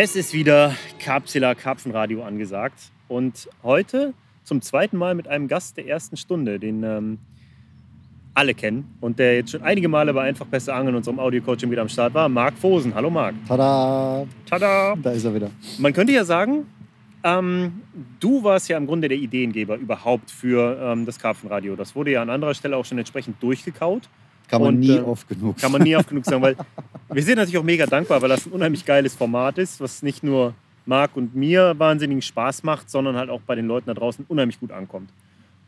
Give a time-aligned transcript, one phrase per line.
[0.00, 2.92] Es ist wieder Karpzilla Karpfenradio angesagt.
[3.08, 7.18] Und heute zum zweiten Mal mit einem Gast der ersten Stunde, den ähm,
[8.32, 11.82] alle kennen und der jetzt schon einige Male bei Einfach Besser Angeln, unserem Audio-Coaching, wieder
[11.82, 12.28] am Start war.
[12.28, 12.94] Marc Fosen.
[12.94, 13.34] Hallo Marc.
[13.48, 14.24] Tada!
[14.48, 14.94] Tada!
[15.02, 15.50] Da ist er wieder.
[15.80, 16.66] Man könnte ja sagen,
[17.24, 17.82] ähm,
[18.20, 21.74] du warst ja im Grunde der Ideengeber überhaupt für ähm, das Karpfenradio.
[21.74, 24.08] Das wurde ja an anderer Stelle auch schon entsprechend durchgekaut.
[24.48, 26.56] Kann man Und, nie äh, oft genug Kann man nie oft genug sagen, weil
[27.12, 30.22] wir sind natürlich auch mega dankbar, weil das ein unheimlich geiles Format ist, was nicht
[30.22, 30.54] nur
[30.86, 34.58] Marc und mir wahnsinnigen Spaß macht, sondern halt auch bei den Leuten da draußen unheimlich
[34.58, 35.10] gut ankommt.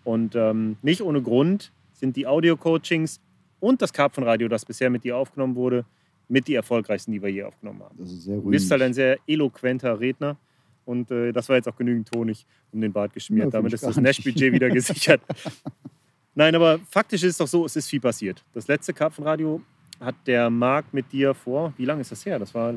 [0.03, 3.21] Und ähm, nicht ohne Grund sind die Audio-Coachings
[3.61, 5.85] und das Karpfenradio, das bisher mit dir aufgenommen wurde,
[6.29, 7.99] mit die erfolgreichsten, die wir je aufgenommen haben.
[7.99, 10.39] Du bist halt ein sehr eloquenter Redner
[10.87, 13.47] und äh, das war jetzt auch genügend Tonig um den Bart geschmiert.
[13.47, 13.97] Ja, Damit ist das.
[13.97, 15.21] Nash-Budget wieder gesichert.
[16.35, 18.45] Nein, aber faktisch ist es doch so, es ist viel passiert.
[18.55, 19.61] Das letzte Karpfenradio
[19.99, 22.39] hat der Marc mit dir vor, wie lange ist das her?
[22.39, 22.75] Das war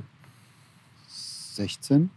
[1.08, 2.10] 16?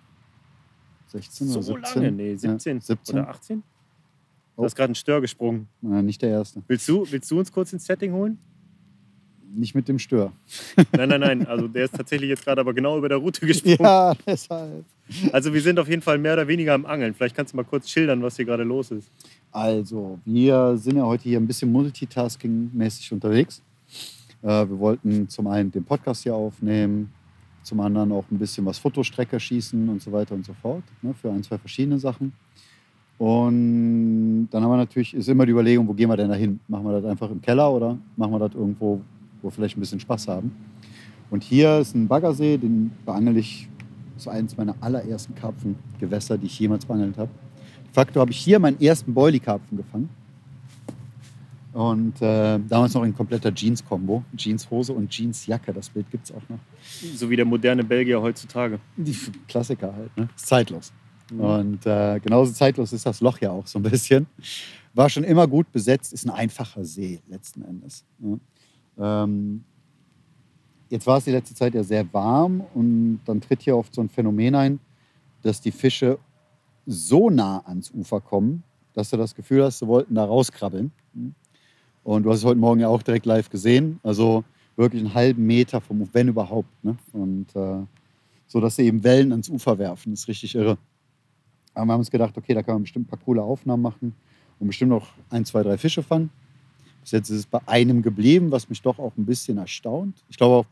[1.09, 2.03] 16 so oder 17?
[2.03, 3.15] lange, nee, 17, Ja, 17.
[3.19, 3.59] oder 18?
[4.56, 4.65] Du Oh.
[4.65, 5.69] hast gerade einen Stör gesprungen.
[5.83, 6.62] Na, nicht der erste.
[6.67, 8.39] Willst du, willst du uns kurz ins Setting holen?
[9.55, 10.33] Nicht mit dem Stör.
[10.93, 11.47] Nein, nein, nein.
[11.47, 13.77] Also der ist tatsächlich jetzt gerade aber genau über der Route gesprungen.
[13.81, 14.84] Ja, deshalb.
[15.33, 17.15] Also wir sind auf jeden Fall mehr oder weniger am Angeln.
[17.15, 19.11] Vielleicht kannst du mal kurz schildern, was hier gerade los ist.
[19.57, 23.62] Also, wir sind ja heute hier ein bisschen multitasking-mäßig unterwegs.
[24.43, 27.11] Äh, wir wollten zum einen den Podcast hier aufnehmen,
[27.62, 30.83] zum anderen auch ein bisschen was Fotostrecker schießen und so weiter und so fort.
[31.01, 32.34] Ne, für ein, zwei verschiedene Sachen.
[33.17, 36.61] Und dann haben wir natürlich, ist immer die Überlegung, wo gehen wir denn da hin?
[36.69, 39.01] Machen wir das einfach im Keller oder machen wir das irgendwo,
[39.41, 40.55] wo wir vielleicht ein bisschen Spaß haben?
[41.31, 43.71] Und hier ist ein Baggersee, den beangel ich,
[44.17, 47.31] das ist eines meiner allerersten Karpfengewässer, die ich jemals beangelt habe.
[47.97, 50.11] Facto habe ich hier meinen ersten Boilie-Karpfen gefangen.
[51.72, 54.22] Und äh, damals noch in kompletter Jeans-Kombo.
[54.36, 56.58] Jeanshose und Jeansjacke, das Bild gibt es auch noch.
[57.14, 58.81] So wie der moderne Belgier heutzutage.
[58.98, 59.16] Die
[59.48, 60.28] Klassiker halt, ne?
[60.37, 60.93] Ist zeitlos.
[61.31, 64.26] Und äh, genauso zeitlos ist das Loch ja auch so ein bisschen.
[64.92, 68.04] War schon immer gut besetzt, ist ein einfacher See letzten Endes.
[68.19, 68.38] Ne?
[68.98, 69.65] Ähm,
[70.91, 74.03] jetzt war es die letzte Zeit ja sehr warm und dann tritt hier oft so
[74.03, 74.81] ein Phänomen ein,
[75.41, 76.19] dass die Fische
[76.86, 78.62] so nah ans Ufer kommen,
[78.94, 80.92] dass du das Gefühl hast, sie wollten da rauskrabbeln.
[82.04, 83.98] Und du hast es heute Morgen ja auch direkt live gesehen.
[84.02, 84.44] Also
[84.76, 86.84] wirklich einen halben Meter vom, wenn überhaupt.
[86.84, 86.97] Ne?
[87.12, 87.84] Und äh,
[88.47, 90.12] so, dass sie eben Wellen ans Ufer werfen.
[90.12, 90.78] Das ist richtig irre.
[91.74, 94.14] Aber wir haben uns gedacht, okay, da kann man bestimmt ein paar coole Aufnahmen machen
[94.58, 96.30] und bestimmt noch ein, zwei, drei Fische fangen.
[97.03, 100.24] Bis jetzt ist es bei einem geblieben, was mich doch auch ein bisschen erstaunt.
[100.28, 100.66] Ich glaube auch,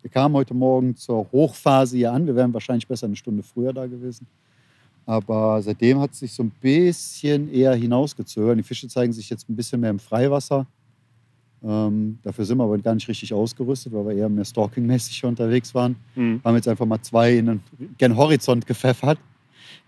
[0.00, 2.26] wir kamen heute Morgen zur Hochphase hier an.
[2.26, 4.26] Wir wären wahrscheinlich besser eine Stunde früher da gewesen.
[5.04, 8.58] Aber seitdem hat es sich so ein bisschen eher hinausgezögert.
[8.58, 10.66] Die Fische zeigen sich jetzt ein bisschen mehr im Freiwasser.
[11.64, 15.74] Ähm, dafür sind wir aber gar nicht richtig ausgerüstet, weil wir eher mehr stalkingmäßig unterwegs
[15.74, 15.96] waren.
[16.14, 16.40] Mhm.
[16.44, 17.62] Haben jetzt einfach mal zwei in den
[17.98, 19.18] gen Horizont gepfeffert.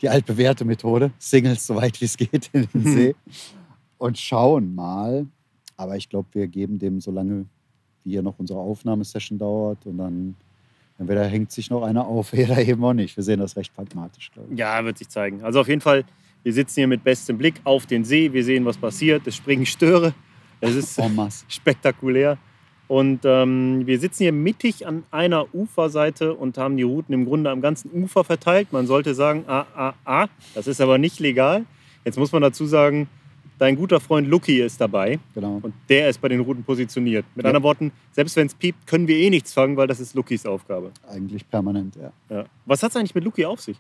[0.00, 1.12] Die altbewährte Methode.
[1.18, 3.14] Singles so weit wie es geht in den See.
[3.98, 5.26] Und schauen mal.
[5.76, 7.46] Aber ich glaube, wir geben dem so lange,
[8.02, 9.84] wie hier noch unsere Aufnahmesession dauert.
[9.86, 10.36] Und dann
[10.98, 13.16] entweder hängt sich noch einer auf oder eben auch nicht.
[13.16, 14.58] Wir sehen das recht pragmatisch, glaube ich.
[14.58, 15.42] Ja, wird sich zeigen.
[15.42, 16.04] Also auf jeden Fall,
[16.42, 18.32] wir sitzen hier mit bestem Blick auf den See.
[18.32, 19.26] Wir sehen, was passiert.
[19.26, 20.14] Es springen Störe.
[20.60, 21.00] Es ist
[21.48, 22.38] spektakulär.
[22.86, 27.50] Und ähm, wir sitzen hier mittig an einer Uferseite und haben die Routen im Grunde
[27.50, 28.72] am ganzen Ufer verteilt.
[28.72, 31.64] Man sollte sagen, ah, ah, ah, das ist aber nicht legal.
[32.04, 33.08] Jetzt muss man dazu sagen,
[33.58, 35.58] dein guter Freund Lucky ist dabei Genau.
[35.62, 37.24] und der ist bei den Routen positioniert.
[37.34, 37.50] Mit Ja.
[37.50, 40.44] anderen Worten, selbst wenn es piept, können wir eh nichts fangen, weil das ist Luckys
[40.46, 40.90] Aufgabe.
[41.08, 42.12] Eigentlich permanent, ja.
[42.28, 42.44] Ja.
[42.66, 43.78] Was hat es eigentlich mit Lucky auf sich?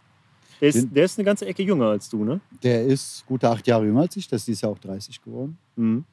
[0.60, 2.40] Der ist, Den- der ist eine ganze Ecke jünger als du, ne?
[2.62, 4.28] Der ist gute acht Jahre jünger als ich.
[4.28, 5.58] Der ist dieses Jahr auch 30 geworden.
[5.76, 6.04] Mhm.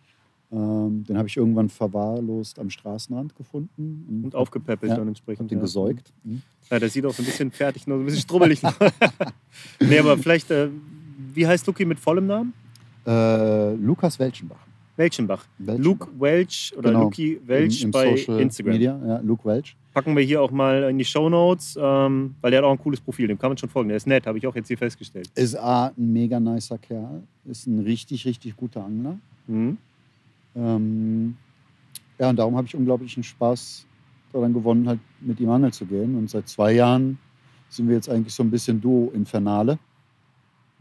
[0.53, 4.21] Ähm, den habe ich irgendwann verwahrlost am Straßenrand gefunden.
[4.25, 5.49] Und aufgepäppelt Ja, dann entsprechend.
[5.49, 5.61] den ja.
[5.63, 6.11] gesäugt.
[6.25, 6.41] Mhm.
[6.69, 8.61] Ja, der sieht auch so ein bisschen fertig, nur so ein bisschen strubbelig.
[9.79, 10.69] nee, aber vielleicht, äh,
[11.33, 12.53] wie heißt Lucky mit vollem Namen?
[13.05, 14.57] Äh, Lukas Welchenbach.
[14.97, 15.45] Welchenbach.
[15.57, 15.83] Welchenbach.
[15.85, 17.03] Luke Welch oder Genau.
[17.03, 18.73] Luki Welch Im, im bei Social Instagram.
[18.73, 19.75] Media, ja, Luke Welch.
[19.93, 23.01] Packen wir hier auch mal in die Shownotes, ähm, weil der hat auch ein cooles
[23.01, 23.89] Profil, dem kann man schon folgen.
[23.89, 25.29] Der ist nett, habe ich auch jetzt hier festgestellt.
[25.35, 27.23] Ist A, ein mega nicer Kerl.
[27.45, 29.17] Ist ein richtig, richtig guter Angler.
[29.47, 29.77] Mhm.
[30.55, 31.35] Ähm,
[32.19, 33.85] ja, und darum habe ich unglaublichen Spaß
[34.31, 36.15] daran gewonnen, halt mit ihm angeln zu gehen.
[36.15, 37.17] Und seit zwei Jahren
[37.69, 39.79] sind wir jetzt eigentlich so ein bisschen Duo Infernale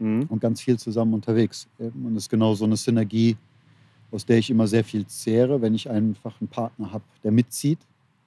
[0.01, 0.25] Mhm.
[0.29, 1.67] und ganz viel zusammen unterwegs.
[1.77, 3.37] Und das ist genau so eine Synergie,
[4.11, 7.79] aus der ich immer sehr viel zehre, wenn ich einfach einen Partner habe, der mitzieht.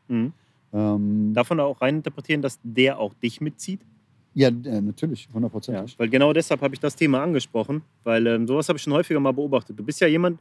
[0.08, 0.32] Mhm.
[0.72, 3.80] Ähm, Davon auch rein interpretieren, dass der auch dich mitzieht.
[4.34, 5.98] ja, äh, natürlich, Ja, hundertprozentig.
[5.98, 9.20] weil genau deshalb habe ich das Thema angesprochen, weil ähm, sowas habe ich schon häufiger
[9.20, 9.78] mal beobachtet.
[9.78, 10.38] Du bist ja jemand,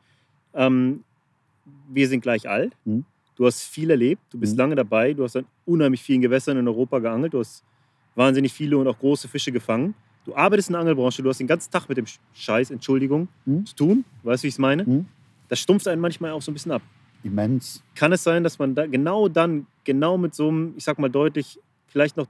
[0.53, 1.03] ähm,
[1.91, 3.05] wir sind gleich alt, Mhm.
[3.35, 4.59] du hast viel erlebt, du bist Mhm.
[4.59, 7.63] lange dabei, du hast an unheimlich vielen Gewässern in Europa geangelt, du hast
[8.15, 9.93] wahnsinnig viele und auch große Fische gefangen.
[10.25, 13.65] Du arbeitest in der Angelbranche, du hast den ganzen Tag mit dem Scheiß, Entschuldigung, Hm?
[13.65, 14.05] zu tun.
[14.23, 14.85] Weißt du, wie ich es meine?
[14.85, 15.05] Hm?
[15.49, 16.81] Das stumpft einen manchmal auch so ein bisschen ab.
[17.23, 17.83] Immens.
[17.95, 21.09] Kann es sein, dass man da genau dann, genau mit so einem, ich sag mal
[21.09, 22.27] deutlich, vielleicht noch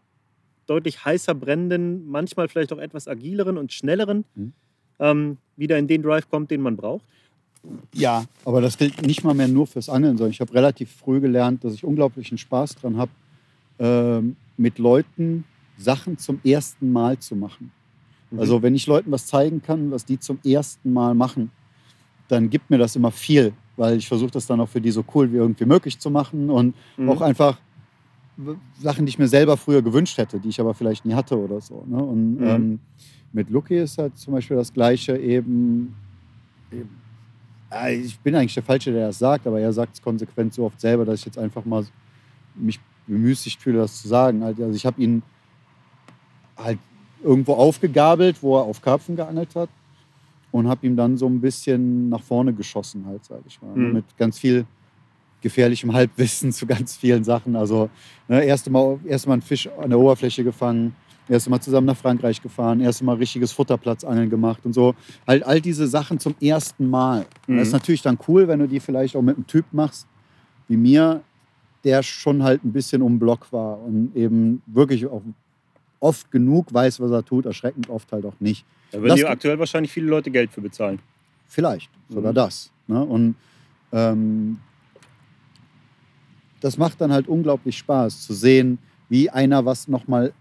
[0.65, 4.53] deutlich heißer brennenden, manchmal vielleicht auch etwas agileren und schnelleren, Hm.
[4.99, 7.05] ähm, wieder in den Drive kommt, den man braucht?
[7.93, 11.21] Ja, aber das gilt nicht mal mehr nur fürs Angeln, sondern ich habe relativ früh
[11.21, 13.11] gelernt, dass ich unglaublichen Spaß dran habe,
[13.79, 15.45] ähm, mit Leuten
[15.77, 17.71] Sachen zum ersten Mal zu machen.
[18.33, 18.39] Mhm.
[18.39, 21.51] Also wenn ich Leuten was zeigen kann, was die zum ersten Mal machen,
[22.27, 25.03] dann gibt mir das immer viel, weil ich versuche das dann auch für die so
[25.13, 27.09] cool wie irgendwie möglich zu machen und Mhm.
[27.09, 27.57] auch einfach
[28.79, 31.61] Sachen, die ich mir selber früher gewünscht hätte, die ich aber vielleicht nie hatte oder
[31.61, 31.85] so.
[31.85, 32.03] Ne?
[32.03, 32.47] Und Mhm.
[32.47, 32.79] ähm,
[33.31, 35.95] mit Lucky ist halt zum Beispiel das Gleiche eben.
[36.71, 36.89] eben
[37.71, 40.65] ja, ich bin eigentlich der Falsche, der das sagt, aber er sagt es konsequent so
[40.65, 41.85] oft selber, dass ich jetzt einfach mal
[42.55, 44.43] mich bemüßigt fühle, das zu sagen.
[44.43, 45.23] Also ich habe ihn
[46.57, 46.77] halt
[47.23, 49.69] irgendwo aufgegabelt, wo er auf Karpfen geangelt hat
[50.51, 53.75] und habe ihm dann so ein bisschen nach vorne geschossen, halt, sage ich mal.
[53.75, 53.93] Mhm.
[53.93, 54.65] Mit ganz viel
[55.41, 57.55] gefährlichem Halbwissen zu ganz vielen Sachen.
[57.55, 57.89] Also
[58.27, 60.95] ne, erste Mal, erste Mal einen Fisch an der Oberfläche gefangen,
[61.27, 64.95] erste Mal zusammen nach Frankreich gefahren, erste Mal richtiges Futterplatzangeln gemacht und so.
[65.27, 67.25] Halt all diese Sachen zum ersten Mal.
[67.47, 67.77] Und Das ist Mhm.
[67.79, 70.07] natürlich dann cool, wenn du die vielleicht auch mit einem Typ machst,
[70.67, 71.21] wie mir,
[71.83, 75.21] der schon halt ein bisschen um den Block war und eben wirklich auch
[76.03, 78.65] oft genug weiß, was er tut, erschreckend oft halt auch nicht.
[78.91, 80.99] Da würden Das- dir aktuell wahrscheinlich viele Leute Geld für bezahlen.
[81.47, 82.35] Vielleicht sogar Mhm.
[82.35, 82.71] das.
[82.87, 83.03] Ne?
[83.03, 83.35] Und
[83.91, 84.59] ähm,
[86.61, 88.77] das macht dann halt unglaublich Spaß zu sehen,
[89.09, 90.33] wie einer was nochmal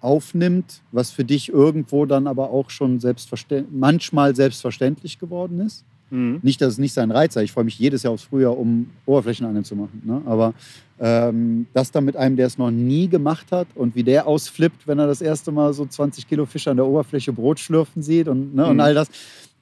[0.00, 5.84] aufnimmt, was für dich irgendwo dann aber auch schon selbstverständ manchmal selbstverständlich geworden ist.
[6.10, 6.40] Mhm.
[6.42, 7.44] Nicht, dass es nicht sein Reiz sei.
[7.44, 10.02] Ich freue mich jedes Jahr aufs Frühjahr, um Oberflächenangeln zu machen.
[10.04, 10.20] Ne?
[10.26, 10.54] Aber
[10.98, 14.86] ähm, das dann mit einem, der es noch nie gemacht hat und wie der ausflippt,
[14.86, 18.28] wenn er das erste Mal so 20 Kilo Fisch an der Oberfläche Brot schlürfen sieht
[18.28, 18.80] und, ne, und Mhm.
[18.80, 19.08] all das.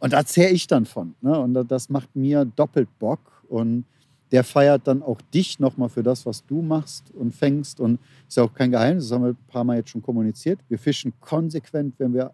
[0.01, 1.15] Und da zehre ich dann von.
[1.21, 1.39] Ne?
[1.39, 3.21] Und da- das macht mir doppelt Bock.
[3.49, 3.85] Und
[4.31, 7.81] der feiert dann auch dich nochmal für das, was du machst und fängst.
[7.81, 7.99] Und
[8.29, 10.59] ist ja auch kein Geheimnis, das haben wir ein paar Mal jetzt schon kommuniziert.
[10.69, 12.31] Wir fischen konsequent, wenn wir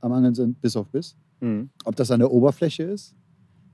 [0.00, 1.68] am Angeln sind, bis auf bis Mhm.
[1.84, 3.14] ob das an der Oberfläche ist.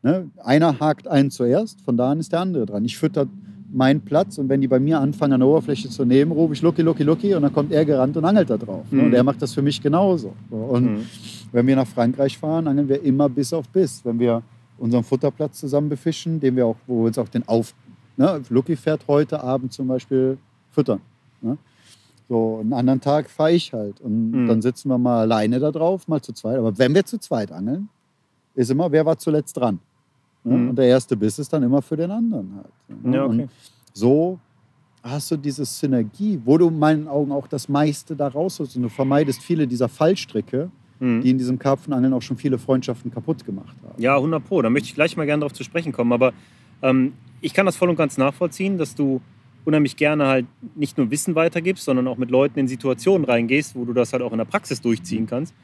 [0.02, 0.30] Ne?
[0.42, 2.84] Einer hakt einen zuerst, von da an ist der andere dran.
[2.84, 3.26] Ich fütter
[3.72, 6.62] meinen Platz und wenn die bei mir anfangen, an der Oberfläche zu nehmen, rufe ich
[6.62, 8.84] Lucky, Lucky, Lucky und dann kommt er gerannt und angelt da drauf.
[8.90, 9.00] Ne?
[9.02, 9.06] Mhm.
[9.08, 10.32] Und er macht das für mich genauso.
[10.50, 10.56] So.
[10.56, 11.06] Und Mhm.
[11.52, 14.04] wenn wir nach Frankreich fahren, angeln wir immer bis auf bis.
[14.04, 14.42] Wenn wir
[14.78, 17.74] unseren Futterplatz zusammen befischen, den wir auch, wo wir uns auch den auf.
[18.16, 18.40] Ne?
[18.48, 20.38] Lucky fährt heute Abend zum Beispiel
[20.72, 21.00] füttern.
[21.42, 21.58] Ne?
[22.28, 24.00] So, einen anderen Tag fahre ich halt.
[24.00, 24.46] Und Mhm.
[24.48, 26.58] dann sitzen wir mal alleine da drauf, mal zu zweit.
[26.58, 27.88] Aber wenn wir zu zweit angeln,
[28.54, 29.78] ist immer, wer war zuletzt dran?
[30.44, 30.56] Ne?
[30.56, 30.68] Mhm.
[30.70, 33.04] Und der erste Biss ist dann immer für den anderen halt.
[33.04, 33.16] ne?
[33.16, 33.42] Ja, okay.
[33.42, 33.50] Und
[33.92, 34.38] so
[35.02, 38.76] hast du diese Synergie, wo du in meinen Augen auch das meiste da rausholst.
[38.76, 40.70] Und du vermeidest viele dieser Fallstricke,
[41.00, 41.22] Mhm.
[41.22, 44.00] die in diesem Karpfenangeln auch schon viele Freundschaften kaputt gemacht haben.
[44.02, 44.60] Ja, 100 Pro.
[44.60, 46.12] Da möchte ich gleich mal gerne darauf zu sprechen kommen.
[46.12, 46.34] Aber
[46.82, 49.22] ähm, ich kann das voll und ganz nachvollziehen, dass du
[49.64, 53.86] unheimlich gerne halt nicht nur Wissen weitergibst, sondern auch mit Leuten in Situationen reingehst, wo
[53.86, 55.54] du das halt auch in der Praxis durchziehen kannst.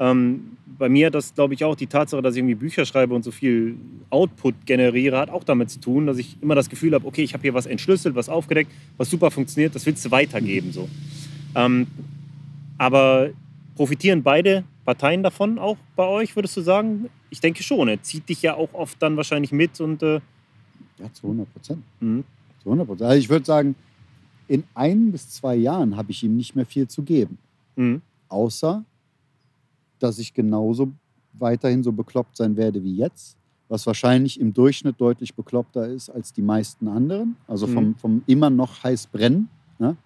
[0.00, 3.14] Ähm, bei mir hat das, glaube ich, auch die Tatsache, dass ich irgendwie Bücher schreibe
[3.14, 3.76] und so viel
[4.10, 7.34] Output generiere, hat auch damit zu tun, dass ich immer das Gefühl habe, okay, ich
[7.34, 10.70] habe hier was entschlüsselt, was aufgedeckt, was super funktioniert, das willst du weitergeben.
[10.72, 10.88] So.
[11.56, 11.88] Ähm,
[12.78, 13.30] aber
[13.74, 17.10] profitieren beide Parteien davon auch bei euch, würdest du sagen?
[17.30, 17.88] Ich denke schon.
[17.88, 20.20] Er zieht dich ja auch oft dann wahrscheinlich mit und äh,
[20.98, 21.82] Ja, zu 100 Prozent.
[22.00, 22.24] mhm.
[22.62, 23.08] Zu 100 Prozent.
[23.10, 23.74] Also ich würde sagen,
[24.46, 27.36] in ein bis zwei Jahren habe ich ihm nicht mehr viel zu geben.
[27.76, 28.00] Mhm.
[28.28, 28.84] Außer,
[30.02, 30.90] dass ich genauso
[31.32, 33.36] weiterhin so bekloppt sein werde wie jetzt,
[33.68, 37.36] was wahrscheinlich im Durchschnitt deutlich bekloppter ist als die meisten anderen.
[37.46, 37.94] Also vom, Mhm.
[37.96, 39.48] vom immer noch heiß brennen.
[39.78, 39.96] Ne?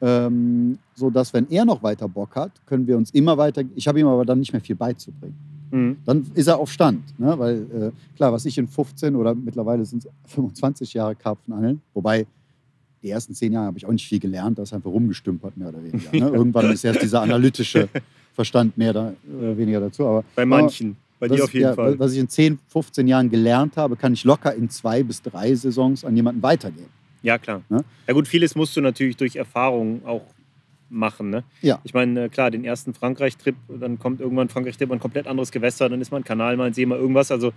[0.00, 3.62] Ähm, so dass, wenn er noch weiter Bock hat, können wir uns immer weiter.
[3.74, 5.36] Ich habe ihm aber dann nicht mehr viel beizubringen.
[5.70, 5.96] Mhm.
[6.04, 7.18] Dann ist er auf Stand.
[7.18, 7.38] Ne?
[7.38, 12.26] Weil äh, klar, was ich in 15 oder mittlerweile sind es 25 Jahre Karpfenangeln, wobei
[13.02, 15.68] die ersten zehn Jahre habe ich auch nicht viel gelernt, da ist einfach rumgestümpert, mehr
[15.70, 16.10] oder weniger.
[16.12, 16.28] Ne?
[16.36, 17.88] Irgendwann ist erst dieser analytische
[18.32, 20.06] Verstand mehr oder weniger dazu.
[20.06, 20.96] Aber Bei manchen.
[21.18, 21.96] Bei dir auf jeden ja, Fall.
[22.00, 25.54] was ich in 10, 15 Jahren gelernt habe, kann ich locker in zwei bis drei
[25.54, 26.88] Saisons an jemanden weitergeben.
[27.22, 27.62] Ja, klar.
[27.68, 27.84] Ne?
[28.08, 30.22] Ja gut, vieles musst du natürlich durch Erfahrung auch
[30.90, 31.30] machen.
[31.30, 31.44] Ne?
[31.60, 31.80] Ja.
[31.84, 35.88] Ich meine, äh, klar, den ersten Frankreich-Trip, dann kommt irgendwann Frankreich-Trip ein komplett anderes Gewässer,
[35.88, 37.30] dann ist mal ein Kanal, mal ein See, mal irgendwas.
[37.30, 37.52] Also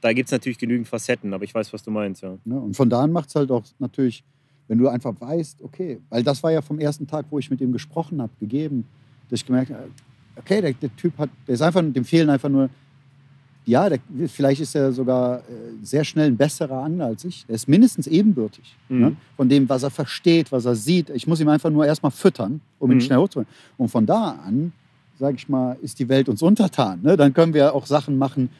[0.00, 2.22] da gibt es natürlich genügend Facetten, aber ich weiß, was du meinst.
[2.22, 2.36] Ja.
[2.44, 2.58] Ne?
[2.58, 4.24] Und von da an macht es halt auch natürlich,
[4.66, 7.60] wenn du einfach weißt, okay, weil das war ja vom ersten Tag, wo ich mit
[7.60, 8.86] ihm gesprochen habe, gegeben,
[9.30, 9.88] dass ich gemerkt habe,
[10.36, 12.68] okay, der, der Typ hat, der ist einfach, dem fehlen einfach nur
[13.66, 15.42] ja, der, vielleicht ist er sogar äh,
[15.82, 17.46] sehr schnell ein besserer Angler als ich.
[17.48, 19.00] Er ist mindestens ebenbürtig Mhm.
[19.00, 19.16] ne?
[19.38, 21.08] von dem, was er versteht, was er sieht.
[21.08, 23.00] Ich muss ihm einfach nur erstmal füttern, um ihn Mhm.
[23.00, 23.50] schnell hochzubringen.
[23.78, 24.74] Und von da an,
[25.18, 27.00] sage ich mal, ist die Welt uns untertan.
[27.02, 27.16] Ne?
[27.16, 28.50] Dann können wir auch Sachen machen,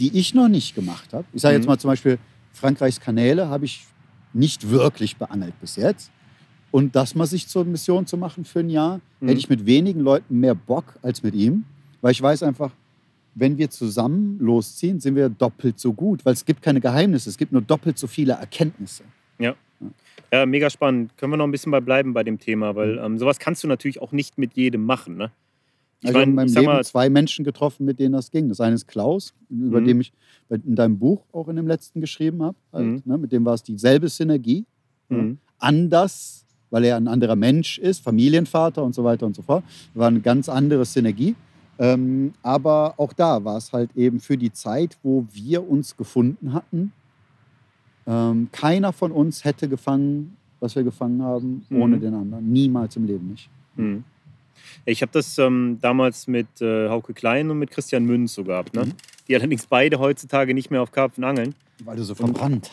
[0.00, 1.24] die ich noch nicht gemacht habe.
[1.32, 1.68] Ich sage jetzt Mhm.
[1.68, 2.18] mal zum Beispiel,
[2.52, 3.86] Frankreichs Kanäle habe ich
[4.32, 6.10] nicht wirklich beangelt bis jetzt.
[6.70, 9.28] Und das mal sich zur Mission zu machen für ein Jahr, Mhm.
[9.28, 11.64] hätte ich mit wenigen Leuten mehr Bock als mit ihm.
[12.00, 12.70] Weil ich weiß einfach,
[13.34, 16.24] wenn wir zusammen losziehen, sind wir doppelt so gut.
[16.26, 19.04] Weil es gibt keine Geheimnisse, es gibt nur doppelt so viele Erkenntnisse.
[20.30, 21.16] Ja, mega spannend.
[21.16, 23.68] Können wir noch ein bisschen bei bleiben bei dem Thema, weil ähm, sowas kannst du
[23.68, 25.16] natürlich auch nicht mit jedem machen.
[25.16, 25.30] Ne?
[26.00, 28.48] Ich Also habe in meine, meinem Leben mal, zwei Menschen getroffen, mit denen das ging.
[28.50, 29.84] Das eine ist Klaus, über Mhm.
[29.86, 30.12] dem ich
[30.50, 32.56] in deinem Buch auch in dem letzten geschrieben habe.
[32.74, 33.02] Halt, Mhm.
[33.06, 33.16] ne?
[33.16, 34.66] Mit dem war es dieselbe Synergie.
[35.08, 35.38] Mhm.
[35.58, 39.64] Anders, weil er ein anderer Mensch ist, Familienvater und so weiter und so fort.
[39.94, 41.34] War eine ganz andere Synergie.
[41.80, 46.52] Ähm, aber auch da war es halt eben für die Zeit, wo wir uns gefunden
[46.52, 46.92] hatten.
[48.06, 52.00] Ähm, keiner von uns hätte gefangen, was wir gefangen haben, ohne Mhm.
[52.00, 52.52] den anderen.
[52.52, 53.48] Niemals im Leben nicht.
[53.76, 54.02] Mhm.
[54.84, 58.74] Ich habe das ähm, damals mit äh, Hauke Klein und mit Christian Münz so gehabt,
[58.74, 58.86] ne?
[58.86, 58.92] Mhm.
[59.28, 61.54] die allerdings beide heutzutage nicht mehr auf Karpfen angeln.
[61.84, 62.70] Weil du so verbrannt.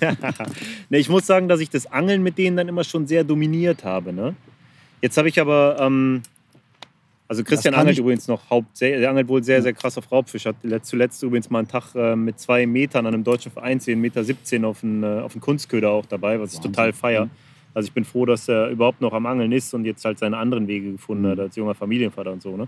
[0.90, 3.84] ne, ich muss sagen, dass ich das Angeln mit denen dann immer schon sehr dominiert
[3.84, 4.12] habe.
[4.12, 4.34] Ne?
[5.02, 6.22] Jetzt habe ich aber, ähm,
[7.26, 10.46] also Christian angelt ich- übrigens noch hauptsächlich, der angelt wohl sehr, sehr krass auf Raubfisch.
[10.46, 13.80] Hat letzt- zuletzt übrigens mal einen Tag äh, mit zwei Metern an einem deutschen Verein,
[13.80, 16.72] 10 Meter 17 auf einen, äh, auf einen Kunstköder auch dabei, was ich Wahnsinn.
[16.72, 17.24] total feier.
[17.26, 17.30] Mhm.
[17.78, 20.36] Also ich bin froh, dass er überhaupt noch am Angeln ist und jetzt halt seine
[20.36, 21.30] anderen Wege gefunden Mhm.
[21.30, 22.56] hat als junger Familienvater und so.
[22.56, 22.66] Ne?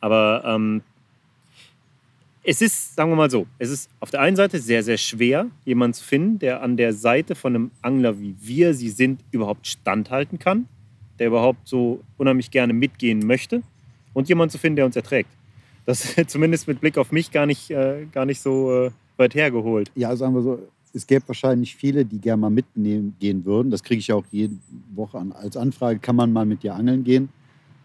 [0.00, 0.82] Aber ähm,
[2.42, 5.46] es ist, sagen wir mal so, es ist auf der einen Seite sehr, sehr schwer,
[5.64, 9.68] jemanden zu finden, der an der Seite von einem Angler, wie wir sie sind, überhaupt
[9.68, 10.66] standhalten kann,
[11.20, 13.62] der überhaupt so unheimlich gerne mitgehen möchte
[14.12, 15.30] und jemanden zu finden, der uns erträgt.
[15.84, 19.36] Das ist zumindest mit Blick auf mich gar nicht, äh, gar nicht so äh, weit
[19.36, 19.92] hergeholt.
[19.94, 20.58] Ja, sagen wir so,
[20.96, 23.70] es gäbe wahrscheinlich viele, die gerne mal mitnehmen gehen würden.
[23.70, 24.56] Das kriege ich ja auch jede
[24.94, 25.98] Woche an, als Anfrage.
[25.98, 27.28] Kann man mal mit dir angeln gehen?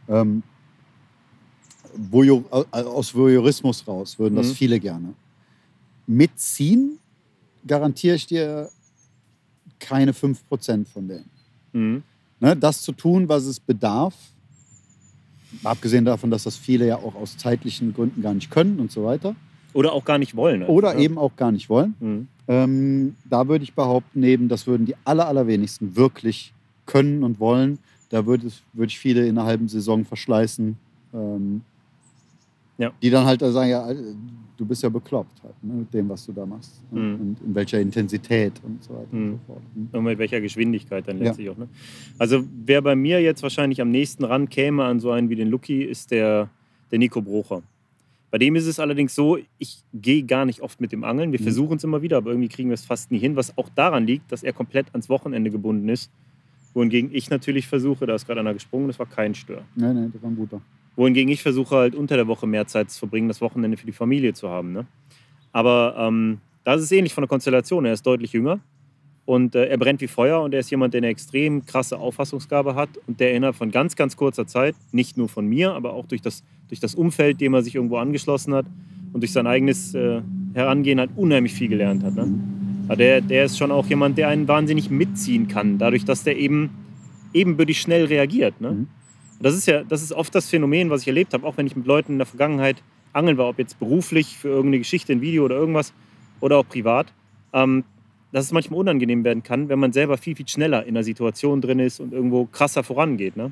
[0.08, 0.44] Ähm,
[1.96, 4.53] Voyeur, aus Voyeurismus raus würden das Mhm.
[4.53, 5.13] viele gerne.
[6.08, 6.98] Mitziehen
[7.68, 8.70] garantiere ich dir
[9.80, 11.30] keine 5% von denen.
[11.74, 12.03] Mhm.
[12.39, 14.15] Ne, das zu tun, was es bedarf,
[15.63, 19.03] abgesehen davon, dass das viele ja auch aus zeitlichen Gründen gar nicht können und so
[19.03, 19.36] weiter,
[19.74, 20.63] Oder auch gar nicht wollen.
[20.63, 21.00] oder Ja.
[21.00, 21.94] eben auch gar nicht wollen.
[22.00, 22.27] Mhm.
[22.51, 26.53] Ähm, da würde ich behaupten, eben, das würden die aller, allerwenigsten wirklich
[26.86, 27.79] können und wollen.
[28.10, 30.75] Da würde, es- würde ich viele in einer halben Saison verschleißen.
[31.13, 31.62] Ähm,
[32.77, 32.91] Ja.
[33.01, 33.88] Die dann halt sagen, ja,
[34.58, 36.81] du bist ja bekloppt halt, ne, mit dem, was du da machst.
[36.91, 37.13] Mhm.
[37.22, 39.31] Und in welcher Intensität und so weiter und Mhm.
[39.34, 39.62] so fort.
[39.75, 39.89] Mhm.
[39.91, 41.25] Und mit welcher Geschwindigkeit dann Ja.
[41.25, 41.58] letztlich auch.
[41.58, 41.67] Ne?
[42.17, 45.84] Also wer bei mir jetzt wahrscheinlich am nächsten rankäme an so einen wie den Lucky,
[45.84, 46.50] ist der,
[46.91, 47.62] der Nico Brocher.
[48.32, 51.32] Bei dem ist es allerdings so, ich gehe gar nicht oft mit dem Angeln.
[51.34, 51.44] Wir Mhm.
[51.44, 54.08] versuchen es immer wieder, aber irgendwie kriegen wir es fast nie hin, was auch daran
[54.08, 56.10] liegt, dass er komplett ans Wochenende gebunden ist.
[56.74, 59.64] Wohingegen ich natürlich versuche, da ist gerade einer gesprungen, das war kein Stör.
[59.76, 60.62] Nee, nee, das war ein guter.
[60.96, 63.92] Wohingegen ich versuche halt unter der Woche mehr Zeit zu verbringen, das Wochenende für die
[63.92, 64.72] Familie zu haben.
[64.72, 64.86] Ne?
[65.52, 67.84] Aber ähm, da ist es ähnlich von der Konstellation.
[67.86, 68.60] Er ist deutlich jünger
[69.25, 72.75] und äh, er brennt wie Feuer und er ist jemand, der eine extrem krasse Auffassungsgabe
[72.75, 76.06] hat und der innerhalb von ganz, ganz kurzer Zeit, nicht nur von mir, aber auch
[76.06, 78.66] durch das, durch das Umfeld, dem er sich irgendwo angeschlossen hat
[79.13, 80.22] und durch sein eigenes äh,
[80.54, 82.16] Herangehen halt unheimlich viel gelernt hat.
[82.16, 82.34] Ne?
[82.88, 86.38] Aber der, der ist schon auch jemand, der einen wahnsinnig mitziehen kann, dadurch, dass der
[86.38, 86.72] eben
[87.34, 88.60] ebenbürtig schnell reagiert.
[88.60, 88.72] Ne?
[88.72, 88.88] Mhm.
[89.40, 91.75] Das ist ja, das ist oft das Phänomen, was ich erlebt habe, auch wenn ich
[91.75, 95.46] mit Leuten in der Vergangenheit angeln war, ob jetzt beruflich für irgendeine Geschichte, ein Video
[95.46, 95.94] oder irgendwas
[96.40, 97.12] oder auch privat,
[97.54, 97.84] ähm,
[98.32, 101.62] dass es manchmal unangenehm werden kann, wenn man selber viel, viel schneller in einer Situation
[101.62, 103.36] drin ist und irgendwo krasser vorangeht.
[103.36, 103.52] Ne?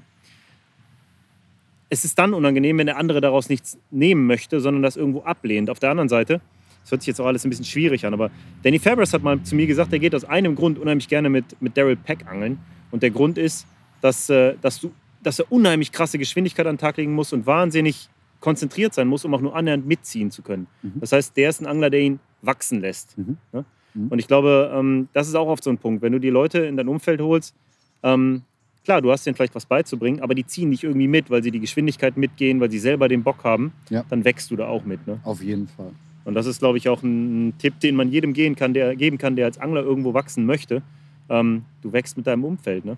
[1.90, 5.70] Es ist dann unangenehm, wenn der andere daraus nichts nehmen möchte, sondern das irgendwo ablehnt.
[5.70, 6.42] Auf der anderen Seite,
[6.84, 8.32] das hört sich jetzt auch alles ein bisschen schwierig an, aber
[8.64, 11.62] Danny Fabris hat mal zu mir gesagt, er geht aus einem Grund unheimlich gerne mit,
[11.62, 12.60] mit Daryl Peck angeln.
[12.92, 13.68] Und der Grund ist,
[14.02, 17.46] dass, äh, dass, du, dass er unheimlich krasse Geschwindigkeit an den Tag legen muss und
[17.46, 18.10] wahnsinnig
[18.40, 20.68] konzentriert sein muss, um auch nur annähernd mitziehen zu können.
[20.82, 20.94] Mhm.
[21.02, 23.18] Das heißt, der ist ein Angler, der ihn wachsen lässt.
[23.18, 23.38] Mhm.
[23.52, 23.66] Ne?
[23.94, 24.08] Mhm.
[24.10, 26.02] Und ich glaube, ähm, das ist auch oft so ein Punkt.
[26.02, 27.56] Wenn du die Leute in dein Umfeld holst,
[28.04, 28.44] ähm,
[28.86, 31.52] klar, du hast denen vielleicht was beizubringen, aber die ziehen dich irgendwie mit, weil sie
[31.52, 34.04] die Geschwindigkeit mitgehen, weil sie selber den Bock haben, Ja.
[34.10, 35.06] dann wächst du da auch mit.
[35.08, 35.20] Ne?
[35.24, 35.92] Auf jeden Fall.
[36.26, 39.18] Und das ist, glaube ich, auch ein Tipp, den man jedem gehen kann, der, geben
[39.18, 40.82] kann, der als Angler irgendwo wachsen möchte.
[41.30, 42.86] Ähm, du wächst mit deinem Umfeld.
[42.86, 42.98] Ne?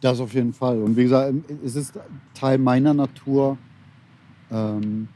[0.00, 0.80] Das auf jeden Fall.
[0.82, 1.32] Und wie gesagt,
[1.64, 1.98] es ist
[2.34, 3.56] Teil meiner Natur.
[4.50, 5.08] Ähm,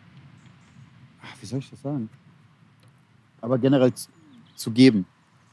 [1.40, 2.08] wie soll ich das sagen?
[3.40, 3.92] Aber generell
[4.56, 5.06] zu, geben.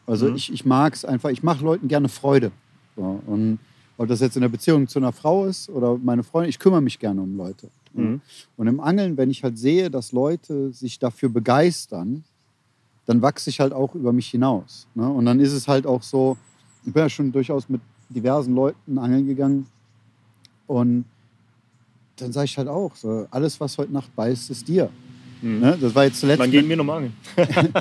[0.08, 0.36] Also Mhm.
[0.36, 2.52] ich, ich mag es einfach, ich mache Leuten gerne Freude.
[2.96, 3.60] So, und
[3.98, 6.82] ob das jetzt in der Beziehung zu einer Frau ist oder meine Freundin, ich kümmere
[6.82, 7.70] mich gerne um Leute.
[7.94, 8.22] Mhm.
[8.58, 12.24] Und im Angeln, wenn ich halt sehe, dass Leute sich dafür begeistern,
[13.06, 14.88] dann wachse ich halt auch über mich hinaus.
[14.96, 15.08] Ne?
[15.08, 16.38] Und dann ist es halt auch so,
[16.86, 19.68] ich bin ja schon durchaus mit diversen Leuten angeln gegangen
[20.68, 21.06] und
[22.18, 24.90] dann sage ich halt auch, so, alles, was heute Nacht beißt, ist dir.
[25.44, 25.60] Mhm.
[25.60, 25.78] Ne?
[25.80, 26.42] Das war jetzt zuletzt.
[26.42, 27.14] Mit- gehen wir nochmal angeln?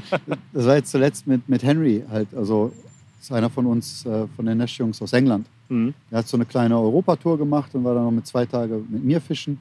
[0.53, 2.29] das war jetzt zuletzt mit, mit Henry halt.
[2.35, 2.73] Also
[3.19, 5.47] das ist einer von uns, äh, von den Nash-Jungs aus England.
[5.69, 5.95] Mhm.
[6.11, 9.05] Er hat so eine kleine Europatour gemacht und war dann noch mit zwei Tage mit
[9.05, 9.59] mir fischen.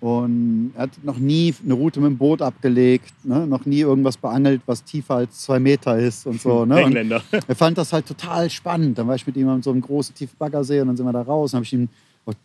[0.00, 3.46] Und er hat noch nie eine Route mit dem Boot abgelegt, ne?
[3.46, 6.66] noch nie irgendwas beangelt, was tiefer als zwei Meter ist und so.
[6.66, 6.74] Ne?
[6.76, 7.22] Und Engländer.
[7.46, 8.98] er fand das halt total spannend.
[8.98, 11.12] Dann war ich mit ihm an so einem großen tiefen Baggersee und dann sind wir
[11.12, 11.54] da raus.
[11.54, 11.88] Und hab ich ihm,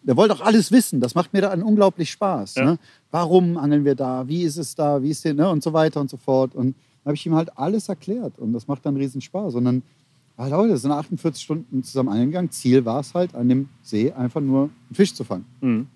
[0.04, 1.00] der wollte auch alles wissen.
[1.00, 2.56] Das macht mir da unglaublich Spaß.
[2.56, 2.66] Ja.
[2.66, 2.80] Ne?
[3.12, 4.28] Warum angeln wir da?
[4.28, 5.02] Wie ist es da?
[5.02, 5.50] Wie ist denn, ne?
[5.50, 6.54] Und so weiter und so fort.
[6.56, 8.38] Und dann habe ich ihm halt alles erklärt.
[8.40, 9.56] Und das macht dann riesen Spaß.
[9.56, 9.84] Und dann
[10.36, 12.52] war Leute, sind 48 Stunden zusammen angeln gegangen.
[12.52, 15.46] Ziel war es halt, an dem See einfach nur einen Fisch zu fangen.
[15.62, 15.88] Mhm.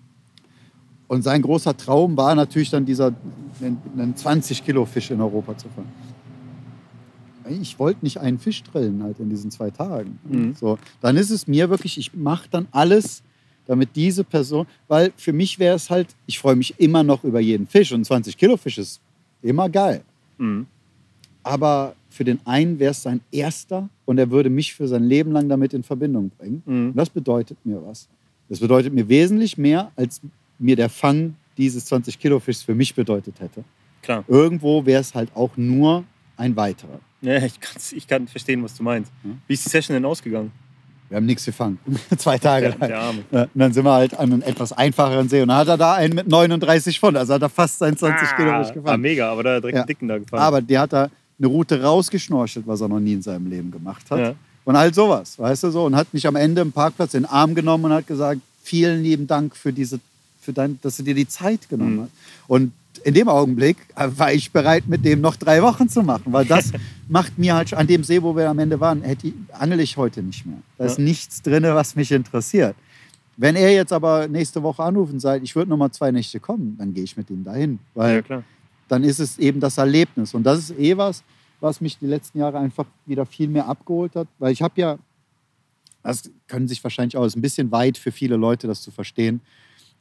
[1.08, 3.12] Und sein großer Traum war natürlich dann dieser
[3.60, 5.92] einen, einen 20 Kilo Fisch in Europa zu fangen.
[7.60, 10.18] Ich wollte nicht einen Fisch drillen halt in diesen zwei Tagen.
[10.24, 10.54] Mhm.
[10.54, 13.22] So, dann ist es mir wirklich, ich mache dann alles,
[13.66, 17.40] damit diese Person, weil für mich wäre es halt, ich freue mich immer noch über
[17.40, 19.00] jeden Fisch und 20 Kilo Fisch ist
[19.42, 20.02] immer geil.
[20.38, 20.66] Mhm.
[21.42, 25.32] Aber für den einen wäre es sein erster und er würde mich für sein Leben
[25.32, 26.62] lang damit in Verbindung bringen.
[26.64, 26.88] Mhm.
[26.90, 28.08] Und das bedeutet mir was.
[28.48, 30.20] Das bedeutet mir wesentlich mehr, als
[30.58, 33.64] mir der Fang dieses 20 Kilo Fischs für mich bedeutet hätte.
[34.02, 34.24] Klar.
[34.28, 36.04] Irgendwo wäre es halt auch nur
[36.36, 37.00] ein weiterer.
[37.22, 37.54] Ja, ich,
[37.92, 39.10] ich kann verstehen, was du meinst.
[39.46, 40.52] Wie ist die Session denn ausgegangen?
[41.14, 41.78] Wir haben nichts gefangen.
[42.18, 42.90] Zwei Tage lang.
[42.90, 45.42] Ja, Und dann sind wir halt an einem etwas einfacheren See.
[45.42, 47.16] Und dann hat er da einen mit 39 Pfund.
[47.16, 49.00] Also hat er fast seinen 20 Kilo Fisch Ah, gefangen.
[49.00, 49.80] mega, aber da direkt Ja.
[49.82, 50.42] einen dicken da gefangen.
[50.42, 54.10] Aber der hat da eine Route rausgeschnorchelt, was er noch nie in seinem Leben gemacht
[54.10, 54.18] hat.
[54.18, 54.34] Ja.
[54.64, 55.84] Und halt sowas, weißt du so.
[55.84, 59.04] Und hat mich am Ende im Parkplatz in den Arm genommen und hat gesagt, vielen
[59.04, 60.00] lieben Dank für diese,
[60.42, 62.00] für dein, dass du dir die Zeit genommen Mhm.
[62.02, 62.10] hast.
[62.48, 62.72] Und
[63.04, 66.72] in dem Augenblick war ich bereit, mit dem noch drei Wochen zu machen, weil das
[67.08, 69.96] macht mir halt an dem See, wo wir am Ende waren, hätte, ich- angel ich
[69.96, 70.58] heute nicht mehr.
[70.78, 71.04] Da ist Ja.
[71.04, 72.74] nichts drin, was mich interessiert.
[73.36, 76.38] Wenn er jetzt aber nächste Woche anruft und sagt, ich würde noch mal zwei Nächte
[76.40, 77.78] kommen, dann gehe ich mit ihm dahin.
[77.94, 78.42] Weil ja,
[78.88, 80.34] dann ist es eben das Erlebnis.
[80.34, 81.24] Und das ist eh was,
[81.60, 84.28] was mich die letzten Jahre einfach wieder viel mehr abgeholt hat.
[84.38, 84.98] Weil ich habe ja,
[86.04, 89.40] das können sich wahrscheinlich auch, ist ein bisschen weit für viele Leute, das zu verstehen.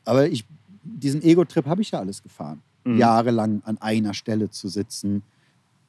[0.05, 0.45] Aber ich,
[0.83, 2.61] diesen Ego-Trip habe ich ja alles gefahren.
[2.83, 2.97] Mhm.
[2.97, 5.23] Jahrelang an einer Stelle zu sitzen,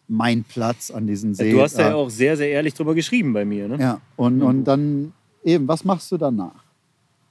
[0.06, 1.52] mein Platz an diesem See.
[1.52, 3.68] Du hast ja äh, auch sehr, sehr ehrlich drüber geschrieben bei mir.
[3.68, 3.78] Ne?
[3.78, 6.62] ja, und, Ja, und dann eben, was machst du danach?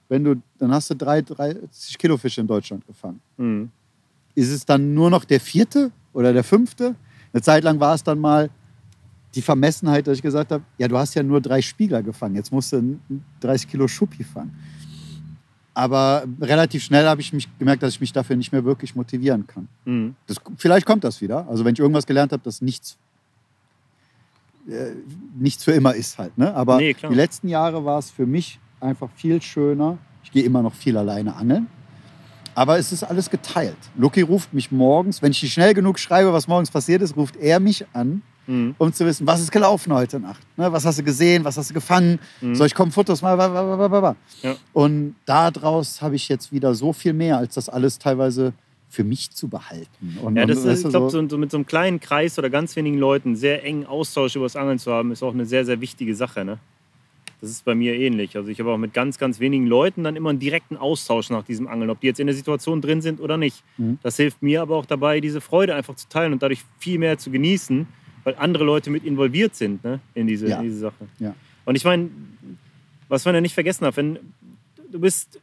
[0.09, 3.21] Wenn du, dann hast du drei, 30 Kilo Fische in Deutschland gefangen.
[3.37, 3.69] Mhm.
[4.35, 6.95] ist es dann nur noch der vierte oder der fünfte?
[7.31, 8.49] Eine Zeit lang war es dann mal
[9.33, 12.51] die Vermessenheit, dass ich gesagt habe, ja, du hast ja nur drei Spiegler gefangen, jetzt
[12.51, 14.55] musst du einen 30 Kilo Schuppi fangen.
[15.73, 19.47] Aber relativ schnell habe ich mich gemerkt, dass ich mich dafür nicht mehr wirklich motivieren
[19.47, 19.67] kann.
[19.85, 20.15] Mhm.
[20.27, 21.47] Das, vielleicht kommt das wieder.
[21.47, 22.97] Also wenn ich irgendwas gelernt habe, das nichts,
[24.67, 24.91] äh,
[25.37, 26.37] nichts für immer ist halt.
[26.37, 26.53] Ne?
[26.53, 29.97] Aber Nee, die letzten Jahre war es für mich einfach viel schöner.
[30.23, 31.67] Ich gehe immer noch viel alleine angeln.
[32.55, 33.77] Aber es ist alles geteilt.
[33.97, 37.59] Lucky ruft mich morgens, wenn ich schnell genug schreibe, was morgens passiert ist, ruft er
[37.59, 38.75] mich an, Mhm.
[38.77, 40.41] um zu wissen, was ist gelaufen heute Nacht.
[40.57, 40.71] Ne?
[40.71, 42.19] Was hast du gesehen, was hast du gefangen?
[42.41, 42.55] Mhm.
[42.55, 43.37] Soll ich kommen, Fotos mal?
[43.37, 44.15] Ba.
[44.41, 44.55] Ja.
[44.73, 48.53] Und daraus habe ich jetzt wieder so viel mehr, als das alles teilweise
[48.89, 50.17] für mich zu behalten.
[50.21, 52.37] Und, Ja, das und, ist, weißt ich glaube, so, so mit so einem kleinen Kreis
[52.37, 55.45] oder ganz wenigen Leuten sehr engen Austausch über das Angeln zu haben, ist auch eine
[55.45, 56.45] sehr, sehr wichtige Sache.
[56.45, 56.59] Ne?
[57.41, 58.37] Das ist bei mir ähnlich.
[58.37, 61.43] Also ich habe auch mit ganz, ganz wenigen Leuten dann immer einen direkten Austausch nach
[61.43, 63.63] diesem Angeln, ob die jetzt in der Situation drin sind oder nicht.
[63.77, 63.97] Mhm.
[64.03, 67.17] Das hilft mir aber auch dabei, diese Freude einfach zu teilen und dadurch viel mehr
[67.17, 67.87] zu genießen,
[68.23, 69.99] weil andere Leute mit involviert sind ne?
[70.13, 70.57] in, diese, Ja.
[70.57, 71.07] in diese Sache.
[71.19, 71.35] Ja.
[71.65, 72.09] Und ich meine,
[73.09, 74.19] was man ja nicht vergessen darf, wenn
[74.91, 75.39] du bist,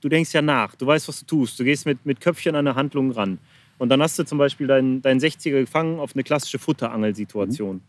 [0.00, 2.66] du denkst ja nach, du weißt, was du tust, du gehst mit, mit Köpfchen an
[2.66, 3.38] eine Handlung ran.
[3.78, 7.80] Und dann hast du zum Beispiel deinen dein 60er gefangen auf eine klassische Futterangelsituation.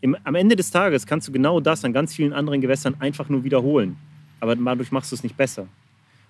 [0.00, 3.28] Im, am Ende des Tages kannst du genau das an ganz vielen anderen Gewässern einfach
[3.28, 3.96] nur wiederholen.
[4.40, 5.66] Aber dadurch machst du es nicht besser.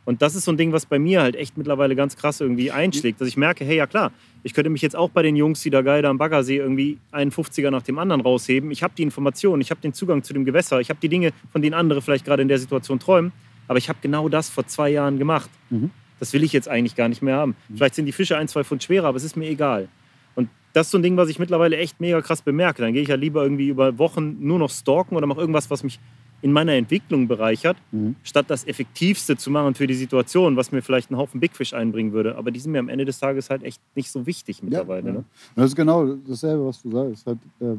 [0.06, 2.70] Und das ist so ein Ding, was bei mir halt echt mittlerweile ganz krass irgendwie
[2.70, 4.12] einschlägt, dass ich merke, hey, ja klar,
[4.44, 6.98] ich könnte mich jetzt auch bei den Jungs, die da geil da am Baggersee irgendwie
[7.10, 8.70] einen 50er nach dem anderen rausheben.
[8.70, 11.32] Ich habe die Informationen, ich habe den Zugang zu dem Gewässer, ich habe die Dinge,
[11.50, 13.32] von denen andere vielleicht gerade in der Situation träumen.
[13.66, 15.50] Aber ich habe genau das vor zwei Jahren gemacht.
[15.70, 15.90] Mhm.
[16.20, 17.56] Das will ich jetzt eigentlich gar nicht mehr haben.
[17.74, 19.88] Vielleicht sind die Fische ein, zwei Pfund schwerer, aber es ist mir egal.
[20.36, 22.80] Und das ist so ein Ding, was ich mittlerweile echt mega krass bemerke.
[22.80, 25.82] Dann gehe ich ja lieber irgendwie über Wochen nur noch stalken oder mache irgendwas, was
[25.82, 25.98] mich
[26.42, 28.14] in meiner Entwicklung bereichert, Mhm.
[28.22, 31.72] statt das Effektivste zu machen für die Situation, was mir vielleicht einen Haufen Big Fish
[31.72, 32.36] einbringen würde.
[32.36, 35.06] Aber die sind mir am Ende des Tages halt echt nicht so wichtig mittlerweile.
[35.08, 35.18] Ja, ja.
[35.20, 35.24] Ne?
[35.56, 37.26] Das ist genau dasselbe, was du sagst.
[37.26, 37.76] Halt, äh,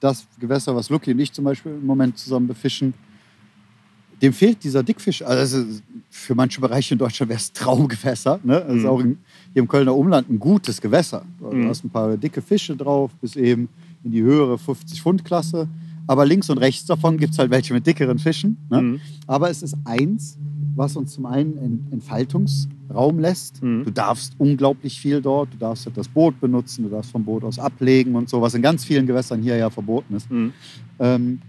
[0.00, 2.92] das Gewässer, was Lucky und ich zum Beispiel im Moment zusammen befischen,
[4.20, 5.22] dem fehlt dieser Dickfisch.
[5.22, 5.64] Also
[6.10, 8.38] für manche Bereiche in Deutschland wäre es Traumgewässer.
[8.42, 8.60] Ne?
[8.66, 8.88] Das ist Mhm.
[8.88, 9.18] auch in,
[9.52, 11.24] hier im Kölner Umland ein gutes Gewässer.
[11.40, 11.68] Du Mhm.
[11.68, 13.68] hast ein paar dicke Fische drauf, bis eben
[14.04, 15.68] in die höhere 50-Pfund-Klasse.
[16.06, 18.56] Aber links und rechts davon gibt es halt welche mit dickeren Fischen.
[18.70, 18.82] Ne?
[18.82, 19.00] Mhm.
[19.26, 20.38] Aber es ist eins,
[20.74, 23.62] was uns zum einen Entfaltungsraum lässt.
[23.62, 23.84] Mhm.
[23.84, 25.52] Du darfst unglaublich viel dort.
[25.52, 28.54] Du darfst halt das Boot benutzen, du darfst vom Boot aus ablegen und so, was
[28.54, 30.30] in ganz vielen Gewässern hier ja verboten ist.
[30.30, 30.52] Mhm.
[30.98, 31.40] Ähm,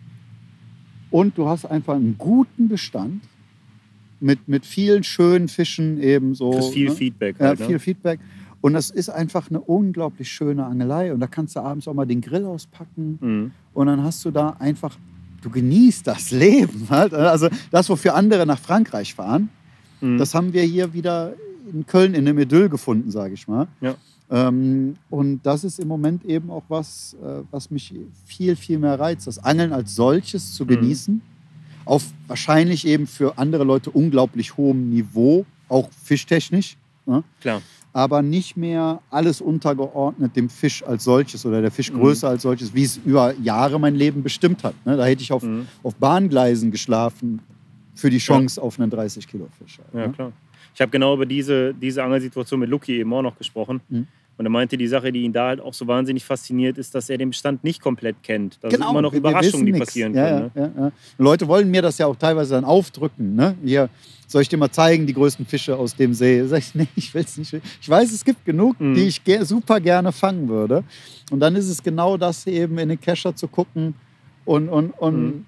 [1.09, 3.23] und du hast einfach einen guten Bestand
[4.19, 6.61] mit, mit vielen schönen Fischen eben so.
[6.71, 6.95] Viel ne?
[6.95, 7.35] Feedback.
[7.39, 7.79] Ja, Halt, viel ne?
[7.79, 8.19] Feedback.
[8.63, 11.11] Und das ist einfach eine unglaublich schöne Angelei.
[11.13, 13.17] Und da kannst du abends auch mal den Grill auspacken.
[13.19, 13.51] Mhm.
[13.73, 14.95] Und dann hast du da einfach,
[15.41, 16.85] du genießt das Leben.
[16.89, 17.13] Halt.
[17.13, 19.49] Also das, wofür andere nach Frankreich fahren,
[20.01, 20.17] Mhm.
[20.17, 21.33] das haben wir hier wieder
[21.73, 23.67] in Köln in einem Idyll gefunden, sage ich mal.
[23.81, 23.95] Ja.
[24.29, 27.93] Ähm, und das ist im Moment eben auch was, äh, was mich
[28.25, 29.27] viel, viel mehr reizt.
[29.27, 30.67] Das Angeln als solches zu Mhm.
[30.69, 31.21] genießen.
[31.85, 36.77] Auf wahrscheinlich eben für andere Leute unglaublich hohem Niveau, auch fischtechnisch.
[37.05, 37.23] Ne?
[37.41, 37.61] Klar.
[37.93, 42.83] Aber nicht mehr alles untergeordnet dem Fisch als solches oder der Fischgröße als solches, wie
[42.83, 44.73] es über Jahre mein Leben bestimmt hat.
[44.85, 44.97] Ne?
[44.97, 45.67] Da hätte ich auf, Mhm.
[45.83, 47.39] auf Bahngleisen geschlafen
[47.93, 49.77] für die Chance auf einen 30 Kilo Fisch.
[49.77, 50.13] halt, Ja, ne?
[50.13, 50.31] klar.
[50.73, 53.79] Ich habe genau über diese, diese Angelsituation mit Lucky eben auch noch gesprochen.
[53.89, 54.07] Mhm.
[54.37, 57.09] Und er meinte, die Sache, die ihn da halt auch so wahnsinnig fasziniert, ist, dass
[57.09, 58.57] er den Bestand nicht komplett kennt.
[58.61, 60.39] Da Genau, sind immer noch Überraschungen, die passieren ja, können.
[60.45, 60.51] Ne?
[60.55, 60.91] Ja, ja, ja.
[61.19, 63.35] Leute wollen mir das ja auch teilweise dann aufdrücken.
[63.35, 63.55] Ne?
[63.63, 63.89] Hier,
[64.27, 66.43] soll ich dir mal zeigen, die größten Fische aus dem See?
[66.47, 67.53] Sag ich, nee, ich will es nicht.
[67.79, 68.95] Ich weiß, es gibt genug, Mhm.
[68.95, 70.83] die ich super gerne fangen würde.
[71.29, 73.93] Und dann ist es genau das, eben in den Kescher zu gucken
[74.45, 75.45] und, und, und Mhm.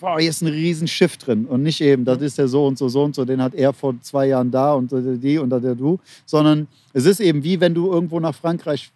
[0.00, 1.46] Boah, hier ist ein riesen Schiff drin.
[1.46, 3.72] Und nicht eben, das ist der so und so, so und so, den hat er
[3.72, 5.98] vor zwei Jahren da und die und da der du.
[6.26, 8.90] Sondern es ist eben wie, wenn du irgendwo nach Frankreich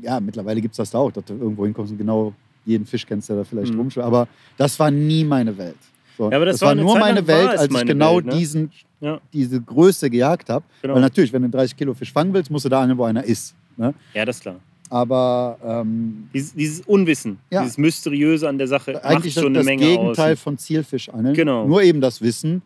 [0.00, 2.32] ja, mittlerweile gibt es das da auch, dass du irgendwo hinkommst und genau
[2.64, 3.80] jeden Fisch kennst, der da vielleicht Mhm.
[3.80, 4.06] rumschwimmt.
[4.06, 5.76] Aber das war nie meine Welt.
[6.16, 6.30] So.
[6.30, 8.32] Ja, aber das das war nur Zeit meine Welt, als ich genau Welt, ne?
[8.36, 8.70] diesen,
[9.00, 9.20] Ja.
[9.32, 10.64] diese Größe gejagt habe.
[10.82, 10.94] Genau.
[10.94, 13.04] Weil natürlich, wenn du einen 30 Kilo Fisch fangen willst, musst du da angeln, wo
[13.04, 13.54] einer ist.
[13.76, 13.94] Ne?
[14.14, 14.56] ja, das ist klar.
[14.90, 17.62] Aber ähm, Dieses, dieses Unwissen, Ja.
[17.62, 20.40] dieses Mysteriöse an der Sache macht eigentlich das, schon eine das Menge Gegenteil aus.
[20.40, 21.34] von Zielfischangeln.
[21.34, 21.66] Genau.
[21.66, 22.62] Nur eben das Wissen,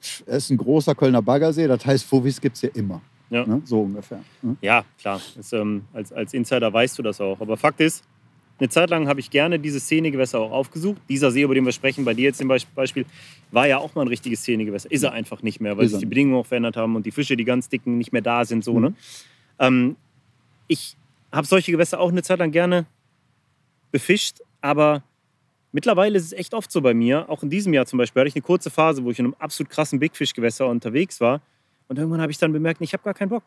[0.00, 3.00] es ist ein großer Kölner Baggersee, das heißt, Fovis gibt es hier immer.
[3.30, 3.44] Ja.
[3.44, 3.60] Ne?
[3.64, 4.20] So ungefähr.
[4.42, 4.56] Ne?
[4.62, 5.20] Ja, klar.
[5.36, 7.40] Das, ähm, als, als Insider weißt du das auch.
[7.40, 8.04] Aber Fakt ist,
[8.60, 11.00] eine Zeit lang habe ich gerne diese Szenegewässer auch aufgesucht.
[11.08, 13.04] Dieser See, über den wir sprechen, bei dir jetzt zum Beisp- Beispiel,
[13.52, 14.90] war ja auch mal ein richtiges Szenegewässer.
[14.90, 16.06] Ist er einfach nicht mehr, weil Ist sich die.
[16.06, 18.64] Bedingungen auch verändert haben und die Fische, die ganz dicken, nicht mehr da sind.
[18.64, 18.80] So, Mhm.
[18.80, 18.94] ne?
[19.58, 19.96] ähm,
[20.68, 20.96] ich
[21.32, 22.86] habe solche Gewässer auch eine Zeit lang gerne
[23.90, 25.02] befischt, aber
[25.72, 27.28] mittlerweile ist es echt oft so bei mir.
[27.28, 29.34] Auch in diesem Jahr zum Beispiel hatte ich eine kurze Phase, wo ich in einem
[29.38, 31.40] absolut krassen Bigfish-Gewässer unterwegs war.
[31.88, 33.44] Und irgendwann habe ich dann bemerkt, ich habe gar keinen Bock.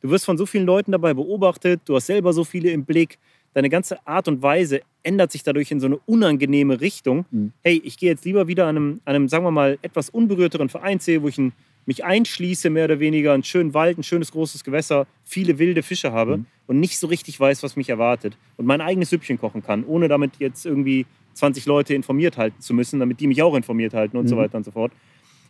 [0.00, 3.18] Du wirst von so vielen Leuten dabei beobachtet, du hast selber so viele im Blick.
[3.52, 7.26] Deine ganze Art und Weise ändert sich dadurch in so eine unangenehme Richtung.
[7.30, 7.52] Mhm.
[7.62, 10.68] Hey, ich gehe jetzt lieber wieder an einem, an einem, sagen wir mal, etwas unberührteren
[10.68, 11.52] Vereinsee, wo ich ein,
[11.86, 16.12] mich einschließe, mehr oder weniger, einen schönen Wald, ein schönes großes Gewässer, viele wilde Fische
[16.12, 16.46] habe Mhm.
[16.66, 18.36] und nicht so richtig weiß, was mich erwartet.
[18.56, 22.74] Und mein eigenes Süppchen kochen kann, ohne damit jetzt irgendwie 20 Leute informiert halten zu
[22.74, 24.40] müssen, damit die mich auch informiert halten und so Mhm.
[24.40, 24.92] weiter und so fort,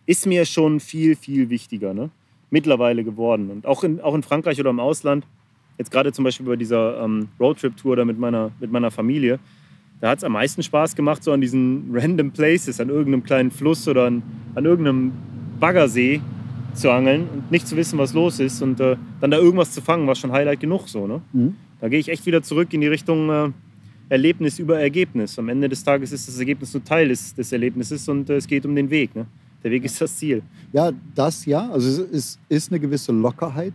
[0.07, 1.93] ist mir schon viel, viel wichtiger.
[1.95, 2.11] Ne?
[2.51, 3.51] Mittlerweile geworden.
[3.51, 5.27] Und auch in, auch in Frankreich oder im Ausland,
[5.79, 9.39] jetzt gerade zum Beispiel bei dieser ähm, Roadtrip-Tour da mit meiner, mit meiner Familie,
[10.01, 13.51] da hat es am meisten Spaß gemacht, so an diesen random Places, an irgendeinem kleinen
[13.51, 14.23] Fluss oder an,
[14.55, 15.13] an irgendeinem
[15.61, 16.21] Baggersee
[16.75, 19.81] zu angeln und nicht zu wissen, was los ist und äh, dann da irgendwas zu
[19.83, 21.07] fangen, war schon Highlight genug so.
[21.07, 21.21] Ne?
[21.33, 21.55] Mhm.
[21.81, 23.51] Da gehe ich echt wieder zurück in die Richtung äh,
[24.09, 25.39] Erlebnis über Ergebnis.
[25.39, 28.47] Am Ende des Tages ist das Ergebnis nur Teil des, des Erlebnisses und äh, es
[28.47, 29.15] geht um den Weg.
[29.15, 29.27] Ne?
[29.63, 30.43] Der Weg ist das Ziel.
[30.73, 31.69] Ja, das ja.
[31.71, 33.75] Also es ist, ist eine gewisse Lockerheit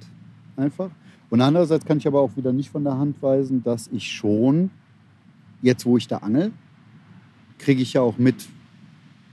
[0.58, 0.90] einfach.
[1.30, 4.70] Und andererseits kann ich aber auch wieder nicht von der Hand weisen, dass ich schon,
[5.62, 6.52] jetzt wo ich da angel,
[7.58, 8.48] kriege ich ja auch mit,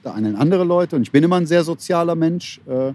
[0.02, 0.96] da andere Leute.
[0.96, 2.92] Und ich bin immer ein sehr sozialer Mensch, äh,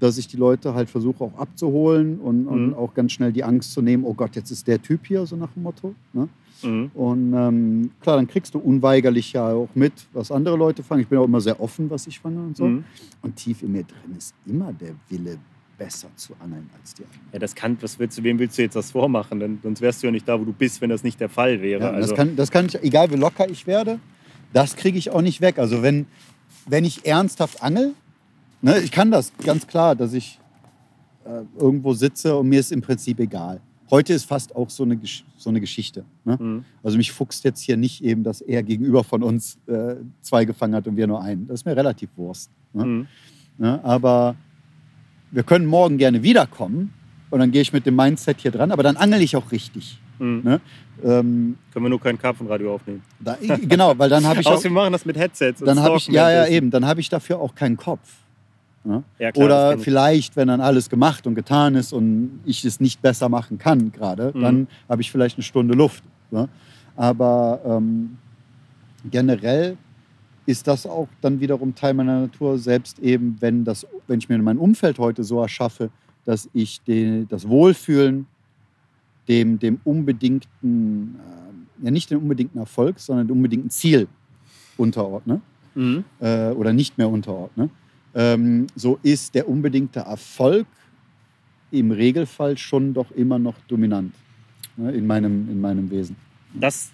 [0.00, 2.74] dass ich die Leute halt versuche auch abzuholen und, und Mhm.
[2.74, 5.36] auch ganz schnell die Angst zu nehmen, oh Gott, jetzt ist der Typ hier, so
[5.36, 5.94] nach dem Motto.
[6.12, 6.28] Ne?
[6.62, 6.90] Mhm.
[6.94, 11.02] Und ähm, klar, dann kriegst du unweigerlich ja auch mit, was andere Leute fangen.
[11.02, 12.66] Ich bin auch immer sehr offen, was ich fange und so.
[12.66, 12.84] Mhm.
[13.22, 15.38] Und tief in mir drin ist immer der Wille,
[15.78, 17.20] besser zu angeln als die anderen.
[17.34, 19.40] Ja, das kann, was willst du, wem willst du jetzt das vormachen?
[19.40, 21.60] Denn, sonst wärst du ja nicht da, wo du bist, wenn das nicht der Fall
[21.60, 21.82] wäre.
[21.82, 23.98] Ja, also, das, kann, das kann ich, egal wie locker ich werde,
[24.54, 25.58] das kriege ich auch nicht weg.
[25.58, 26.06] Also wenn,
[26.66, 27.94] wenn ich ernsthaft angel,
[28.62, 30.38] ne, ich kann das ganz klar, dass ich
[31.24, 33.60] äh, irgendwo sitze und mir ist im Prinzip egal.
[33.90, 34.98] Heute ist fast auch so eine,
[35.36, 36.04] so eine Geschichte.
[36.24, 36.36] Ne?
[36.40, 36.64] Mhm.
[36.82, 40.74] Also mich fuchst jetzt hier nicht eben, dass er gegenüber von uns äh, zwei gefangen
[40.74, 41.46] hat und wir nur einen.
[41.46, 42.50] Das ist mir relativ Wurst.
[42.72, 42.84] Ne?
[42.84, 43.06] Mhm.
[43.58, 43.84] Ne?
[43.84, 44.34] Aber
[45.30, 46.92] wir können morgen gerne wiederkommen
[47.30, 50.00] und dann gehe ich mit dem Mindset hier dran, aber dann angel ich auch richtig.
[50.18, 50.40] Mhm.
[50.44, 50.60] Ne?
[51.04, 53.02] Ähm, Können wir nur kein Karpfenradio aufnehmen.
[53.20, 53.36] da,
[53.68, 55.60] genau, weil dann habe ich auch, Außer wir machen das mit Headsets.
[55.60, 58.00] und dann habe ich, ja, ja, eben, dann habe ich dafür auch keinen Kopf.
[58.84, 59.02] Ne?
[59.18, 63.02] Ja, klar, Oder vielleicht, wenn dann alles gemacht und getan ist und ich es nicht
[63.02, 64.40] besser machen kann gerade, Mhm.
[64.40, 66.02] dann habe ich vielleicht eine Stunde Luft.
[66.30, 66.48] Ne?
[66.96, 68.16] Aber ähm,
[69.10, 69.76] generell
[70.46, 74.38] ist das auch dann wiederum Teil meiner Natur, selbst eben, wenn, das, wenn ich mir
[74.38, 75.90] mein Umfeld heute so erschaffe,
[76.24, 78.26] dass ich den, das Wohlfühlen
[79.28, 81.16] dem, dem unbedingten,
[81.80, 84.08] äh, ja nicht dem unbedingten Erfolg, sondern dem unbedingten Ziel
[84.76, 85.40] unterordne
[85.76, 86.04] Mhm.
[86.20, 87.68] äh, oder nicht mehr unterordne,
[88.14, 90.66] ähm, so ist der unbedingte Erfolg
[91.70, 94.14] im Regelfall schon doch immer noch dominant
[94.76, 96.16] ne, in, meinem, in meinem Wesen.
[96.54, 96.90] Das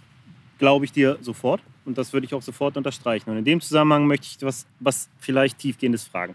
[0.59, 3.31] glaube ich dir sofort und das würde ich auch sofort unterstreichen.
[3.31, 6.35] Und in dem Zusammenhang möchte ich was, was vielleicht tiefgehendes fragen.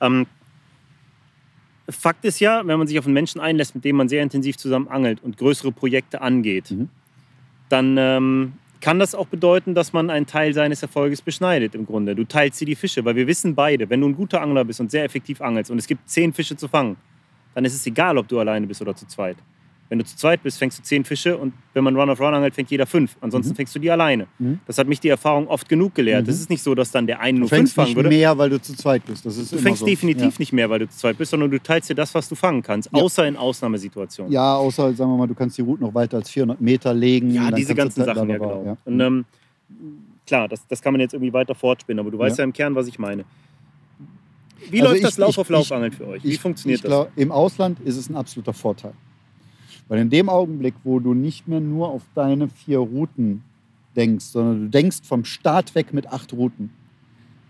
[0.00, 0.26] Ähm,
[1.88, 4.56] Fakt ist ja, wenn man sich auf einen Menschen einlässt, mit dem man sehr intensiv
[4.56, 6.88] zusammen angelt und größere Projekte angeht, Mhm.
[7.68, 12.14] dann ähm, kann das auch bedeuten, dass man einen Teil seines Erfolges beschneidet im Grunde.
[12.14, 14.80] Du teilst dir die Fische, weil wir wissen beide, wenn du ein guter Angler bist
[14.80, 16.96] und sehr effektiv angelst und es gibt zehn Fische zu fangen,
[17.54, 19.36] dann ist es egal, ob du alleine bist oder zu zweit.
[19.88, 22.34] Wenn du zu zweit bist, fängst du zehn Fische und wenn man Run of Run
[22.34, 23.16] angelt, fängt jeder fünf.
[23.20, 23.56] Ansonsten Mhm.
[23.56, 24.26] fängst du die alleine.
[24.40, 24.58] Mhm.
[24.66, 26.24] Das hat mich die Erfahrung oft genug gelehrt.
[26.24, 26.30] Mhm.
[26.30, 28.08] Es ist nicht so, dass dann der eine Du nur fünf fängst fangen nicht würde.
[28.08, 29.24] mehr, weil du zu zweit bist.
[29.24, 29.86] Du fängst so.
[29.86, 32.34] definitiv nicht mehr, weil du zu zweit bist, sondern du teilst dir das, was du
[32.34, 33.00] fangen kannst, Ja.
[33.00, 34.32] außer in Ausnahmesituationen.
[34.32, 34.42] Ja.
[34.42, 37.30] ja, außer, sagen wir mal, du kannst die Route noch weiter als 400 Meter legen.
[37.30, 38.64] Ja, diese ganzen du- Sachen, ja genau.
[38.66, 38.76] ja.
[38.84, 39.24] Und ähm,
[40.26, 42.46] klar, das, das kann man jetzt irgendwie weiter fortspinnen, aber du weißt ja, Ja.
[42.46, 43.24] im Kern, was ich meine.
[44.70, 46.24] Wie Also läuft ich- das Lauf ich- auf Lauf ich- für euch?
[46.24, 46.88] Wie funktioniert das?
[46.88, 48.92] glaub, Im Ausland ist es ein absoluter Vorteil.
[49.88, 53.44] Weil in dem Augenblick, wo du nicht mehr nur auf deine vier Routen
[53.94, 56.70] denkst, sondern du denkst vom Start weg mit acht Routen,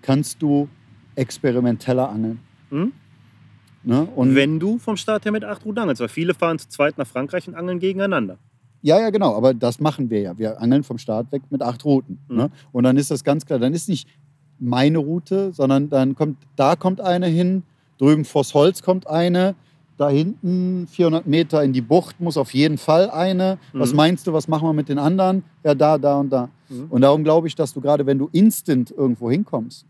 [0.02, 0.68] kannst du
[1.14, 2.40] experimenteller angeln.
[2.70, 2.92] Hm?
[3.82, 4.08] Ne?
[4.16, 6.98] Und Wenn du vom Start her mit acht Routen angelst, weil viele fahren zu zweit
[6.98, 8.38] nach Frankreich und angeln gegeneinander.
[8.82, 9.34] Ja, ja, genau.
[9.34, 10.38] Aber das machen wir ja.
[10.38, 12.18] Wir angeln vom Start weg mit acht Routen.
[12.28, 12.36] Mhm.
[12.36, 12.50] Ne?
[12.72, 13.58] Und dann ist das ganz klar.
[13.58, 14.08] Dann ist nicht
[14.58, 17.62] meine Route, sondern dann kommt, da kommt eine hin,
[17.98, 19.54] drüben vors Holz kommt eine,
[19.98, 23.58] da hinten 400 Meter in die Bucht muss auf jeden Fall eine.
[23.72, 23.96] Was Mhm.
[23.96, 25.42] meinst du, was machen wir mit den anderen?
[25.64, 26.48] Ja, da, da und da.
[26.68, 26.86] Mhm.
[26.90, 29.86] Und darum glaube ich, dass du gerade, wenn du instant irgendwo hinkommst,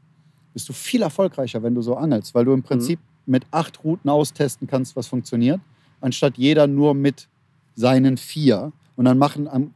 [0.55, 4.09] bist du viel erfolgreicher, wenn du so angelst, weil du im Prinzip mit acht Routen
[4.09, 5.61] austesten kannst, was funktioniert,
[6.01, 7.27] anstatt jeder nur mit
[7.75, 8.73] seinen vier.
[8.95, 9.75] Und dann machen am,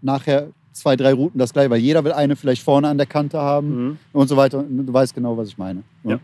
[0.00, 3.38] nachher zwei, drei Routen das gleiche, weil jeder will eine vielleicht vorne an der Kante
[3.38, 3.98] haben Mhm.
[4.12, 4.62] und so weiter.
[4.62, 5.82] Du weißt genau, was ich meine.
[6.04, 6.18] Ja.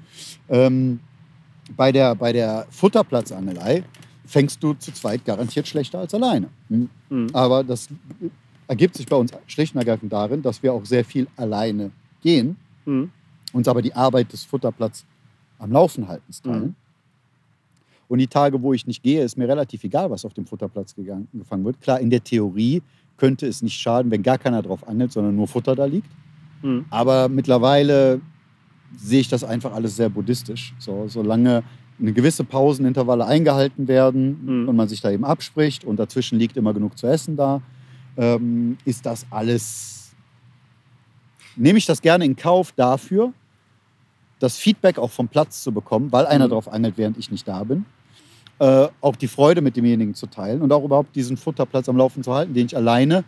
[0.48, 1.00] Ähm,
[1.76, 3.84] bei, der, bei der Futterplatzangelei
[4.26, 6.48] fängst du zu zweit garantiert schlechter als alleine.
[6.68, 6.88] Hm.
[7.08, 7.28] Mhm.
[7.32, 7.88] Aber das
[8.66, 11.90] ergibt sich bei uns schlicht und ergreifend darin, dass wir auch sehr viel alleine
[12.22, 13.10] gehen, Mhm.
[13.52, 15.04] uns aber die Arbeit des Futterplatz
[15.58, 16.62] am Laufen halten teilen.
[16.62, 16.74] Mhm.
[18.08, 20.94] Und die Tage, wo ich nicht gehe, ist mir relativ egal, was auf dem Futterplatz
[20.94, 21.80] gegangen, gefangen wird.
[21.82, 22.82] Klar, in der Theorie
[23.18, 26.08] könnte es nicht schaden, wenn gar keiner drauf angelt, sondern nur Futter da liegt.
[26.62, 26.86] Mhm.
[26.88, 28.20] Aber mittlerweile
[28.96, 30.74] sehe ich das einfach alles sehr buddhistisch.
[30.78, 31.62] So, solange
[32.00, 34.68] eine gewisse Pausenintervalle eingehalten werden Mhm.
[34.68, 37.60] und man sich da eben abspricht und dazwischen liegt immer genug zu essen da,
[38.16, 40.12] ähm, ist das alles.
[41.56, 43.32] Nehme ich das gerne in Kauf dafür,
[44.38, 46.50] das Feedback auch vom Platz zu bekommen, weil einer Mhm.
[46.50, 47.84] drauf angelt, während ich nicht da bin.
[48.60, 52.22] Äh, auch die Freude mit demjenigen zu teilen und auch überhaupt diesen Futterplatz am Laufen
[52.22, 53.24] zu halten, den ich alleine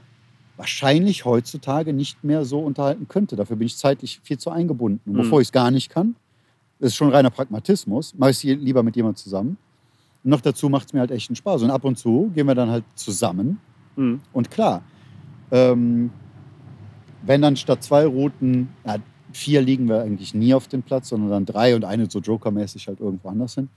[0.61, 3.35] wahrscheinlich heutzutage nicht mehr so unterhalten könnte.
[3.35, 5.01] Dafür bin ich zeitlich viel zu eingebunden.
[5.07, 5.23] Und Mhm.
[5.23, 6.16] bevor ich es gar nicht kann,
[6.79, 9.57] das ist schon reiner Pragmatismus, mache ich es lieber mit jemandem zusammen.
[10.23, 11.62] Und noch dazu macht es mir halt echt einen Spaß.
[11.62, 13.59] Und ab und zu gehen wir dann halt zusammen.
[13.96, 14.20] Mhm.
[14.35, 14.83] Und klar,
[15.51, 16.11] ähm,
[17.23, 18.96] wenn dann statt zwei Routen, ja,
[19.33, 22.87] vier liegen wir eigentlich nie auf dem Platz, sondern dann drei und eine so jokermäßig
[22.87, 23.70] halt irgendwo anders hin.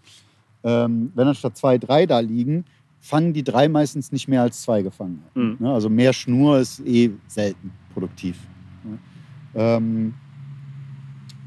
[0.65, 2.65] Ähm, wenn dann statt zwei drei da liegen,
[3.05, 5.21] fangen die drei meistens nicht mehr als zwei gefangen.
[5.35, 5.57] Mhm.
[5.59, 5.73] Ne?
[5.73, 8.37] Also mehr Schnur ist eh selten produktiv.
[8.85, 8.97] Ne?
[9.55, 10.13] Ähm,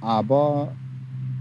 [0.02, 0.74] aber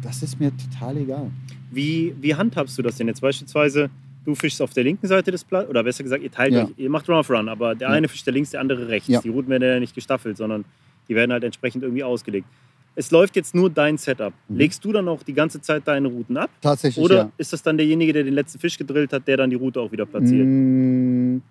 [0.02, 1.32] das ist mir total egal.
[1.70, 3.20] Wie, wie handhabst du das denn jetzt?
[3.22, 3.90] Beispielsweise,
[4.24, 6.64] du fischst auf der linken Seite des Platzes, oder besser gesagt, ihr teilt Ja.
[6.64, 7.94] euch, ihr macht Run of Run, aber der Ja.
[7.94, 9.10] eine fischt der links, der andere rechts.
[9.10, 9.20] Ja.
[9.22, 10.64] Die Routen werden ja nicht gestaffelt, sondern
[11.10, 12.48] die werden halt entsprechend irgendwie ausgelegt.
[12.96, 14.34] Es läuft jetzt nur dein Setup.
[14.48, 14.58] Mhm.
[14.58, 16.50] Legst du dann auch die ganze Zeit deine Routen ab?
[16.62, 17.32] Tatsächlich, Oder ja.
[17.38, 19.92] ist das dann derjenige, der den letzten Fisch gedrillt hat, der dann die Route auch
[19.92, 20.42] wieder platziert?
[20.42, 21.42] Im,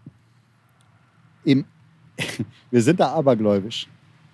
[2.70, 3.87] wir sind da abergläubisch.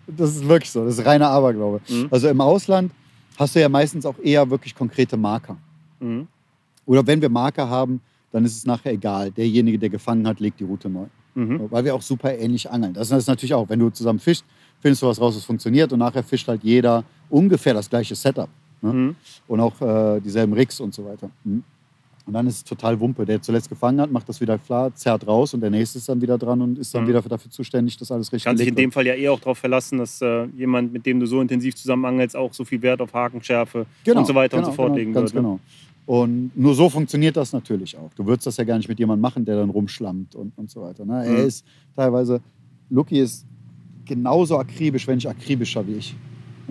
[0.07, 0.85] Das ist wirklich so.
[0.85, 1.81] Das ist reiner Aberglaube.
[1.89, 2.09] Mhm.
[2.11, 2.93] Also im Ausland
[3.37, 5.57] hast du ja meistens auch eher wirklich konkrete Marker.
[5.99, 6.29] Mhm.
[6.87, 8.01] Oder wenn wir Marker haben,
[8.33, 9.31] dann ist es nachher egal.
[9.31, 11.07] Derjenige, der gefangen hat, legt die Route neu.
[11.35, 11.71] Mhm.
[11.71, 12.95] Weil wir auch super ähnlich angeln.
[12.95, 14.45] Das ist natürlich auch, wenn du zusammen fischst,
[14.81, 15.93] findest du was raus, was funktioniert.
[15.93, 18.49] Und nachher fischt halt jeder ungefähr das gleiche Setup.
[18.83, 18.93] Ne?
[18.95, 19.17] Mhm.
[19.47, 21.29] und auch äh, dieselben Rigs und so weiter.
[21.45, 21.63] Mhm.
[22.27, 23.27] Und dann ist es total Wumpe.
[23.27, 26.23] Der zuletzt gefangen hat, macht das wieder klar, zerrt raus und der nächste ist dann
[26.23, 27.09] wieder dran und ist dann Mhm.
[27.09, 29.59] wieder dafür zuständig, dass alles richtig Kann sich in dem Fall ja eh auch darauf
[29.59, 33.13] verlassen, dass äh, jemand, mit dem du so intensiv zusammenangelst, auch so viel Wert auf
[33.13, 34.17] Hakenschärfe wird.
[34.17, 35.43] und so weiter und genau, so fort genau, legen Ganz wird.
[35.45, 35.49] Ne?
[35.51, 35.61] genau.
[36.07, 38.11] Und nur so funktioniert das natürlich auch.
[38.17, 40.81] Du würdest das ja gar nicht mit jemandem machen, der dann rumschlammt und, und so
[40.83, 41.05] weiter.
[41.05, 41.25] Ne?
[41.27, 41.47] Er Mhm.
[41.49, 42.41] ist teilweise,
[42.89, 43.45] Lucky ist
[44.15, 46.15] genauso akribisch, wenn nicht akribischer wie ich.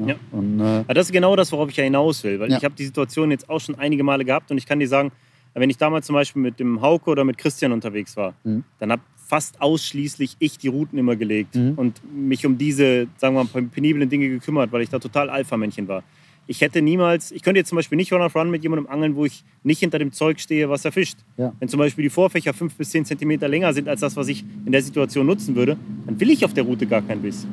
[0.05, 0.15] Ja.
[0.31, 2.39] Und, äh, das ist genau das, worauf ich ja hinaus will.
[2.39, 2.57] Weil Ja.
[2.57, 5.11] ich habe die Situation jetzt auch schon einige Male gehabt und ich kann dir sagen,
[5.55, 8.63] wenn ich damals zum Beispiel mit dem Hauke oder mit Christian unterwegs war, Mhm.
[8.79, 11.73] dann habe fast ausschließlich ich die Routen immer gelegt Mhm.
[11.75, 15.87] und mich um diese, sagen wir mal, peniblen Dinge gekümmert, weil ich da total Alpha-Männchen
[15.87, 16.03] war.
[16.49, 19.43] Ich hätte niemals, ich könnte jetzt zum Beispiel nicht Run-of-Run mit jemandem angeln, wo ich
[19.61, 21.19] nicht hinter dem Zeug stehe, was er fischt.
[21.37, 21.53] Ja.
[21.59, 24.43] Wenn zum Beispiel die Vorfächer fünf bis zehn Zentimeter länger sind als das, was ich
[24.65, 27.45] in der Situation nutzen würde, dann will ich auf der Route gar keinen Biss.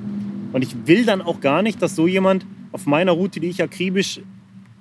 [0.55, 3.63] Und ich will dann auch gar nicht, dass so jemand auf meiner Route, die ich
[3.63, 4.23] akribisch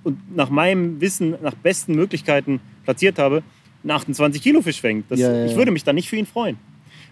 [0.05, 3.43] und nach meinem Wissen, nach besten Möglichkeiten platziert habe,
[3.83, 5.11] einen 28 Kilo Fisch fängt.
[5.11, 6.57] Das, Ja, ja, Ich würde mich dann nicht für ihn freuen.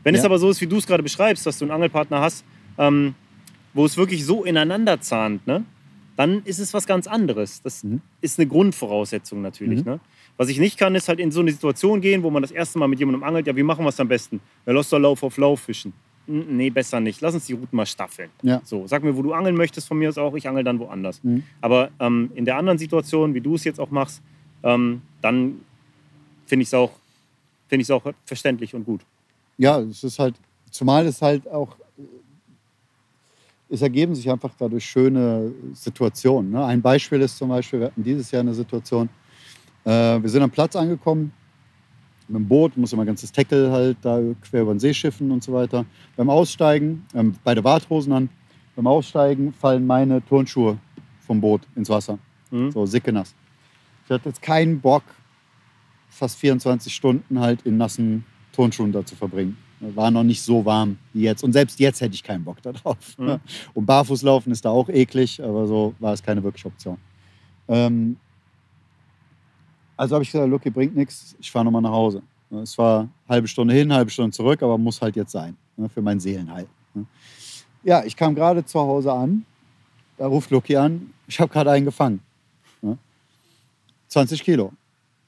[0.03, 2.45] Wenn es aber so ist, wie du es gerade beschreibst, dass du einen Angelpartner hast,
[2.77, 3.13] ähm,
[3.73, 5.65] wo es wirklich so ineinander zahnt, ne?
[6.15, 7.61] Dann ist es was ganz anderes.
[7.61, 8.01] Das Mhm.
[8.21, 9.83] ist eine Grundvoraussetzung natürlich.
[9.83, 9.91] Mhm.
[9.93, 9.99] Ne?
[10.37, 12.79] Was ich nicht kann, ist halt in so eine Situation gehen, wo man das erste
[12.79, 13.47] Mal mit jemandem angelt.
[13.47, 14.39] Ja, wie machen wir es am besten?
[14.65, 15.93] Ja, lass doch Lauf auf Lauf fischen.
[16.25, 17.19] Nee, besser nicht.
[17.21, 18.29] Lass uns die Routen mal staffeln.
[18.43, 18.61] Ja.
[18.63, 20.33] So, sag mir, wo du angeln möchtest von mir aus auch.
[20.35, 21.21] Ich angel dann woanders.
[21.23, 21.43] Mhm.
[21.59, 24.21] Aber ähm, in der anderen Situation, wie du es jetzt auch machst,
[24.63, 25.59] ähm, dann
[26.45, 26.91] finde ich es auch,
[27.67, 29.01] find auch verständlich und gut.
[29.57, 30.35] ja, es ist halt,
[30.71, 31.75] zumal es halt auch,
[33.69, 36.51] es ergeben sich einfach dadurch schöne Situationen.
[36.51, 36.63] Ne?
[36.63, 39.09] Ein Beispiel ist zum Beispiel, wir hatten dieses Jahr eine Situation,
[39.85, 41.31] äh, wir sind am Platz angekommen,
[42.27, 45.43] mit dem Boot, muss immer ganzes Tackle halt da quer über den See schiffen und
[45.43, 45.85] so weiter.
[46.15, 48.29] Beim Aussteigen, ähm, beide Warthosen an,
[48.75, 50.77] beim Aussteigen fallen meine Turnschuhe
[51.19, 52.17] vom Boot ins Wasser.
[52.51, 52.71] Mhm.
[52.71, 53.33] So sickenass.
[54.05, 55.03] Ich hatte jetzt keinen Bock,
[56.09, 59.57] fast 24 Stunden halt in nassen Turnschuhen da zu verbringen.
[59.95, 61.43] War noch nicht so warm wie jetzt.
[61.43, 63.17] Und selbst jetzt hätte ich keinen Bock darauf.
[63.17, 63.39] Mhm.
[63.73, 66.97] Und Barfußlaufen ist da auch eklig, aber so war es keine wirkliche Option.
[67.67, 68.17] Ähm,
[69.97, 72.21] also habe ich gesagt, Lucky bringt nichts, ich fahre nochmal nach Hause.
[72.61, 75.89] Es war eine halbe Stunde hin, halbe Stunde zurück, aber muss halt jetzt sein, ne,
[75.89, 76.67] für mein Seelenheil.
[76.93, 77.05] ne.
[77.83, 79.45] Ja, ich kam gerade zu Hause an,
[80.17, 82.21] da ruft Lucky an, ich habe gerade einen gefangen.
[82.81, 82.97] ne.
[84.07, 84.71] 20 Kilo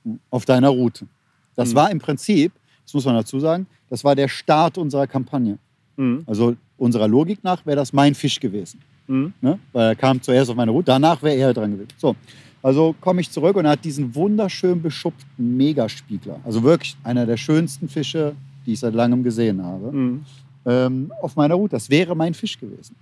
[0.04, 1.08] ne, auf deiner Route.
[1.56, 1.76] Das Mhm.
[1.76, 2.52] war im Prinzip,
[2.86, 5.58] das muss man dazu sagen, das war der Start unserer Kampagne.
[5.98, 6.24] Mhm.
[6.26, 8.80] Also unserer Logik nach wäre das mein Fisch gewesen.
[9.08, 9.34] Mhm.
[9.42, 9.60] Ne?
[9.74, 11.90] Weil er kam zuerst auf meine Route, danach wäre er dran gewesen.
[11.98, 12.16] So,
[12.62, 16.40] also komme ich zurück und er hat diesen wunderschön beschuppten Megaspiegler.
[16.44, 20.26] Also wirklich einer der schönsten Fische, die ich seit langem gesehen habe, Mhm.
[20.66, 21.72] ähm, auf meiner Route.
[21.76, 22.96] Das wäre mein Fisch gewesen.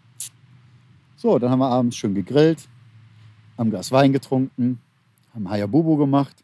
[1.16, 2.68] So, dann haben wir abends schön gegrillt,
[3.58, 4.80] haben Glas Wein getrunken,
[5.34, 6.36] haben Hayabubu gemacht.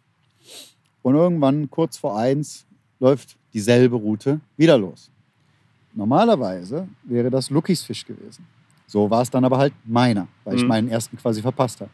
[1.02, 2.65] Und irgendwann, kurz vor eins,
[2.99, 5.09] läuft dieselbe Route wieder los.
[5.93, 8.45] Normalerweise wäre das Luckys Fisch gewesen.
[8.88, 10.67] So war es dann aber halt meiner, weil ich Mhm.
[10.67, 11.91] meinen ersten quasi verpasst habe.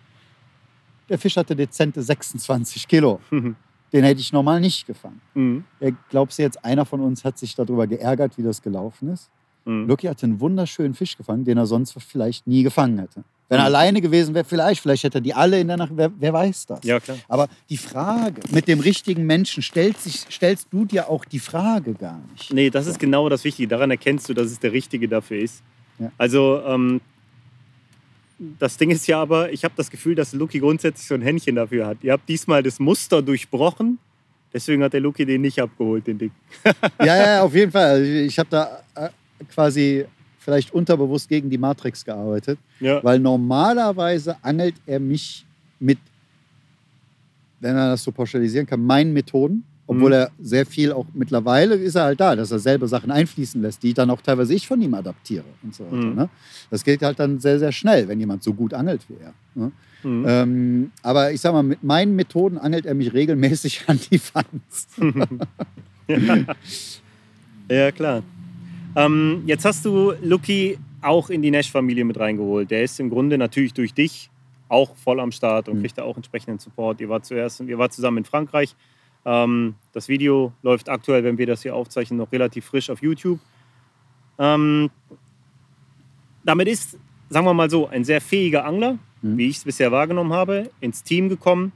[1.09, 3.19] Der Fisch hatte dezente 26 Kilo.
[3.31, 3.55] Mhm.
[3.93, 5.21] Den hätte ich normal nicht gefangen.
[5.33, 5.63] Mhm.
[6.09, 9.29] Glaubst du jetzt, einer von uns hat sich darüber geärgert, wie das gelaufen ist?
[9.65, 9.87] Mhm.
[9.87, 13.23] Lucky hatte einen wunderschönen Fisch gefangen, den er sonst vielleicht nie gefangen hätte.
[13.47, 13.65] Wenn er Mhm.
[13.75, 16.65] alleine gewesen wäre, vielleicht, vielleicht hätte er die alle in der Nacht, wer, wer weiß
[16.65, 16.79] das.
[16.83, 17.17] Ja, klar.
[17.27, 21.93] Aber die Frage mit dem richtigen Menschen stellt sich, stellst du dir auch die Frage
[21.93, 22.51] gar nicht.
[22.51, 23.67] Nee, das ist genau das Wichtige.
[23.67, 25.61] Daran erkennst du, dass es der Richtige dafür ist.
[25.99, 26.11] Ja.
[26.17, 27.01] Also, ähm,
[28.59, 31.55] das Ding ist ja aber, ich habe das Gefühl, dass Luki grundsätzlich so ein Händchen
[31.55, 31.97] dafür hat.
[32.01, 33.97] Ihr habt diesmal das Muster durchbrochen,
[34.53, 36.31] deswegen hat der Luki den nicht abgeholt, den Ding.
[36.99, 38.03] Ja, ja, auf jeden Fall.
[38.03, 39.09] Ich habe da äh,
[39.53, 40.05] quasi
[40.45, 43.03] vielleicht unterbewusst gegen die Matrix gearbeitet, Ja.
[43.03, 45.43] weil normalerweise angelt er mich
[45.79, 45.97] mit,
[47.59, 49.63] wenn man das so pauschalisieren kann, meinen Methoden.
[49.87, 50.13] Obwohl Mhm.
[50.15, 53.83] er sehr viel auch mittlerweile ist er halt da, dass er selber Sachen einfließen lässt,
[53.83, 55.95] die dann auch teilweise ich von ihm adaptiere und so weiter.
[55.97, 56.15] Mhm.
[56.15, 56.29] Ne?
[56.71, 59.33] Das geht halt dann sehr, sehr schnell, wenn jemand so gut angelt wie er.
[59.53, 59.71] Ne?
[60.03, 60.25] Mhm.
[60.27, 64.87] Ähm, aber ich sag mal, mit meinen Methoden angelt er mich regelmäßig an die Fans.
[67.69, 68.21] Ja, klar.
[68.95, 72.71] Ähm, jetzt hast du Lucky auch in die Nash-Familie mit reingeholt.
[72.71, 74.29] Der ist im Grunde natürlich durch dich
[74.69, 75.81] auch voll am Start und Mhm.
[75.81, 76.99] kriegt da auch entsprechenden Support.
[77.01, 78.75] Ihr wart zuerst und ihr wart zusammen in Frankreich.
[79.25, 83.39] Ähm, das Video läuft aktuell, wenn wir das hier aufzeichnen, noch relativ frisch auf YouTube.
[84.39, 84.89] Ähm,
[86.43, 86.97] damit ist,
[87.29, 89.37] sagen wir mal so, ein sehr fähiger Angler, Mhm.
[89.37, 91.71] wie ich es bisher wahrgenommen habe, ins Team gekommen,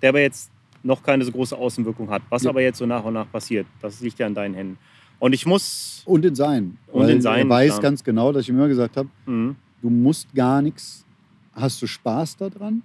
[0.00, 0.50] der aber jetzt
[0.82, 2.22] noch keine so große Außenwirkung hat.
[2.28, 2.50] Was Ja.
[2.50, 4.78] aber jetzt so nach und nach passiert, das liegt ja in deinen Händen.
[5.22, 6.02] Und ich muss.
[6.04, 6.78] Und in sein.
[6.90, 7.82] Und in sein, Er weiß klar.
[7.82, 9.54] ganz genau, dass ich ihm immer gesagt habe, Mhm.
[9.80, 11.04] du musst gar nichts.
[11.52, 12.82] Hast du Spaß daran?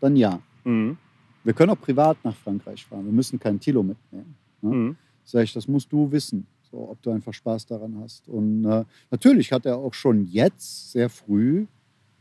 [0.00, 0.40] Dann ja.
[0.64, 0.96] Mhm.
[1.44, 3.04] Wir können auch privat nach Frankreich fahren.
[3.04, 4.34] Wir müssen kein Tilo mitnehmen.
[4.60, 4.70] Ne?
[4.74, 4.96] Mhm.
[5.22, 8.28] Sag ich, das musst du wissen, so, ob du einfach Spaß daran hast.
[8.28, 11.66] Und äh, natürlich hat er auch schon jetzt sehr früh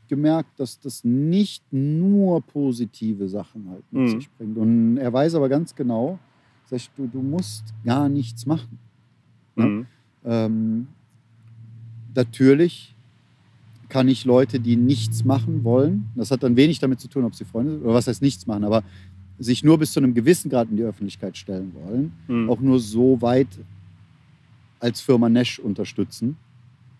[0.08, 4.08] gemerkt, dass das nicht nur positive Sachen halt mit Mhm.
[4.20, 4.56] sich bringt.
[4.58, 6.20] Und er weiß aber ganz genau,
[6.70, 8.78] sag ich, du, du musst gar nichts machen.
[9.58, 9.66] Ja.
[9.66, 9.86] Mhm.
[10.26, 10.88] Ähm,
[12.16, 12.94] natürlich
[13.90, 17.36] kann ich Leute, die nichts machen wollen, das hat dann wenig damit zu tun, ob
[17.36, 18.84] sie Freunde sind, oder was heißt nichts machen, aber
[19.38, 22.50] sich nur bis zu einem gewissen Grad in die Öffentlichkeit stellen wollen, Mhm.
[22.50, 23.48] auch nur so weit
[24.80, 26.38] als Firma Nash unterstützen.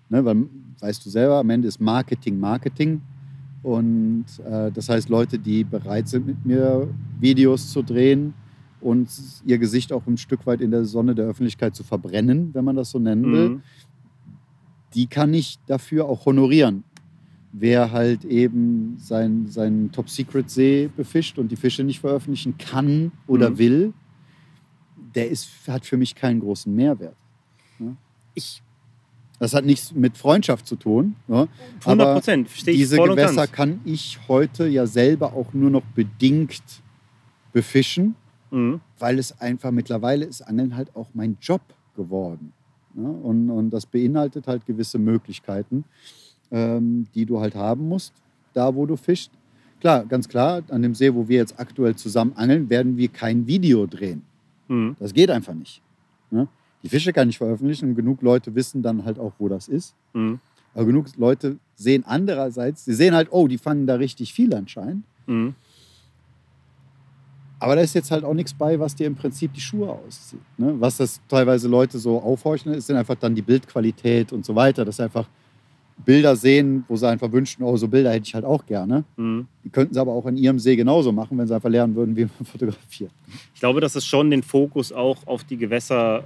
[0.10, 0.44] Ne, weil,
[0.80, 3.02] weißt du selber, am Ende ist Marketing Marketing.
[3.64, 6.88] Und äh, das heißt, Leute, die bereit sind, mit mir
[7.20, 8.34] Videos zu drehen
[8.86, 9.10] und
[9.46, 12.76] ihr Gesicht auch ein Stück weit in der Sonne der Öffentlichkeit zu verbrennen, wenn man
[12.76, 13.62] das so nennen will, Mhm.
[14.94, 16.84] die kann ich dafür auch honorieren.
[17.52, 23.58] Wer halt eben sein, seinen Top-Secret-See befischt und die Fische nicht veröffentlichen kann oder Mhm.
[23.58, 23.94] will,
[25.16, 27.16] der ist, hat für mich keinen großen Mehrwert.
[28.36, 28.62] Ich,
[29.40, 31.16] Das hat nichts mit Freundschaft zu tun.
[31.28, 31.48] Ja?
[31.84, 35.70] 100 Aber Prozent, verstehe ich diese voll Gewässer kann ich heute ja selber auch nur
[35.70, 36.64] noch bedingt
[37.52, 38.16] befischen,
[38.56, 38.80] Mhm.
[39.00, 41.62] weil es einfach mittlerweile ist Angeln halt auch mein Job
[41.94, 42.54] geworden.
[42.96, 43.04] Ja?
[43.04, 45.84] Und, und das beinhaltet halt gewisse Möglichkeiten,
[46.52, 48.14] ähm, die du halt haben musst,
[48.54, 49.32] da wo du fischst.
[49.82, 53.46] Klar, ganz klar, an dem See, wo wir jetzt aktuell zusammen angeln, werden wir kein
[53.46, 54.22] Video drehen.
[54.70, 54.96] Mhm.
[55.00, 55.82] Das geht einfach nicht.
[56.32, 56.48] Ne?
[56.82, 59.96] Die Fische kann ich veröffentlichen und genug Leute wissen dann halt auch, wo das ist.
[60.14, 60.40] Mhm.
[60.74, 65.04] Aber genug Leute sehen andererseits, sie sehen halt, oh, die fangen da richtig viel anscheinend.
[65.28, 65.56] Mhm.
[67.60, 70.42] Aber da ist jetzt halt auch nichts bei, was dir im Prinzip die Schuhe auszieht.
[70.58, 70.76] Ne?
[70.80, 74.84] Was das teilweise Leute so aufhorchen, ist dann einfach dann die Bildqualität und so weiter.
[74.84, 75.28] Dass sie einfach
[76.04, 79.06] Bilder sehen, wo sie einfach wünschen, oh, so Bilder hätte ich halt auch gerne.
[79.16, 79.48] Mhm.
[79.64, 82.16] Die könnten sie aber auch in ihrem See genauso machen, wenn sie einfach lernen würden,
[82.16, 83.12] wie man fotografiert.
[83.54, 86.26] Ich glaube, dass es schon den Fokus auch auf die Gewässer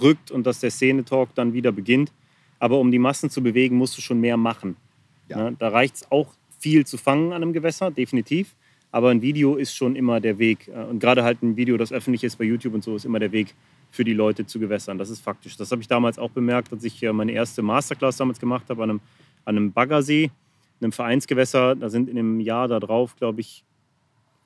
[0.00, 2.12] rückt und dass der Szene-Talk dann wieder beginnt.
[2.60, 4.76] Aber um die Massen zu bewegen, musst du schon mehr machen.
[5.28, 5.50] Ja.
[5.50, 5.56] Ne?
[5.58, 8.54] Da reicht es auch viel zu fangen an einem Gewässer, definitiv.
[8.90, 10.68] Aber ein Video ist schon immer der Weg.
[10.68, 13.18] Äh, Und gerade halt ein Video, das öffentlich ist bei YouTube und so, ist immer
[13.18, 13.54] der Weg
[13.90, 14.98] für die Leute zu Gewässern.
[14.98, 15.56] Das ist faktisch.
[15.56, 18.82] Das habe ich damals auch bemerkt, als ich äh, meine erste Masterclass damals gemacht habe
[18.82, 19.00] an einem,
[19.44, 20.30] an einem Baggersee,
[20.80, 21.74] einem Vereinsgewässer.
[21.76, 23.64] Da sind in dem Jahr da drauf, glaube ich,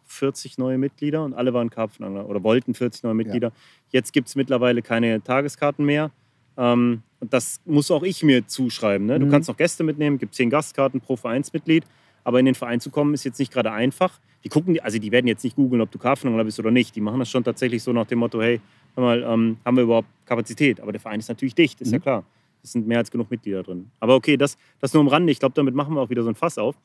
[0.07, 3.53] 40 neue Mitglieder und alle waren Karpfenangler oder wollten 40 neue Mitglieder.
[3.91, 6.11] Jetzt gibt es mittlerweile keine Tageskarten mehr.
[6.59, 9.07] Ähm, und das muss auch ich mir zuschreiben.
[9.07, 9.19] Ne?
[9.19, 9.31] Du Mhm.
[9.31, 11.85] kannst noch Gäste mitnehmen, gibt 10 Gastkarten pro Vereinsmitglied.
[12.25, 14.19] Aber in den Verein zu kommen, ist jetzt nicht gerade einfach.
[14.45, 16.95] Die gucken, also die werden jetzt nicht googeln, ob du Karpfenangler bist oder nicht.
[16.97, 18.61] Die machen das schon tatsächlich so nach dem Motto, hey,
[18.97, 20.81] mal, ähm, haben wir überhaupt Kapazität?
[20.81, 22.03] Aber der Verein ist natürlich dicht, ist ja Mhm.
[22.03, 22.25] klar.
[22.65, 23.91] Es sind mehr als genug Mitglieder drin.
[23.99, 25.33] Aber okay, das, das nur am Rande.
[25.33, 26.77] Ich glaube, damit machen wir auch wieder so ein Fass auf.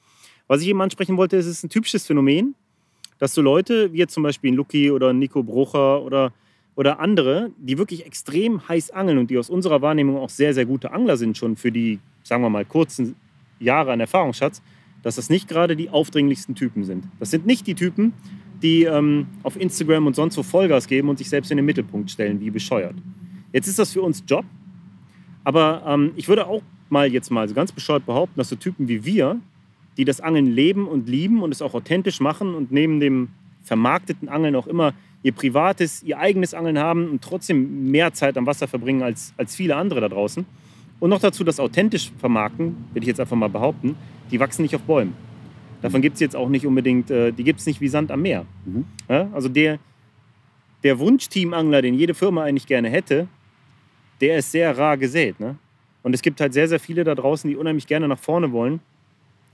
[0.47, 2.55] Was ich eben ansprechen wollte, ist, es ist ein typisches Phänomen,
[3.19, 6.31] dass so Leute, wie jetzt zum Beispiel Lucky oder Nico Brucher oder,
[6.75, 10.65] oder andere, die wirklich extrem heiß angeln und die aus unserer Wahrnehmung auch sehr, sehr
[10.65, 13.15] gute Angler sind, schon für die, sagen wir mal, kurzen
[13.59, 14.61] Jahre an Erfahrungsschatz,
[15.03, 17.05] dass das nicht gerade die aufdringlichsten Typen sind.
[17.19, 18.13] Das sind nicht die Typen,
[18.61, 22.11] die ähm, auf Instagram und sonst wo Vollgas geben und sich selbst in den Mittelpunkt
[22.11, 22.95] stellen, wie bescheuert.
[23.53, 24.45] Jetzt ist das für uns Job,
[25.43, 28.87] aber ähm, ich würde auch mal jetzt mal so ganz bescheuert behaupten, dass so Typen
[28.87, 29.39] wie wir,
[29.97, 33.29] die das Angeln leben und lieben und es auch authentisch machen und neben dem
[33.63, 34.93] vermarkteten Angeln auch immer
[35.23, 39.55] ihr privates, ihr eigenes Angeln haben und trotzdem mehr Zeit am Wasser verbringen als, als
[39.55, 40.45] viele andere da draußen.
[40.99, 43.95] Und noch dazu das authentisch vermarkten, würde ich jetzt einfach mal behaupten,
[44.31, 45.13] die wachsen nicht auf Bäumen.
[45.81, 48.21] Davon gibt es jetzt auch nicht unbedingt, äh, die gibt es nicht wie Sand am
[48.23, 48.45] Meer.
[48.65, 48.85] Mhm.
[49.07, 49.77] Ja, also der,
[50.83, 53.27] der Wunschteamangler, den jede Firma eigentlich gerne hätte,
[54.21, 55.39] der ist sehr rar gesät.
[55.39, 55.57] Ne?
[56.01, 58.79] Und es gibt halt sehr, sehr viele da draußen, die unheimlich gerne nach vorne wollen,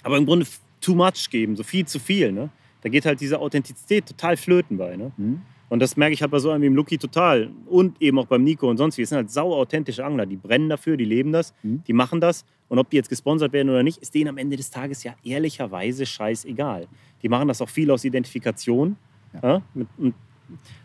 [0.03, 0.45] aber im Grunde
[0.79, 2.31] too much geben, so viel zu viel.
[2.31, 2.49] Ne?
[2.81, 4.95] Da geht halt diese Authentizität total flöten bei.
[4.95, 5.11] Ne?
[5.17, 5.41] Mhm.
[5.73, 7.49] Und das merke ich halt bei so einem wie dem Lucky total.
[7.65, 9.01] Und eben auch beim Nico und sonst wie.
[9.01, 10.27] Es sind halt sau authentische Angler.
[10.27, 11.81] Die brennen dafür, die leben das, Mhm.
[11.87, 12.45] die machen das.
[12.69, 15.15] Und ob die jetzt gesponsert werden oder nicht, ist denen am Ende des Tages ja
[15.23, 16.85] ehrlicherweise scheißegal.
[17.23, 18.97] Die machen das auch viel aus Identifikation.
[19.33, 19.49] Ja.
[19.49, 19.61] Ja?
[19.73, 20.13] Mit-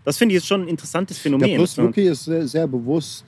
[0.06, 1.48] das finde ich jetzt schon ein interessantes Phänomen.
[1.50, 3.26] Der Plus Lucky ist sehr, sehr bewusst.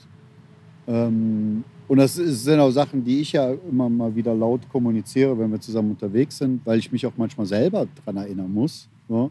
[0.88, 5.50] Ähm, und das sind auch Sachen, die ich ja immer mal wieder laut kommuniziere, wenn
[5.52, 8.88] wir zusammen unterwegs sind, weil ich mich auch manchmal selber daran erinnern muss.
[9.10, 9.30] So.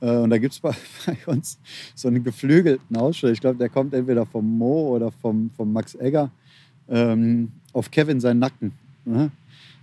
[0.00, 0.72] Äh, und da gibt es bei,
[1.06, 1.58] bei uns
[1.94, 3.32] so einen geflügelten Ausschnitt.
[3.32, 6.30] Ich glaube, der kommt entweder vom Mo oder vom, vom Max Egger
[6.88, 8.72] ähm, auf Kevin seinen Nacken.
[9.04, 9.30] Ne?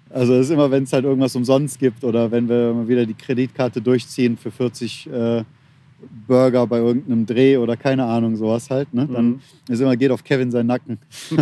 [0.09, 3.05] Also das ist immer, wenn es halt irgendwas umsonst gibt oder wenn wir mal wieder
[3.05, 5.43] die Kreditkarte durchziehen für 40 äh,
[6.27, 8.93] Burger bei irgendeinem Dreh oder keine Ahnung, sowas halt.
[8.93, 9.07] Ne?
[9.11, 9.39] Dann Mhm.
[9.67, 10.99] ist immer, geht auf Kevin seinen Nacken.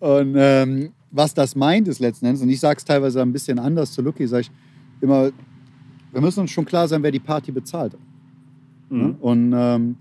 [0.00, 3.58] und ähm, was das meint, ist letzten Endes, und ich sage es teilweise ein bisschen
[3.58, 4.50] anders zu Lucky, sage ich
[5.00, 5.30] immer,
[6.14, 7.96] wir müssen uns schon klar sein, wer die Party bezahlt.
[8.88, 8.98] Mhm.
[8.98, 9.16] Ne?
[9.20, 9.96] Und ähm,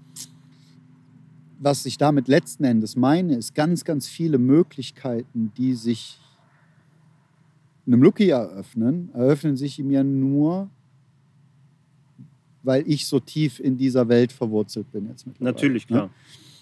[1.59, 6.19] was ich damit letzten Endes meine, ist ganz, ganz viele Möglichkeiten, die sich
[7.87, 10.69] einem Lucky eröffnen, eröffnen sich ihm ja nur,
[12.61, 15.53] weil ich so tief in dieser Welt verwurzelt bin jetzt mittlerweile.
[15.53, 15.97] Natürlich, ne?
[15.97, 16.09] klar.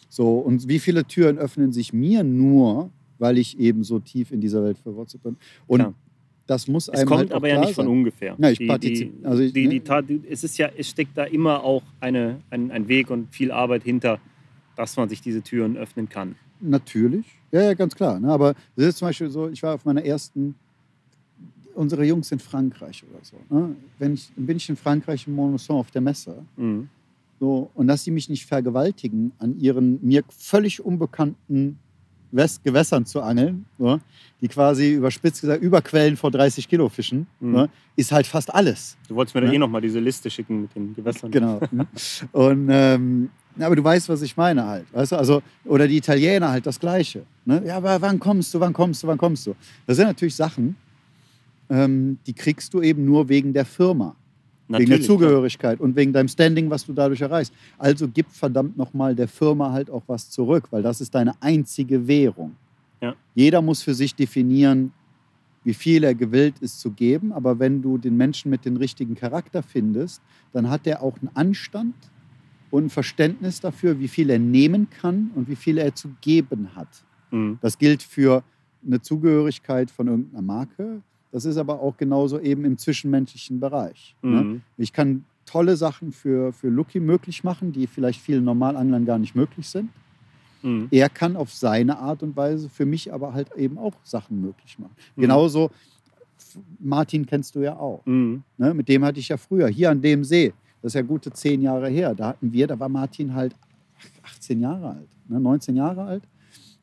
[0.09, 2.89] So, und wie viele Türen öffnen sich mir nur,
[3.19, 5.37] weil ich eben so tief in dieser Welt verwurzelt bin.
[5.67, 5.93] Und Klar.
[6.51, 7.91] Das muss Es einem kommt halt aber ja nicht von sein.
[7.93, 8.35] ungefähr.
[8.37, 9.79] Ja, ich die, die, also ich- die, ne?
[10.03, 13.51] die es ist ja, es steckt da immer auch eine, ein, ein Weg und viel
[13.51, 14.19] Arbeit hinter,
[14.75, 16.35] dass man sich diese Türen öffnen kann.
[16.59, 18.19] Natürlich, ja, ja, ganz klar.
[18.19, 18.27] Ne?
[18.29, 20.55] Aber es ist zum Beispiel so, ich war auf meiner ersten,
[21.73, 23.37] unsere Jungs in Frankreich oder so.
[23.49, 23.75] Ne?
[23.97, 26.35] Wenn ich, bin ich in Frankreich in Montluçon auf der Messe.
[26.57, 26.89] Mhm.
[27.39, 31.79] So, und dass sie mich nicht vergewaltigen, an ihren mir völlig unbekannten
[32.31, 33.99] West Gewässern zu angeln, so,
[34.41, 37.51] die quasi überspitzt gesagt überquellen vor 30 Kilo fischen, Mhm.
[37.51, 38.97] ne, ist halt fast alles.
[39.07, 39.53] Du wolltest mir da Ja.
[39.53, 41.29] eh nochmal diese Liste schicken mit den Gewässern.
[41.31, 41.59] Genau.
[41.71, 41.87] ne?
[42.31, 43.29] Und ähm,
[43.59, 44.85] aber du weißt, was ich meine halt.
[44.93, 45.17] Weißt du?
[45.17, 47.23] also, oder die Italiener halt das Gleiche.
[47.43, 47.61] Ne?
[47.65, 49.55] Ja, aber wann kommst du, wann kommst du, wann kommst du?
[49.85, 50.77] Das sind natürlich Sachen,
[51.69, 54.15] ähm, die kriegst du eben nur wegen der Firma.
[54.73, 57.53] Wegen der Natürlich, Zugehörigkeit und wegen deinem Standing, was du dadurch erreichst.
[57.77, 62.07] Also gib verdammt nochmal der Firma halt auch was zurück, weil das ist deine einzige
[62.07, 62.55] Währung.
[63.01, 63.15] Ja.
[63.35, 64.91] Jeder muss für sich definieren,
[65.63, 69.15] wie viel er gewillt ist zu geben, aber wenn du den Menschen mit dem richtigen
[69.15, 70.21] Charakter findest,
[70.53, 71.95] dann hat er auch einen Anstand
[72.71, 76.69] und ein Verständnis dafür, wie viel er nehmen kann und wie viel er zu geben
[76.75, 77.03] hat.
[77.29, 77.59] Mhm.
[77.61, 78.43] Das gilt für
[78.85, 81.01] eine Zugehörigkeit von irgendeiner Marke.
[81.31, 84.15] Das ist aber auch genauso eben im zwischenmenschlichen Bereich.
[84.21, 84.43] Ne?
[84.43, 84.61] Mhm.
[84.77, 89.35] Ich kann tolle Sachen für, für Lucky möglich machen, die vielleicht vielen Normalanglern gar nicht
[89.35, 89.89] möglich sind.
[90.61, 90.87] Mhm.
[90.91, 94.77] Er kann auf seine Art und Weise für mich aber halt eben auch Sachen möglich
[94.77, 94.95] machen.
[95.15, 95.21] Mhm.
[95.21, 95.71] Genauso,
[96.79, 98.05] Martin kennst du ja auch.
[98.05, 98.43] Mhm.
[98.57, 98.73] Ne?
[98.73, 101.61] Mit dem hatte ich ja früher, hier an dem See, das ist ja gute zehn
[101.61, 103.55] Jahre her, da hatten wir, da war Martin halt
[104.23, 105.39] 18 Jahre alt, ne?
[105.39, 106.23] 19 Jahre alt.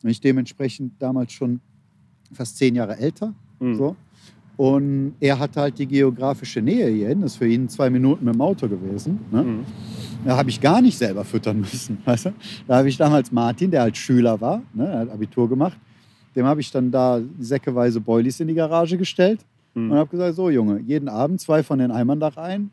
[0.01, 1.59] Und ich dementsprechend damals schon
[2.31, 3.33] fast zehn Jahre älter.
[3.59, 3.75] Mhm.
[3.75, 3.95] So.
[4.59, 7.21] Und er hatte halt die geografische Nähe hierhin.
[7.21, 9.17] Das ist für ihn zwei Minuten mit dem Auto gewesen.
[9.31, 9.41] Ne?
[9.43, 9.59] Mhm.
[10.25, 11.97] Da habe ich gar nicht selber füttern müssen.
[12.05, 12.33] Weißt du?
[12.67, 14.85] Da habe ich damals Martin, der halt Schüler war, ne?
[14.85, 15.77] er hat Abitur gemacht,
[16.35, 19.39] dem habe ich dann da säckeweise Boilies in die Garage gestellt
[19.75, 19.91] Mhm.
[19.91, 22.69] und habe gesagt, so Junge, jeden Abend zwei von den Eimern da rein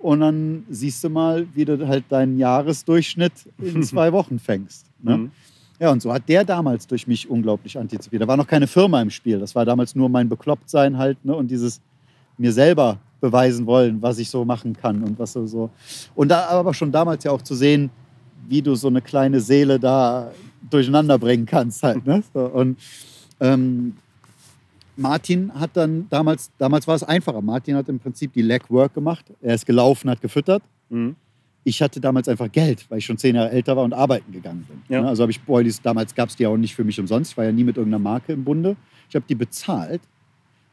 [0.00, 3.32] und dann siehst du mal, wie du halt deinen Jahresdurchschnitt
[3.62, 4.84] in zwei Wochen fängst.
[5.00, 5.16] Ne?
[5.16, 5.30] Mhm.
[5.82, 8.22] Ja, und so hat der damals durch mich unglaublich antizipiert.
[8.22, 9.40] Da war noch keine Firma im Spiel.
[9.40, 11.34] Das war damals nur mein Beklopptsein halt ne?
[11.34, 11.80] und dieses
[12.38, 15.70] mir selber beweisen wollen, was ich so machen kann und was so.
[16.14, 17.90] Und da aber schon damals ja auch zu sehen,
[18.48, 20.30] wie du so eine kleine Seele da
[20.70, 22.06] durcheinander bringen kannst halt.
[22.06, 22.22] Ne?
[22.32, 22.78] So, und
[23.40, 23.96] ähm,
[24.96, 27.42] Martin hat dann damals, damals war es einfacher.
[27.42, 29.24] Martin hat im Prinzip die Legwork gemacht.
[29.40, 31.16] Er ist gelaufen, hat gefüttert Mhm.
[31.64, 34.64] Ich hatte damals einfach Geld, weil ich schon zehn Jahre älter war und arbeiten gegangen
[34.68, 34.82] bin.
[34.88, 35.02] Ja.
[35.02, 37.32] Ne, Also habe ich Boilies, damals gab es die auch nicht für mich umsonst.
[37.32, 38.76] Ich war ja nie mit irgendeiner Marke im Bunde.
[39.08, 40.00] Ich habe die bezahlt,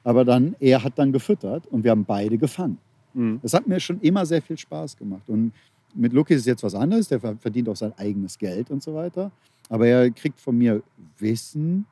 [0.04, 2.78] aber dann, er hat dann gefüttert und wir haben beide gefangen.
[3.14, 3.40] Mhm.
[3.42, 5.28] Das hat mir schon immer sehr viel Spaß gemacht.
[5.28, 5.52] Und
[5.94, 7.08] mit Lucky ist es jetzt was anderes.
[7.08, 9.32] Der verdient auch sein eigenes Geld und so weiter.
[9.70, 10.82] Aber er kriegt von mir
[11.18, 11.86] Wissen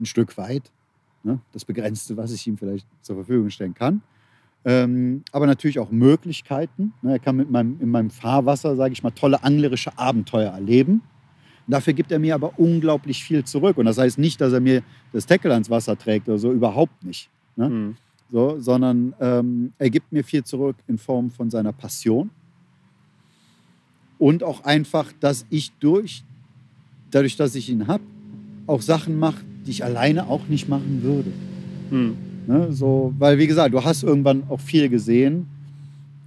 [0.00, 0.70] ein Stück weit.
[1.22, 1.40] Ne?
[1.52, 4.02] Das Begrenzte, was ich ihm vielleicht zur Verfügung stellen kann.
[4.68, 6.92] Ähm, aber natürlich auch Möglichkeiten.
[7.00, 7.12] Ne?
[7.12, 11.02] Er kann mit meinem, in meinem Fahrwasser, sage ich mal, tolle anglerische Abenteuer erleben.
[11.68, 13.78] Dafür gibt er mir aber unglaublich viel zurück.
[13.78, 17.04] Und das heißt nicht, dass er mir das Tackle ans Wasser trägt oder so, überhaupt
[17.04, 17.30] nicht.
[17.54, 17.70] Ne?
[17.70, 17.96] Mhm.
[18.32, 22.30] So, sondern ähm, er gibt mir viel zurück in Form von seiner Passion.
[24.18, 26.24] Und auch einfach, dass ich durch,
[27.12, 28.02] dadurch, dass ich ihn habe,
[28.66, 31.32] auch Sachen mache, die ich alleine auch nicht machen würde.
[31.90, 32.16] Mhm.
[32.46, 32.72] Ne?
[32.72, 35.46] So, weil, wie gesagt, du hast irgendwann auch viel gesehen.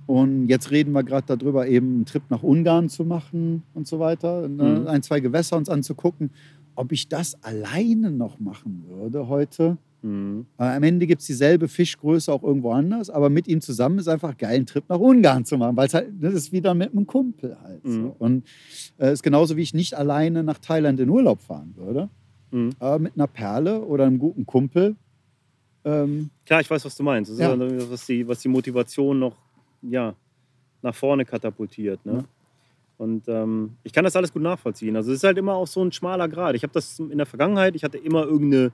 [0.07, 3.99] Und jetzt reden wir gerade darüber, eben einen Trip nach Ungarn zu machen und so
[3.99, 4.47] weiter.
[4.47, 4.80] Ne?
[4.82, 4.88] Mhm.
[4.88, 6.32] Ein, zwei Gewässer uns anzugucken.
[6.76, 10.45] Ob ich das alleine noch machen würde heute, Mhm.
[10.55, 14.38] am Ende gibt es dieselbe Fischgröße auch irgendwo anders, aber mit ihm zusammen ist einfach
[14.38, 17.05] geil, einen Trip nach Ungarn zu machen, weil es halt, das ist wieder mit einem
[17.05, 17.84] Kumpel halt.
[17.86, 17.91] Mhm.
[17.91, 18.15] So.
[18.17, 18.43] Und
[18.97, 22.07] es äh, ist genauso, wie ich nicht alleine nach Thailand in Urlaub fahren würde,
[22.51, 22.70] Mhm.
[22.80, 24.95] aber mit einer Perle oder einem guten Kumpel.
[25.86, 27.32] Ähm, Klar, ich weiß, was du meinst.
[27.32, 27.53] Das Ja.
[27.53, 27.91] ist ja.
[27.91, 29.36] was, die, was die Motivation noch
[29.82, 30.13] ja,
[30.82, 32.05] nach vorne katapultiert.
[32.05, 32.13] Ne?
[32.13, 32.23] Ja.
[32.97, 34.95] Und ähm, ich kann das alles gut nachvollziehen.
[34.97, 36.55] Also es ist halt immer auch so ein schmaler Grad.
[36.55, 38.71] Ich habe das in der Vergangenheit, ich hatte immer irgendeine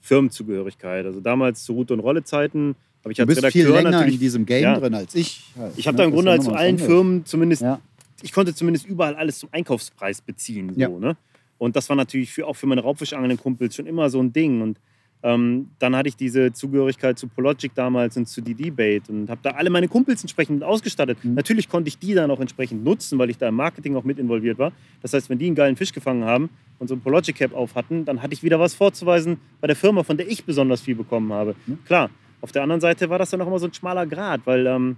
[0.00, 1.06] Firmenzugehörigkeit.
[1.06, 4.14] Also damals zu Route- und Rollezeiten habe ich als bist viel Redakteur länger natürlich...
[4.14, 4.78] in diesem Game Ja.
[4.80, 5.44] drin als ich.
[5.56, 5.98] halt, Ich habe ne?
[5.98, 6.86] da im Grunde halt ja zu allen anderes.
[6.86, 7.80] Firmen zumindest Ja.
[8.22, 10.74] ich konnte zumindest überall alles zum Einkaufspreis beziehen.
[10.74, 10.88] So, Ja.
[10.88, 11.16] ne?
[11.58, 14.60] Und das war natürlich für, auch für meine raubfischangelnden Kumpels schon immer so ein Ding.
[14.62, 14.78] Und
[15.22, 19.40] Ähm, dann hatte ich diese Zugehörigkeit zu Pologic damals und zu die Debate und habe
[19.42, 21.18] da alle meine Kumpels entsprechend ausgestattet.
[21.24, 21.34] Mhm.
[21.34, 24.18] Natürlich konnte ich die dann auch entsprechend nutzen, weil ich da im Marketing auch mit
[24.18, 24.72] involviert war.
[25.02, 27.74] Das heißt, wenn die einen geilen Fisch gefangen haben und so ein Pologic Cap auf
[27.74, 30.94] hatten, dann hatte ich wieder was vorzuweisen bei der Firma, von der ich besonders viel
[30.94, 31.56] bekommen habe.
[31.66, 31.78] Mhm.
[31.84, 32.10] Klar,
[32.40, 34.96] auf der anderen Seite war das dann auch immer so ein schmaler Grad, weil ähm,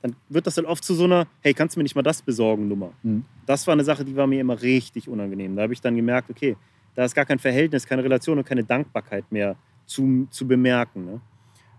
[0.00, 2.22] dann wird das dann oft zu so einer, hey, kannst du mir nicht mal das
[2.22, 2.92] besorgen, Nummer.
[3.02, 3.24] Mhm.
[3.44, 5.56] Das war eine Sache, die war mir immer richtig unangenehm.
[5.56, 6.56] Da habe ich dann gemerkt, okay,
[6.94, 11.04] da ist gar kein Verhältnis, keine Relation und keine Dankbarkeit mehr zu, zu bemerken.
[11.04, 11.20] Ne?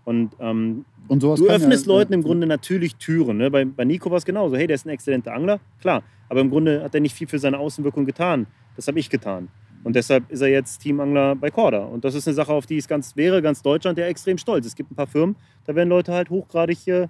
[0.04, 3.38] Und ähm, Und du öffnest ja, Leuten im ja, Grunde natürlich Türen.
[3.38, 3.50] Ne?
[3.50, 4.56] Bei, bei Nico war es genauso.
[4.56, 6.02] Hey, der ist ein exzellenter Angler, klar.
[6.28, 8.46] Aber im Grunde hat er nicht viel für seine Außenwirkung getan.
[8.76, 9.48] Das habe ich getan.
[9.84, 11.84] Und deshalb ist er jetzt Teamangler bei Corda.
[11.84, 14.66] Und das ist eine Sache, auf die es ganz, wäre ganz Deutschland ja extrem stolz.
[14.66, 17.08] Es gibt ein paar Firmen, da werden Leute halt hochgradig äh,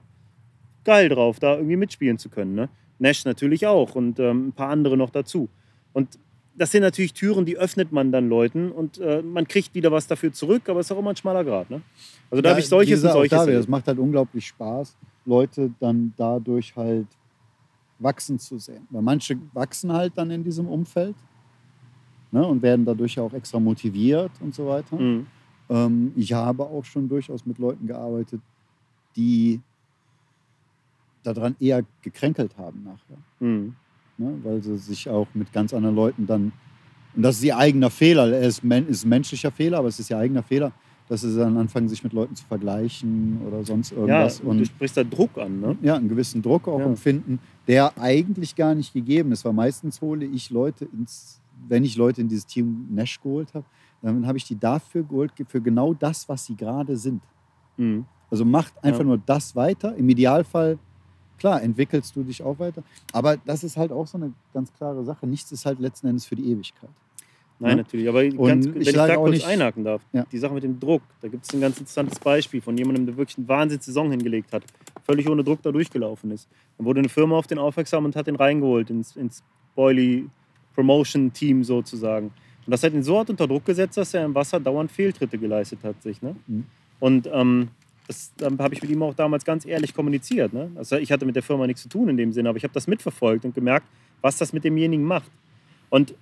[0.84, 2.54] geil drauf, da irgendwie mitspielen zu können.
[2.54, 2.68] Ne?
[2.98, 5.48] Nash natürlich auch und ähm, ein paar andere noch dazu.
[5.92, 6.18] Und
[6.56, 10.06] das sind natürlich Türen, die öffnet man dann Leuten und äh, man kriegt wieder was
[10.06, 11.70] dafür zurück, aber es ist auch immer ein schmaler Grad.
[11.70, 11.80] Ne?
[12.30, 13.46] Also da Ja, habe ich solches gesagt, und solches.
[13.46, 13.52] da.
[13.52, 17.06] Es macht halt unglaublich Spaß, Leute dann dadurch halt
[17.98, 18.86] wachsen zu sehen.
[18.90, 21.14] Weil manche wachsen halt dann in diesem Umfeld
[22.32, 24.96] ne, und werden dadurch auch extra motiviert und so weiter.
[24.96, 25.26] Mhm.
[25.70, 28.40] Ähm, ich habe auch schon durchaus mit Leuten gearbeitet,
[29.16, 29.60] die
[31.22, 33.18] daran eher gekränkelt haben nachher.
[33.40, 33.74] Mhm.
[34.18, 34.34] Ne?
[34.42, 36.52] Weil sie sich auch mit ganz anderen Leuten dann.
[37.14, 38.26] Und das ist ihr eigener Fehler.
[38.32, 40.72] Es ist, ist ein menschlicher Fehler, aber es ist ihr eigener Fehler,
[41.08, 44.40] dass sie dann anfangen, sich mit Leuten zu vergleichen oder sonst Ja, irgendwas.
[44.40, 45.60] und du sprichst da Druck an.
[45.60, 45.76] Ne?
[45.82, 46.86] ja, einen gewissen Druck auch Ja.
[46.86, 47.38] empfinden,
[47.68, 49.44] der eigentlich gar nicht gegeben ist.
[49.44, 53.64] Weil meistens hole ich Leute ins, wenn ich Leute in dieses Team Nash geholt habe,
[54.00, 57.22] dann habe ich die dafür geholt, für genau das, was sie gerade sind.
[57.76, 58.04] Mhm.
[58.30, 59.06] Also macht einfach Ja.
[59.06, 59.94] nur das weiter.
[59.96, 60.78] Im Idealfall,
[61.42, 62.82] klar, entwickelst du dich auch weiter.
[63.12, 65.26] Aber das ist halt auch so eine ganz klare Sache.
[65.26, 66.88] Nichts ist halt letzten Endes für die Ewigkeit.
[67.58, 67.76] Nein, Ja.
[67.76, 68.08] natürlich.
[68.08, 70.24] Aber ganz, ich wenn ich sage da auch kurz nicht- einhaken darf, Ja.
[70.32, 73.16] die Sache mit dem Druck, da gibt es ein ganz interessantes Beispiel von jemandem, der
[73.16, 74.62] wirklich eine Wahnsinnssaison hingelegt hat,
[75.04, 76.48] völlig ohne Druck da durchgelaufen ist.
[76.78, 79.42] Dann wurde eine Firma auf den aufmerksam und hat den reingeholt ins, ins
[79.74, 80.28] Boily
[80.74, 82.26] Promotion Team sozusagen.
[82.66, 85.36] Und das hat ihn so hart unter Druck gesetzt, dass er im Wasser dauernd Fehltritte
[85.38, 86.22] geleistet hat sich.
[86.22, 86.36] Ne?
[86.46, 86.64] Mhm.
[87.00, 87.68] Und ähm,
[88.12, 90.52] das habe ich mit ihm auch damals ganz ehrlich kommuniziert.
[90.52, 90.70] Ne?
[90.76, 92.74] Also ich hatte mit der Firma nichts zu tun in dem Sinne, aber ich habe
[92.74, 93.86] das mitverfolgt und gemerkt,
[94.20, 95.30] was das mit demjenigen macht.
[95.90, 96.14] Und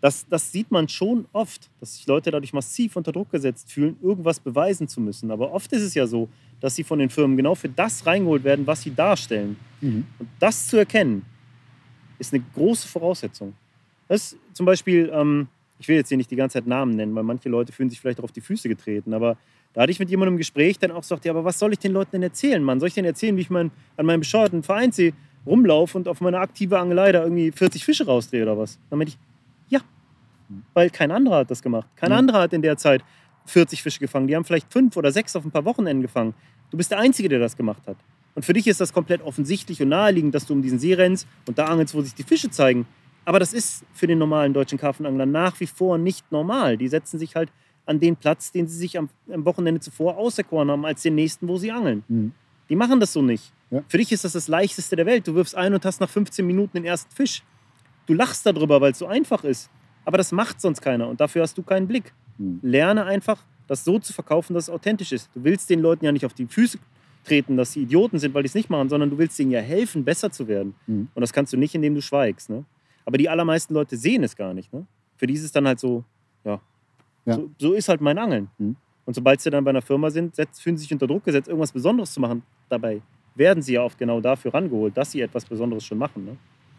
[0.00, 3.96] das, das sieht man schon oft, dass sich Leute dadurch massiv unter Druck gesetzt fühlen,
[4.02, 5.30] irgendwas beweisen zu müssen.
[5.30, 6.28] Aber oft ist es ja so,
[6.60, 9.56] dass sie von den Firmen genau für das reingeholt werden, was sie darstellen.
[9.80, 10.04] Mhm.
[10.18, 11.24] Und das zu erkennen,
[12.18, 13.54] ist eine große Voraussetzung.
[14.08, 17.14] Das ist zum Beispiel, ähm, ich will jetzt hier nicht die ganze Zeit Namen nennen,
[17.14, 19.38] weil manche Leute fühlen sich vielleicht auch auf die Füße getreten, aber
[19.74, 21.78] da hatte ich mit jemandem ein Gespräch, dann auch sagt, ja, aber was soll ich
[21.78, 22.80] den Leuten denn erzählen, Mann?
[22.80, 25.12] Soll ich denen erzählen, wie ich mein, an meinem bescheuerten Vereinssee
[25.46, 28.78] rumlaufe und auf meiner aktive Angelei da irgendwie 40 Fische rausdrehe oder was?
[28.88, 29.18] Dann meinte ich,
[29.68, 29.80] ja,
[30.72, 31.88] weil kein anderer hat das gemacht.
[31.96, 32.18] Kein Mhm.
[32.18, 33.02] anderer hat in der Zeit
[33.46, 34.26] 40 Fische gefangen.
[34.26, 36.34] Die haben vielleicht fünf oder sechs auf ein paar Wochenenden gefangen.
[36.70, 37.96] Du bist der Einzige, der das gemacht hat.
[38.34, 41.26] Und für dich ist das komplett offensichtlich und naheliegend, dass du um diesen See rennst
[41.46, 42.86] und da angelst, wo sich die Fische zeigen.
[43.24, 46.76] Aber das ist für den normalen deutschen Karpfenangler nach wie vor nicht normal.
[46.76, 47.50] Die setzen sich halt
[47.86, 51.48] an den Platz, den sie sich am, am Wochenende zuvor auserkoren haben, als den nächsten,
[51.48, 52.04] wo sie angeln.
[52.08, 52.32] Mhm.
[52.68, 53.52] Die machen das so nicht.
[53.70, 53.82] Ja.
[53.88, 55.26] Für dich ist das das Leichteste der Welt.
[55.26, 57.42] Du wirfst ein und hast nach 15 Minuten den ersten Fisch.
[58.06, 59.70] Du lachst darüber, weil es so einfach ist.
[60.04, 62.12] Aber das macht sonst keiner und dafür hast du keinen Blick.
[62.38, 62.60] Mhm.
[62.62, 65.30] Lerne einfach, das so zu verkaufen, dass es authentisch ist.
[65.34, 66.78] Du willst den Leuten ja nicht auf die Füße
[67.24, 69.60] treten, dass sie Idioten sind, weil die es nicht machen, sondern du willst ihnen ja
[69.60, 70.74] helfen, besser zu werden.
[70.86, 71.08] Mhm.
[71.14, 72.50] Und das kannst du nicht, indem du schweigst.
[72.50, 72.64] Ne?
[73.04, 74.72] Aber die allermeisten Leute sehen es gar nicht.
[74.72, 74.86] Ne?
[75.16, 76.04] Für die ist es dann halt so,
[76.44, 76.60] ja,
[77.26, 77.36] Ja.
[77.36, 78.48] So, so ist halt mein Angeln.
[78.58, 78.76] Mhm.
[79.06, 81.48] Und sobald sie dann bei einer Firma sind, setz, fühlen sie sich unter Druck gesetzt,
[81.48, 82.42] irgendwas Besonderes zu machen.
[82.68, 83.00] Dabei
[83.34, 86.24] werden sie ja oft genau dafür rangeholt, dass sie etwas Besonderes schon machen.
[86.24, 86.36] Ne?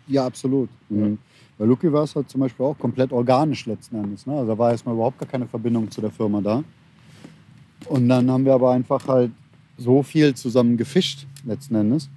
[0.08, 0.70] Ja, absolut.
[0.90, 1.18] Mhm.
[1.58, 4.26] Bei Lucky war es halt zum Beispiel auch komplett organisch letzten Endes.
[4.26, 4.34] Ne?
[4.34, 6.64] Also da war erstmal überhaupt gar keine Verbindung zu der Firma da.
[7.88, 9.32] Und dann haben wir aber einfach halt
[9.78, 12.10] so viel zusammen gefischt letzten Endes.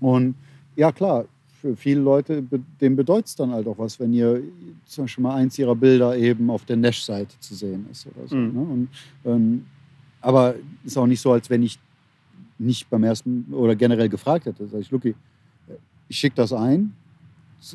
[0.00, 0.34] Und
[0.76, 1.24] ja, klar,
[1.60, 2.42] für viele Leute,
[2.80, 4.42] dem bedeutet es dann halt auch was, wenn ihr
[4.84, 8.36] zum Beispiel mal eins ihrer Bilder eben auf der Nash-Seite zu sehen ist oder so.
[8.36, 8.54] Mhm.
[8.54, 8.60] Ne?
[8.60, 8.88] Und,
[9.24, 9.66] ähm,
[10.20, 10.54] aber
[10.84, 11.78] ist auch nicht so, als wenn ich
[12.58, 14.66] nicht beim ersten oder generell gefragt hätte.
[14.68, 15.14] Sag ich, Lucky,
[16.08, 16.92] ich schicke das ein,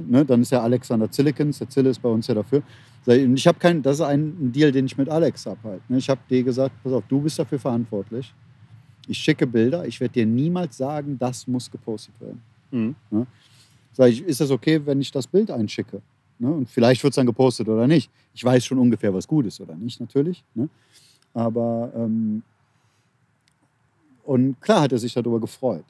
[0.07, 2.63] ne, dann ist ja Alexander Zillikens, der Zille ist bei uns ja dafür.
[3.05, 5.89] Ich, und Ich habe keinen, das ist ein, Deal, den ich mit Alex habe halt.
[5.89, 5.97] Ne.
[5.97, 8.33] Ich habe dir gesagt, pass auf, du bist dafür verantwortlich.
[9.07, 12.41] Ich schicke Bilder, ich werde dir niemals sagen, das muss gepostet werden.
[12.71, 12.95] Mhm.
[13.93, 16.01] Sag ich, ist das okay, wenn ich das Bild einschicke?
[16.39, 16.51] Ne?
[16.51, 18.09] Und vielleicht wird es dann gepostet oder nicht.
[18.33, 20.43] Ich weiß schon ungefähr, was gut ist oder nicht, natürlich.
[20.55, 20.67] Ne?
[21.33, 22.43] Aber ähm,
[24.23, 25.83] und klar hat er sich darüber gefreut.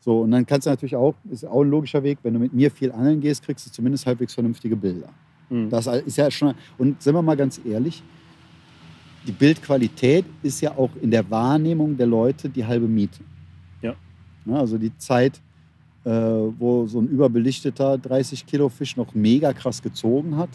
[0.00, 2.52] So, und dann kannst du natürlich auch, ist auch ein logischer Weg, wenn du mit
[2.52, 5.08] mir viel angeln gehst, kriegst du zumindest halbwegs vernünftige Bilder.
[5.50, 5.68] Mhm.
[5.68, 6.54] Das ist ja schon.
[6.78, 8.02] Und sind wir mal ganz ehrlich,
[9.26, 13.20] die Bildqualität ist ja auch in der Wahrnehmung der Leute die halbe Miete.
[13.82, 13.94] Ja.
[14.44, 15.40] Ja, also die Zeit,
[16.06, 20.50] äh, wo so ein überbelichteter 30 Kilo Fisch noch mega krass gezogen hat,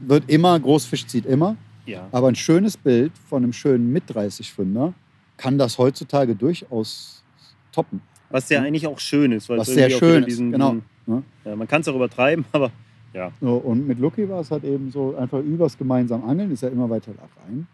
[0.00, 1.56] wird immer, Großfisch zieht immer.
[1.86, 2.08] Ja.
[2.10, 4.92] Aber ein schönes Bild von einem schönen mit 30 Fünder
[5.36, 7.22] kann das heutzutage durchaus
[7.70, 8.02] toppen.
[8.30, 9.48] Was ja eigentlich auch schön ist.
[9.48, 10.76] Weil Was es sehr schön ist, genau.
[11.06, 11.22] Ja.
[11.44, 12.72] ja, man kann es auch übertreiben, aber
[13.14, 13.30] ja.
[13.40, 16.68] So, und mit Lucky war es halt eben so einfach übers gemeinsam Angeln, ist ja
[16.68, 17.68] immer weiter da rein.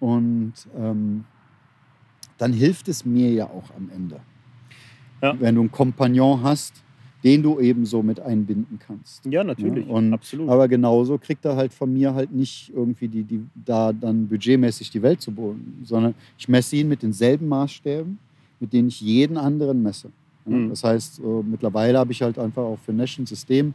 [0.00, 1.24] Und ähm,
[2.38, 4.20] dann hilft es mir ja auch am Ende.
[5.24, 5.40] Ja.
[5.40, 6.74] Wenn du einen Kompagnon hast,
[7.22, 9.24] den du eben so mit einbinden kannst.
[9.24, 9.86] Ja, natürlich.
[9.86, 10.50] Ja, und- Absolut.
[10.50, 14.90] Aber genauso kriegt er halt von mir halt nicht irgendwie die, die, da dann budgetmäßig
[14.90, 18.18] die Welt zu boden, sondern ich messe ihn mit denselben Maßstäben,
[18.60, 20.08] mit denen ich jeden anderen messe.
[20.46, 20.68] Ja, Mhm.
[20.68, 23.72] Das heißt, äh, mittlerweile habe ich halt einfach auch für Nash ein System,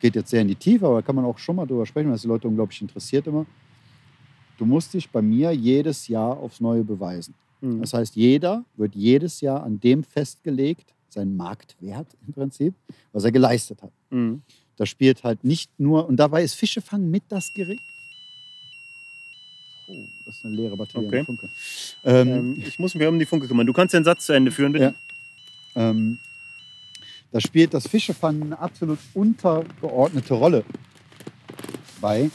[0.00, 2.08] geht jetzt sehr in die Tiefe, aber da kann man auch schon mal drüber sprechen,
[2.08, 3.46] weil es die Leute unglaublich interessiert immer.
[4.58, 7.34] Du musst dich bei mir jedes Jahr aufs Neue beweisen.
[7.60, 7.80] Mhm.
[7.80, 12.74] Das heißt, jeder wird jedes Jahr an dem festgelegt, sein Marktwert im Prinzip,
[13.12, 13.92] was er geleistet hat.
[14.10, 14.42] Mhm.
[14.76, 17.80] Da spielt halt nicht nur, und dabei ist Fischefangen mit das Gering.
[19.88, 21.06] Oh, das ist eine leere Batterie.
[21.06, 21.24] Okay.
[21.24, 21.50] Funke.
[22.04, 23.66] Ähm, Ähm, ich muss mich um die Funke kümmern.
[23.66, 24.94] Du kannst den Satz zu Ende führen, bitte.
[25.74, 25.90] Ja.
[25.90, 26.18] ähm,
[27.32, 30.64] da spielt das Fischefangen eine absolut untergeordnete Rolle
[32.00, 32.30] bei,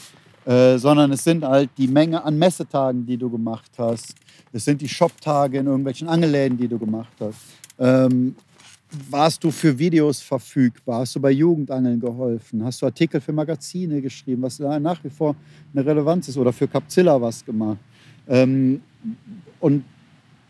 [0.45, 4.15] äh, sondern es sind halt die Menge an Messetagen, die du gemacht hast.
[4.53, 7.39] Es sind die Shoptage in irgendwelchen Angelläden, die du gemacht hast.
[7.79, 8.35] Ähm,
[9.09, 10.99] warst du für Videos verfügbar?
[10.99, 12.63] Hast du bei Jugendangeln geholfen?
[12.63, 15.35] Hast du Artikel für Magazine geschrieben, was nach wie vor
[15.73, 16.37] eine Relevanz ist?
[16.37, 17.79] Oder für Capzilla was gemacht?
[18.27, 18.81] Ähm,
[19.59, 19.83] und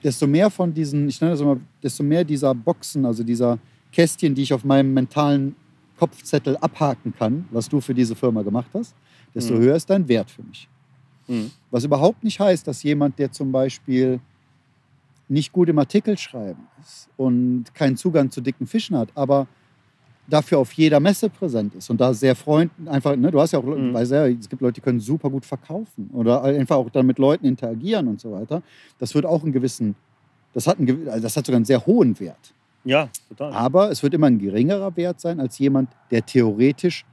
[0.03, 3.57] desto mehr von diesen, ich nenne das immer, desto mehr dieser Boxen, also dieser
[3.91, 5.55] Kästchen, die ich auf meinem mentalen
[5.97, 8.93] Kopfzettel abhaken kann, was du für diese Firma gemacht hast,
[9.35, 9.59] desto Mhm.
[9.59, 10.67] höher ist dein Wert für mich.
[11.27, 11.51] Mhm.
[11.71, 14.19] Was überhaupt nicht heißt, dass jemand, der zum Beispiel
[15.27, 19.47] nicht gut im Artikel schreiben ist und keinen Zugang zu dicken Fischen hat, aber
[20.27, 23.59] dafür auf jeder Messe präsent ist und da sehr freundlich, einfach, ne, du hast ja
[23.59, 23.93] auch, Mhm.
[23.93, 27.19] weißt ja, es gibt Leute, die können super gut verkaufen oder einfach auch dann mit
[27.19, 28.61] Leuten interagieren und so weiter.
[28.99, 29.95] Das wird auch einen gewissen,
[30.53, 32.53] das hat, einen, also das hat sogar einen sehr hohen Wert.
[32.83, 33.51] Ja, total.
[33.53, 37.03] Aber es wird immer ein geringerer Wert sein als jemand, der theoretisch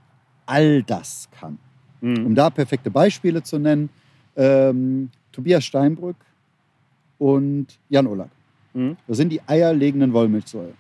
[0.45, 1.59] all das kann.
[2.03, 2.27] Mhm.
[2.27, 3.89] Um da perfekte Beispiele zu nennen,
[4.37, 6.17] ähm, Tobias Steinbrück
[7.19, 8.31] und Jan Ollack.
[8.75, 8.97] Mhm.
[9.07, 10.75] Das sind die eierlegenden Wollmilchsäue.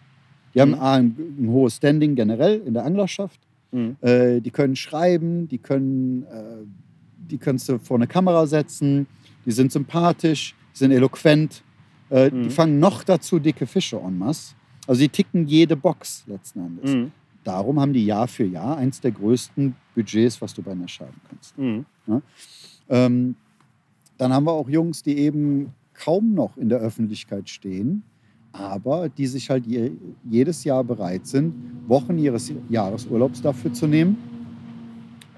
[0.54, 0.80] Die haben Mhm.
[0.80, 3.40] A, ein, ein hohes Standing generell in der Anglerschaft.
[3.70, 3.96] Mhm.
[4.02, 6.66] Äh, die können schreiben, die können, äh,
[7.30, 9.06] die kannst du vor eine Kamera setzen,
[9.46, 11.62] die sind sympathisch, die sind eloquent,
[12.10, 12.50] äh, die Mhm.
[12.50, 14.54] fangen noch dazu dicke Fische en masse.
[14.86, 16.92] Also die ticken jede Box letzten Endes.
[16.92, 17.12] Mhm.
[17.44, 21.20] Darum haben die Jahr für Jahr eins der größten Budgets, was du bei einer haben
[21.28, 21.58] kannst.
[21.58, 21.84] Mhm.
[22.88, 23.34] Ähm,
[24.18, 28.02] dann haben wir auch Jungs, die eben kaum noch in der Öffentlichkeit stehen,
[28.52, 29.92] aber die sich halt je,
[30.28, 31.54] jedes Jahr bereit sind,
[31.88, 34.16] Wochen ihres Jahresurlaubs dafür zu nehmen,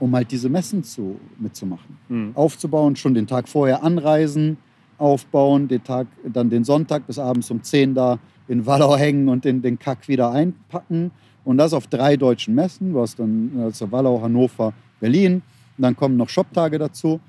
[0.00, 1.96] um halt diese Messen zu, mitzumachen.
[2.08, 2.32] Mhm.
[2.34, 4.56] Aufzubauen, schon den Tag vorher anreisen,
[4.98, 8.18] aufbauen, den Tag, dann den Sonntag bis abends um 10 da
[8.48, 11.10] in Wallau hängen und den, den Kack wieder einpacken.
[11.44, 12.92] Und das auf drei deutschen Messen.
[12.92, 15.42] Du hast dann also Wallau, Hannover, Berlin.
[15.76, 17.20] Und dann kommen noch Shoptage dazu.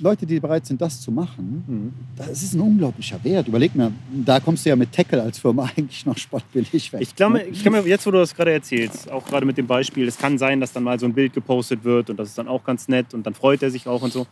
[0.00, 1.92] Leute, die bereit sind, das zu machen, Mhm.
[2.16, 3.46] das ist ein unglaublicher Wert.
[3.46, 3.92] Überleg mir,
[4.24, 7.00] da kommst du ja mit Tackle als Firma eigentlich noch spottbillig weg.
[7.00, 9.68] Ich glaube, ich kann mir jetzt, wo du das gerade erzählst, auch gerade mit dem
[9.68, 12.38] Beispiel, es kann sein, dass dann mal so ein Bild gepostet wird und das ist
[12.38, 14.26] dann auch ganz nett und dann freut er sich auch und so.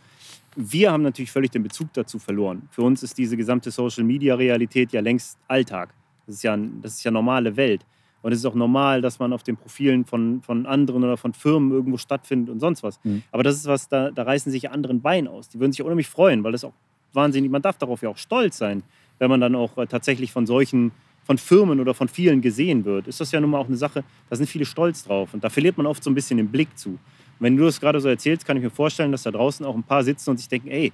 [0.57, 2.63] Wir haben natürlich völlig den Bezug dazu verloren.
[2.69, 5.93] Für uns ist diese gesamte Social-Media-Realität ja längst Alltag.
[6.25, 7.85] Das ist ja, das ist ja normale Welt.
[8.21, 11.33] Und es ist auch normal, dass man auf den Profilen von, von anderen oder von
[11.33, 12.97] Firmen irgendwo stattfindet und sonst was.
[13.03, 13.21] Mhm.
[13.31, 15.49] Aber das ist was, da, da reißen sich anderen Bein aus.
[15.49, 16.71] Die würden sich unheimlich freuen, weil das auch
[17.11, 18.81] wahnsinnig, man darf darauf ja auch stolz sein,
[19.19, 20.91] wenn man dann auch äh, tatsächlich von solchen,
[21.25, 23.07] von Firmen oder von vielen gesehen wird.
[23.07, 25.33] Ist das ja nun mal auch eine Sache, da sind viele stolz drauf.
[25.33, 26.91] Und da verliert man oft so ein bisschen den Blick zu.
[26.91, 26.99] Und
[27.39, 29.83] wenn du das gerade so erzählst, kann ich mir vorstellen, dass da draußen auch ein
[29.83, 30.93] paar sitzen und sich denken, ey,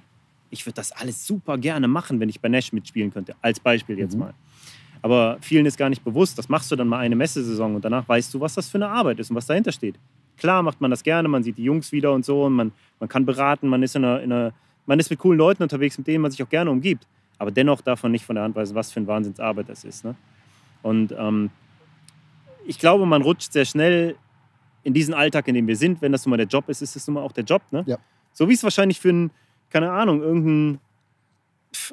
[0.50, 3.36] ich würde das alles super gerne machen, wenn ich bei Nash mitspielen könnte.
[3.40, 4.20] Als Beispiel jetzt Mhm.
[4.20, 4.34] mal.
[5.02, 8.08] Aber vielen ist gar nicht bewusst, das machst du dann mal eine Messesaison und danach
[8.08, 9.96] weißt du, was das für eine Arbeit ist und was dahinter steht.
[10.36, 13.08] Klar macht man das gerne, man sieht die Jungs wieder und so und man, man
[13.08, 14.52] kann beraten, man ist, in einer, in einer,
[14.86, 17.06] man ist mit coolen Leuten unterwegs, mit denen man sich auch gerne umgibt.
[17.38, 20.04] Aber dennoch darf man nicht von der Hand weisen, was für eine Wahnsinnsarbeit das ist.
[20.04, 20.14] Ne?
[20.82, 21.50] Und ähm,
[22.66, 24.16] ich glaube, man rutscht sehr schnell
[24.82, 26.02] in diesen Alltag, in dem wir sind.
[26.02, 27.62] Wenn das nun mal der Job ist, ist es nun mal auch der Job.
[27.70, 27.84] Ne?
[27.86, 27.98] Ja.
[28.32, 29.30] So wie es wahrscheinlich für einen,
[29.70, 30.80] keine Ahnung, irgendeinen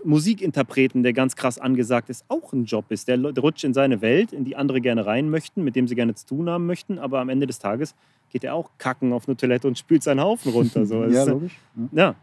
[0.04, 3.08] Musikinterpreten, der ganz krass angesagt ist, auch ein Job ist.
[3.08, 5.96] Der, der rutscht in seine Welt, in die andere gerne rein möchten, mit dem sie
[5.96, 6.98] gerne zu tun haben möchten.
[6.98, 7.96] Aber am Ende des Tages
[8.32, 10.86] geht er auch kacken auf eine Toilette und spült seinen Haufen runter.
[10.86, 11.04] So.
[11.08, 11.58] Ja, ist, logisch.
[11.76, 12.04] Ja.
[12.04, 12.16] ja.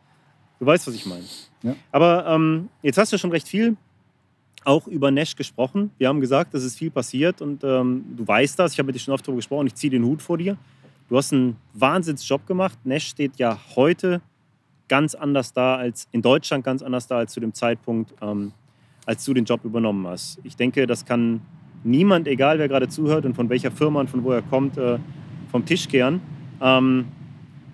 [0.58, 1.24] Du weißt, was ich meine.
[1.62, 1.76] Ja.
[1.92, 3.76] Aber ähm, jetzt hast du schon recht viel
[4.64, 5.90] auch über Nash gesprochen.
[5.98, 8.72] Wir haben gesagt, es ist viel passiert und ähm, du weißt das.
[8.72, 9.66] Ich habe mit dir schon oft darüber gesprochen.
[9.66, 10.56] Ich ziehe den Hut vor dir.
[11.08, 12.78] Du hast einen Wahnsinnsjob gemacht.
[12.84, 14.22] Nash steht ja heute
[14.88, 18.52] ganz anders da als in Deutschland, ganz anders da als zu dem Zeitpunkt, ähm,
[19.06, 20.38] als du den Job übernommen hast.
[20.44, 21.40] Ich denke, das kann
[21.82, 24.98] niemand, egal wer gerade zuhört und von welcher Firma und von wo er kommt, äh,
[25.50, 26.20] vom Tisch kehren.
[26.60, 27.06] Ähm,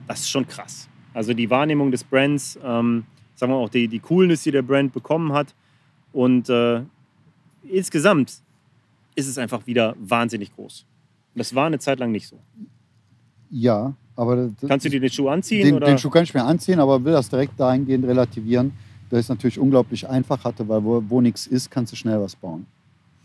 [0.06, 0.88] das ist schon krass.
[1.14, 3.04] Also die Wahrnehmung des Brands, ähm,
[3.34, 5.54] sagen wir auch die, die Coolness, die der Brand bekommen hat.
[6.12, 6.82] Und äh,
[7.62, 8.42] insgesamt
[9.14, 10.86] ist es einfach wieder wahnsinnig groß.
[11.34, 12.38] Das war eine Zeit lang nicht so.
[13.50, 14.50] Ja, aber.
[14.68, 15.64] Kannst du dir den Schuh anziehen?
[15.64, 15.86] den, oder?
[15.86, 18.72] den Schuh kann ich mir anziehen, aber will das direkt dahingehend relativieren,
[19.08, 22.20] dass ich es natürlich unglaublich einfach hatte, weil wo, wo nichts ist, kannst du schnell
[22.20, 22.66] was bauen.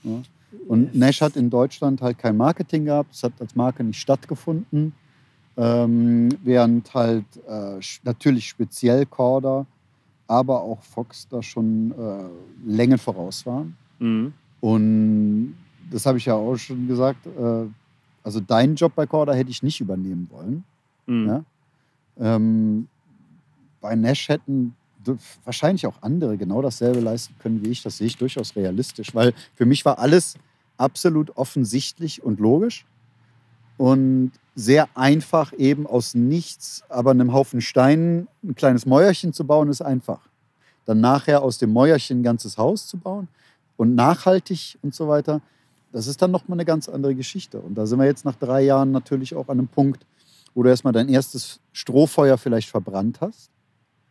[0.03, 0.21] Ja?
[0.67, 4.93] Und Nash hat in Deutschland halt kein Marketing gehabt, es hat als Marke nicht stattgefunden,
[5.57, 9.65] ähm, während halt äh, natürlich speziell Corda,
[10.27, 13.75] aber auch Fox da schon äh, Längen voraus waren.
[13.99, 14.33] Mhm.
[14.61, 15.55] Und
[15.91, 17.65] das habe ich ja auch schon gesagt, äh,
[18.23, 20.63] also deinen Job bei Corda hätte ich nicht übernehmen wollen.
[21.05, 21.27] Mhm.
[21.27, 21.43] Ja?
[22.17, 22.87] Ähm,
[23.81, 24.75] bei Nash hätten
[25.43, 27.83] wahrscheinlich auch andere genau dasselbe leisten können wie ich.
[27.83, 30.35] Das sehe ich durchaus realistisch, weil für mich war alles
[30.77, 32.85] absolut offensichtlich und logisch
[33.77, 39.69] und sehr einfach eben aus nichts, aber einem Haufen Steinen ein kleines Mäuerchen zu bauen,
[39.69, 40.21] ist einfach.
[40.85, 43.27] Dann nachher aus dem Mäuerchen ein ganzes Haus zu bauen
[43.77, 45.41] und nachhaltig und so weiter,
[45.91, 47.59] das ist dann nochmal eine ganz andere Geschichte.
[47.59, 50.05] Und da sind wir jetzt nach drei Jahren natürlich auch an einem Punkt,
[50.55, 53.51] wo du erstmal dein erstes Strohfeuer vielleicht verbrannt hast.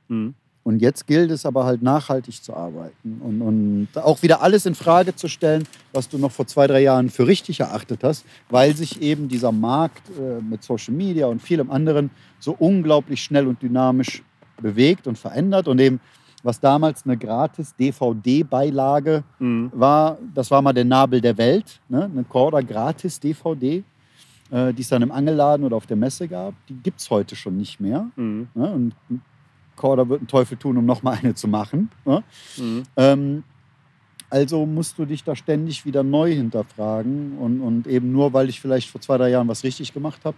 [0.09, 0.34] Mhm.
[0.62, 4.74] Und jetzt gilt es aber halt nachhaltig zu arbeiten und, und auch wieder alles in
[4.74, 8.74] Frage zu stellen, was du noch vor zwei, drei Jahren für richtig erachtet hast, weil
[8.74, 13.61] sich eben dieser Markt äh, mit Social Media und vielem anderen so unglaublich schnell und
[13.61, 14.22] dynamisch
[14.61, 15.68] bewegt und verändert.
[15.68, 16.01] Und eben,
[16.42, 19.70] was damals eine gratis DVD-Beilage Mhm.
[19.74, 22.05] war, das war mal der Nabel der Welt, ne?
[22.05, 23.82] eine Corda gratis DVD,
[24.51, 26.55] die es dann im Angelladen oder auf der Messe gab.
[26.68, 28.09] Die gibt es heute schon nicht mehr.
[28.16, 28.49] Mhm.
[28.55, 28.72] Ne?
[28.72, 28.95] Und
[29.76, 31.90] Corda wird einen Teufel tun, um nochmal eine zu machen.
[32.05, 32.22] Ne?
[32.57, 32.82] Mhm.
[32.97, 33.45] Ähm,
[34.30, 37.38] also musst du dich da ständig wieder neu hinterfragen.
[37.38, 40.36] Und, und eben nur, weil ich vielleicht vor zwei, drei Jahren was richtig gemacht habe,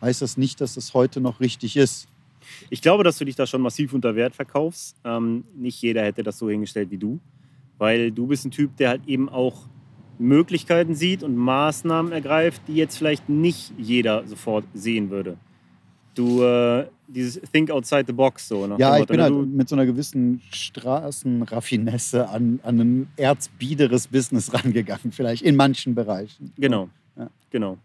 [0.00, 2.08] heißt das nicht, dass es heute noch richtig ist.
[2.70, 4.96] Ich glaube, dass du dich da schon massiv unter Wert verkaufst.
[5.04, 7.20] Ähm, nicht jeder hätte das so hingestellt wie du,
[7.78, 9.68] weil du bist ein Typ, der halt eben auch
[10.18, 15.36] Möglichkeiten sieht und Maßnahmen ergreift, die jetzt vielleicht nicht jeder sofort sehen würde.
[16.14, 18.66] Du, äh, dieses Think outside the box so.
[18.66, 19.22] Ja, dem ich Motto, bin ne?
[19.22, 25.56] halt du, mit so einer gewissen Straßenraffinesse an, an ein erzbiederes Business rangegangen, vielleicht in
[25.56, 26.52] manchen Bereichen.
[26.58, 27.28] Genau, Ja.
[27.50, 27.78] genau.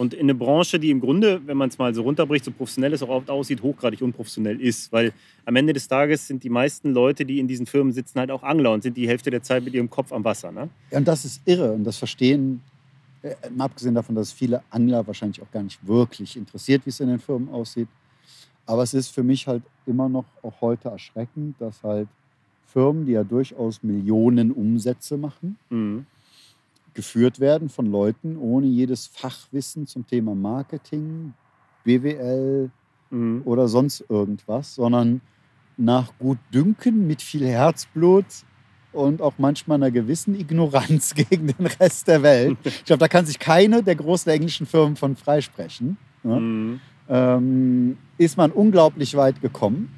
[0.00, 2.94] Und in eine Branche, die im Grunde, wenn man es mal so runterbricht, so professionell
[2.94, 4.90] es auch oft aussieht, hochgradig unprofessionell ist.
[4.94, 5.12] Weil
[5.44, 8.42] am Ende des Tages sind die meisten Leute, die in diesen Firmen sitzen, halt auch
[8.42, 10.52] Angler und sind die Hälfte der Zeit mit ihrem Kopf am Wasser.
[10.52, 10.70] Ne?
[10.90, 12.62] Ja, und das ist irre und das verstehen,
[13.20, 17.00] äh, mal abgesehen davon, dass viele Angler wahrscheinlich auch gar nicht wirklich interessiert, wie es
[17.00, 17.88] in den Firmen aussieht.
[18.64, 22.08] Aber es ist für mich halt immer noch auch heute erschreckend, dass halt
[22.72, 26.06] Firmen, die ja durchaus Millionen Umsätze machen, Mhm.
[26.94, 31.34] Geführt werden von Leuten ohne jedes Fachwissen zum Thema Marketing,
[31.84, 32.70] BWL
[33.10, 33.42] Mhm.
[33.44, 35.20] oder sonst irgendwas, sondern
[35.76, 38.24] nach Gutdünken mit viel Herzblut
[38.92, 42.56] und auch manchmal einer gewissen Ignoranz gegen den Rest der Welt.
[42.64, 45.96] Ich glaube, da kann sich keine der großen englischen Firmen von freisprechen.
[46.22, 46.38] Ja?
[46.38, 46.80] Mhm.
[47.08, 49.90] ähm, ist man unglaublich weit gekommen.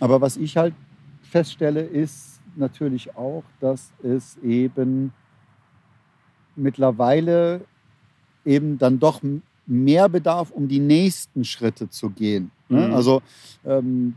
[0.00, 0.74] Aber was ich halt
[1.22, 5.12] feststelle, ist natürlich auch, dass es eben
[6.56, 7.62] mittlerweile
[8.44, 9.20] eben dann doch
[9.66, 12.50] mehr bedarf, um die nächsten Schritte zu gehen.
[12.68, 12.88] Ne?
[12.88, 12.94] Mhm.
[12.94, 13.22] Also
[13.64, 14.14] ähm,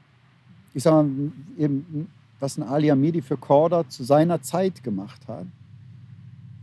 [0.73, 2.07] ich sag mal, eben,
[2.39, 5.45] was ein Ali Amidi für Korda zu seiner Zeit gemacht hat,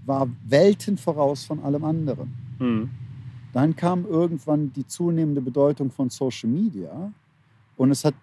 [0.06, 2.34] war Welten voraus von allem anderen.
[2.58, 2.90] Mhm.
[3.52, 7.12] Dann kam irgendwann die zunehmende Bedeutung von Social Media
[7.76, 8.14] und es hat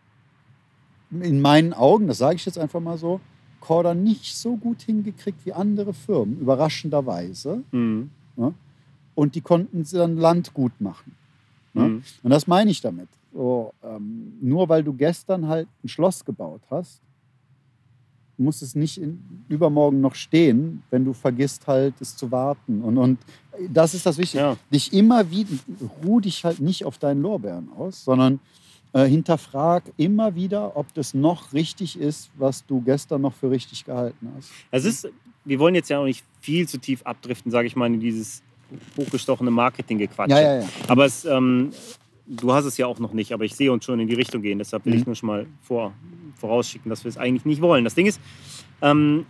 [1.09, 3.19] in meinen Augen, das sage ich jetzt einfach mal so,
[3.61, 7.63] Corda nicht so gut hingekriegt wie andere Firmen, überraschenderweise.
[7.71, 8.09] Mhm.
[9.15, 11.15] Und die konnten sie dann Land gut machen.
[11.73, 12.03] Mhm.
[12.23, 13.07] Und das meine ich damit.
[13.33, 17.01] So, ähm, nur weil du gestern halt ein Schloss gebaut hast,
[18.37, 22.81] muss es nicht in, übermorgen noch stehen, wenn du vergisst halt es zu warten.
[22.81, 23.19] Und, und
[23.69, 24.43] das ist das Wichtige.
[24.43, 24.57] Ja.
[24.73, 25.53] Dich immer wieder,
[26.03, 28.39] ruh dich halt nicht auf deinen Lorbeeren aus, sondern
[28.93, 33.85] äh, hinterfrag immer wieder, ob das noch richtig ist, was du gestern noch für richtig
[33.85, 34.51] gehalten hast.
[34.71, 35.09] Es ist,
[35.45, 38.41] wir wollen jetzt ja auch nicht viel zu tief abdriften, sage ich mal, in dieses
[38.97, 40.35] hochgestochene Marketing-Gequatsche.
[40.35, 40.67] Ja, ja, ja.
[40.87, 41.71] Aber es, ähm,
[42.27, 44.41] du hast es ja auch noch nicht, aber ich sehe uns schon in die Richtung
[44.41, 44.59] gehen.
[44.59, 44.99] Deshalb will Mhm.
[44.99, 45.93] ich nur schon mal vor,
[46.35, 47.83] vorausschicken, dass wir es eigentlich nicht wollen.
[47.83, 48.19] Das Ding ist,
[48.81, 49.25] ähm,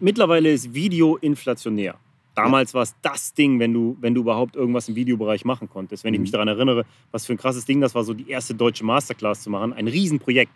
[0.00, 1.96] mittlerweile ist Video inflationär.
[2.36, 6.04] Damals war es das Ding, wenn du, wenn du überhaupt irgendwas im Videobereich machen konntest.
[6.04, 6.22] Wenn ich Mhm.
[6.22, 9.42] mich daran erinnere, was für ein krasses Ding das war, so die erste deutsche Masterclass
[9.42, 9.72] zu machen.
[9.72, 10.52] Ein Riesenprojekt.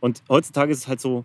[0.00, 1.24] Und heutzutage ist es halt so.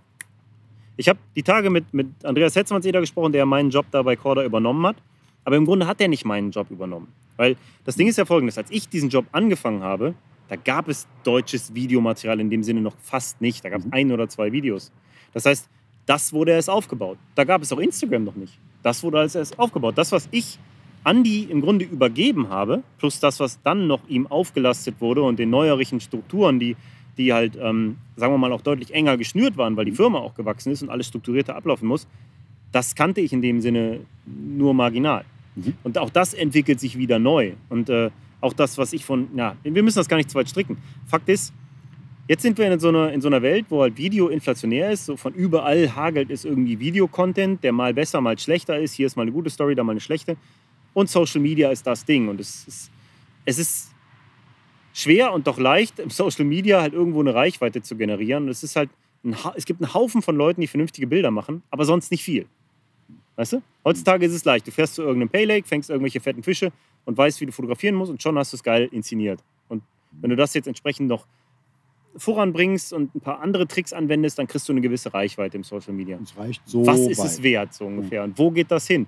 [0.98, 4.44] Ich habe die Tage mit, mit Andreas Hetzmannseder gesprochen, der meinen Job da bei Corda
[4.46, 4.96] übernommen hat.
[5.44, 7.08] Aber im Grunde hat er nicht meinen Job übernommen.
[7.38, 10.14] Weil das Ding ist ja folgendes: Als ich diesen Job angefangen habe,
[10.48, 13.66] da gab es deutsches Videomaterial in dem Sinne noch fast nicht.
[13.66, 13.94] Da gab es Mhm.
[13.94, 14.92] ein oder zwei Videos.
[15.34, 15.68] Das heißt,
[16.06, 17.18] das wurde erst aufgebaut.
[17.34, 18.58] Da gab es auch Instagram noch nicht.
[18.86, 19.98] Das wurde als erst aufgebaut.
[19.98, 20.60] Das, was ich
[21.04, 25.50] Andi im Grunde übergeben habe, plus das, was dann noch ihm aufgelastet wurde und den
[25.50, 26.78] neuerlichen Strukturen, die,
[27.18, 30.36] die halt, ähm, sagen wir mal, auch deutlich enger geschnürt waren, weil die Firma auch
[30.36, 32.06] gewachsen ist und alles strukturierter ablaufen muss,
[32.72, 35.26] das kannte ich in dem Sinne nur marginal.
[35.56, 35.74] Mhm.
[35.84, 37.54] Und auch das entwickelt sich wieder neu.
[37.70, 40.48] Und äh, auch das, was ich von, ja, wir müssen das gar nicht zu weit
[40.48, 40.78] stricken.
[41.08, 41.54] Fakt ist,
[42.28, 45.06] jetzt sind wir in so, einer, in so einer Welt, wo halt Video inflationär ist.
[45.06, 48.94] So von überall hagelt es irgendwie Videocontent, der mal besser, mal schlechter ist.
[48.94, 50.38] Hier ist mal eine gute Story, da mal eine schlechte.
[50.94, 52.28] Und Social Media ist das Ding.
[52.28, 52.92] Und es ist,
[53.46, 53.92] es ist
[54.94, 58.44] schwer und doch leicht, im Social Media halt irgendwo eine Reichweite zu generieren.
[58.44, 58.90] Und es ist halt,
[59.24, 62.46] ein, es gibt einen Haufen von Leuten, die vernünftige Bilder machen, aber sonst nicht viel.
[63.36, 63.62] Weißt du?
[63.84, 64.66] Heutzutage ist es leicht.
[64.66, 66.72] Du fährst zu irgendeinem Paylake, fängst irgendwelche fetten Fische
[67.04, 69.44] und weißt, wie du fotografieren musst und schon hast du es geil inszeniert.
[69.68, 69.84] Und
[70.22, 71.26] wenn du das jetzt entsprechend noch
[72.18, 75.94] voranbringst und ein paar andere Tricks anwendest, dann kriegst du eine gewisse Reichweite im Social
[75.94, 76.18] Media.
[76.22, 77.26] Es reicht so Was ist weit.
[77.26, 78.24] es wert, so ungefähr?
[78.24, 79.08] Und wo geht das hin?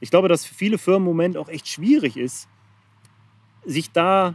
[0.00, 2.48] Ich glaube, dass für viele Firmen im Moment auch echt schwierig ist,
[3.64, 4.34] sich da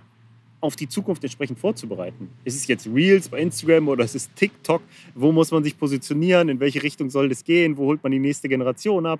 [0.61, 2.30] auf die Zukunft entsprechend vorzubereiten.
[2.45, 4.82] Ist es jetzt Reels bei Instagram oder ist es TikTok?
[5.13, 6.47] Wo muss man sich positionieren?
[6.47, 7.76] In welche Richtung soll das gehen?
[7.78, 9.19] Wo holt man die nächste Generation ab?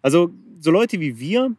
[0.00, 0.30] Also
[0.60, 1.54] so Leute wie wir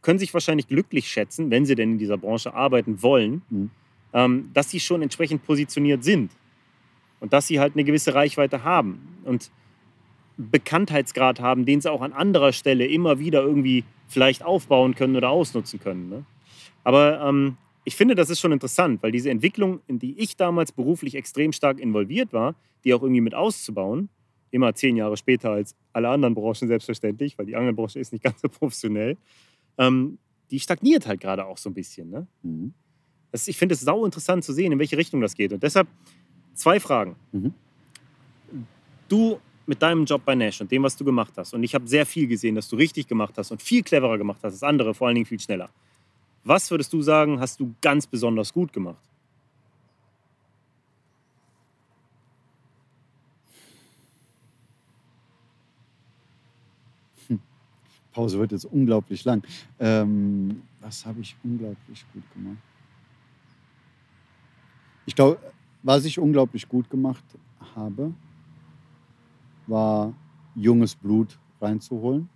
[0.00, 3.70] können sich wahrscheinlich glücklich schätzen, wenn sie denn in dieser Branche arbeiten wollen, Mhm.
[4.12, 6.30] Ähm, dass sie schon entsprechend positioniert sind
[7.20, 9.50] und dass sie halt eine gewisse Reichweite haben und
[10.36, 15.30] Bekanntheitsgrad haben, den sie auch an anderer Stelle immer wieder irgendwie vielleicht aufbauen können oder
[15.30, 16.08] ausnutzen können.
[16.08, 16.24] Ne?
[16.84, 20.72] Aber ähm, ich finde, das ist schon interessant, weil diese Entwicklung, in die ich damals
[20.72, 22.54] beruflich extrem stark involviert war,
[22.84, 24.08] die auch irgendwie mit auszubauen,
[24.50, 28.40] immer zehn Jahre später als alle anderen Branchen selbstverständlich, weil die Angelbranche ist nicht ganz
[28.40, 29.16] so professionell,
[29.78, 30.18] ähm,
[30.50, 32.10] die stagniert halt gerade auch so ein bisschen.
[32.10, 32.26] Ne?
[32.42, 32.74] Mhm.
[33.32, 35.52] Das, ich finde es sau interessant zu sehen, in welche Richtung das geht.
[35.52, 35.88] Und deshalb
[36.54, 37.16] zwei Fragen.
[37.32, 37.54] Mhm.
[39.08, 41.86] Du mit deinem Job bei Nash und dem, was du gemacht hast, und ich habe
[41.86, 44.94] sehr viel gesehen, dass du richtig gemacht hast und viel cleverer gemacht hast als andere,
[44.94, 45.70] vor allen Dingen viel schneller.
[46.44, 49.02] Was würdest du sagen, hast du ganz besonders gut gemacht?
[58.12, 59.42] Pause wird jetzt unglaublich lang.
[59.80, 62.58] Ähm, was habe ich unglaublich gut gemacht?
[65.06, 65.38] Ich glaube,
[65.82, 67.24] was ich unglaublich gut gemacht
[67.74, 68.12] habe,
[69.66, 70.12] war
[70.54, 72.28] junges Blut reinzuholen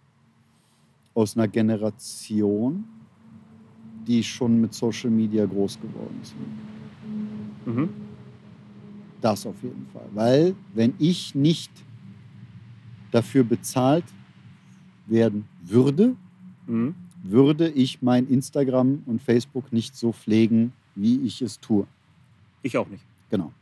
[1.14, 2.84] aus einer Generation,
[4.06, 7.74] die schon mit Social Media groß geworden sind.
[7.76, 7.88] Mhm.
[9.20, 10.08] Das auf jeden Fall.
[10.14, 11.70] Weil wenn ich nicht
[13.10, 14.04] dafür bezahlt
[15.06, 16.14] werden würde,
[16.66, 16.94] Mhm.
[17.22, 21.86] würde ich mein Instagram und Facebook nicht so pflegen, wie ich es tue.
[22.66, 23.02] Ich auch nicht.
[23.30, 23.52] Genau.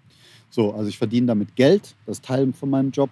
[0.51, 3.11] So, also ich verdiene damit Geld, das Teil von meinem Job.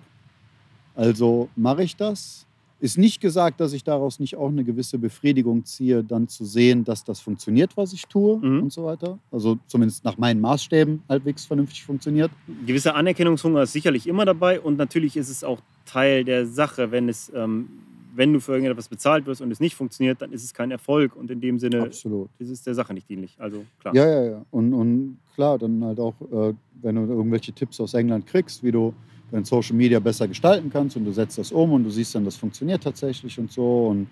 [0.94, 2.46] Also mache ich das.
[2.80, 6.82] Ist nicht gesagt, dass ich daraus nicht auch eine gewisse Befriedigung ziehe, dann zu sehen,
[6.82, 8.62] dass das funktioniert, was ich tue Mhm.
[8.64, 9.18] und so weiter.
[9.30, 12.30] Also zumindest nach meinen Maßstäben halbwegs vernünftig funktioniert.
[12.66, 17.08] Gewisser Anerkennungshunger ist sicherlich immer dabei und natürlich ist es auch Teil der Sache, wenn
[17.08, 17.68] es, ähm,
[18.14, 21.16] wenn du für irgendetwas bezahlt wirst und es nicht funktioniert, dann ist es kein Erfolg
[21.16, 22.28] und in dem Sinne Absolut.
[22.38, 23.34] ist es der Sache nicht dienlich.
[23.38, 23.94] Also klar.
[23.94, 24.44] Ja, ja, ja.
[24.50, 28.72] Und, und klar, dann halt auch, äh, wenn du irgendwelche Tipps aus England kriegst, wie
[28.72, 28.94] du
[29.30, 32.24] dein Social Media besser gestalten kannst und du setzt das um und du siehst dann,
[32.24, 33.88] das funktioniert tatsächlich und so.
[33.88, 34.08] Und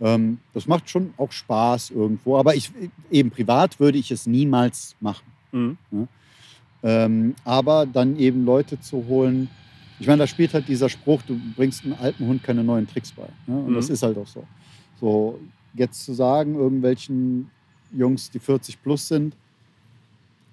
[0.00, 2.36] ähm, das macht schon auch Spaß irgendwo.
[2.36, 2.72] Aber ich,
[3.10, 5.24] eben privat würde ich es niemals machen.
[5.52, 6.08] Mhm.
[6.82, 9.48] Ähm, aber dann eben Leute zu holen,
[9.98, 13.12] ich meine, da spielt halt dieser Spruch, du bringst einem alten Hund keine neuen Tricks
[13.12, 13.28] bei.
[13.46, 13.56] Ne?
[13.58, 13.74] Und Mhm.
[13.74, 14.44] das ist halt auch so.
[15.00, 15.38] So,
[15.74, 17.48] jetzt zu sagen, irgendwelchen
[17.92, 19.36] Jungs, die 40 plus sind,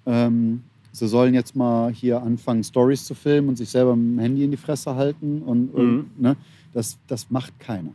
[0.06, 0.62] ähm,
[0.92, 4.44] sie sollen jetzt mal hier anfangen, Stories zu filmen und sich selber mit dem Handy
[4.44, 5.42] in die Fresse halten.
[5.42, 5.80] Und, Mhm.
[5.80, 6.36] und ne,
[6.72, 7.92] das, das macht keiner.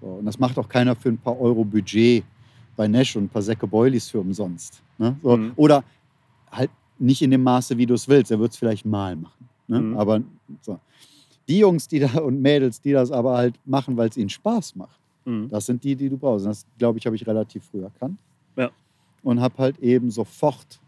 [0.00, 2.24] So, und das macht auch keiner für ein paar Euro Budget
[2.76, 4.82] bei Nash und ein paar Säcke Boilies für umsonst.
[4.98, 5.16] Ne?
[5.22, 5.52] So, Mhm.
[5.56, 5.82] Oder
[6.50, 8.30] halt nicht in dem Maße, wie du es willst.
[8.30, 9.35] Er wird es vielleicht mal machen.
[9.68, 9.80] Ne?
[9.80, 9.96] Mhm.
[9.96, 10.20] Aber
[10.62, 10.78] so.
[11.48, 14.76] die Jungs die da und Mädels, die das aber halt machen, weil es ihnen Spaß
[14.76, 15.48] macht, Mhm.
[15.48, 16.46] das sind die, die du brauchst.
[16.46, 18.16] Das, glaube ich, habe ich relativ früh erkannt.
[18.56, 18.70] Ja.
[19.24, 20.78] Und habe halt eben sofort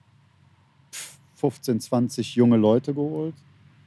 [1.35, 3.35] 15, 20 junge Leute geholt.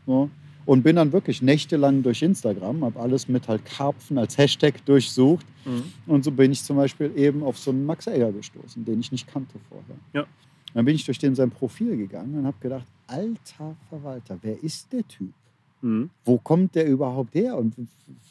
[0.05, 0.29] So.
[0.65, 5.45] Und bin dann wirklich nächtelang durch Instagram, habe alles mit halt Karpfen als Hashtag durchsucht.
[5.65, 5.83] Mhm.
[6.05, 9.11] Und so bin ich zum Beispiel eben auf so einen Max Egger gestoßen, den ich
[9.11, 9.95] nicht kannte vorher.
[10.13, 10.25] Ja.
[10.73, 14.91] Dann bin ich durch den sein Profil gegangen und habe gedacht, alter Verwalter, wer ist
[14.93, 15.33] der Typ?
[15.81, 16.09] Mhm.
[16.23, 17.57] Wo kommt der überhaupt her?
[17.57, 17.75] Und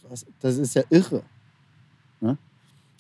[0.09, 1.23] was, das ist ja irre.
[2.21, 2.39] Ne?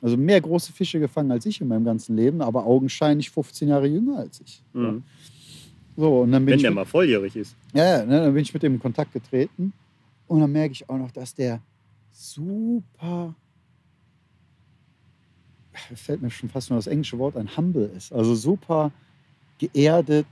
[0.02, 3.86] Also mehr große Fische gefangen als ich in meinem ganzen Leben, aber augenscheinlich 15 Jahre
[3.86, 4.62] jünger als ich.
[4.72, 5.02] Mhm.
[5.96, 7.54] So, und dann bin Wenn ich der mit- mal volljährig ist.
[7.74, 9.72] ja, ja, ne, dann bin ich mit dem in Kontakt getreten
[10.26, 11.60] und dann merke ich auch noch, dass der
[12.12, 13.34] super,
[15.94, 18.12] fällt mir schon fast nur das englische Wort ein, humble ist.
[18.12, 18.92] Also super
[19.58, 20.26] geerdet.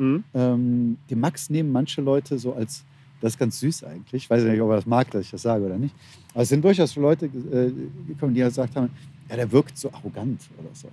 [0.00, 0.24] Mhm.
[0.34, 2.84] Ähm, den Max nehmen manche Leute so als,
[3.20, 5.42] das ist ganz süß eigentlich, ich weiß nicht, ob er das mag, dass ich das
[5.42, 5.94] sage oder nicht,
[6.32, 7.70] aber es sind durchaus Leute äh,
[8.08, 8.90] gekommen, die gesagt haben,
[9.28, 10.88] ja, der wirkt so arrogant oder so.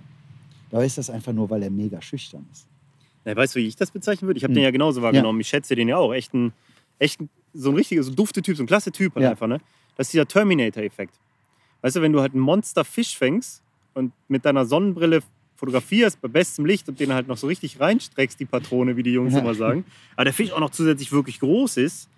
[0.70, 2.66] Da ist das einfach nur, weil er mega schüchtern ist.
[3.24, 4.36] Ja, weißt du, wie ich das bezeichnen würde?
[4.38, 4.56] Ich habe Hm.
[4.56, 5.40] den ja genauso wahrgenommen.
[5.40, 6.12] Ich schätze den ja auch.
[6.12, 6.52] Echt ein,
[6.98, 9.30] echt ein, so ein richtiger, so ein dufte Typ, so ein klasse Typ halt Ja.
[9.30, 9.46] einfach.
[9.48, 9.58] Ne?
[9.96, 11.14] Das ist dieser Terminator-Effekt.
[11.80, 13.62] Weißt du, wenn du halt einen Monsterfisch fängst
[13.94, 15.22] und mit deiner Sonnenbrille
[15.58, 19.12] fotografierst bei bestem Licht und den halt noch so richtig reinstreckst, die Patrone, wie die
[19.12, 19.40] Jungs Ja.
[19.40, 19.84] immer sagen,
[20.14, 22.08] aber der Fisch auch noch zusätzlich wirklich groß ist,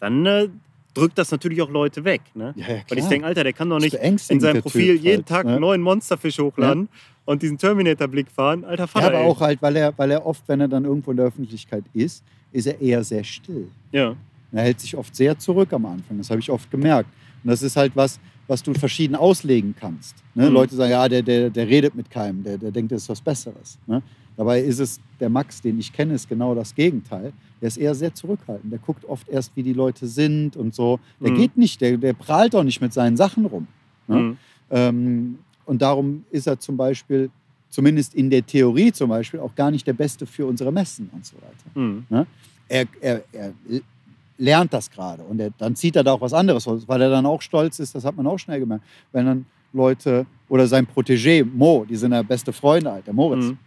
[0.00, 0.48] dann äh,
[0.94, 2.22] drückt das natürlich auch Leute weg.
[2.34, 2.52] Ne?
[2.56, 5.16] Ja, ja, Weil ich denke, Alter, der kann doch nicht in seinem Profil Typ jeden
[5.18, 5.52] halt, Tag ne?
[5.52, 6.88] einen neuen Monsterfisch hochladen
[7.24, 8.64] und diesen Terminator-Blick fahren.
[8.64, 9.26] Alter Ja, Vater, aber ey.
[9.26, 12.24] auch halt, weil er, weil er oft, wenn er dann irgendwo in der Öffentlichkeit ist,
[12.50, 13.68] ist er eher sehr still.
[13.92, 14.16] Ja.
[14.50, 16.18] Er hält sich oft sehr zurück am Anfang.
[16.18, 17.10] Das habe ich oft gemerkt.
[17.44, 18.18] Und das ist halt was,
[18.48, 20.16] was du verschieden auslegen kannst.
[20.34, 20.48] Ne?
[20.48, 20.54] Mhm.
[20.54, 23.20] Leute sagen, ja, der, der, der redet mit keinem, der, der denkt, das ist was
[23.20, 23.78] Besseres.
[23.86, 24.02] Ne?
[24.36, 27.32] Dabei ist es, der Max, den ich kenne, ist genau das Gegenteil.
[27.60, 28.72] Der ist eher sehr zurückhaltend.
[28.72, 30.98] Der guckt oft erst, wie die Leute sind und so.
[31.20, 31.36] Der Mhm.
[31.36, 33.66] geht nicht, der, der prahlt auch nicht mit seinen Sachen rum.
[34.06, 34.16] Ne?
[34.16, 34.36] Mhm.
[34.70, 37.30] Ähm, und darum ist er zum Beispiel,
[37.68, 41.26] zumindest in der Theorie zum Beispiel, auch gar nicht der Beste für unsere Messen und
[41.26, 41.78] so weiter.
[41.78, 42.26] Mhm.
[42.68, 43.52] Er, er, er
[44.38, 47.26] lernt das gerade und er, dann zieht er da auch was anderes weil er dann
[47.26, 51.44] auch stolz ist, das hat man auch schnell gemerkt, wenn dann Leute oder sein Protégé
[51.44, 53.44] Mo, die sind ja beste Freunde halt, der Moritz.
[53.44, 53.58] Mhm.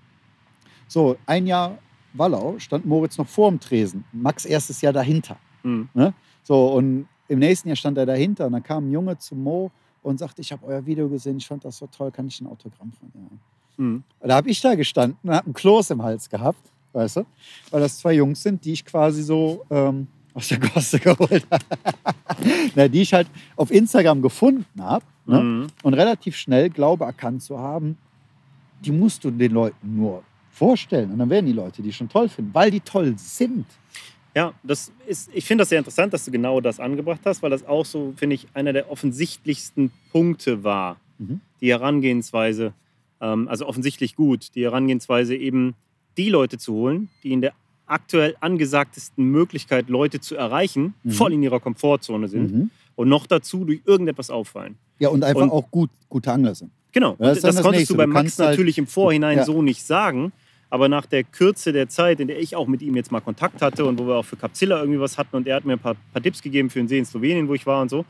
[0.88, 1.78] So, ein Jahr
[2.13, 5.38] Wallau stand Moritz noch vor dem Tresen, Max erstes Jahr dahinter.
[5.63, 5.89] Mhm.
[6.43, 9.72] So, und im nächsten Jahr stand er dahinter und dann kam ein Junge zu Mo
[10.01, 12.47] und sagte, ich habe euer Video gesehen, ich fand das so toll, kann ich ein
[12.47, 13.39] Autogramm von dir haben?
[13.78, 14.03] Mhm.
[14.19, 17.26] Da habe ich da gestanden und habe einen Kloß im Hals gehabt, weißt du?
[17.69, 21.65] Weil das zwei Jungs sind, die ich quasi so ähm, aus der Koste geholt habe.
[22.75, 25.39] Na, die ich halt auf Instagram gefunden habe ne?
[25.41, 25.67] Mhm.
[25.84, 27.97] und relativ schnell glaube erkannt zu haben,
[28.84, 32.29] die musst du den Leuten nur vorstellen und dann werden die Leute die schon toll
[32.29, 33.65] finden, weil die toll sind.
[34.34, 37.49] Ja, das ist, ich finde das sehr interessant, dass du genau das angebracht hast, weil
[37.49, 40.97] das auch so, finde ich, einer der offensichtlichsten Punkte war.
[41.17, 41.41] Mhm.
[41.59, 42.73] Die Herangehensweise,
[43.19, 45.75] ähm, also offensichtlich gut, die Herangehensweise eben
[46.17, 47.53] die Leute zu holen, die in der
[47.91, 51.11] aktuell angesagtesten Möglichkeit, Leute zu erreichen, Mhm.
[51.11, 52.69] voll in ihrer Komfortzone sind Mhm.
[52.95, 54.75] und noch dazu durch irgendetwas auffallen.
[54.99, 56.71] Ja, und einfach Und- auch gut, gute sind.
[56.93, 57.93] Genau, das das, das konntest Nächste.
[57.93, 59.45] du bei Du Max halt- natürlich im Vorhinein Ja.
[59.45, 60.31] so nicht sagen.
[60.69, 63.61] Aber nach der Kürze der Zeit, in der ich auch mit ihm jetzt mal Kontakt
[63.61, 65.79] hatte und wo wir auch für Capzilla irgendwie was hatten und er hat mir ein
[65.79, 68.05] paar, paar Tipps gegeben für den See in Slowenien, wo ich war und so,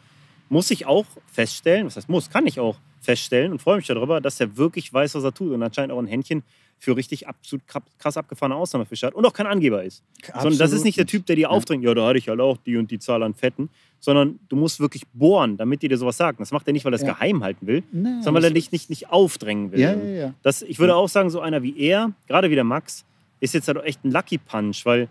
[0.50, 4.22] muss ich auch feststellen, was heißt muss, kann ich auch feststellen und freue mich darüber,
[4.22, 6.44] dass er wirklich weiß, was er tut und anscheinend auch ein Händchen
[6.84, 7.64] für richtig absolut
[8.00, 10.04] krass abgefahrene Ausnahmefische hat und auch kein Angeber ist.
[10.34, 12.58] Sondern das ist nicht der Typ, der dir aufdrängt, ja, da hatte ich halt auch
[12.58, 13.70] die und die Zahl an Fetten,
[14.00, 16.38] sondern du musst wirklich bohren, damit die dir sowas sagen.
[16.40, 17.14] Das macht er nicht, weil er es Ja.
[17.14, 19.80] geheim halten will, Nee, sondern weil er dich nicht, nicht aufdrängen will.
[19.80, 20.34] Ja, ja, ja.
[20.42, 23.06] Das, ich würde auch sagen, so einer wie er, gerade wie der Max,
[23.42, 25.08] ist jetzt halt auch echt ein Lucky Punch, weil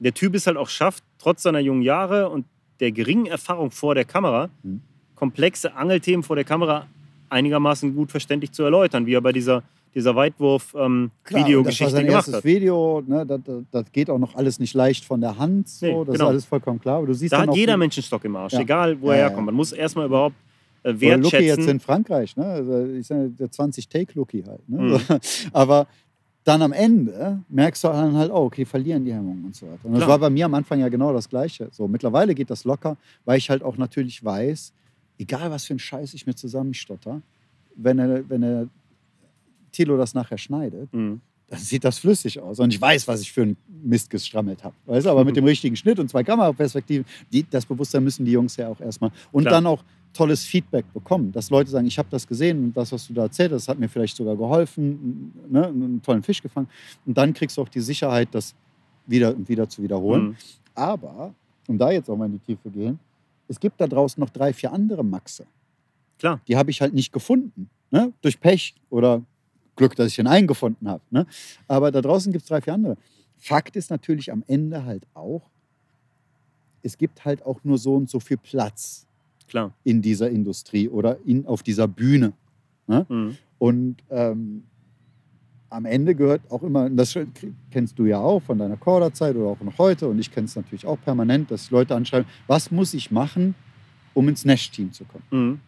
[0.00, 2.44] der Typ es halt auch schafft, trotz seiner jungen Jahre und
[2.80, 4.80] der geringen Erfahrung vor der Kamera, Mhm.
[5.14, 6.88] komplexe Angelthemen vor der Kamera
[7.30, 9.62] einigermaßen gut verständlich zu erläutern, wie er bei dieser,
[9.94, 12.44] dieser das Weitwurf-Videogeschichte sein gemacht hat.
[12.44, 13.02] Video.
[13.06, 15.68] Ne, das, das, das geht auch noch alles nicht leicht von der Hand.
[15.68, 15.86] So.
[15.86, 16.14] Nee, das genau.
[16.14, 16.98] ist alles vollkommen klar.
[16.98, 18.60] Aber du siehst Da dann hat jeder Mensch einen Stock im Arsch, Ja.
[18.60, 19.46] egal wo Ja, er ja, herkommt.
[19.46, 20.36] Man muss erstmal überhaupt
[20.82, 21.68] äh, Oder Lucky jetzt wertschätzen.
[21.70, 22.36] in Frankreich.
[22.36, 22.44] Ne?
[22.44, 24.68] Also ich sage, der 20-Take-Lucky halt.
[24.68, 24.78] Ne?
[24.80, 25.00] Mhm.
[25.52, 25.86] Aber
[26.44, 29.78] dann am Ende merkst du dann halt, oh, okay, verlieren die Hemmungen und so weiter.
[29.84, 30.08] Und das Klar.
[30.10, 31.68] war bei mir am Anfang ja genau das Gleiche.
[31.72, 34.74] So, mittlerweile geht das locker, weil ich halt auch natürlich weiß,
[35.18, 37.22] egal was für ein Scheiß ich mir zusammenstotter,
[37.76, 38.68] wenn er, wenn er
[39.74, 41.20] Tilo das nachher schneidet, Mhm.
[41.48, 42.58] dann sieht das flüssig aus.
[42.60, 44.74] Und ich weiß, was ich für einen Mist gestrammelt habe.
[44.86, 45.26] Weißt du, aber Mhm.
[45.26, 48.80] mit dem richtigen Schnitt und zwei Kameraperspektiven, die, das Bewusstsein müssen die Jungs ja auch
[48.80, 49.10] erstmal.
[49.32, 49.54] Und Klar.
[49.54, 49.82] dann auch
[50.14, 53.22] tolles Feedback bekommen, dass Leute sagen, ich habe das gesehen und das, was du da
[53.24, 56.68] erzählt hast, hat mir vielleicht sogar geholfen, ne, einen tollen Fisch gefangen.
[57.04, 58.54] Und dann kriegst du auch die Sicherheit, das
[59.06, 60.22] wieder und wieder zu wiederholen.
[60.28, 60.36] Mhm.
[60.76, 61.34] Aber,
[61.68, 62.98] um da jetzt auch mal in die Tiefe gehen,
[63.48, 65.44] es gibt da draußen noch drei, vier andere Maxe.
[66.18, 66.40] Klar.
[66.48, 67.68] Die habe ich halt nicht gefunden.
[67.90, 68.12] Ne?
[68.22, 69.20] Durch Pech oder
[69.76, 71.02] Glück, dass ich den einen gefunden habe.
[71.10, 71.26] Ne?
[71.68, 72.96] Aber da draußen gibt es drei, vier andere.
[73.36, 75.42] Fakt ist natürlich am Ende halt auch,
[76.82, 79.06] es gibt halt auch nur so und so viel Platz
[79.48, 79.72] Klar.
[79.84, 82.32] in dieser Industrie oder in, auf dieser Bühne.
[82.86, 83.06] Ne?
[83.08, 83.36] Mhm.
[83.58, 84.64] Und ähm,
[85.70, 87.18] am Ende gehört auch immer, das
[87.70, 90.54] kennst du ja auch von deiner Corda-Zeit oder auch noch heute und ich kenne es
[90.54, 93.54] natürlich auch permanent, dass Leute anschreiben, was muss ich machen,
[94.12, 95.24] um ins Nash-Team zu kommen?
[95.30, 95.60] Mhm.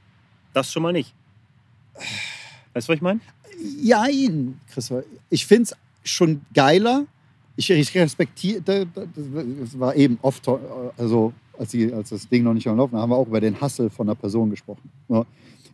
[0.53, 1.13] Das schon mal nicht.
[2.73, 3.21] Weißt du, was ich meine?
[3.83, 5.05] Jein, Christopher.
[5.31, 7.07] Ich finde es schon geiler.
[7.57, 10.47] Ich, ich respektiere, das war eben oft,
[10.99, 13.41] also als, die, als das Ding noch nicht am Laufen war, haben wir auch über
[13.41, 14.91] den Hassel von einer Person gesprochen.
[15.09, 15.25] Ja.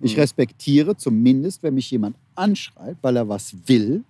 [0.01, 0.21] Ich Mhm.
[0.21, 4.03] respektiere zumindest, wenn mich jemand anschreibt, weil er was will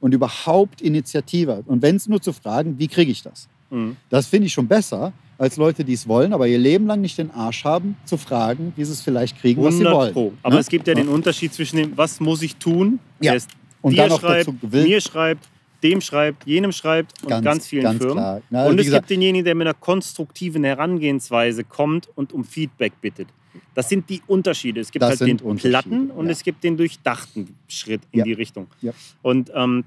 [0.00, 1.66] und überhaupt Initiative hat.
[1.66, 3.48] Und wenn es nur zu fragen, wie kriege ich das?
[3.70, 3.96] Mhm.
[4.10, 7.16] Das finde ich schon besser, als Leute, die es wollen, aber ihr Leben lang nicht
[7.16, 10.12] den Arsch haben, zu fragen, wie sie es vielleicht kriegen, was sie 100 wollen.
[10.12, 10.32] Pro.
[10.42, 10.60] Aber Ne?
[10.60, 13.32] es gibt ja den Unterschied zwischen dem, was muss ich tun, Ja.
[13.34, 13.42] der
[13.80, 15.48] Und dir schreibt, mir schreibt,
[15.82, 18.42] dem schreibt, jenem schreibt und ganz, vielen ganz Firmen.
[18.50, 23.00] Na, und es gesagt, gibt denjenigen, der mit einer konstruktiven Herangehensweise kommt und um Feedback
[23.00, 23.28] bittet.
[23.74, 24.80] Das sind die Unterschiede.
[24.80, 26.32] Es gibt halt den platten und ja.
[26.32, 28.24] es gibt den durchdachten Schritt in Ja.
[28.24, 28.66] die Richtung.
[28.82, 28.92] Ja.
[29.22, 29.84] Und ähm,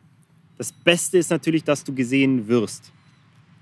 [0.58, 2.92] das Beste ist natürlich, dass du gesehen wirst.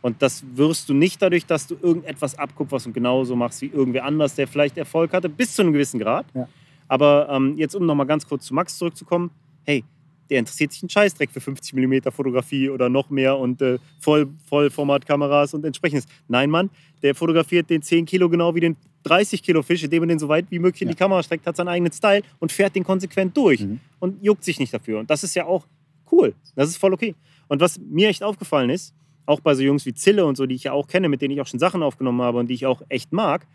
[0.01, 4.05] Und das wirst du nicht dadurch, dass du irgendetwas abkupferst und genauso machst wie irgendwer
[4.05, 6.26] anders, der vielleicht Erfolg hatte, bis zu einem gewissen Grad.
[6.34, 6.47] Ja.
[6.88, 9.30] Aber ähm, jetzt, um nochmal ganz kurz zu Max zurückzukommen,
[9.65, 9.84] hey,
[10.30, 14.27] der interessiert sich einen Scheißdreck für 50 mm Fotografie oder noch mehr und äh, Voll,
[14.47, 16.07] Vollformatkameras und entsprechendes.
[16.27, 16.69] Nein, Mann,
[17.01, 20.27] der fotografiert den 10 Kilo genau wie den 30 Kilo Fisch, indem er den so
[20.30, 20.93] weit wie möglich in Ja.
[20.93, 23.80] die Kamera streckt, hat seinen eigenen Style und fährt den konsequent durch Mhm.
[23.99, 24.99] und juckt sich nicht dafür.
[24.99, 25.65] Und das ist ja auch
[26.11, 26.34] cool.
[26.55, 27.15] Das ist voll okay.
[27.47, 28.93] Und was mir echt aufgefallen ist,
[29.30, 31.34] auch bei so Jungs wie Zille und so, die ich ja auch kenne, mit denen
[31.35, 33.45] ich auch schon Sachen aufgenommen habe und die ich auch echt mag,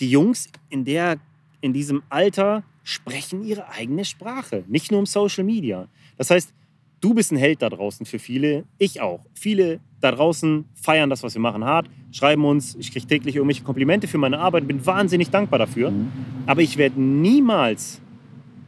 [0.00, 1.18] die Jungs in, der,
[1.60, 5.88] in diesem Alter sprechen ihre eigene Sprache, nicht nur im Social Media.
[6.16, 6.54] Das heißt,
[7.00, 9.20] du bist ein Held da draußen für viele, ich auch.
[9.34, 13.64] Viele da draußen feiern das, was wir machen, hart, schreiben uns, ich kriege täglich irgendwelche
[13.64, 15.90] Komplimente für meine Arbeit, bin wahnsinnig dankbar dafür.
[15.90, 16.12] Mhm.
[16.46, 18.00] Aber ich werde niemals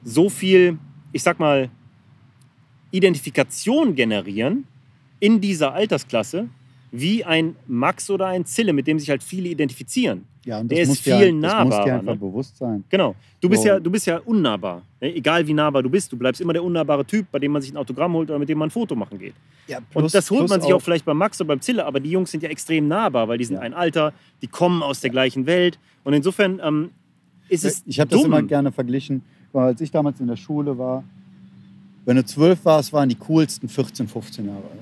[0.02, 0.78] so viel,
[1.12, 1.70] ich sag mal,
[2.90, 4.66] Identifikation generieren
[5.24, 6.48] in dieser Altersklasse
[6.92, 10.26] wie ein Max oder ein Zille, mit dem sich halt viele identifizieren.
[10.44, 12.18] Ja, und Der das ist muss dir, viel das muss nahbarer, dir einfach ne?
[12.18, 12.84] bewusst sein.
[12.90, 13.16] Genau.
[13.40, 13.68] Du bist, So.
[13.68, 14.82] ja, du bist ja unnahbar.
[15.00, 15.14] Ne?
[15.16, 17.72] Egal wie nahbar du bist, du bleibst immer der unnahbare Typ, bei dem man sich
[17.72, 19.34] ein Autogramm holt oder mit dem man ein Foto machen geht.
[19.66, 22.10] Ja, Und das holt man sich auch vielleicht beim Max oder beim Zille, aber die
[22.10, 23.62] Jungs sind ja extrem nahbar, weil die sind Ja.
[23.62, 25.78] ein Alter, die kommen aus der gleichen Welt.
[26.04, 26.90] Und insofern ähm,
[27.48, 29.22] ist es Ich habe das immer gerne verglichen,
[29.52, 31.02] weil als ich damals in der Schule war,
[32.04, 34.80] wenn du zwölf warst, waren die coolsten 14, 15 Jahre alt.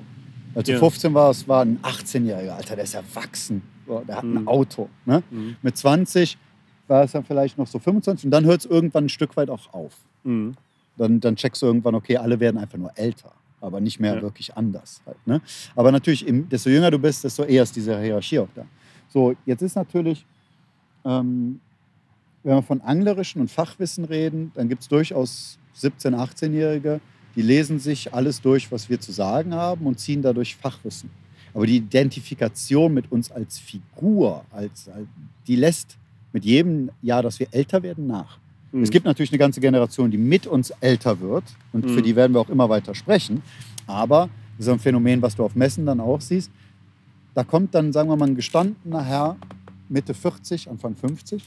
[0.55, 0.79] Als du Ja.
[0.79, 3.63] 15 warst, war ein 18-Jähriger, Alter, der ist erwachsen.
[4.09, 4.49] Der hat ein Mhm.
[4.49, 4.89] Auto.
[5.05, 5.23] Ne?
[5.31, 5.57] Mhm.
[5.63, 6.39] Mit 20
[6.89, 9.51] war es dann vielleicht noch so 25 und dann hört es irgendwann ein Stück weit
[9.51, 9.97] auch auf.
[10.25, 10.55] Mhm.
[10.97, 14.23] Dann, dann checkst du irgendwann, okay, alle werden einfach nur älter, aber nicht mehr Ja.
[14.23, 15.01] wirklich anders.
[15.07, 15.41] Halt, ne?
[15.75, 18.65] Aber natürlich, desto jünger du bist, desto eher ist diese Hierarchie auch da.
[19.09, 20.25] So, jetzt ist natürlich,
[21.05, 21.61] ähm,
[22.43, 27.01] wenn wir von anglerischen und Fachwissen reden, dann gibt es durchaus 17-, 18-Jährige,
[27.37, 31.11] die lesen sich alles durch, was wir zu sagen haben und ziehen dadurch Fachwissen.
[31.55, 34.89] Aber die Identifikation mit uns als Figur, als,
[35.47, 35.97] die lässt
[36.33, 38.39] mit jedem Jahr, dass wir älter werden, nach.
[38.73, 38.83] Mhm.
[38.83, 42.03] Es gibt natürlich eine ganze Generation, die mit uns älter wird und für Mhm.
[42.03, 43.43] die werden wir auch immer weiter sprechen.
[43.87, 46.51] Aber das ist ein Phänomen, was du auf Messen dann auch siehst.
[47.35, 49.37] Da kommt dann, sagen wir mal, ein gestandener Herr,
[49.89, 51.43] Mitte 40, Anfang 50.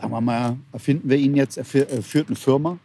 [0.00, 2.78] Sagen wir mal, erfinden wir ihn jetzt, er führt eine Firma,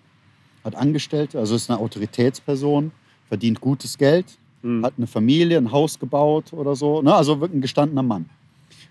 [0.68, 2.92] hat Angestellte, also ist eine Autoritätsperson,
[3.28, 4.84] verdient gutes Geld, Mhm.
[4.86, 7.02] hat eine Familie, ein Haus gebaut oder so.
[7.02, 7.14] Ne?
[7.14, 8.30] Also wirklich ein gestandener Mann.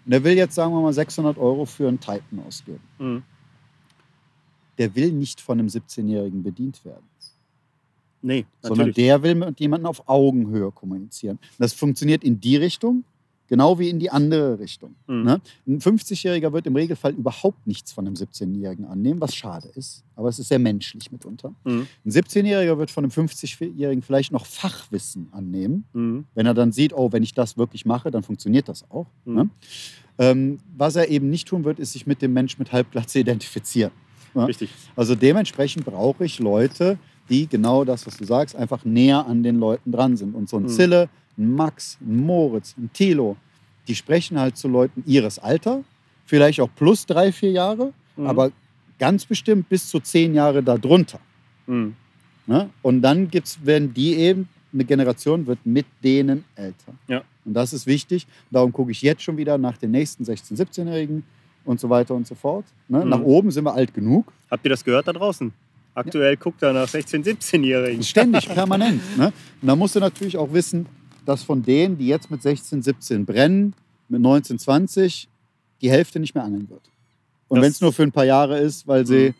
[0.04, 2.80] Und der will jetzt, sagen wir mal, 600 Euro für einen Titan ausgeben.
[2.98, 3.22] Mhm.
[4.78, 7.04] Der will nicht von einem 17-Jährigen bedient werden.
[8.22, 8.94] Nee, sondern natürlich.
[8.96, 11.38] der will mit jemandem auf Augenhöhe kommunizieren.
[11.58, 13.04] Das funktioniert in die Richtung,
[13.48, 14.94] genau wie in die andere Richtung.
[15.06, 15.22] Mhm.
[15.22, 15.40] Ne?
[15.66, 20.04] Ein 50-Jähriger wird im Regelfall überhaupt nichts von einem 17-Jährigen annehmen, was schade ist.
[20.14, 21.54] Aber es ist sehr menschlich mitunter.
[21.64, 21.86] Mhm.
[22.04, 26.24] Ein 17-Jähriger wird von einem 50-Jährigen vielleicht noch Fachwissen annehmen, Mhm.
[26.34, 29.06] wenn er dann sieht, oh, wenn ich das wirklich mache, dann funktioniert das auch.
[29.24, 29.34] Mhm.
[29.34, 29.50] Ne?
[30.18, 33.92] Ähm, was er eben nicht tun wird, ist sich mit dem Mensch mit Halbglatze identifizieren.
[34.34, 34.44] Ja?
[34.46, 34.70] Richtig.
[34.96, 36.98] Also dementsprechend brauche ich Leute,
[37.28, 40.34] die genau das, was du sagst, einfach näher an den Leuten dran sind.
[40.34, 40.68] Und so ein Mhm.
[40.68, 41.08] Zille,
[41.38, 43.36] ein Max, ein Moritz, ein Thilo,
[43.88, 45.82] die sprechen halt zu Leuten ihres Alter,
[46.24, 48.26] vielleicht auch plus drei, vier Jahre, Mhm.
[48.26, 48.50] aber
[48.98, 51.20] ganz bestimmt bis zu zehn Jahre darunter.
[51.66, 51.94] Mhm.
[52.46, 52.70] Ne?
[52.82, 56.92] Und dann gibt's, werden die eben, eine Generation wird mit denen älter.
[57.08, 57.22] Ja.
[57.44, 58.26] Und das ist wichtig.
[58.50, 61.22] Darum gucke ich jetzt schon wieder nach den nächsten 16-, 17-Jährigen
[61.64, 62.64] und so weiter und so fort.
[62.88, 63.02] Ne?
[63.04, 63.08] Mhm.
[63.10, 64.32] Nach oben sind wir alt genug.
[64.50, 65.52] Habt ihr das gehört da draußen?
[65.96, 68.02] Aktuell guckt er nach 16-, 17-Jährigen.
[68.02, 69.00] Ständig, permanent.
[69.16, 69.32] Ne?
[69.62, 70.86] Und da musst du natürlich auch wissen,
[71.24, 73.74] dass von denen, die jetzt mit 16, 17 brennen,
[74.08, 75.28] mit 19, 20,
[75.80, 76.82] die Hälfte nicht mehr angeln wird.
[77.48, 79.34] Und wenn es nur für ein paar Jahre ist, weil sie Mhm.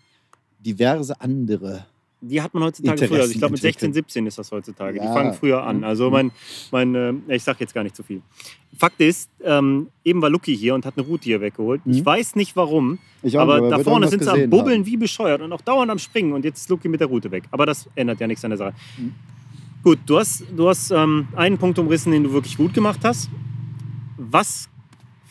[0.60, 1.86] diverse andere.
[2.28, 3.20] Die hat man heutzutage früher.
[3.20, 4.98] Also ich glaube, mit 16, 17 ist das heutzutage.
[4.98, 5.12] Die Ja.
[5.12, 5.84] fangen früher an.
[5.84, 6.30] Also mein,
[6.70, 8.22] mein äh, ich sage jetzt gar nicht zu viel.
[8.78, 11.80] Fakt ist, ähm, eben war Lucky hier und hat eine Route hier weggeholt.
[11.86, 12.06] Ich Mhm.
[12.06, 14.86] weiß nicht warum, Ich auch aber nicht, er da vorne sind sie am Bubbeln haben.
[14.86, 16.32] wie bescheuert und auch dauernd am Springen.
[16.32, 17.44] Und jetzt ist Lucky mit der Route weg.
[17.50, 18.74] Aber das ändert ja nichts an der Sache.
[18.98, 19.14] Mhm.
[19.82, 23.30] Gut, du hast, du hast ähm, einen Punkt umrissen, den du wirklich gut gemacht hast.
[24.18, 24.68] Was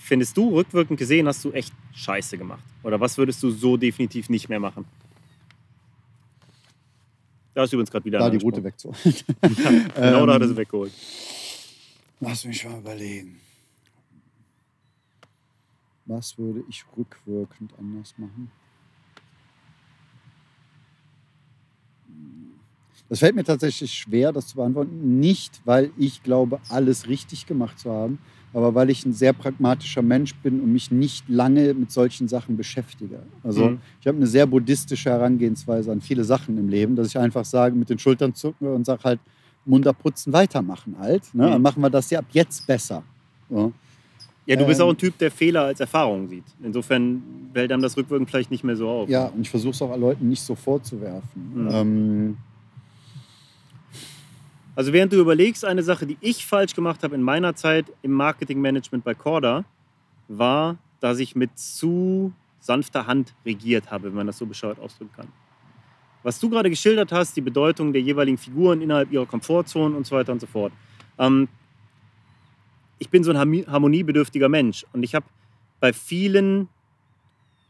[0.01, 2.61] findest du, rückwirkend gesehen, hast du echt scheiße gemacht?
[2.83, 4.85] Oder was würdest du so definitiv nicht mehr machen?
[7.55, 8.99] Da ist übrigens gerade wieder Da die Route wegzuholen.
[9.95, 10.91] Genau, da hat er Ähm, sie weggeholt.
[12.19, 13.39] Lass mich mal überlegen.
[16.05, 18.51] Was würde ich rückwirkend anders machen?
[23.07, 25.19] Das fällt mir tatsächlich schwer, das zu beantworten.
[25.19, 28.19] Nicht, weil ich glaube, alles richtig gemacht zu haben,
[28.55, 32.55] aber weil ich ein sehr pragmatischer Mensch bin und mich nicht lange mit solchen Sachen
[32.55, 33.19] beschäftige.
[33.43, 33.79] Also Mhm.
[33.99, 37.75] ich habe eine sehr buddhistische Herangehensweise an viele Sachen im Leben, dass ich einfach sage,
[37.75, 39.19] mit den Schultern zucken und sage halt,
[39.65, 41.23] munter putzen, weitermachen halt.
[41.33, 41.47] Ne?
[41.47, 41.51] Mhm.
[41.51, 43.03] Dann machen wir das ja ab jetzt besser.
[43.49, 43.71] Ja.
[44.47, 46.43] Ja, du bist ähm, auch ein Typ, der Fehler als Erfahrung sieht.
[46.63, 49.09] Insofern fällt einem das rückwirkend vielleicht nicht mehr so auf.
[49.09, 51.51] Ja, und ich versuche es auch Leuten nicht so vorzuwerfen.
[51.63, 51.69] Mhm.
[51.71, 52.37] Ähm,
[54.75, 58.11] Also während du überlegst, eine Sache, die ich falsch gemacht habe in meiner Zeit im
[58.11, 59.63] Marketingmanagement bei Corda,
[60.27, 65.13] war, dass ich mit zu sanfter Hand regiert habe, wenn man das so bescheuert ausdrücken
[65.15, 65.27] kann.
[66.23, 70.15] Was du gerade geschildert hast, die Bedeutung der jeweiligen Figuren innerhalb ihrer Komfortzone und so
[70.15, 70.73] weiter und so fort.
[71.19, 71.47] Ähm,
[72.97, 75.25] ich bin so ein harmoniebedürftiger Mensch und ich habe
[75.79, 76.67] bei vielen,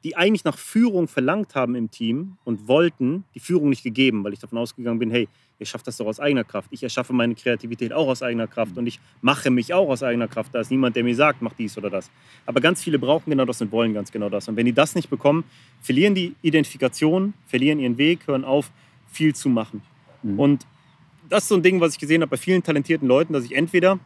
[0.03, 4.33] die eigentlich nach Führung verlangt haben im Team und wollten, die Führung nicht gegeben, weil
[4.33, 5.27] ich davon ausgegangen bin, hey,
[5.59, 6.67] ihr schafft das doch aus eigener Kraft.
[6.71, 10.27] Ich erschaffe meine Kreativität auch aus eigener Kraft und ich mache mich auch aus eigener
[10.27, 10.53] Kraft.
[10.53, 12.09] Da ist niemand, der mir sagt, mach dies oder das.
[12.45, 14.47] Aber ganz viele brauchen genau das und wollen ganz genau das.
[14.47, 15.43] Und wenn die das nicht bekommen,
[15.81, 18.71] verlieren die Identifikation, verlieren ihren Weg, hören auf,
[19.07, 19.81] viel zu machen.
[20.23, 20.39] Mhm.
[20.39, 20.67] Und
[21.29, 23.55] das ist so ein Ding, was ich gesehen habe bei vielen talentierten Leuten, dass ich
[23.55, 23.99] entweder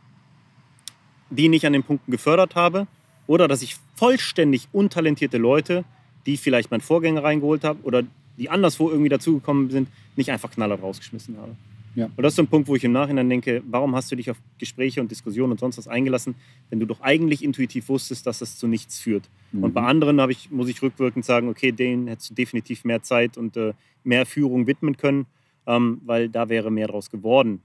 [1.29, 2.87] die nicht an den Punkten gefördert habe
[3.27, 5.83] oder dass ich vollständig untalentierte Leute,
[6.25, 8.03] die vielleicht mein Vorgänger reingeholt habe oder
[8.39, 11.55] die anderswo irgendwie dazugekommen sind, nicht einfach knallhart rausgeschmissen habe.
[11.95, 12.05] Ja.
[12.05, 14.29] Und das ist so ein Punkt, wo ich im Nachhinein denke, warum hast du dich
[14.29, 16.35] auf Gespräche und Diskussionen und sonst was eingelassen,
[16.69, 19.29] wenn du doch eigentlich intuitiv wusstest, dass das zu nichts führt.
[19.51, 23.01] Und bei anderen habe ich, muss ich rückwirkend sagen, okay, denen hättest du definitiv mehr
[23.01, 25.25] Zeit und äh, mehr Führung widmen können,
[25.65, 27.61] ähm, weil da wäre mehr draus geworden,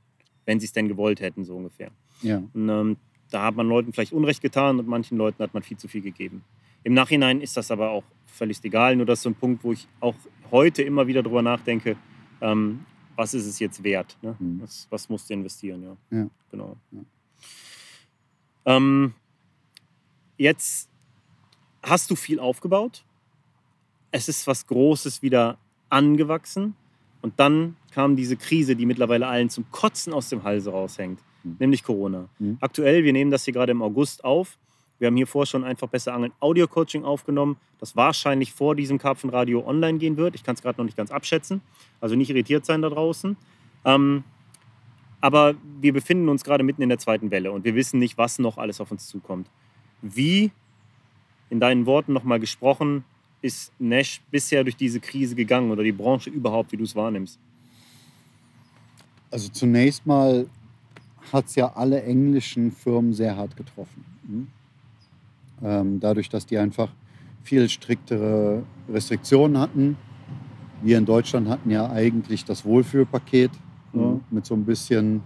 [0.46, 1.90] wenn sie es denn gewollt hätten, so ungefähr.
[2.22, 2.42] ja.
[2.54, 2.96] Und ähm,
[3.30, 6.02] da hat man Leuten vielleicht Unrecht getan und manchen Leuten hat man viel zu viel
[6.02, 6.44] gegeben.
[6.84, 8.94] Im Nachhinein ist das aber auch völlig egal.
[8.94, 10.14] Nur das ist so ein Punkt, wo ich auch
[10.54, 11.96] heute immer wieder drüber nachdenke,
[12.40, 12.86] ähm,
[13.16, 14.16] was ist es jetzt wert?
[14.22, 14.36] Ne?
[14.38, 14.60] Mhm.
[14.62, 15.82] Was, was musst du investieren?
[15.82, 16.26] Ja, Ja.
[16.50, 16.76] genau.
[16.92, 17.00] Ja.
[18.66, 19.14] Ähm,
[20.36, 20.88] jetzt
[21.82, 23.04] hast du viel aufgebaut.
[24.10, 25.58] Es ist was Großes wieder
[25.90, 26.74] angewachsen.
[27.20, 31.56] Und dann kam diese Krise, die mittlerweile allen zum Kotzen aus dem Halse raushängt, Mhm.
[31.58, 32.28] nämlich Corona.
[32.38, 32.58] Mhm.
[32.60, 34.58] Aktuell, wir nehmen das hier gerade im August auf.
[34.98, 39.66] Wir haben hier vor schon einfach besser Angeln Audio-Coaching aufgenommen, das wahrscheinlich vor diesem Karpfenradio
[39.66, 40.34] online gehen wird.
[40.34, 41.60] Ich kann es gerade noch nicht ganz abschätzen.
[42.00, 43.36] Also nicht irritiert sein da draußen.
[43.84, 44.24] Ähm,
[45.20, 48.38] aber wir befinden uns gerade mitten in der zweiten Welle und wir wissen nicht, was
[48.38, 49.48] noch alles auf uns zukommt.
[50.02, 50.52] Wie,
[51.50, 53.04] in deinen Worten nochmal gesprochen,
[53.40, 57.38] ist Nash bisher durch diese Krise gegangen oder die Branche überhaupt, wie du es wahrnimmst?
[59.30, 60.46] Also zunächst mal
[61.32, 64.04] hat es ja alle englischen Firmen sehr hart getroffen.
[65.62, 66.90] Ähm, dadurch, dass die einfach
[67.42, 69.96] viel striktere Restriktionen hatten.
[70.82, 73.50] Wir in Deutschland hatten ja eigentlich das Wohlfühlpaket
[73.92, 74.00] Mhm.
[74.00, 75.22] ja, mit so ein bisschen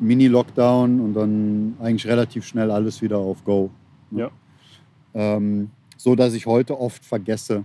[0.00, 3.70] Mini-Lockdown und dann eigentlich relativ schnell alles wieder auf Go.
[4.10, 4.20] ne?
[4.22, 4.30] Ja.
[5.14, 7.64] Ähm, so dass ich heute oft vergesse,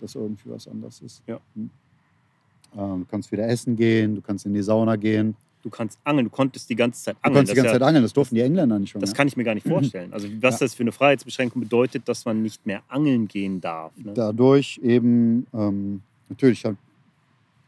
[0.00, 1.22] dass irgendwie was anders ist.
[1.26, 1.38] Ja.
[1.54, 1.70] Mhm.
[2.76, 5.34] Ähm, du kannst wieder essen gehen, du kannst in die Sauna gehen.
[5.70, 7.34] Du kannst angeln, du konntest die ganze Zeit Du angeln.
[7.40, 9.00] konntest die Das ganze ist ja- Zeit angeln, das durften die Engländer nicht schon.
[9.00, 9.16] Das mehr.
[9.16, 10.12] kann ich mir gar nicht vorstellen.
[10.12, 10.66] Also was Ja.
[10.66, 13.92] das für eine Freiheitsbeschränkung bedeutet, dass man nicht mehr angeln gehen darf.
[13.96, 14.12] Ne?
[14.14, 16.76] Dadurch eben, ähm, natürlich hat,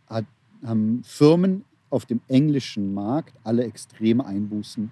[0.09, 0.25] hat,
[0.65, 4.91] haben Firmen auf dem englischen Markt alle extreme Einbußen.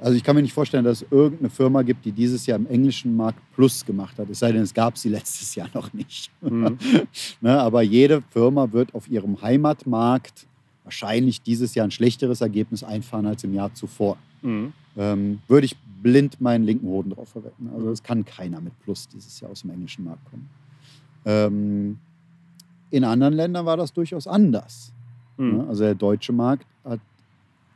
[0.00, 2.68] Also ich kann mir nicht vorstellen, dass es irgendeine Firma gibt, die dieses Jahr im
[2.68, 4.30] englischen Markt Plus gemacht hat.
[4.30, 6.30] Es sei denn, es gab sie letztes Jahr noch nicht.
[6.40, 6.78] Mhm.
[7.40, 10.46] Ne, aber jede Firma wird auf ihrem Heimatmarkt
[10.88, 14.16] wahrscheinlich dieses Jahr ein schlechteres Ergebnis einfahren als im Jahr zuvor.
[14.40, 14.72] Mhm.
[14.96, 17.68] Ähm, würde ich blind meinen linken Hoden drauf verwetten.
[17.74, 20.48] Also es kann keiner mit Plus dieses Jahr aus dem englischen Markt kommen.
[21.26, 21.98] Ähm,
[22.90, 24.90] in anderen Ländern war das durchaus anders.
[25.36, 25.66] Mhm.
[25.68, 27.00] Also der deutsche Markt hat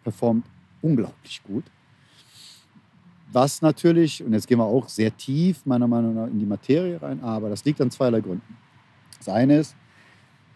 [0.03, 0.47] performt
[0.81, 1.65] unglaublich gut.
[3.31, 7.01] Was natürlich, und jetzt gehen wir auch sehr tief meiner Meinung nach in die Materie
[7.01, 8.57] rein, aber das liegt an zweierlei Gründen.
[9.19, 9.77] Das eine ist,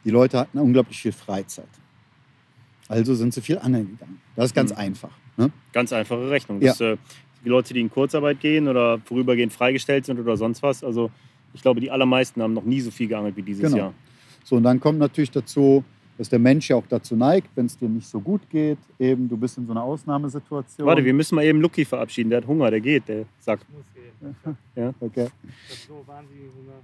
[0.07, 1.69] die Leute hatten unglaublich viel Freizeit.
[2.89, 4.21] Also sind sie viel angeln gegangen.
[4.37, 4.77] Das ist ganz Mhm.
[4.79, 5.11] einfach.
[5.37, 5.51] Ne?
[5.73, 6.61] Ganz einfache Rechnung.
[6.61, 6.97] Das, äh,
[7.45, 11.11] die Leute, die in Kurzarbeit gehen oder vorübergehend freigestellt sind oder sonst was, also
[11.55, 13.77] ich glaube, die allermeisten haben noch nie so viel geangelt wie dieses Genau.
[13.77, 13.95] Jahr.
[14.45, 15.83] So, und dann kommt natürlich dazu,
[16.19, 19.29] dass der Mensch ja auch dazu neigt, wenn es dir nicht so gut geht, eben
[19.29, 20.87] du bist in so einer Ausnahmesituation.
[20.87, 22.31] Warte, wir müssen mal eben Lucky verabschieden.
[22.31, 23.67] Der hat Hunger, der geht, der sagt.
[23.71, 24.35] muss gehen.
[25.01, 25.27] okay.
[25.69, 26.81] Ich habe so wahnsinnig Hunger.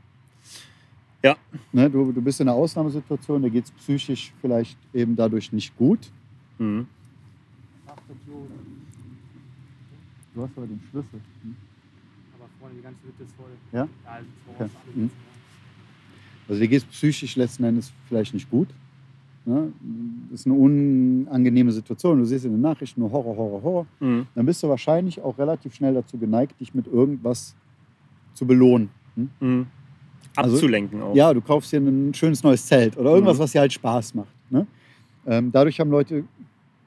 [1.73, 5.77] Ne, du, du bist in einer Ausnahmesituation, dir geht es psychisch vielleicht eben dadurch nicht
[5.77, 6.11] gut.
[6.59, 6.87] Mhm.
[10.35, 11.21] Du hast aber den Schlüssel.
[12.39, 13.51] Aber vorne die ganze Hütte ist voll.
[13.73, 13.85] Ja?
[13.85, 14.71] Ja, also Okay.
[14.95, 15.11] Mhm.
[16.49, 18.69] Also dir geht es psychisch letzten Endes vielleicht nicht gut.
[19.45, 19.73] Ne?
[20.31, 22.19] Das ist eine unangenehme Situation.
[22.19, 23.87] Du siehst in den Nachrichten nur Horror, Horror, Horror.
[24.01, 24.27] Mhm.
[24.35, 27.55] Dann bist du wahrscheinlich auch relativ schnell dazu geneigt, dich mit irgendwas
[28.35, 28.91] zu belohnen.
[29.17, 29.31] Hm?
[29.41, 29.67] Mhm.
[30.37, 31.15] Also- Abzulenken auch.
[31.15, 33.43] Ja, du kaufst dir ein schönes neues Zelt oder irgendwas, Mhm.
[33.43, 34.29] was dir halt Spaß macht.
[34.51, 34.67] Ne?
[35.27, 36.25] Ähm, dadurch haben Leute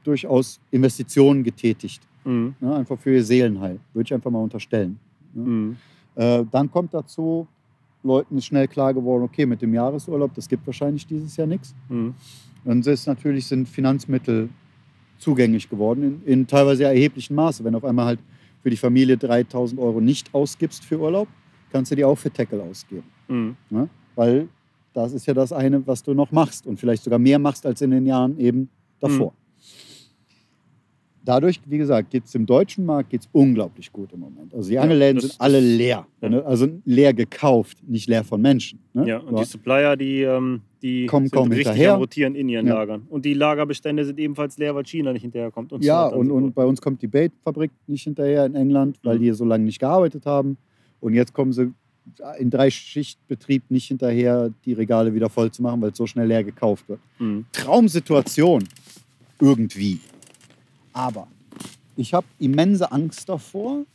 [0.03, 2.01] durchaus Investitionen getätigt.
[2.23, 2.55] Mhm.
[2.59, 2.75] Ne?
[2.75, 3.79] Einfach für ihr Seelenheil.
[3.93, 4.97] Würde ich einfach mal unterstellen.
[5.33, 5.77] Mhm.
[6.15, 7.47] Äh, dann kommt dazu,
[8.03, 11.73] Leuten ist schnell klar geworden, okay, mit dem Jahresurlaub, das gibt wahrscheinlich dieses Jahr nichts.
[11.89, 12.13] Mhm.
[12.63, 14.49] Dann ist natürlich sind Finanzmittel
[15.17, 17.63] zugänglich geworden, in, in teilweise erheblichem Maße.
[17.63, 18.19] Wenn du auf einmal halt
[18.61, 21.27] für die Familie 3000 Euro nicht ausgibst für Urlaub,
[21.71, 23.03] kannst du die auch für Tackle ausgeben.
[23.27, 23.55] Mhm.
[24.15, 24.47] Weil
[24.93, 27.81] das ist ja das eine, was du noch machst und vielleicht sogar mehr machst als
[27.81, 28.69] in den Jahren eben
[28.99, 29.33] davor.
[31.23, 34.53] Dadurch, wie gesagt, geht es im deutschen Markt geht's unglaublich gut im Moment.
[34.53, 36.05] Also die Ja, Angelläden das- sind alle leer.
[36.21, 36.29] ja.
[36.29, 36.45] Ne?
[36.45, 38.77] Also leer gekauft, nicht leer von Menschen.
[38.93, 39.07] Ne?
[39.07, 41.93] Ja, und Aber- die Supplier, die, ähm, die Kommen sind kaum richtig hinterher.
[41.95, 42.75] am Rotieren in ihren Ja.
[42.75, 43.07] Lagern.
[43.09, 45.73] Und die Lagerbestände sind ebenfalls leer, weil China nicht hinterherkommt.
[45.73, 46.55] Und so ja, und, so und fort.
[46.55, 49.21] bei uns kommt die Bait-Fabrik nicht hinterher in England, weil Mhm.
[49.23, 50.57] die so lange nicht gearbeitet haben.
[51.05, 51.71] Und jetzt kommen sie
[52.39, 56.43] in Drei-Schicht-Betrieb nicht hinterher, die Regale wieder voll zu machen, weil es so schnell leer
[56.43, 56.99] gekauft wird.
[57.19, 57.45] Mhm.
[57.51, 58.67] Traumsituation.
[59.39, 59.99] Irgendwie.
[60.93, 61.27] Aber
[61.95, 63.85] ich habe immense Angst davor,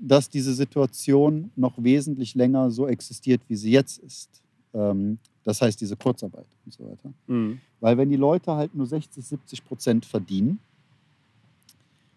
[0.00, 4.42] dass diese Situation noch wesentlich länger so existiert, wie sie jetzt ist.
[4.74, 7.12] Ähm, das heißt, diese Kurzarbeit und so weiter.
[7.28, 7.60] Mhm.
[7.78, 10.58] Weil wenn die Leute halt nur 60, 70 Prozent verdienen,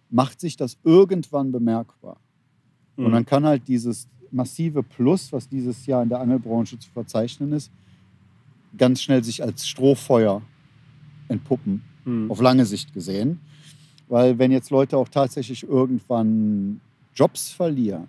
[0.10, 2.18] macht sich das irgendwann bemerkbar.
[3.00, 3.12] Und Mhm.
[3.14, 7.72] dann kann halt dieses massive Plus, was dieses Jahr in der Angelbranche zu verzeichnen ist,
[8.78, 10.42] ganz schnell sich als Strohfeuer
[11.30, 12.30] entpuppen, Mhm.
[12.30, 13.40] auf lange Sicht gesehen.
[14.10, 16.82] Weil wenn jetzt Leute auch tatsächlich irgendwann
[17.16, 18.08] Jobs verlieren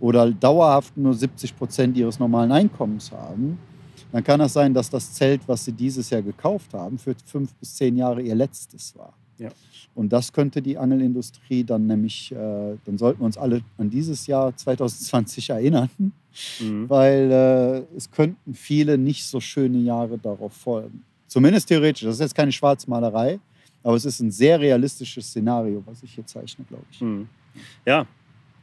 [0.00, 3.58] oder dauerhaft nur 70 Prozent ihres normalen Einkommens haben,
[4.12, 7.54] dann kann das sein, dass das Zelt, was sie dieses Jahr gekauft haben, für fünf
[7.54, 9.14] bis zehn Jahre ihr letztes war.
[9.38, 9.50] Ja.
[9.94, 14.26] Und das könnte die Angelindustrie dann nämlich, äh, dann sollten wir uns alle an dieses
[14.26, 15.90] Jahr 2020 erinnern,
[16.60, 16.88] Mhm.
[16.90, 17.30] weil
[17.92, 21.04] äh, es könnten viele nicht so schöne Jahre darauf folgen.
[21.28, 22.02] Zumindest theoretisch.
[22.02, 23.38] Das ist jetzt keine Schwarzmalerei,
[23.84, 27.00] aber es ist ein sehr realistisches Szenario, was ich hier zeichne, glaube ich.
[27.00, 27.28] Mhm.
[27.86, 28.06] Ja,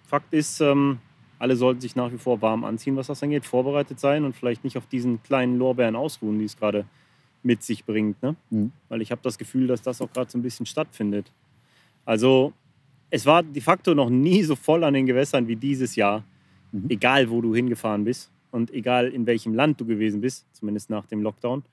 [0.08, 1.00] Fakt ist, ähm,
[1.40, 4.64] alle sollten sich nach wie vor warm anziehen, was das angeht, vorbereitet sein und vielleicht
[4.66, 6.86] nicht auf diesen kleinen Lorbeeren ausruhen, die es gerade
[7.44, 8.22] mit sich bringt.
[8.22, 8.36] Ne?
[8.50, 8.72] Mhm.
[8.90, 11.32] Weil ich habe das Gefühl, dass das auch gerade so ein bisschen stattfindet.
[12.06, 12.54] Also
[13.10, 16.24] es war de facto noch nie so voll an den Gewässern wie dieses Jahr,
[16.72, 16.86] Mhm.
[16.90, 21.06] egal wo du hingefahren bist und egal in welchem Land du gewesen bist, zumindest nach
[21.06, 21.64] dem Lockdown.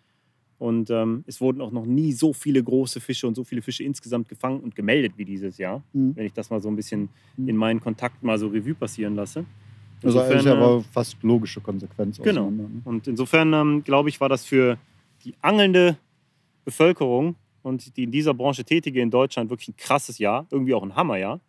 [0.59, 3.85] Und ähm, es wurden auch noch nie so viele große Fische und so viele Fische
[3.85, 6.17] insgesamt gefangen und gemeldet wie dieses Jahr, Mhm.
[6.17, 7.49] wenn ich das mal so ein bisschen Mhm.
[7.49, 9.45] in meinen Kontakten mal so Revue passieren lasse.
[10.03, 12.19] Also Insofern, ist ja äh, aber fast logische Konsequenz.
[12.21, 12.51] Genau.
[12.51, 12.69] ne?
[12.85, 14.79] Und insofern, ähm, glaube ich, war das für
[15.29, 15.97] die angelnde
[16.65, 20.83] Bevölkerung und die in dieser Branche Tätige in Deutschland wirklich ein krasses Jahr, irgendwie auch
[20.83, 21.41] ein Hammerjahr.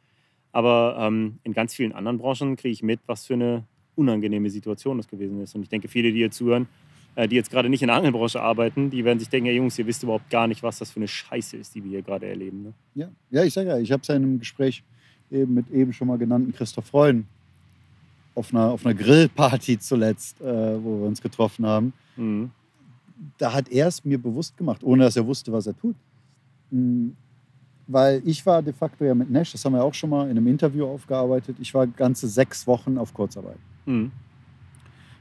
[0.52, 3.64] Aber ähm, in ganz vielen anderen Branchen kriege ich mit, was für eine
[3.96, 5.56] unangenehme Situation das gewesen ist.
[5.56, 6.68] Und ich denke, viele, die hier zuhören,
[7.16, 9.78] äh, die jetzt gerade nicht in der Angelbranche arbeiten, die werden sich denken, ja Jungs,
[9.80, 12.28] ihr wisst überhaupt gar nicht, was das für eine Scheiße ist, die wir hier gerade
[12.28, 12.64] erleben.
[12.64, 12.74] Ne?
[12.96, 13.10] Ja.
[13.30, 14.84] ja, ich sage ja, ich habe es ja in einem Gespräch
[15.32, 17.26] eben mit eben schon mal genannten Christoph Freund
[18.36, 21.94] auf einer, auf einer Grillparty zuletzt, äh, wo wir uns getroffen haben.
[22.18, 22.52] Mhm.
[23.38, 25.96] Da hat er es mir bewusst gemacht, ohne dass er wusste, was er tut.
[26.72, 27.10] Mm,
[27.88, 30.38] Weil ich war de facto ja mit Nash, das haben wir auch schon mal in
[30.38, 33.58] einem Interview aufgearbeitet, ich war ganze sechs Wochen auf Kurzarbeit.
[33.86, 34.12] Mhm.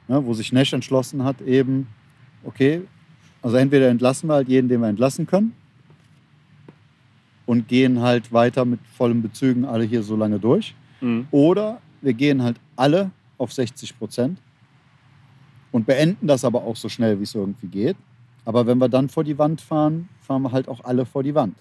[0.07, 1.87] Ne, wo sich Nash entschlossen hat, eben,
[2.45, 2.83] okay,
[3.43, 5.53] also entweder entlassen wir halt jeden, den wir entlassen können
[7.47, 10.75] und gehen halt weiter mit vollen Bezügen alle hier so lange durch.
[11.01, 11.27] Mhm.
[11.31, 14.39] Oder wir gehen halt alle auf 60 Prozent
[15.73, 17.97] und beenden das aber auch so schnell, wie es irgendwie geht.
[18.45, 21.35] Aber wenn wir dann vor die Wand fahren, fahren wir halt auch alle vor die
[21.35, 21.57] Wand.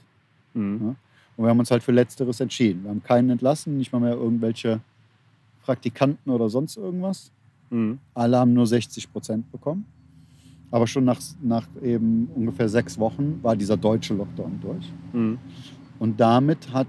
[0.53, 0.95] Mhm.
[1.35, 2.83] Und wir haben uns halt für Letzteres entschieden.
[2.83, 4.79] Wir haben keinen entlassen, nicht mal mehr irgendwelche
[5.63, 7.31] Praktikanten oder sonst irgendwas.
[7.69, 7.99] Mhm.
[8.13, 9.85] Alle haben nur 60 Prozent bekommen.
[10.71, 14.91] Aber schon nach, nach eben ungefähr sechs Wochen war dieser deutsche Lockdown durch.
[15.13, 15.37] Mhm.
[15.99, 16.87] Und damit hat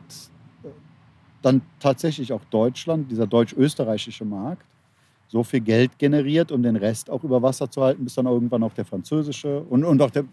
[0.62, 0.68] äh,
[1.42, 4.64] dann tatsächlich auch Deutschland, dieser deutsch-österreichische Markt,
[5.28, 8.62] so viel Geld generiert, um den Rest auch über Wasser zu halten, bis dann irgendwann
[8.62, 10.24] auch der französische und, und auch der,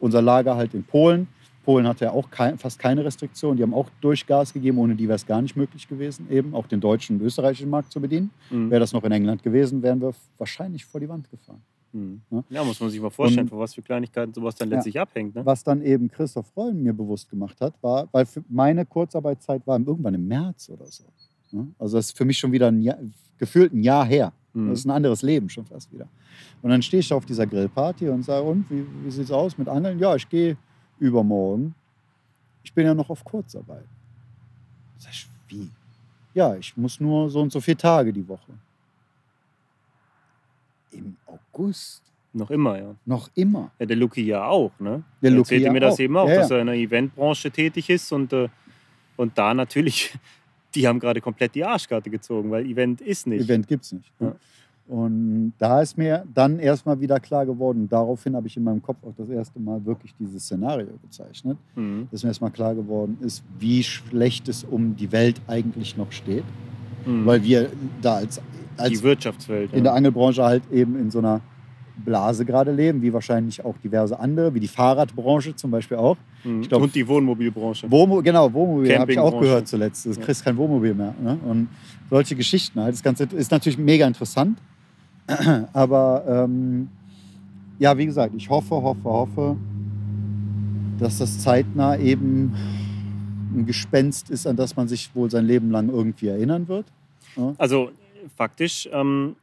[0.00, 1.28] unser Lager halt in Polen.
[1.64, 3.56] Polen hatte ja auch kein, fast keine Restriktion.
[3.56, 6.66] Die haben auch Durchgas gegeben, ohne die wäre es gar nicht möglich gewesen, eben auch
[6.66, 8.30] den deutschen und österreichischen Markt zu bedienen.
[8.50, 8.68] Mhm.
[8.68, 11.62] Wäre das noch in England gewesen, wären wir wahrscheinlich vor die Wand gefahren.
[11.92, 12.20] Mhm.
[12.32, 12.42] Ja.
[12.50, 14.76] Ja, muss man sich mal vorstellen, Und- von was für Kleinigkeiten sowas dann Ja.
[14.76, 15.36] letztlich abhängt.
[15.36, 15.46] Ne?
[15.46, 19.78] Was dann eben Christoph Freund mir bewusst gemacht hat, war, weil für meine Kurzarbeitszeit war
[19.78, 21.04] irgendwann im März oder so.
[21.52, 21.64] Ja?
[21.78, 22.98] Also das ist für mich schon wieder ein Jahr,
[23.42, 24.32] gefühlt ein Jahr her.
[24.54, 24.68] Mhm.
[24.70, 26.06] Das ist ein anderes Leben schon fast wieder.
[26.62, 29.58] Und dann stehe ich auf dieser Grillparty und sage, und wie, wie sieht es aus
[29.58, 29.98] mit Angeln?
[29.98, 30.56] Ja, ich gehe
[31.00, 31.74] übermorgen.
[32.62, 33.84] Ich bin ja noch auf Kurzarbeit.
[34.98, 35.68] Sag ich, wie?
[36.34, 38.52] Ja, ich muss nur so und so viele Tage die Woche.
[40.92, 42.02] Im August.
[42.32, 42.94] Noch immer, ja.
[43.04, 43.72] Noch immer.
[43.80, 43.86] ja.
[43.86, 45.02] Der Lucky ja auch, ne?
[45.20, 45.98] Der Er Lucky erzählte ja mir das auch.
[45.98, 48.48] eben auch, Ja, dass er in der Eventbranche tätig ist und, äh,
[49.16, 50.16] und da natürlich,
[50.74, 53.44] die haben gerade komplett die Arschkarte gezogen, weil Event ist nicht.
[53.44, 54.12] Event gibt es nicht.
[54.20, 54.34] Ja.
[54.88, 58.98] Und da ist mir dann erstmal wieder klar geworden, daraufhin habe ich in meinem Kopf
[59.06, 62.08] auch das erste Mal wirklich dieses Szenario gezeichnet, Mhm.
[62.10, 66.44] dass mir erstmal klar geworden ist, wie schlecht es um die Welt eigentlich noch steht,
[67.06, 67.24] Mhm.
[67.26, 67.70] weil wir
[68.02, 69.72] da als, die als Wirtschaftswelt.
[69.72, 69.96] in der ja.
[69.96, 71.40] Angelbranche halt eben in so einer
[71.96, 76.16] Blase gerade leben, wie wahrscheinlich auch diverse andere, wie die Fahrradbranche zum Beispiel auch.
[76.44, 76.62] Mhm.
[76.62, 77.90] ich glaub- und die Wohnmobilbranche.
[77.90, 80.06] Wohnmo genau, Wohnmobil habe ich auch gehört zuletzt.
[80.06, 80.20] Du Ja.
[80.20, 81.14] kriegst kein Wohnmobil mehr.
[81.22, 81.38] Ne?
[81.44, 81.68] Und
[82.10, 82.94] solche Geschichten halt.
[82.94, 84.58] Das Ganze ist natürlich mega interessant.
[85.72, 86.88] Aber ähm,
[87.78, 89.56] ja, wie gesagt, ich hoffe, hoffe, hoffe,
[90.98, 92.54] dass das zeitnah eben
[93.54, 96.86] ein Gespenst ist, an das man sich wohl sein Leben lang irgendwie erinnern wird.
[97.58, 97.90] Also
[98.36, 99.36] faktisch, ähm,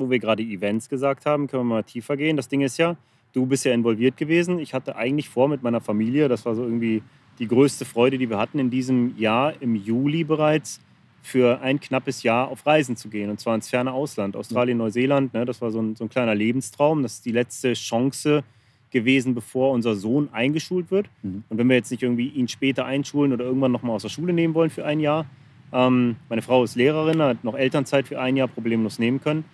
[0.00, 2.36] wo wir gerade Events gesagt haben, können wir mal tiefer gehen.
[2.36, 2.96] Das Ding ist ja,
[3.32, 4.58] du bist ja involviert gewesen.
[4.58, 7.02] Ich hatte eigentlich vor mit meiner Familie, das war so irgendwie
[7.38, 10.80] die größte Freude, die wir hatten in diesem Jahr, im Juli bereits,
[11.22, 13.30] für ein knappes Jahr auf Reisen zu gehen.
[13.30, 15.34] Und zwar ins ferne Ausland, Australien, Neuseeland.
[15.34, 15.44] Ne?
[15.44, 17.02] Das war so ein, so ein kleiner Lebenstraum.
[17.02, 18.42] Das ist die letzte Chance
[18.90, 21.08] gewesen, bevor unser Sohn eingeschult wird.
[21.22, 21.44] Mhm.
[21.48, 24.32] Und wenn wir jetzt nicht irgendwie ihn später einschulen oder irgendwann nochmal aus der Schule
[24.32, 25.26] nehmen wollen für ein Jahr,
[25.72, 29.44] ähm, meine Frau ist Lehrerin, hat noch Elternzeit für ein Jahr problemlos nehmen können,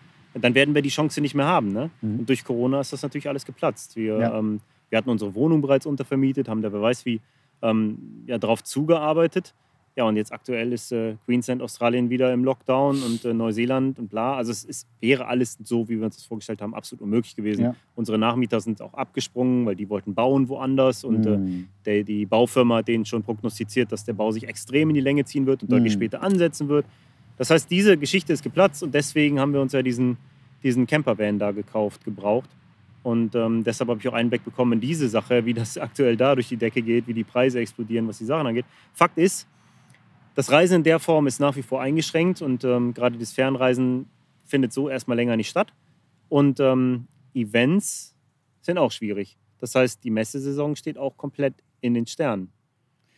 [0.42, 1.72] dann werden wir die Chance nicht mehr haben.
[1.72, 1.90] Ne?
[2.02, 2.20] Mhm.
[2.20, 3.96] Und durch Corona ist das natürlich alles geplatzt.
[3.96, 4.38] Wir, Ja.
[4.38, 4.60] ähm,
[4.90, 7.20] wir hatten unsere Wohnung bereits untervermietet, haben da wer weiß wie
[7.62, 9.54] ähm, ja, darauf zugearbeitet.
[9.98, 14.10] Ja, und jetzt aktuell ist äh, Queensland, Australien wieder im Lockdown und äh, Neuseeland und
[14.10, 14.36] bla.
[14.36, 17.62] Also es ist, wäre alles so, wie wir uns das vorgestellt haben, absolut unmöglich gewesen.
[17.62, 17.74] Ja.
[17.94, 21.68] Unsere Nachmieter sind auch abgesprungen, weil die wollten bauen woanders und äh, Mhm.
[21.86, 25.24] der, die Baufirma hat denen schon prognostiziert, dass der Bau sich extrem in die Länge
[25.24, 25.98] ziehen wird und deutlich Mhm.
[26.00, 26.84] später ansetzen wird.
[27.38, 30.16] Das heißt, diese Geschichte ist geplatzt und deswegen haben wir uns ja diesen,
[30.62, 32.48] diesen Campervan da gekauft, gebraucht.
[33.02, 36.34] Und ähm, deshalb habe ich auch Einblick bekommen in diese Sache, wie das aktuell da
[36.34, 38.64] durch die Decke geht, wie die Preise explodieren, was die Sachen angeht.
[38.92, 39.46] Fakt ist,
[40.34, 44.06] das Reisen in der Form ist nach wie vor eingeschränkt und ähm, gerade das Fernreisen
[44.44, 45.72] findet so erstmal länger nicht statt.
[46.28, 48.14] Und ähm, Events
[48.60, 49.38] sind auch schwierig.
[49.60, 52.52] Das heißt, die Messesaison steht auch komplett in den Sternen.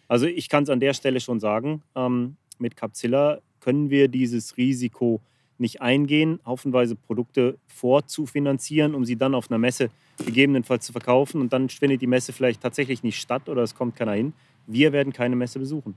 [0.07, 4.57] Also ich kann es an der Stelle schon sagen, ähm, mit Capzilla können wir dieses
[4.57, 5.21] Risiko
[5.59, 9.91] nicht eingehen, haufenweise Produkte vorzufinanzieren, um sie dann auf einer Messe
[10.25, 13.95] gegebenenfalls zu verkaufen und dann findet die Messe vielleicht tatsächlich nicht statt oder es kommt
[13.95, 14.33] keiner hin.
[14.67, 15.97] Wir werden keine Messe besuchen.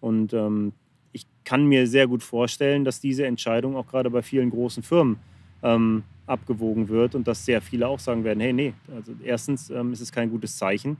[0.00, 0.72] Und ähm,
[1.12, 5.18] ich kann mir sehr gut vorstellen, dass diese Entscheidung auch gerade bei vielen großen Firmen
[5.62, 9.92] ähm, abgewogen wird und dass sehr viele auch sagen werden, hey, nee, also erstens ähm,
[9.92, 10.96] ist es kein gutes Zeichen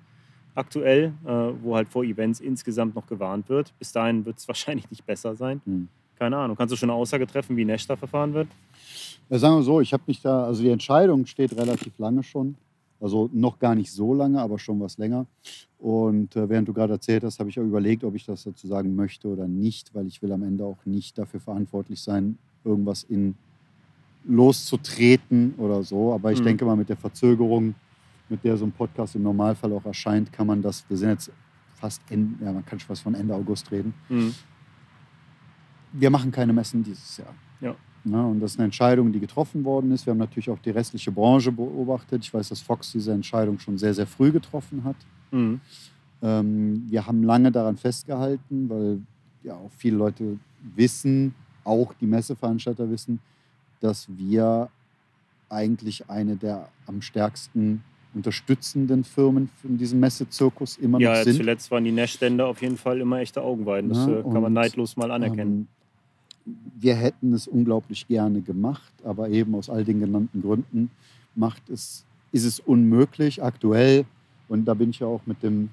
[0.57, 1.29] aktuell, äh,
[1.63, 3.73] wo halt vor Events insgesamt noch gewarnt wird.
[3.79, 5.61] Bis dahin wird es wahrscheinlich nicht besser sein.
[5.65, 5.89] Mhm.
[6.19, 6.57] Keine Ahnung.
[6.57, 8.49] Kannst du schon eine Aussage treffen, wie Nesch da verfahren wird?
[9.29, 12.57] Ja, sagen wir so, ich habe mich da, also die Entscheidung steht relativ lange schon.
[13.01, 15.27] Also noch gar nicht so lange, aber schon was länger.
[15.79, 18.67] Und äh, während du gerade erzählt hast, habe ich auch überlegt, ob ich das dazu
[18.67, 23.03] sagen möchte oder nicht, weil ich will am Ende auch nicht dafür verantwortlich sein, irgendwas
[23.03, 23.35] in
[24.25, 26.13] loszutreten oder so.
[26.13, 26.45] Aber ich Mhm.
[26.45, 27.75] denke mal, mit der Verzögerung,
[28.29, 31.31] mit der so ein Podcast im Normalfall auch erscheint, kann man das, wir sind jetzt
[31.75, 33.95] fast, Ende, ja, man kann schon fast von Ende August reden.
[34.09, 34.35] Mhm.
[35.93, 37.35] Wir machen keine Messen dieses Jahr.
[37.61, 37.75] Ja.
[38.05, 40.07] Ja, und das ist eine Entscheidung, die getroffen worden ist.
[40.07, 42.23] Wir haben natürlich auch die restliche Branche beobachtet.
[42.23, 44.97] Ich weiß, dass Fox diese Entscheidung schon sehr, sehr früh getroffen hat.
[45.33, 45.61] Mhm.
[46.23, 49.01] Ähm, wir haben lange daran festgehalten, weil
[49.43, 50.39] ja auch viele Leute
[50.77, 51.35] wissen,
[51.65, 53.19] auch die Messeveranstalter wissen,
[53.81, 54.71] dass wir
[55.49, 57.83] eigentlich eine der am stärksten
[58.15, 61.37] unterstützenden Firmen in diesem Messezirkus immer Ja, noch ja, sind.
[61.37, 63.91] zuletzt waren die Nashstände auf jeden Fall immer echte Augenweiden.
[63.91, 65.69] Das Ja, äh, kann man und, neidlos mal anerkennen.
[66.47, 70.91] Ähm, wir hätten es unglaublich gerne gemacht, aber eben aus all den genannten Gründen
[71.35, 74.05] macht es, ist es unmöglich aktuell.
[74.49, 75.71] Und da bin ich ja auch mit dem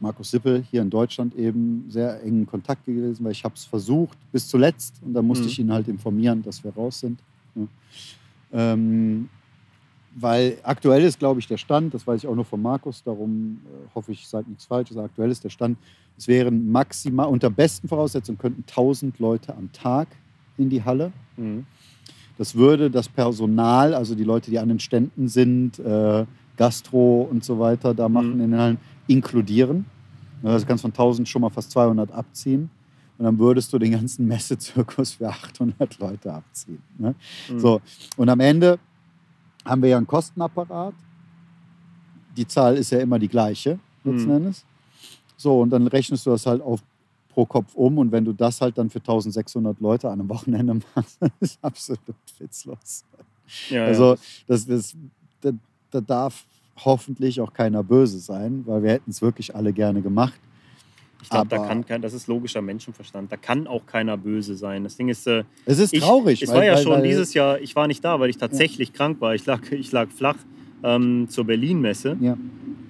[0.00, 4.18] Markus Sippel hier in Deutschland eben sehr engen Kontakt gewesen, weil ich habe es versucht
[4.32, 5.48] bis zuletzt und dann musste Mhm.
[5.50, 7.18] ich ihn halt informieren, dass wir raus sind.
[7.54, 7.66] Ja.
[8.52, 9.28] Ähm,
[10.18, 13.60] weil aktuell ist, glaube ich, der Stand, das weiß ich auch nur von Markus, darum
[13.66, 15.76] äh, hoffe ich, ich sage nichts Falsches, aktuell ist der Stand,
[16.16, 20.08] es wären maximal, unter besten Voraussetzungen könnten 1000 Leute am Tag
[20.56, 21.12] in die Halle.
[21.36, 21.66] Mhm.
[22.38, 26.24] Das würde das Personal, also die Leute, die an den Ständen sind, äh,
[26.56, 28.40] Gastro und so weiter, da machen Mhm.
[28.40, 29.84] in den Hallen, inkludieren.
[30.42, 32.70] Also du kannst von 1000 schon mal fast 200 abziehen.
[33.18, 36.82] Und dann würdest du den ganzen Messezirkus für 800 Leute abziehen.
[36.98, 37.14] Ne?
[37.50, 37.58] Mhm.
[37.60, 37.80] So,
[38.18, 38.78] und am Ende
[39.66, 40.94] haben wir ja einen Kostenapparat.
[42.36, 44.36] Die Zahl ist ja immer die gleiche, letzten Mhm.
[44.36, 44.64] Endes.
[45.36, 46.80] So, und dann rechnest du das halt auf
[47.30, 47.98] pro Kopf um.
[47.98, 51.58] Und wenn du das halt dann für 1600 Leute an einem Wochenende machst, dann ist
[51.62, 52.00] absolut
[52.38, 53.04] witzlos.
[53.68, 53.84] Ja, ja.
[53.84, 54.16] Also,
[54.46, 54.94] das, das,
[55.40, 55.50] da,
[55.90, 56.44] da darf
[56.84, 60.38] hoffentlich auch keiner böse sein, weil wir hätten es wirklich alle gerne gemacht.
[61.22, 63.32] Ich glaube, da kann kein, das ist logischer Menschenverstand.
[63.32, 64.84] Da kann auch keiner böse sein.
[64.84, 66.42] Das Ding ist, äh, Es ist ich, traurig.
[66.42, 68.36] Es weil- war ja weil- schon weil- dieses Jahr, ich war nicht da, weil ich
[68.36, 69.34] tatsächlich krank war.
[69.34, 70.36] Ich lag, ich lag flach
[70.84, 72.16] ähm, zur Berlin-Messe.
[72.20, 72.36] Ja.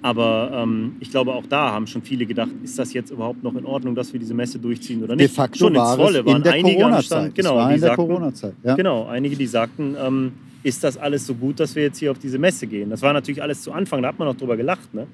[0.03, 3.55] Aber ähm, ich glaube, auch da haben schon viele gedacht, ist das jetzt überhaupt noch
[3.55, 5.35] in Ordnung, dass wir diese Messe durchziehen oder De nicht?
[5.35, 7.33] facto schon war es waren in der einige Corona-Zeit.
[7.33, 8.53] Genau, war in der sagten, Corona-Zeit.
[8.63, 8.75] Ja.
[8.75, 10.33] Genau, einige, die sagten, ähm,
[10.63, 12.89] ist das alles so gut, dass wir jetzt hier auf diese Messe gehen?
[12.91, 14.93] Das war natürlich alles zu Anfang, da hat man noch drüber gelacht.
[14.93, 15.07] Ne?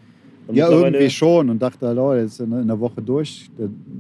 [0.47, 3.49] Und Ja, irgendwie schon und dachte, halt, Leute, jetzt in in der Woche durch,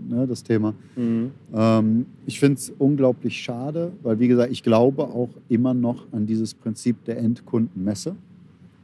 [0.09, 0.73] ne, das Thema.
[0.95, 1.31] Mhm.
[1.53, 6.25] Ähm, ich finde es unglaublich schade, weil, wie gesagt, ich glaube auch immer noch an
[6.25, 8.15] dieses Prinzip der Endkundenmesse.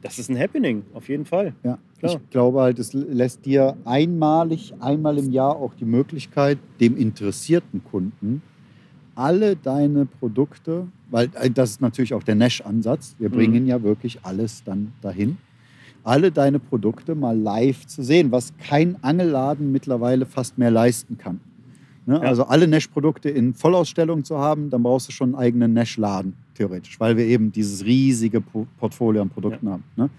[0.02, 1.52] Das ist ein Happening, auf jeden Fall.
[1.62, 2.12] Ja, Klar.
[2.22, 7.82] ich glaube halt, es lässt dir einmalig, einmal im Jahr auch die Möglichkeit, dem interessierten
[7.84, 8.40] Kunden
[9.14, 13.34] alle deine Produkte, weil äh, das ist natürlich auch der Nash-Ansatz, wir Mhm.
[13.34, 15.36] bringen ja wirklich alles dann dahin,
[16.04, 21.40] alle deine Produkte mal live zu sehen, was kein Angelladen mittlerweile fast mehr leisten kann.
[22.06, 22.14] Ne?
[22.14, 22.22] Ja.
[22.22, 26.98] Also alle Nash-Produkte in Vollausstellung zu haben, dann brauchst du schon einen eigenen Nash-Laden, theoretisch,
[26.98, 29.84] weil wir eben dieses riesige Po- Portfolio an Produkten haben.
[29.96, 30.10] Ne?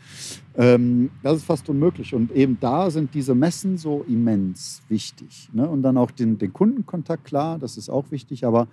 [0.55, 2.13] Ähm, das ist fast unmöglich.
[2.13, 5.49] Und eben da sind diese Messen so immens wichtig.
[5.53, 5.67] Ne?
[5.67, 8.67] Und dann auch den, den Kundenkontakt, klar, das ist auch wichtig, aber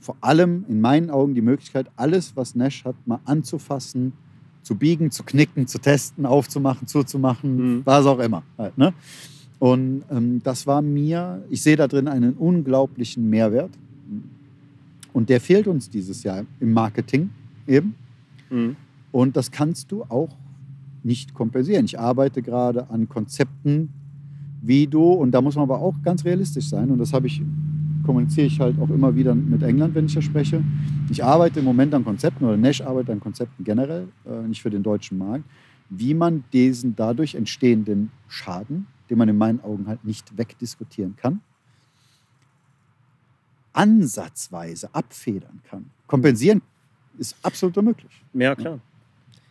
[0.00, 4.12] vor allem in meinen Augen die Möglichkeit, alles, was Nash hat, mal anzufassen,
[4.66, 7.82] zu biegen, zu knicken, zu testen, aufzumachen, zuzumachen, Mhm.
[7.84, 8.42] was auch immer.
[8.58, 8.92] Halt, ne?
[9.60, 13.70] Und ähm, das war mir, ich sehe da drin einen unglaublichen Mehrwert.
[15.12, 17.30] Und der fehlt uns dieses Jahr im Marketing
[17.68, 17.94] eben.
[18.50, 18.74] Mhm.
[19.12, 20.30] Und das kannst du auch
[21.04, 21.84] nicht kompensieren.
[21.84, 23.88] Ich arbeite gerade an Konzepten,
[24.62, 27.40] wie du, und da muss man aber auch ganz realistisch sein, und das habe ich,
[28.06, 30.62] kommuniziere ich halt auch immer wieder mit England, wenn ich da spreche.
[31.10, 34.70] Ich arbeite im Moment an Konzepten, oder Nash arbeitet an Konzepten generell, äh, nicht für
[34.70, 35.44] den deutschen Markt,
[35.90, 41.40] wie man diesen dadurch entstehenden Schaden, den man in meinen Augen halt nicht wegdiskutieren kann,
[43.72, 45.86] ansatzweise abfedern kann.
[46.06, 46.62] Kompensieren
[47.18, 48.22] ist absolut unmöglich.
[48.32, 48.80] Ja, klar.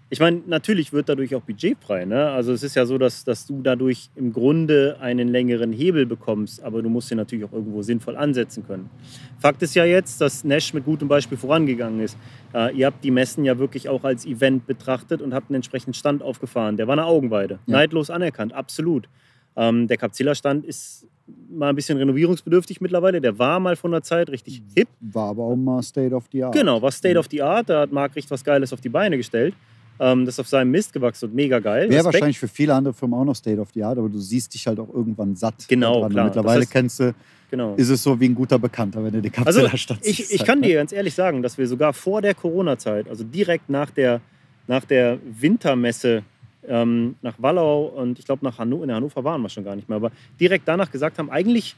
[0.09, 2.05] Ich meine, natürlich wird dadurch auch Budget frei.
[2.05, 2.29] Ne?
[2.29, 6.61] Also es ist ja so, dass, dass du dadurch im Grunde einen längeren Hebel bekommst,
[6.63, 8.91] aber du musst ihn natürlich auch irgendwo sinnvoll ansetzen können.
[9.39, 12.17] Fakt ist ja jetzt, dass Nash mit gutem Beispiel vorangegangen ist.
[12.53, 15.95] Äh, ihr habt die Messen ja wirklich auch als Event betrachtet und habt einen entsprechenden
[15.95, 16.77] Stand aufgefahren.
[16.77, 17.59] Der war eine Augenweide.
[17.65, 17.77] Ja.
[17.77, 19.09] Neidlos anerkannt, absolut.
[19.55, 21.07] Ähm, der Capzilla-Stand ist
[21.49, 23.21] mal ein bisschen renovierungsbedürftig mittlerweile.
[23.21, 24.87] Der war mal von der Zeit richtig hip.
[24.99, 26.53] War aber auch mal State of the Art.
[26.53, 27.69] Genau, war State of the Art.
[27.69, 29.55] Da hat Marc richtig was Geiles auf die Beine gestellt.
[29.99, 31.89] Ähm, das ist auf seinem Mist gewachsen und mega geil.
[31.89, 34.53] Wäre wahrscheinlich für viele andere Firmen auch noch State of the Art, aber du siehst
[34.53, 35.65] dich halt auch irgendwann satt.
[35.67, 36.25] Genau, klar.
[36.25, 37.13] Mittlerweile Das heißt- kennst du,
[37.51, 37.75] Genau.
[37.75, 40.61] ist es so wie ein guter Bekannter, wenn du die Also Kapselstadt ich, ich kann
[40.61, 44.19] dir ganz ehrlich sagen, dass wir sogar vor der Corona-Zeit, also direkt nach der,
[44.67, 46.23] nach der Wintermesse
[46.67, 49.87] ähm, nach Wallau und ich glaube nach Hannover, in Hannover waren wir schon gar nicht
[49.87, 51.75] mehr, aber direkt danach gesagt haben, eigentlich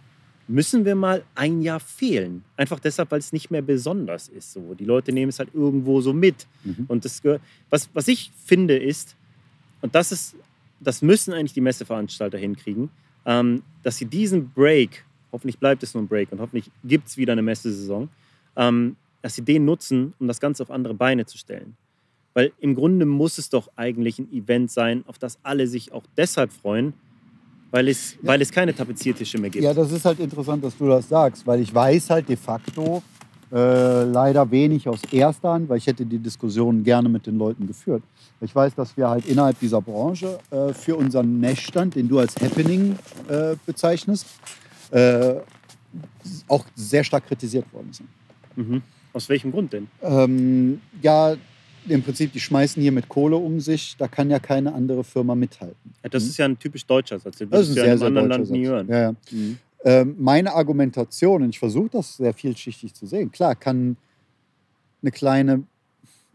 [0.48, 2.44] müssen wir mal ein Jahr fehlen.
[2.56, 4.54] Einfach deshalb, weil es nicht mehr besonders ist.
[4.54, 4.74] So.
[4.74, 6.48] Die Leute nehmen es halt irgendwo so mit.
[6.64, 6.86] Mhm.
[6.88, 7.22] Und das,
[7.70, 9.16] was, was ich finde ist,
[9.82, 10.36] und das ist,
[10.80, 12.90] das müssen eigentlich die Messeveranstalter hinkriegen,
[13.26, 17.18] ähm, dass sie diesen Break, hoffentlich bleibt es nur ein Break und hoffentlich gibt es
[17.18, 18.10] wieder eine Messesaison,
[18.56, 21.76] ähm, dass sie den nutzen, um das Ganze auf andere Beine zu stellen.
[22.34, 26.04] Weil im Grunde muss es doch eigentlich ein Event sein, auf das alle sich auch
[26.16, 26.94] deshalb freuen,
[27.72, 29.64] weil es, weil es keine Tapeziertische mehr gibt.
[29.64, 33.02] Ja, das ist halt interessant, dass du das sagst, weil ich weiß halt de facto,
[33.50, 37.66] Äh, leider wenig aus erster Hand, weil ich hätte die Diskussion gerne mit den Leuten
[37.66, 38.04] geführt.
[38.42, 42.36] Ich weiß, dass wir halt innerhalb dieser Branche äh, für unseren Nashstand, den du als
[42.36, 42.98] Happening
[43.30, 44.26] äh, bezeichnest,
[44.92, 45.36] äh,
[46.50, 48.10] auch sehr stark kritisiert worden sind.
[48.58, 48.82] Mhm.
[49.14, 49.88] Aus welchem Grund denn?
[50.02, 51.38] Ähm, ja,
[51.90, 55.36] im Prinzip, die schmeißen hier mit Kohle um sich, da kann ja keine andere Firma
[55.36, 55.94] mithalten.
[56.04, 56.30] Ja, das Mhm.
[56.30, 57.38] ist ja ein typisch deutscher Satz.
[57.38, 58.88] Den Das würdest ist du ein ja in einem anderen Land nie hören.
[58.90, 59.12] Ja, ja.
[59.32, 59.58] Mhm.
[59.86, 63.96] Ähm, meine Argumentation, und ich versuche das sehr vielschichtig zu sehen, klar, kann
[65.02, 65.64] eine kleine,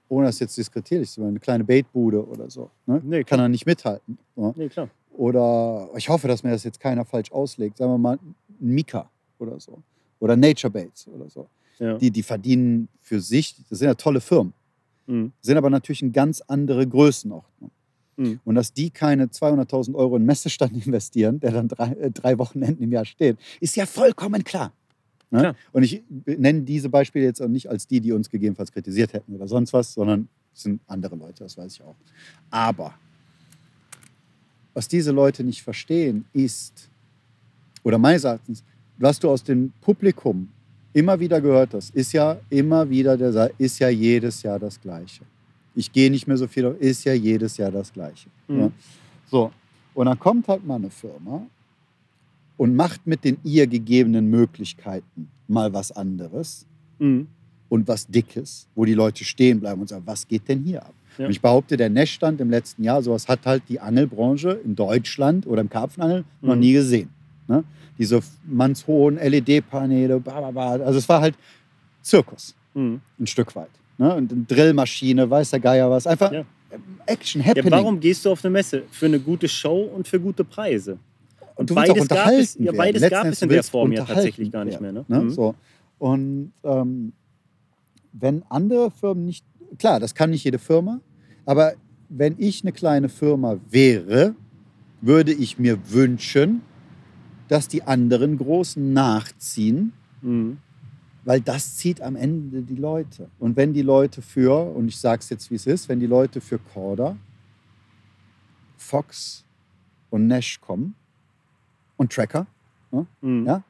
[0.08, 3.00] ohne das jetzt diskreditierlich zu machen, eine kleine Baitbude oder so, ne?
[3.04, 4.16] Nee, kann er nicht mithalten.
[4.36, 4.52] Ja?
[4.56, 4.88] Nee, klar.
[5.14, 9.10] Oder ich hoffe, dass mir das jetzt keiner falsch auslegt, sagen wir mal ein Mika
[9.38, 9.82] oder so.
[10.20, 11.46] Oder Nature Baits oder so.
[11.78, 11.98] Ja.
[11.98, 14.52] Die, die verdienen für sich, das sind ja tolle Firmen,
[15.12, 15.32] Mhm.
[15.42, 17.70] sind aber natürlich eine ganz andere Größenordnung.
[18.16, 18.40] Mhm.
[18.44, 22.82] Und dass die keine 200.000 Euro in Messestand investieren, der dann drei, äh, drei Wochenenden
[22.82, 24.72] im Jahr steht, ist ja vollkommen klar.
[25.30, 25.40] Ne?
[25.40, 25.56] Klar.
[25.72, 29.34] Und ich nenne diese Beispiele jetzt auch nicht als die, die uns gegebenenfalls kritisiert hätten
[29.34, 31.96] oder sonst was, sondern es sind andere Leute, das weiß ich auch.
[32.50, 32.94] Aber
[34.72, 36.88] was diese Leute nicht verstehen, ist,
[37.82, 38.64] oder meines Erachtens,
[38.96, 40.48] was du aus dem Publikum
[40.92, 44.80] immer wieder gehört hast, ist ja immer wieder der Sa- ist ja jedes Jahr das
[44.80, 45.22] Gleiche.
[45.74, 48.28] Ich gehe nicht mehr so viel, auf, ist ja jedes Jahr das Gleiche.
[48.48, 48.60] Mhm.
[48.60, 48.70] Ja.
[49.30, 49.50] So,
[49.94, 51.46] und dann kommt halt mal eine Firma
[52.56, 56.66] und macht mit den ihr gegebenen Möglichkeiten mal was anderes
[56.98, 57.26] Mhm.
[57.68, 60.94] und was Dickes, wo die Leute stehen bleiben und sagen, was geht denn hier ab?
[61.18, 61.24] Ja.
[61.26, 65.46] Und ich behaupte, der Nessstand im letzten Jahr, sowas hat halt die Angelbranche in Deutschland
[65.46, 66.60] oder im Karpfenangeln noch Mhm.
[66.60, 67.08] nie gesehen.
[67.48, 67.64] Ne?
[67.98, 71.34] Diese mannshohen LED-Paneele, also es war halt
[72.02, 73.00] Zirkus, Mhm.
[73.20, 73.70] ein Stück weit.
[73.98, 74.14] Ne?
[74.14, 76.44] Und eine Drillmaschine, weiß der Geier was, einfach Ja.
[77.06, 77.70] Action, Ja, Happening.
[77.72, 78.84] warum gehst du auf eine Messe?
[78.90, 80.98] Für eine gute Show und für gute Preise.
[81.54, 84.50] Und du beides gab unterhalten es, ja, beides gab es in der Form ja tatsächlich
[84.50, 84.92] gar nicht mehr.
[84.92, 85.04] Ne?
[85.06, 85.20] Ne?
[85.20, 85.30] Mhm.
[85.30, 85.54] So.
[85.98, 87.12] Und ähm,
[88.14, 89.44] wenn andere Firmen nicht,
[89.78, 91.00] klar, das kann nicht jede Firma,
[91.44, 91.74] aber
[92.08, 94.34] wenn ich eine kleine Firma wäre,
[95.02, 96.62] würde ich mir wünschen,
[97.52, 99.92] dass die anderen Großen nachziehen,
[100.22, 100.56] Mhm.
[101.24, 103.28] weil das zieht am Ende die Leute.
[103.38, 106.06] Und wenn die Leute für, und ich sage es jetzt, wie es ist, wenn die
[106.06, 107.14] Leute für Corda,
[108.78, 109.44] Fox
[110.08, 110.94] und Nash kommen
[111.98, 112.46] und Tracker,
[113.20, 113.46] Mhm.
[113.46, 113.62] Ja?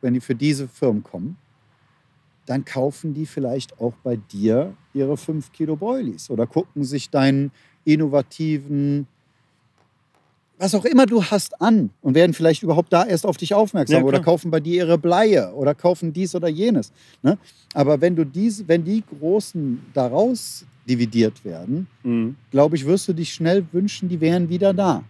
[0.00, 1.36] wenn die für diese Firmen kommen,
[2.46, 7.50] dann kaufen die vielleicht auch bei dir ihre 5 Kilo Broilies oder gucken sich deinen
[7.84, 9.06] innovativen,
[10.58, 14.00] was auch immer du hast, an und werden vielleicht überhaupt da erst auf dich aufmerksam
[14.00, 16.92] Ja, oder kaufen bei dir ihre Bleie oder kaufen dies oder jenes.
[17.22, 17.38] Ne?
[17.74, 22.36] Aber wenn du diese, wenn die Großen daraus dividiert werden, Mhm.
[22.50, 25.04] glaube ich, wirst du dich schnell wünschen, die wären wieder da.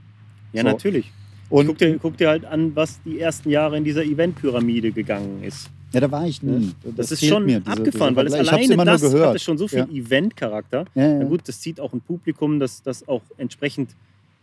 [0.53, 0.69] Ja, So.
[0.69, 1.11] natürlich.
[1.51, 5.43] Und Guck dir, guck dir halt an, was die ersten Jahre in dieser Eventpyramide gegangen
[5.43, 5.71] ist.
[5.95, 6.73] ja, da war ich nie.
[6.97, 9.29] Das ist fehlt schon mir, diese- abgefahren, weil es alleine das gehört.
[9.31, 9.87] hatte schon so viel Ja.
[9.91, 10.85] Event-Charakter.
[10.95, 11.19] Ja, ja.
[11.21, 13.93] Na gut, das zieht auch ein Publikum, das, das auch entsprechend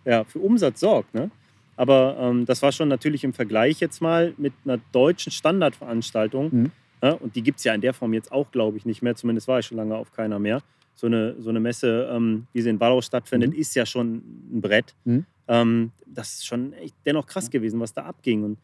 [0.06, 1.14] ja, für Umsatz sorgt.
[1.14, 1.30] Ne?
[1.76, 6.49] Aber ähm, das war schon natürlich im Vergleich jetzt mal mit einer deutschen Standardveranstaltung.
[6.52, 6.72] Mhm.
[7.03, 9.15] Ja, und die gibt es ja in der Form jetzt auch, glaube ich, nicht mehr.
[9.15, 10.61] Zumindest war ich schon lange auf keiner mehr.
[10.95, 13.60] So eine, so eine Messe, ähm, wie sie in Wallau stattfindet, Mhm.
[13.60, 14.15] ist ja schon
[14.53, 14.95] ein Brett.
[15.03, 15.26] Mhm.
[15.48, 18.44] Ähm, das ist schon echt dennoch krass gewesen, was da abging.
[18.44, 18.57] Und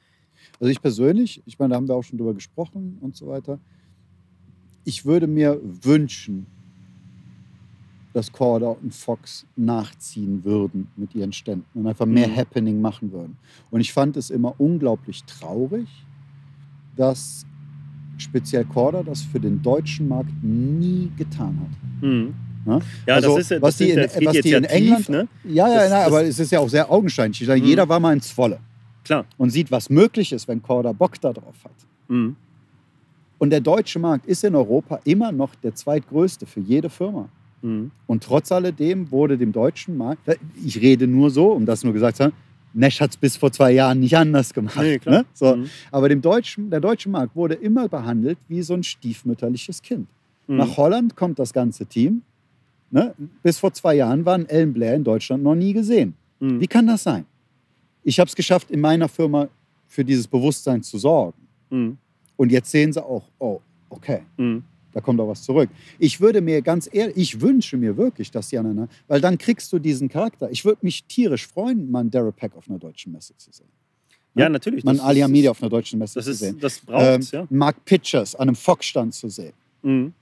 [0.59, 3.59] Also ich persönlich, ich meine, da haben wir auch schon drüber gesprochen und so weiter.
[4.85, 6.45] Ich würde mir wünschen,
[8.13, 12.35] dass Corda und Fox nachziehen würden mit ihren Ständen und einfach mehr Mhm.
[12.35, 13.38] Happening machen würden.
[13.69, 15.88] Und ich fand es immer unglaublich traurig,
[16.95, 17.45] dass
[18.17, 22.03] speziell Corda das für den deutschen Markt nie getan hat.
[22.03, 22.33] Mhm.
[22.65, 22.79] Ja?
[23.07, 25.27] Ja, Also, das ist ja- was die in- was die ja in tief, England- ne?
[25.45, 27.41] Ja, ja, Das- nein, das- aber es ist ja auch sehr augenscheinlich.
[27.41, 27.67] Ich sage, Mhm.
[27.67, 28.59] Jeder war mal ins Volle
[29.03, 29.25] Klar.
[29.38, 31.71] und sieht, was möglich ist, wenn Corda Bock darauf hat.
[32.07, 32.35] Mhm.
[33.39, 37.27] Und der deutsche Markt ist in Europa immer noch der zweitgrößte für jede Firma.
[37.61, 37.91] Mhm.
[38.07, 40.21] Und trotz alledem wurde dem deutschen Markt,
[40.63, 42.33] ich rede nur so, um das nur gesagt zu haben,
[42.73, 44.77] Nash hat es bis vor zwei Jahren nicht anders gemacht.
[44.79, 44.99] Nee.
[45.05, 45.25] Ne?
[45.33, 45.57] So.
[45.57, 45.65] Mhm.
[45.91, 50.07] Aber dem deutschen, der deutsche Markt wurde immer behandelt wie so ein stiefmütterliches Kind.
[50.47, 50.57] Mhm.
[50.57, 52.21] Nach Holland kommt das ganze Team.
[52.89, 53.13] Ne?
[53.43, 56.13] Bis vor zwei Jahren waren Ellen Blair in Deutschland noch nie gesehen.
[56.39, 56.59] Mhm.
[56.61, 57.25] Wie kann das sein?
[58.03, 59.47] Ich habe es geschafft, in meiner Firma
[59.88, 61.38] für dieses Bewusstsein zu sorgen.
[61.69, 61.97] Mhm.
[62.38, 63.59] Und jetzt sehen sie auch, oh,
[63.89, 64.63] okay, Mhm.
[64.93, 65.69] Da kommt auch was zurück.
[65.99, 69.72] Ich würde mir ganz ehrlich, ich wünsche mir wirklich, dass die aneinander, weil dann kriegst
[69.73, 70.49] du diesen Charakter.
[70.51, 73.68] Ich würde mich tierisch freuen, mal einen Daryl Pack auf einer deutschen Messe zu sehen.
[74.35, 74.84] Ja, natürlich.
[74.84, 76.57] Mal einen Das Alia ist- Media auf einer deutschen Messe Das, zu ist, sehen.
[76.59, 79.53] das braucht's, Ähm, Mark Pitchers an einem Fox-Stand zu sehen.
[79.84, 79.89] ja.
[79.89, 80.13] Mhm.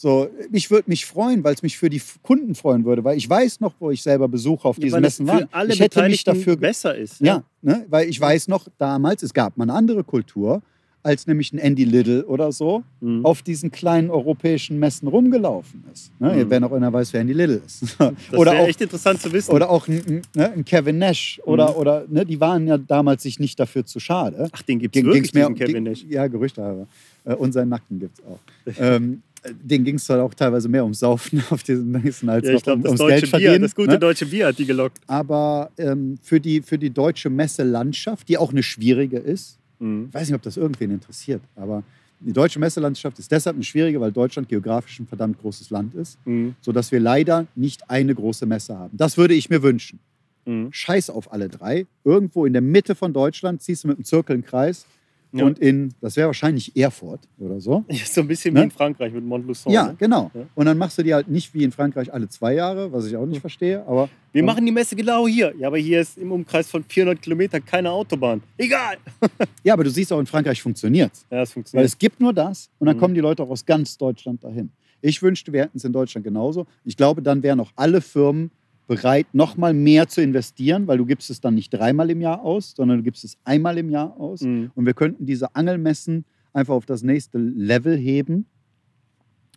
[0.00, 3.28] So, ich würde mich freuen, weil es mich für die Kunden freuen würde, weil ich
[3.28, 5.48] weiß noch, wo ich selber Besucher auf Ja, diesen Messen war.
[5.50, 7.20] alle Ich hätte mich dafür besser ist.
[7.20, 7.84] Ja, ne?
[7.90, 10.62] weil ich weiß noch damals, es gab mal eine andere Kultur,
[11.02, 13.24] als nämlich ein Andy Little oder so Mhm.
[13.24, 16.10] auf diesen kleinen europäischen Messen rumgelaufen ist.
[16.20, 16.32] Ne?
[16.44, 16.50] Mhm.
[16.50, 17.82] Wer noch einer weiß, wer Andy Little ist.
[17.98, 19.52] Das oder wäre auch echt interessant zu wissen.
[19.52, 21.76] oder auch ein, ne, ein Kevin Nash oder, Mhm.
[21.76, 24.48] oder ne, die waren ja damals sich nicht dafür zu schade.
[24.52, 26.04] Ach, den gibt es wirklich, mehr um- Kevin Nash.
[26.08, 26.86] Ja, Gerüchte aber.
[27.24, 28.40] Äh, und seinen Nacken gibt es auch.
[28.80, 29.22] ähm,
[29.62, 32.62] den ging es zwar auch teilweise mehr ums Saufen auf diesen Messen als Ja, ich
[32.62, 33.62] glaube, um, ums deutsche Geld Bier, verdienen.
[33.62, 33.98] das gute ne?
[34.00, 34.98] deutsche Bier hat die gelockt.
[35.06, 40.06] Aber ähm, für, die, für die deutsche Messelandschaft, die auch eine schwierige ist, Mhm.
[40.08, 41.82] ich weiß nicht, ob das irgendwen interessiert, aber
[42.20, 46.18] die deutsche Messelandschaft ist deshalb eine schwierige, weil Deutschland geografisch ein verdammt großes Land ist,
[46.26, 46.56] Mhm.
[46.60, 48.96] sodass wir leider nicht eine große Messe haben.
[48.96, 50.00] Das würde ich mir wünschen.
[50.44, 50.68] Mhm.
[50.72, 51.86] Scheiß auf alle drei.
[52.04, 54.86] Irgendwo in der Mitte von Deutschland ziehst du mit einem Zirkel einen Kreis
[55.32, 55.44] Ja.
[55.44, 57.84] und in, das wäre wahrscheinlich Erfurt oder so.
[57.90, 58.60] Ja, so ein bisschen Ne?
[58.60, 59.70] wie in Frankreich mit Montluçon.
[59.70, 59.96] Ja, ne?
[59.98, 60.30] genau.
[60.34, 60.40] Ja.
[60.54, 63.14] Und dann machst du die halt nicht wie in Frankreich alle zwei Jahre, was ich
[63.16, 65.52] auch nicht verstehe, aber Wir machen die Messe genau hier.
[65.58, 68.42] Ja, aber hier ist im Umkreis von 400 Kilometern keine Autobahn.
[68.56, 68.96] Egal.
[69.64, 71.86] ja, aber du siehst auch in Frankreich funktioniert Ja, das Weil funktioniert.
[71.88, 73.00] es gibt nur das und dann Mhm.
[73.00, 74.70] kommen die Leute auch aus ganz Deutschland dahin.
[75.02, 76.66] Ich wünschte, wir hätten es in Deutschland genauso.
[76.84, 78.50] Ich glaube, dann wären auch alle Firmen
[78.88, 82.42] bereit, noch mal mehr zu investieren, weil du gibst es dann nicht dreimal im Jahr
[82.42, 84.40] aus, sondern du gibst es einmal im Jahr aus.
[84.40, 84.72] Mhm.
[84.74, 88.46] Und wir könnten diese Angelmessen einfach auf das nächste Level heben,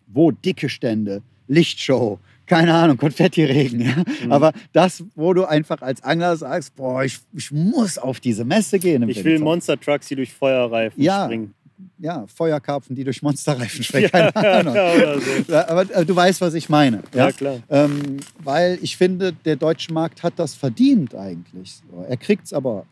[0.05, 3.81] wo dicke Stände, Lichtshow, keine Ahnung, Konfettiregen.
[3.81, 4.03] Ja?
[4.25, 4.31] Mhm.
[4.31, 8.77] Aber das, wo du einfach als Angler sagst, boah, ich, ich muss auf diese Messe
[8.79, 9.07] gehen.
[9.07, 9.43] Ich will Winter.
[9.45, 11.53] Monster Trucks, die durch Feuerreifen Ja, springen.
[11.99, 14.09] Ja, Feuerkarpfen, die durch Monsterreifen springen.
[14.11, 14.73] Keine Ahnung.
[15.21, 15.51] so.
[15.53, 17.03] Ja, Aber äh, du weißt, was ich meine.
[17.13, 17.31] Ja, Ja?
[17.31, 17.59] klar.
[17.69, 21.81] Ähm, weil ich finde, der deutsche Markt hat das verdient eigentlich.
[21.91, 22.03] So.
[22.07, 22.85] Er kriegt es aber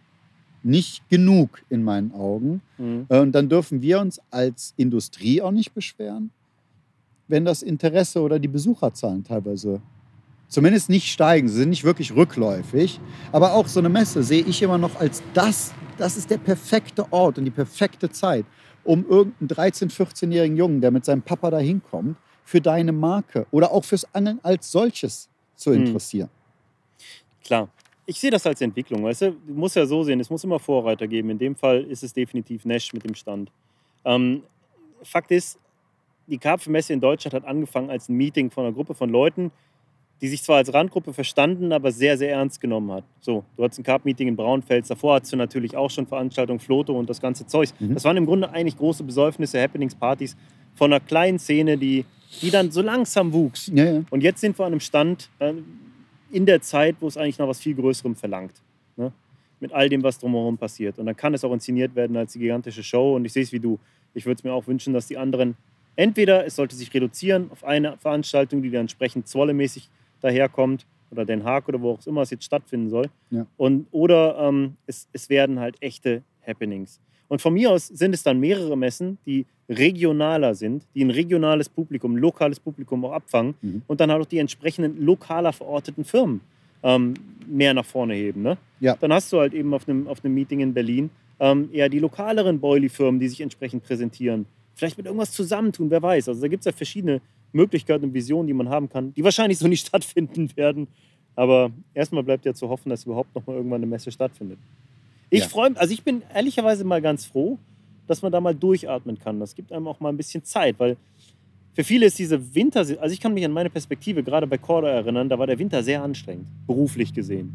[0.63, 2.61] nicht genug in meinen Augen.
[2.77, 3.05] Mhm.
[3.09, 6.31] Äh, Und dann dürfen wir uns als Industrie auch nicht beschweren,
[7.27, 9.81] wenn das Interesse oder die Besucherzahlen teilweise
[10.47, 11.47] zumindest nicht steigen.
[11.47, 12.99] Sie sind nicht wirklich rückläufig.
[13.31, 17.11] Aber auch so eine Messe sehe ich immer noch als das, das ist der perfekte
[17.13, 18.45] Ort und die perfekte Zeit,
[18.89, 23.71] um irgendeinen 13-, 14-jährigen Jungen, der mit seinem Papa da hinkommt, für deine Marke oder
[23.71, 25.85] auch fürs Angeln als solches zu Hm.
[25.85, 26.29] interessieren.
[27.43, 27.69] Klar.
[28.07, 29.31] Ich sehe das als Entwicklung, weißt du?
[29.45, 31.29] Du musst ja so sehen, es muss immer Vorreiter geben.
[31.29, 33.51] In dem Fall ist es definitiv Nash mit dem Stand.
[34.03, 34.41] Ähm,
[35.03, 35.59] Fakt ist,
[36.25, 39.51] die Karpfenmesse in Deutschland hat angefangen als ein Meeting von einer Gruppe von Leuten,
[40.21, 43.03] die sich zwar als Randgruppe verstanden, aber sehr, sehr ernst genommen hat.
[43.21, 46.97] So, du hattest ein Carp-Meeting in Braunfels, davor hattest du natürlich auch schon Veranstaltungen, Floto
[46.97, 47.69] und das ganze Zeug.
[47.79, 47.93] Mhm.
[47.93, 50.35] Das waren im Grunde eigentlich große Besäufnisse, Happenings, Partys
[50.75, 52.05] von einer kleinen Szene, die,
[52.41, 53.71] die dann so langsam wuchs.
[53.73, 54.03] Ja, ja.
[54.09, 55.53] Und jetzt sind wir an einem Stand äh,
[56.31, 58.53] in der Zeit, wo es eigentlich nach was viel Größerem verlangt.
[58.97, 59.11] Ne?
[59.59, 60.99] Mit all dem, was drumherum passiert.
[60.99, 63.15] Und dann kann es auch inszeniert werden als die gigantische Show.
[63.15, 63.79] Und ich sehe es wie du.
[64.13, 65.55] Ich würde es mir auch wünschen, dass die anderen
[65.95, 69.89] entweder es sollte sich reduzieren auf eine Veranstaltung, die dann entsprechend zwollemäßig
[70.21, 73.09] daherkommt oder Den Haag oder wo auch immer es jetzt stattfinden soll.
[73.31, 73.45] Ja.
[73.57, 76.99] Und, oder ähm, es, es werden halt echte Happenings.
[77.27, 81.69] Und von mir aus sind es dann mehrere Messen, die regionaler sind, die ein regionales
[81.69, 83.81] Publikum, ein lokales Publikum auch abfangen Mhm.
[83.87, 86.41] und dann halt auch die entsprechenden lokaler verorteten Firmen
[86.83, 87.13] ähm,
[87.47, 88.41] mehr nach vorne heben.
[88.41, 88.57] Ne?
[88.79, 88.95] Ja.
[88.99, 91.09] Dann hast du halt eben auf einem, auf einem Meeting in Berlin
[91.39, 94.45] ähm, eher die lokaleren Boilie-Firmen, die sich entsprechend präsentieren.
[94.75, 96.29] Vielleicht mit irgendwas zusammentun, wer weiß.
[96.29, 97.21] Also da gibt es ja verschiedene
[97.53, 100.87] Möglichkeiten und Visionen, die man haben kann, die wahrscheinlich so nicht stattfinden werden.
[101.35, 104.59] Aber erstmal bleibt ja zu hoffen, dass überhaupt noch mal irgendwann eine Messe stattfindet.
[105.29, 105.47] Ich Ja.
[105.47, 107.57] freue mich, also ich bin ehrlicherweise mal ganz froh,
[108.07, 109.39] dass man da mal durchatmen kann.
[109.39, 110.97] Das gibt einem auch mal ein bisschen Zeit, weil
[111.75, 114.89] für viele ist diese Winter, also ich kann mich an meine Perspektive gerade bei Corda
[114.89, 117.53] erinnern, da war der Winter sehr anstrengend, beruflich gesehen.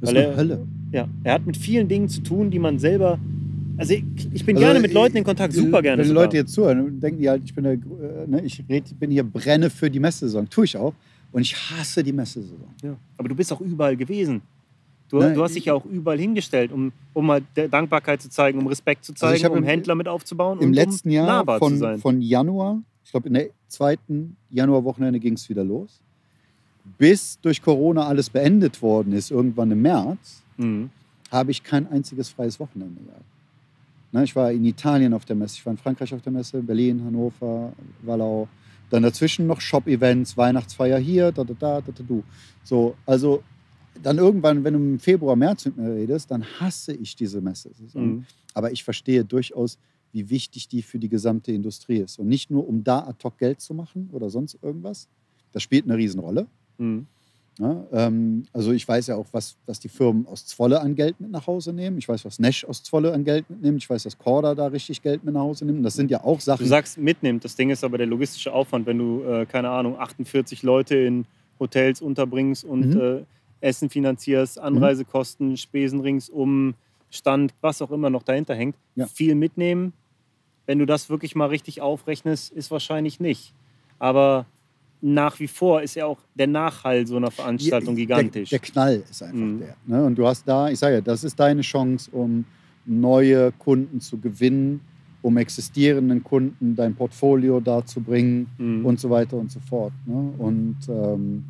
[0.00, 0.66] Das ist Weil eine er- Hölle.
[0.92, 3.18] Ja, er hat mit vielen Dingen zu tun, die man selber.
[3.76, 5.98] Also ich, ich bin Also, gerne mit Leuten in Kontakt, super gerne.
[5.98, 6.24] Wenn die sogar.
[6.24, 9.24] Leute jetzt zuhören, denken die halt, ich bin, der, äh, ne, ich red, bin hier
[9.24, 10.48] brenne für die Messesaison.
[10.48, 10.94] Tue ich auch.
[11.32, 12.68] Und ich hasse die Messesaison.
[12.82, 12.96] Ja.
[13.16, 14.42] Aber du bist auch überall gewesen.
[15.08, 18.30] Du, Nein, du hast dich ja auch überall hingestellt, um, um mal der Dankbarkeit zu
[18.30, 21.08] zeigen, um Respekt zu zeigen, Also ich hab um im- Händler mit aufzubauen Im letzten
[21.08, 26.00] um Jahr von, von Januar, ich glaube in der zweiten Januarwochenende ging es wieder los,
[26.98, 30.90] bis durch Corona alles beendet worden ist, irgendwann im März, Mhm.
[31.30, 33.24] habe ich kein einziges freies Wochenende gehabt.
[34.14, 36.62] Ne, ich war in Italien auf der Messe, ich war in Frankreich auf der Messe,
[36.62, 37.72] Berlin, Hannover,
[38.02, 38.46] Wallau.
[38.88, 42.22] Dann dazwischen noch Shop-Events, Weihnachtsfeier hier, da, da, da, da, da, du.
[42.62, 43.42] So, also
[44.00, 47.72] dann irgendwann, wenn du im Februar, März mit mir redest, dann hasse ich diese Messe.
[47.92, 48.24] Mhm.
[48.52, 49.78] Aber ich verstehe durchaus,
[50.12, 52.20] wie wichtig die für die gesamte Industrie ist.
[52.20, 55.08] Und nicht nur, um da ad hoc Geld zu machen oder sonst irgendwas.
[55.50, 56.46] Das spielt eine Riesenrolle.
[56.78, 57.08] Mhm.
[57.58, 61.20] Ja, ähm, also ich weiß ja auch, was, was die Firmen aus Zwolle an Geld
[61.20, 61.98] mit nach Hause nehmen.
[61.98, 63.80] Ich weiß, was Nash aus Zwolle an Geld mitnimmt.
[63.82, 65.84] Ich weiß, dass Corda da richtig Geld mit nach Hause nimmt.
[65.84, 66.66] Das sind ja auch Du Sachen.
[66.66, 70.62] sagst mitnimmt, das Ding ist aber der logistische Aufwand, wenn du, äh, keine Ahnung, 48
[70.64, 71.26] Leute in
[71.60, 73.00] Hotels unterbringst und Mhm.
[73.00, 73.22] äh,
[73.60, 76.74] Essen finanzierst, Anreisekosten, Spesen ringsum,
[77.10, 78.74] Stand, was auch immer noch dahinter hängt.
[78.96, 79.06] Ja.
[79.06, 79.92] Viel mitnehmen,
[80.66, 83.54] wenn du das wirklich mal richtig aufrechnest, ist wahrscheinlich nicht.
[84.00, 84.46] Aber
[85.00, 88.50] nach wie vor ist ja auch der Nachhall so einer Veranstaltung gigantisch.
[88.50, 89.58] Der, der Knall ist einfach Mhm.
[89.60, 89.76] der.
[89.86, 90.04] Ne?
[90.04, 92.44] Und du hast da, ich sage ja, das ist deine Chance, um
[92.86, 94.80] neue Kunden zu gewinnen,
[95.22, 98.84] um existierenden Kunden dein Portfolio darzubringen Mhm.
[98.86, 99.92] und so weiter und so fort.
[100.06, 100.32] Ne?
[100.38, 101.44] Und ähm,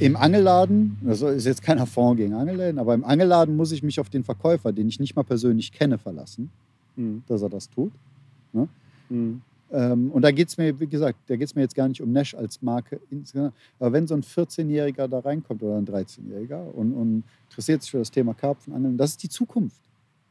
[0.00, 3.98] im Angelladen, das ist jetzt kein Affront gegen Angelläden, aber im Angelladen muss ich mich
[3.98, 6.50] auf den Verkäufer, den ich nicht mal persönlich kenne, verlassen,
[6.96, 7.22] Mhm.
[7.26, 7.92] dass er das tut.
[9.10, 9.40] Mhm.
[9.70, 12.00] Ähm, und da geht es mir, wie gesagt, da geht es mir jetzt gar nicht
[12.00, 13.54] um Nash als Marke insgesamt.
[13.78, 17.98] Aber wenn so ein 14-Jähriger da reinkommt oder ein 13-Jähriger und, und interessiert sich für
[17.98, 19.80] das Thema Karpfenangeln, das ist die Zukunft.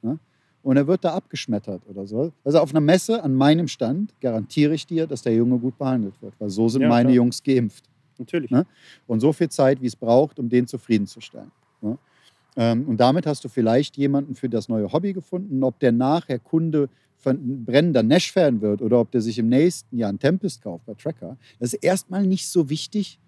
[0.01, 0.17] Ne?
[0.63, 2.31] Und er wird da abgeschmettert oder so.
[2.43, 6.19] Also auf einer Messe an meinem Stand garantiere ich dir, dass der Junge gut behandelt
[6.21, 6.33] wird.
[6.39, 7.15] Weil so sind Ja, meine klar.
[7.15, 7.85] Jungs geimpft.
[8.17, 8.49] Natürlich.
[8.49, 8.65] Ne?
[9.05, 11.51] Und so viel Zeit, wie es braucht, um den zufriedenzustellen.
[11.81, 11.97] Ne?
[12.57, 15.63] Ähm, und damit hast du vielleicht jemanden für das neue Hobby gefunden.
[15.63, 16.89] Ob der nachher Kunde
[17.19, 20.93] von brennender Nash-Fan wird oder ob der sich im nächsten Jahr einen Tempest kauft bei
[20.95, 23.19] Tracker, das ist erstmal nicht so wichtig.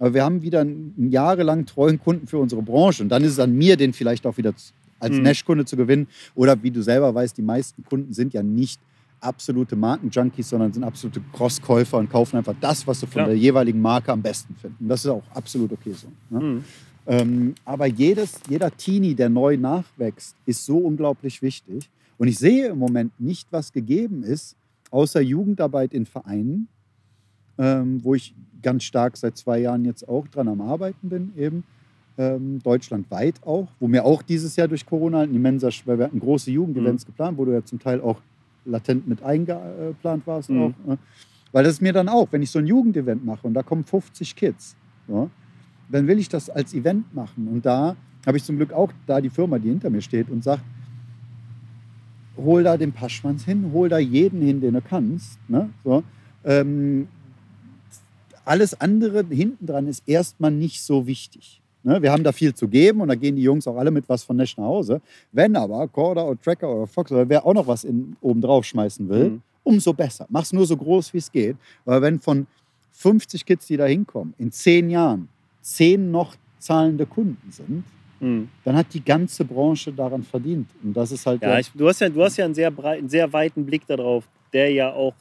[0.00, 3.02] Aber wir haben wieder einen jahrelang treuen Kunden für unsere Branche.
[3.02, 4.54] Und dann ist es an mir, den vielleicht auch wieder
[5.00, 5.22] als Mhm.
[5.22, 6.06] Nash-Kunde zu gewinnen.
[6.34, 8.80] Oder wie du selber weißt, die meisten Kunden sind ja nicht
[9.20, 13.26] absolute Markenjunkies, sondern sind absolute Crosskäufer und kaufen einfach das, was sie von Klar.
[13.26, 14.88] der jeweiligen Marke am besten finden.
[14.88, 16.06] Das ist auch absolut okay so.
[16.30, 16.40] Ne?
[16.40, 16.64] Mhm.
[17.08, 21.88] Ähm, aber jedes, jeder Teenie, der neu nachwächst, ist so unglaublich wichtig.
[22.18, 24.56] Und ich sehe im Moment nicht, was gegeben ist,
[24.90, 26.68] außer Jugendarbeit in Vereinen,
[27.56, 31.64] ähm, wo ich ganz stark seit zwei Jahren jetzt auch dran am Arbeiten bin, eben
[32.18, 36.20] ähm, deutschlandweit auch, wo mir auch dieses Jahr durch Corona ein immenser, weil wir hatten
[36.20, 38.20] große Jugendevents geplant, wo du ja zum Teil auch
[38.64, 40.60] latent mit eingeplant warst Mhm.
[40.62, 40.72] auch.
[40.86, 40.98] Ne?
[41.52, 43.84] Weil das ist mir dann auch, wenn ich so ein Jugendevent mache und da kommen
[43.84, 44.76] 50 Kids,
[45.06, 45.30] ja,
[45.90, 47.48] dann will ich das als Event machen.
[47.48, 47.96] Und da
[48.26, 50.62] habe ich zum Glück auch da die Firma, die hinter mir steht und sagt,
[52.36, 55.38] hol da den Paschmanns hin, hol da jeden hin, den du kannst.
[55.48, 55.70] Ne?
[55.84, 56.02] So.
[56.44, 57.08] Ähm,
[58.44, 61.60] alles andere hinten dran ist erstmal nicht so wichtig.
[61.82, 62.00] Ne?
[62.02, 64.24] Wir haben da viel zu geben und da gehen die Jungs auch alle mit was
[64.24, 65.00] von Nash nach Hause.
[65.32, 68.64] Wenn aber Corda oder Tracker oder Fox oder wer auch noch was in, oben drauf
[68.64, 69.42] schmeißen will, Mhm.
[69.64, 70.26] umso besser.
[70.30, 71.56] Mach's nur so groß, wie es geht.
[71.84, 72.46] Weil wenn von
[72.92, 75.28] 50 Kids, die da hinkommen, in zehn Jahren
[75.62, 77.84] zehn noch zahlende Kunden sind,
[78.20, 78.48] Mhm.
[78.64, 80.68] dann hat die ganze Branche daran verdient.
[80.82, 82.98] Und das ist halt Ja, ich, du, hast ja, du hast ja einen sehr, breit,
[82.98, 85.14] einen sehr weiten Blick darauf, der ja auch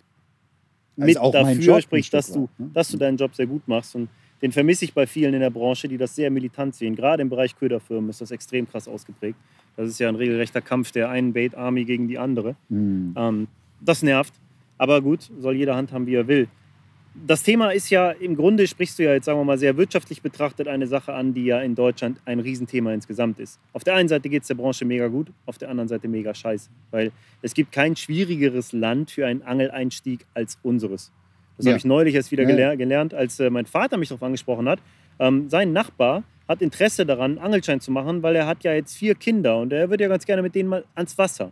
[0.95, 2.69] Das mit auch dafür spricht, dass du, ne?
[2.73, 3.95] dass du deinen Job sehr gut machst.
[3.95, 4.09] Und
[4.41, 6.95] den vermisse ich bei vielen in der Branche, die das sehr militant sehen.
[6.95, 9.37] Gerade im Bereich Köderfirmen ist das extrem krass ausgeprägt.
[9.75, 12.55] Das ist ja ein regelrechter Kampf der einen Bait Army gegen die andere.
[12.69, 13.13] Hm.
[13.15, 13.47] Ähm,
[13.79, 14.33] das nervt.
[14.79, 16.47] Aber gut, soll jeder handhaben, wie er will.
[17.25, 20.21] Das Thema ist ja, im Grunde sprichst du ja jetzt, sagen wir mal, sehr wirtschaftlich
[20.21, 23.59] betrachtet eine Sache an, die ja in Deutschland ein Riesenthema insgesamt ist.
[23.73, 26.33] Auf der einen Seite geht es der Branche mega gut, auf der anderen Seite mega
[26.33, 26.69] scheiße.
[26.91, 27.11] Weil
[27.41, 31.11] es gibt kein schwierigeres Land für einen Angeleinstieg als unseres.
[31.57, 31.71] Das Ja.
[31.71, 32.55] habe ich neulich erst wieder Ja, ja.
[32.55, 34.79] geler gelernt, als äh, mein Vater mich darauf angesprochen hat.
[35.19, 38.95] Ähm, sein Nachbar hat Interesse daran, einen Angelschein zu machen, weil er hat ja jetzt
[38.95, 41.51] vier Kinder und er würde ja ganz gerne mit denen mal ans Wasser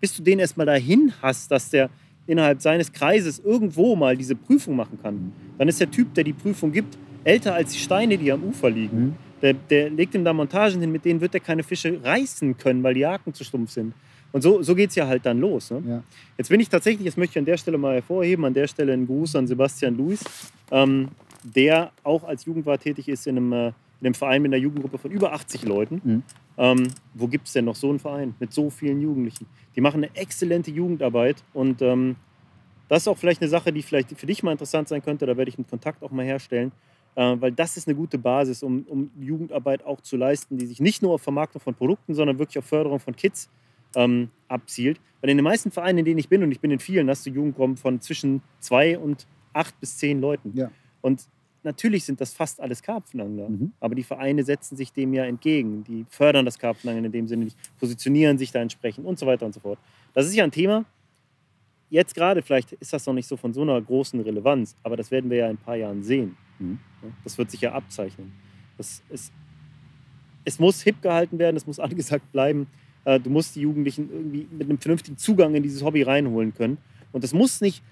[0.00, 1.88] bis du den erstmal dahin hast, dass der
[2.26, 6.32] innerhalb seines Kreises irgendwo mal diese Prüfung machen kann, dann ist der Typ, der die
[6.32, 8.98] Prüfung gibt, älter als die Steine, die am Ufer liegen.
[8.98, 9.14] Mhm.
[9.42, 12.82] Der, der legt ihm da Montagen hin, mit denen wird er keine Fische reißen können,
[12.82, 13.92] weil die Haken zu stumpf sind.
[14.30, 15.70] Und so, so geht es ja halt dann los.
[15.70, 15.82] Ne?
[15.86, 16.02] Ja.
[16.38, 18.92] Jetzt bin ich tatsächlich, das möchte ich an der Stelle mal hervorheben, an der Stelle
[18.92, 20.24] einen Gruß an Sebastian Luis,
[20.70, 21.08] ähm,
[21.42, 23.72] der auch als Jugendwart tätig ist in einem, äh,
[24.02, 26.00] in einem Verein mit einer Jugendgruppe von über 80 Leuten.
[26.02, 26.22] Mhm.
[26.58, 29.46] Ähm, wo gibt es denn noch so einen Verein mit so vielen Jugendlichen?
[29.76, 32.16] Die machen eine exzellente Jugendarbeit und ähm,
[32.88, 35.24] das ist auch vielleicht eine Sache, die vielleicht für dich mal interessant sein könnte.
[35.24, 36.72] Da werde ich einen Kontakt auch mal herstellen,
[37.14, 40.80] äh, weil das ist eine gute Basis, um, um Jugendarbeit auch zu leisten, die sich
[40.80, 43.48] nicht nur auf Vermarktung von Produkten, sondern wirklich auf Förderung von Kids
[43.94, 45.00] ähm, abzielt.
[45.20, 47.24] Weil in den meisten Vereinen, in denen ich bin, und ich bin in vielen, hast
[47.24, 50.50] du Jugendgruppen von zwischen zwei und acht bis zehn Leuten.
[50.56, 50.72] Ja.
[51.02, 51.28] Und
[51.62, 53.48] natürlich sind das fast alles Karpfenangler.
[53.48, 53.72] Mhm.
[53.80, 55.84] Aber die Vereine setzen sich dem ja entgegen.
[55.84, 59.46] Die fördern das Karpfenangeln in dem Sinne nicht, positionieren sich da entsprechend und so weiter
[59.46, 59.78] und so fort.
[60.14, 60.84] Das ist ja ein Thema.
[61.90, 65.10] Jetzt gerade, vielleicht ist das noch nicht so von so einer großen Relevanz, aber das
[65.10, 66.36] werden wir ja in ein paar Jahren sehen.
[66.58, 66.78] Mhm.
[67.24, 68.32] Das wird sich ja abzeichnen.
[68.78, 69.32] Das ist,
[70.44, 72.66] es muss hip gehalten werden, es muss angesagt bleiben.
[73.04, 76.78] Äh, Du musst die Jugendlichen irgendwie mit einem vernünftigen Zugang in dieses Hobby reinholen können.
[77.12, 77.82] Und das muss nicht.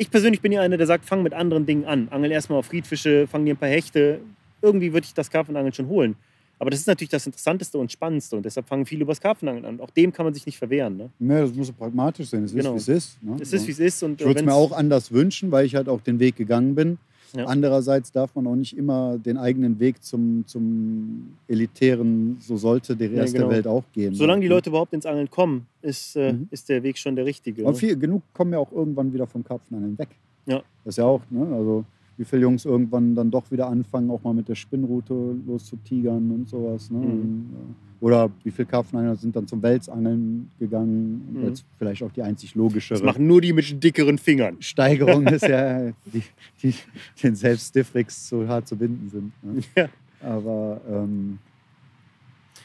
[0.00, 2.08] Ich persönlich bin ja einer, der sagt, fang mit anderen Dingen an.
[2.10, 4.20] Angel erstmal auf Friedfische, fang dir ein paar Hechte.
[4.62, 6.16] Irgendwie würde ich das Karpfenangeln schon holen.
[6.58, 9.66] Aber das ist natürlich das Interessanteste und Spannendste und deshalb fangen viele über das Karpfenangeln
[9.66, 9.78] an.
[9.78, 10.96] Auch dem kann man sich nicht verwehren.
[10.96, 11.10] Ne?
[11.18, 12.44] Ja, das muss pragmatisch sein.
[12.44, 12.76] Es Genau.
[12.76, 13.22] ist, wie es ist.
[13.22, 13.36] Ne?
[13.42, 14.02] Es ist, wie es ist.
[14.02, 16.74] Und ich würde es mir auch anders wünschen, weil ich halt auch den Weg gegangen
[16.74, 16.96] bin.
[17.34, 17.44] Ja.
[17.46, 23.10] Andererseits darf man auch nicht immer den eigenen Weg zum, zum elitären, so sollte der
[23.10, 23.48] Ja, Rest genau.
[23.48, 24.14] der Welt auch gehen.
[24.14, 26.48] Solange die Leute überhaupt ins Angeln kommen, ist, äh, Mhm.
[26.50, 27.62] ist der Weg schon der richtige.
[27.62, 27.76] Aber ne?
[27.78, 30.08] viel, genug kommen ja auch irgendwann wieder vom Karpfenangeln weg.
[30.46, 30.62] Ja.
[30.84, 31.46] Das ist ja auch, ne?
[31.54, 31.84] Also
[32.20, 35.14] wie viele Jungs irgendwann dann doch wieder anfangen, auch mal mit der Spinnrute
[35.46, 36.90] loszutigern und sowas.
[36.90, 36.98] Ne?
[36.98, 37.46] Mhm.
[37.54, 41.26] Äh, oder wie viele Karpfenangler sind dann zum Welsangeln gegangen?
[41.32, 41.44] Mhm.
[41.44, 42.98] Jetzt vielleicht auch die einzig logischere.
[42.98, 44.56] Das machen nur die mit dickeren Fingern.
[44.60, 46.22] Steigerung ist ja, die,
[46.62, 46.74] die
[47.22, 49.32] den selbst Stiffricks so hart zu binden sind.
[49.42, 49.62] Ne?
[49.74, 49.88] Ja.
[50.22, 51.38] Aber ähm,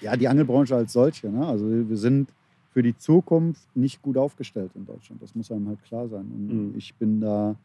[0.01, 1.47] ja, die Angelbranche als solche, ne?
[1.47, 2.27] also wir sind
[2.73, 5.21] für die Zukunft nicht gut aufgestellt in Deutschland.
[5.23, 6.25] Das muss einem halt klar sein.
[6.35, 6.73] Und Mhm.
[6.77, 7.55] ich bin da,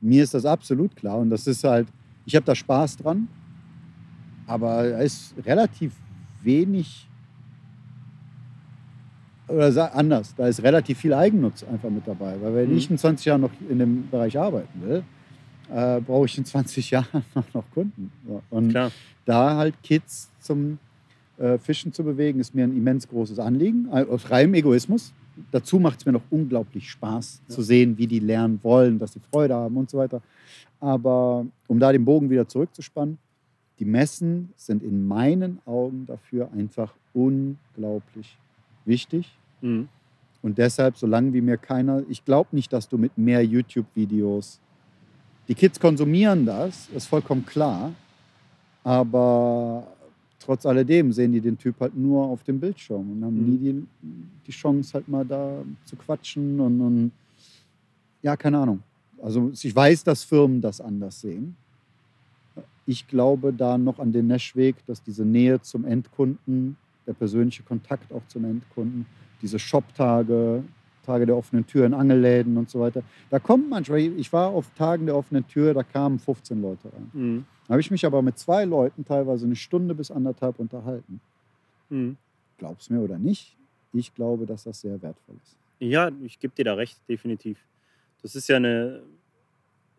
[0.00, 1.18] mir ist das absolut klar.
[1.18, 1.88] Und das ist halt,
[2.26, 3.28] ich habe da Spaß dran,
[4.46, 5.92] aber da ist relativ
[6.42, 7.08] wenig
[9.46, 12.36] oder anders, da ist relativ viel Eigennutz einfach mit dabei.
[12.40, 12.76] Weil wenn Mhm.
[12.76, 15.02] ich in 20 Jahren noch in dem Bereich arbeiten will,
[15.70, 18.10] äh, brauche ich in 20 Jahren noch, Kunden.
[18.50, 18.90] Und Klar.
[19.26, 20.78] da halt Kids zum
[21.36, 25.12] äh, Fischen zu bewegen, ist mir ein immens großes Anliegen, äh, aus reinem Egoismus.
[25.50, 27.54] Dazu macht es mir noch unglaublich Spaß Ja.
[27.54, 30.20] zu sehen, wie die lernen wollen, dass sie Freude haben und so weiter.
[30.80, 33.18] Aber um da den Bogen wieder zurückzuspannen,
[33.78, 38.36] die Messen sind in meinen Augen dafür einfach unglaublich
[38.84, 39.32] wichtig.
[39.60, 39.88] Mhm.
[40.42, 44.60] Und deshalb, solange wie mir keiner, ich glaube nicht, dass du mit mehr YouTube-Videos,
[45.48, 47.92] die Kids konsumieren das, ist vollkommen klar,
[48.82, 49.86] aber
[50.38, 53.50] trotz alledem sehen die den Typ halt nur auf dem Bildschirm und haben Mhm.
[53.50, 53.86] nie die,
[54.46, 57.10] die Chance halt mal da zu quatschen und, und
[58.22, 58.82] ja, keine Ahnung.
[59.22, 61.56] Also ich weiß, dass Firmen das anders sehen.
[62.86, 68.12] Ich glaube da noch an den Nash-Weg, dass diese Nähe zum Endkunden, der persönliche Kontakt
[68.12, 69.06] auch zum Endkunden,
[69.40, 70.62] diese Shop-Tage,
[71.04, 73.02] Tage der offenen Tür in Angelläden und so weiter.
[73.30, 77.10] Da kommen manchmal, ich war auf Tagen der offenen Tür, da kamen 15 Leute rein.
[77.12, 77.44] Mhm.
[77.68, 81.20] Habe ich mich aber mit zwei Leuten teilweise eine Stunde bis anderthalb unterhalten.
[81.88, 82.16] Mhm.
[82.58, 83.56] Glaub's mir oder nicht,
[83.92, 85.56] ich glaube, dass das sehr wertvoll ist.
[85.78, 87.58] Ja, ich gebe dir da recht, definitiv.
[88.22, 89.02] Das ist ja eine,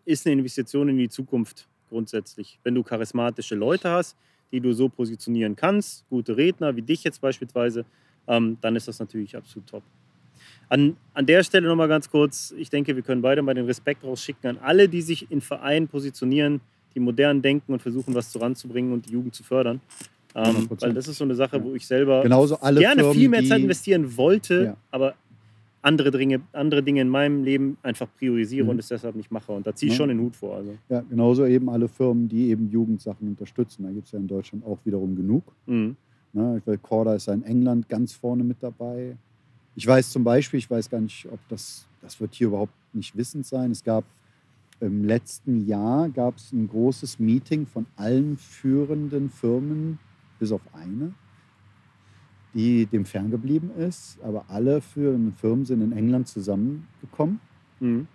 [0.05, 2.59] ist eine Investition in die Zukunft grundsätzlich.
[2.63, 4.17] Wenn du charismatische Leute hast,
[4.51, 7.85] die du so positionieren kannst, gute Redner wie dich jetzt beispielsweise,
[8.27, 9.83] ähm, dann ist das natürlich absolut top.
[10.69, 14.03] An, an der Stelle nochmal ganz kurz, ich denke, wir können beide mal den Respekt
[14.03, 16.61] rausschicken an alle, die sich in Vereinen positionieren,
[16.95, 19.81] die modern denken und versuchen, was voranzubringen und die Jugend zu fördern.
[20.33, 20.81] Ähm, 100%.
[20.81, 21.63] weil das ist so eine Sache, Ja.
[21.63, 24.77] wo ich selber Genauso alle gerne Firmen, viel mehr Zeit investieren wollte, Ja.
[24.91, 25.13] aber
[25.81, 28.69] andere Dinge, andere Dinge in meinem Leben einfach priorisiere Mhm.
[28.71, 29.51] und es deshalb nicht mache.
[29.51, 29.97] Und da ziehe ich Ja.
[30.03, 30.57] schon den Hut vor.
[30.57, 30.71] Also.
[30.89, 33.83] Ja, genauso eben alle Firmen, die eben Jugendsachen unterstützen.
[33.83, 35.43] Da gibt es ja in Deutschland auch wiederum genug.
[35.67, 35.95] Mhm.
[36.33, 36.57] Ne?
[36.59, 39.15] Ich weiß, Corda ist ja in England ganz vorne mit dabei.
[39.75, 43.15] Ich weiß zum Beispiel, ich weiß gar nicht, ob das, das wird hier überhaupt nicht
[43.15, 43.71] wissend sein.
[43.71, 44.03] Es gab
[44.79, 49.99] im letzten Jahr gab es ein großes Meeting von allen führenden Firmen,
[50.39, 51.13] bis auf eine,
[52.53, 54.17] die dem ferngeblieben ist.
[54.23, 57.39] Aber alle führenden Firmen sind in England zusammengekommen.
[57.79, 58.07] Mhm.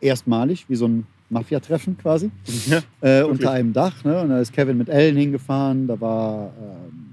[0.00, 2.30] Erstmalig, wie so ein Mafia-Treffen quasi
[2.66, 2.80] Ja.
[3.00, 4.04] äh, unter einem Dach.
[4.04, 4.20] Ne?
[4.20, 7.10] Und da ist Kevin mit Ellen hingefahren, da war ähm,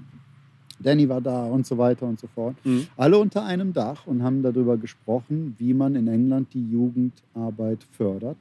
[0.80, 2.54] Danny war da und so weiter und so fort.
[2.64, 2.86] Mhm.
[2.96, 8.36] Alle unter einem Dach und haben darüber gesprochen, wie man in England die Jugendarbeit fördert,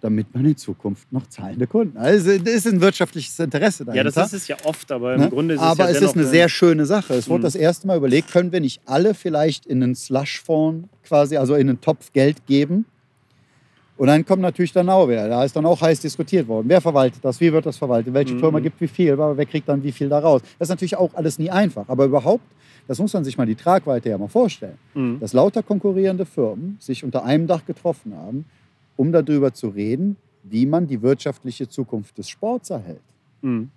[0.00, 1.96] damit man in Zukunft noch zahlende Kunden.
[1.98, 4.04] Also das ist ein wirtschaftliches Interesse dahinter.
[4.08, 5.28] Ja, das ist es ja oft, aber im Ne?
[5.30, 7.14] Grunde ist es Aber ja es ist eine sehr schöne Sache.
[7.14, 7.44] Es wurde Mhm.
[7.44, 11.68] das erste Mal überlegt, können wir nicht alle vielleicht in einen Slushfonds quasi, also in
[11.68, 12.86] einen Topf Geld geben?
[13.96, 16.66] Und dann kommt natürlich dann auch wieder, da ist dann auch heiß diskutiert worden.
[16.70, 17.38] Wer verwaltet das?
[17.38, 18.14] Wie wird das verwaltet?
[18.14, 18.38] Welche Mhm.
[18.40, 19.18] Firma gibt wie viel?
[19.18, 20.40] Wer kriegt dann wie viel da raus?
[20.58, 21.86] Das ist natürlich auch alles nie einfach.
[21.86, 22.44] Aber überhaupt,
[22.88, 25.20] das muss man sich mal die Tragweite ja mal vorstellen Mhm.
[25.20, 28.46] dass lauter konkurrierende Firmen sich unter einem Dach getroffen haben,
[29.00, 33.00] um darüber zu reden, wie man die wirtschaftliche Zukunft des Sports erhält.
[33.40, 33.70] Mhm.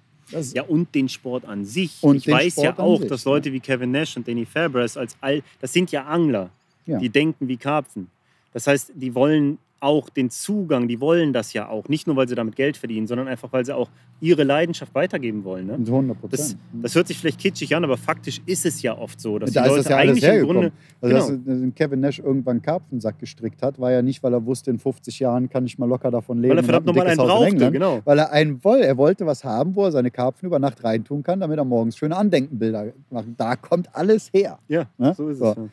[0.54, 1.98] Ja, und den Sport an sich.
[2.02, 3.32] Und ich weiß Sport ja auch, sich, dass ja.
[3.32, 6.50] Leute wie Kevin Nash und Danny Fabres als all, das sind ja Angler,
[6.86, 7.00] Ja.
[7.00, 8.10] die denken wie Karpfen.
[8.52, 11.88] Das heißt, die wollen auch den Zugang, die wollen das ja auch.
[11.90, 13.90] Nicht nur, weil sie damit Geld verdienen, sondern einfach, weil sie auch
[14.22, 15.68] ihre Leidenschaft weitergeben wollen.
[15.68, 15.84] Ne?
[15.84, 16.60] zu 100 Das, Prozent.
[16.82, 19.62] das hört sich vielleicht kitschig an, aber faktisch ist es ja oft so, dass Da
[19.64, 20.46] die ist Leute das ja alles eigentlich im.
[20.46, 20.72] Grunde.
[21.02, 21.62] Also, genau.
[21.66, 24.80] dass Kevin Nash irgendwann einen Karpfensack gestrickt hat, war ja nicht, weil er wusste, in
[24.80, 26.52] 50 Jahren kann ich mal locker davon leben.
[26.52, 27.74] Weil er und verdammt nochmal einen brauchte, England.
[27.74, 28.02] genau.
[28.06, 28.88] Weil er einen wollte.
[28.88, 31.98] Er wollte was haben, wo er seine Karpfen über Nacht reintun kann, damit er morgens
[31.98, 33.26] schöne Andenkenbilder macht.
[33.38, 34.60] Da kommt alles her.
[34.68, 35.14] Ja, Ne?
[35.18, 35.52] so ist So.
[35.52, 35.58] es.
[35.58, 35.64] Ja.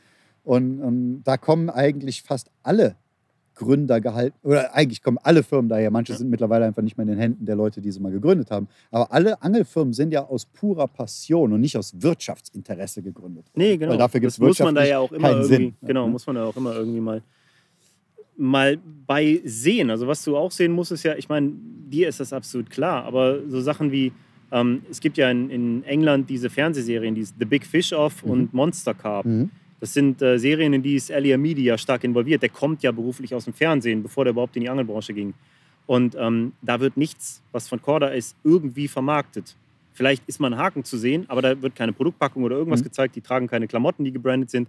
[0.43, 2.97] Und, ähm, da kommen eigentlich fast alle
[3.61, 5.91] Gründer gehalten, oder eigentlich kommen alle Firmen daher.
[5.91, 6.19] Manche Ja.
[6.19, 8.67] sind mittlerweile einfach nicht mehr in den Händen der Leute, die sie mal gegründet haben.
[8.91, 13.45] Aber alle Angelfirmen sind ja aus purer Passion und nicht aus Wirtschaftsinteresse gegründet.
[13.55, 13.93] Nee, genau.
[13.93, 15.75] Weil dafür gibt's das muss man da ja auch immer Sinn.
[15.83, 17.23] genau, muss man da auch immer irgendwie mal
[18.37, 19.91] mal bei sehen.
[19.91, 21.53] Also was du auch sehen musst, ist ja, ich meine,
[21.91, 24.13] dir ist das absolut klar, aber so Sachen wie,
[24.51, 28.31] ähm, es gibt ja in, in England diese Fernsehserien, die The Big Fish Off Mhm.
[28.31, 29.27] und Monster Carp.
[29.27, 29.51] Mhm.
[29.81, 32.43] Das sind äh, Serien, in die ist Ali Amidi ja stark involviert.
[32.43, 35.35] Der kommt ja beruflich aus dem Fernsehen, bevor der überhaupt in die Angelbranche ging.
[35.87, 39.57] Und ähm, da wird nichts, was von Corda ist, irgendwie vermarktet.
[39.93, 42.85] Vielleicht ist mal ein Haken zu sehen, aber da wird keine Produktpackung oder irgendwas Mhm.
[42.85, 43.17] gezeigt.
[43.17, 44.69] Die tragen keine Klamotten, die gebrandet sind.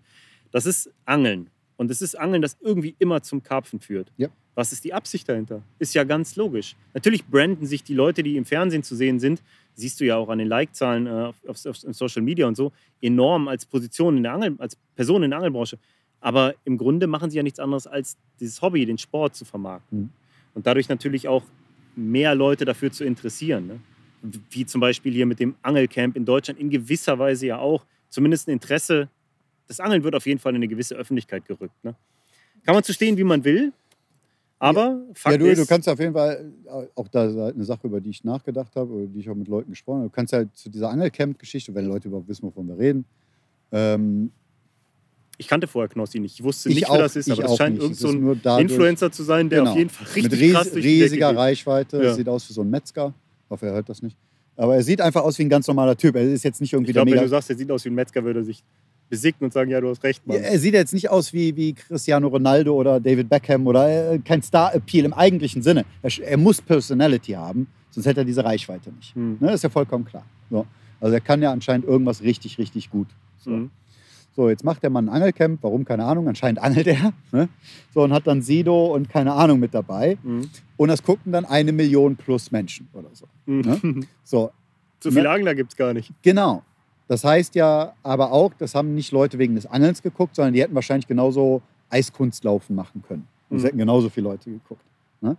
[0.52, 1.48] Das ist Angeln.
[1.78, 4.12] Und es ist Angeln, das irgendwie immer zum Karpfen führt.
[4.18, 4.30] Ja.
[4.54, 5.62] Was ist die Absicht dahinter?
[5.80, 6.76] Ist ja ganz logisch.
[6.94, 9.42] Natürlich branden sich die Leute, die im Fernsehen zu sehen sind,
[9.76, 12.72] siehst du ja auch an den Like-Zahlen äh, auf, auf, auf Social Media und so,
[13.02, 15.78] enorm als Position in der Angel, als Person in der Angelbranche.
[16.20, 20.00] Aber im Grunde machen sie ja nichts anderes, als dieses Hobby, den Sport zu vermarkten.
[20.00, 20.10] Mhm.
[20.54, 21.44] Und dadurch natürlich auch
[21.96, 23.68] mehr Leute dafür zu interessieren.
[23.68, 23.80] Ne?
[24.50, 28.48] Wie zum Beispiel hier mit dem Angelcamp in Deutschland in gewisser Weise ja auch zumindest
[28.48, 29.10] ein Interesse.
[29.68, 31.84] Das Angeln wird auf jeden Fall in eine gewisse Öffentlichkeit gerückt.
[31.84, 31.96] Ne?
[32.66, 33.74] Kann man zu stehen, wie man will.
[34.64, 37.56] Aber Fakt ja, du, ist, du kannst auf jeden Fall, äh, auch da ist halt
[37.56, 40.10] eine Sache, über die ich nachgedacht habe, oder die ich auch mit Leuten gesprochen habe.
[40.10, 43.06] Du kannst halt zu dieser Angelcamp-Geschichte, wenn Leute überhaupt wissen, wovon wir reden.
[43.72, 44.32] Ähm,
[45.40, 46.36] ich kannte vorher Knossi nicht.
[46.36, 47.82] Ich wusste ich nicht, auch, wer das ist, aber das auch scheint nicht.
[47.82, 48.02] irgend Es
[48.44, 49.72] so ein Influencer zu sein, der Genau.
[49.72, 51.36] auf jeden Fall richtig mit ries krass durch riesiger.
[51.36, 52.04] Reichweite.
[52.04, 52.14] Ja.
[52.14, 53.16] Sieht aus wie so ein Metzger.
[53.46, 54.16] Ich hoffe, er hört das nicht.
[54.58, 56.16] Aber er sieht einfach aus wie ein ganz normaler Typ.
[56.16, 57.26] Er ist jetzt nicht irgendwie Ich glaube, der wenn mega.
[57.26, 58.64] du sagst, er sieht aus wie ein Metzger, würde er sich
[59.12, 60.44] besiegen und sagen, ja, du hast recht, Ja, Mann.
[60.44, 64.42] er sieht jetzt nicht aus wie, wie Cristiano Ronaldo oder David Beckham oder äh, kein
[64.42, 65.86] Star-Appeal im eigentlichen Sinne.
[66.02, 69.14] Er, er muss Personality haben, sonst hätte er diese Reichweite nicht.
[69.14, 69.38] Hm.
[69.40, 70.24] Ne, ist ja vollkommen klar.
[70.50, 70.66] So.
[71.00, 73.08] Also er kann ja anscheinend irgendwas richtig, richtig gut.
[73.38, 73.52] So.
[73.52, 73.70] Mhm.
[74.34, 77.12] So, jetzt macht der Mann ein Angelcamp, warum, keine Ahnung, anscheinend angelt er.
[77.34, 77.50] Ne?
[77.94, 80.18] So, und hat dann Sido und keine Ahnung mit dabei.
[80.24, 80.50] Mhm.
[80.78, 83.26] Und das gucken dann eine Million plus Menschen oder so.
[83.46, 84.06] Mhm.
[84.24, 84.52] So,
[85.04, 86.14] So viele Angler gibt es gar nicht.
[86.22, 86.64] genau.
[87.12, 90.62] Das heißt ja aber auch, das haben nicht Leute wegen des Angelns geguckt, sondern die
[90.62, 93.28] hätten wahrscheinlich genauso Eiskunstlaufen machen können.
[93.50, 93.68] Und es Mhm.
[93.68, 94.82] hätten genauso viele Leute geguckt.
[95.20, 95.36] Ne?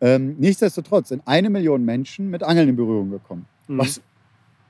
[0.00, 3.46] Ähm, nichtsdestotrotz sind eine Million Menschen mit Angeln in Berührung gekommen.
[3.68, 3.78] Mhm.
[3.78, 4.00] Was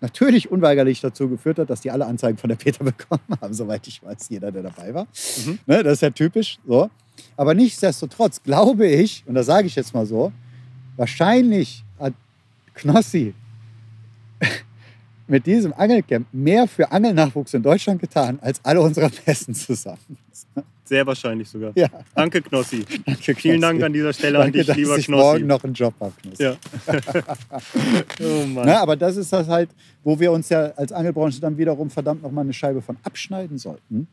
[0.03, 3.87] natürlich unweigerlich dazu geführt hat, dass die alle Anzeigen von der Peter bekommen haben, soweit
[3.87, 5.07] ich weiß, jeder, der dabei war.
[5.47, 5.59] Mhm.
[5.65, 6.59] Ne, das ist ja typisch.
[6.69, 6.91] So.
[7.39, 10.31] Aber nichtsdestotrotz glaube ich, und das sage ich jetzt mal so,
[10.97, 12.13] wahrscheinlich hat
[12.75, 13.33] Knossi
[15.29, 19.99] mit diesem Angelcamp mehr für Angelnachwuchs in Deutschland getan, als alle unsere Besten zusammen.
[20.85, 21.73] Sehr wahrscheinlich sogar.
[21.75, 22.85] Ja, Danke, Knossi.
[23.05, 23.87] danke, Vielen Dank Knossi.
[23.87, 25.23] an dieser Stelle an Danke, dich, dass lieber ich Knossi.
[25.25, 26.43] morgen noch einen Job habe, Knossi.
[26.45, 26.57] Ja.
[28.21, 28.67] oh Mann.
[28.67, 29.71] Ne, aber das ist das halt,
[30.05, 34.07] wo wir uns ja als Angelbranche dann wiederum verdammt nochmal eine Scheibe von abschneiden sollten,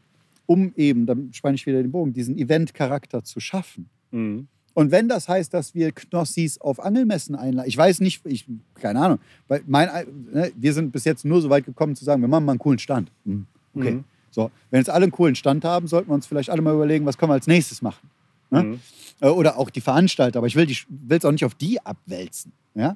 [0.47, 3.87] um eben, dann spanne ich wieder den Bogen, diesen Event-Charakter zu schaffen.
[4.09, 4.47] Mhm.
[4.73, 8.45] Und wenn das heißt, dass wir Knossis auf Angelmessen einladen, ich weiß nicht, ich,
[8.75, 9.87] keine Ahnung, weil mein,
[10.31, 12.59] ne, wir sind bis jetzt nur so weit gekommen zu sagen, wir machen mal einen
[12.59, 13.11] coolen Stand.
[13.25, 13.45] Hm,
[13.75, 13.91] Okay.
[13.91, 14.03] Mhm.
[14.29, 17.05] So, wenn jetzt alle einen coolen Stand haben, sollten wir uns vielleicht alle mal überlegen,
[17.05, 18.09] was können wir als nächstes machen.
[18.49, 18.63] Ne?
[18.63, 18.79] Mhm.
[19.19, 20.67] Äh, Oder auch die Veranstalter, aber ich will
[21.09, 22.51] es auch nicht auf die abwälzen.
[22.73, 22.95] Ja?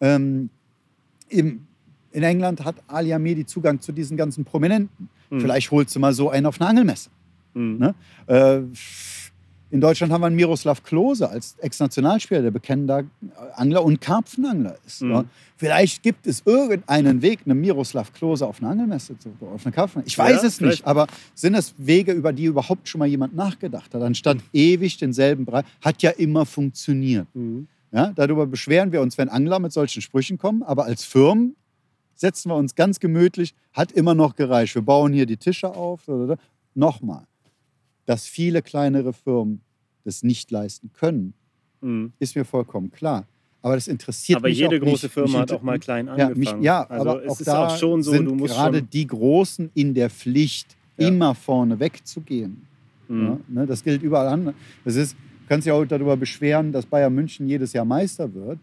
[0.00, 0.50] Ähm,
[1.30, 1.66] im,
[2.12, 5.08] in England hat Ali Amedi Zugang zu diesen ganzen Prominenten.
[5.30, 5.40] Mhm.
[5.40, 7.10] Vielleicht holst du mal so einen auf eine Angelmesse.
[7.54, 7.78] Mhm.
[7.78, 7.94] Ne?
[8.26, 8.60] Äh,
[9.70, 13.04] in Deutschland haben wir einen Miroslav Klose als Ex-Nationalspieler, der bekennender
[13.54, 15.02] Angler und Karpfenangler ist.
[15.02, 15.10] Mhm.
[15.10, 15.24] Ja.
[15.56, 20.02] Vielleicht gibt es irgendeinen Weg, eine Miroslav Klose auf eine Angelmesse zu auf eine Karpfen.
[20.06, 20.78] Ich weiß Ja, es vielleicht.
[20.78, 24.96] nicht, aber sind das Wege, über die überhaupt schon mal jemand nachgedacht hat, anstatt ewig
[24.96, 25.64] denselben Bereich?
[25.82, 27.26] Hat ja immer funktioniert.
[27.34, 27.66] Mhm.
[27.92, 31.56] Ja, darüber beschweren wir uns, wenn Angler mit solchen Sprüchen kommen, aber als Firmen
[32.14, 34.74] setzen wir uns ganz gemütlich, hat immer noch gereicht.
[34.74, 36.02] Wir bauen hier die Tische auf.
[36.74, 37.22] Nochmal,
[38.08, 39.60] dass viele kleinere Firmen
[40.04, 41.34] das nicht leisten können,
[41.82, 42.12] Mhm.
[42.18, 43.26] ist mir vollkommen klar.
[43.60, 45.12] Aber das interessiert Aber mich jede auch große nicht.
[45.12, 46.38] Firma Mich hat auch mal klein ja, angefangen.
[46.58, 48.82] mich, ja also aber es auch ist da auch schon so, sind du musst gerade
[48.82, 51.08] die Großen in der Pflicht, Ja.
[51.08, 52.62] immer vorne wegzugehen.
[53.08, 53.22] Mhm.
[53.22, 54.54] Ja, ne, das gilt überall an.
[54.84, 55.18] Das ist, du
[55.48, 58.58] kannst dich auch darüber beschweren, dass Bayern München jedes Jahr Meister wird.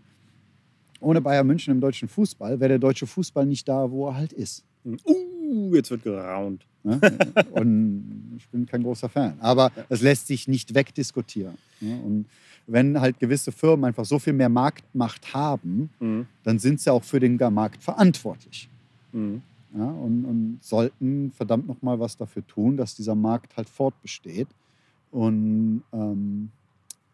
[1.00, 4.34] Ohne Bayern München im deutschen Fußball wäre der deutsche Fußball nicht da, wo er halt
[4.34, 4.64] ist.
[4.86, 4.96] Uh,
[5.74, 6.66] jetzt wird geraunt.
[6.84, 7.00] Ne?
[7.52, 9.34] Und ich bin kein großer Fan.
[9.40, 11.58] Aber es lässt sich nicht wegdiskutieren.
[11.82, 12.00] Ne?
[12.04, 12.26] Und
[12.68, 16.26] wenn halt gewisse Firmen einfach so viel mehr Marktmacht haben, Mhm.
[16.44, 18.70] dann sind sie auch für den Markt verantwortlich.
[19.12, 19.42] Mhm.
[19.78, 24.48] Ja, und, und sollten verdammt noch mal was dafür tun, dass dieser Markt halt fortbesteht.
[25.12, 26.50] Und ähm,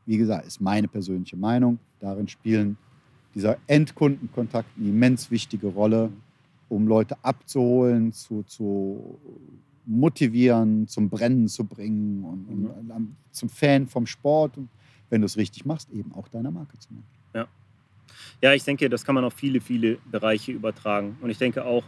[0.05, 1.79] wie gesagt, ist meine persönliche Meinung.
[1.99, 2.77] Darin spielen
[3.33, 6.11] dieser Endkundenkontakt eine immens wichtige Rolle,
[6.71, 9.19] um Leute abzuholen, zu, zu
[9.85, 14.57] motivieren, zum Brennen zu bringen und, und ähm, zum Fan vom Sport.
[14.57, 14.69] Und
[15.09, 17.07] wenn du es richtig machst, eben auch deiner Marke zu machen.
[18.41, 21.17] Ja, ich denke, das kann man auf viele, viele Bereiche übertragen.
[21.21, 21.83] Und ich denke auch,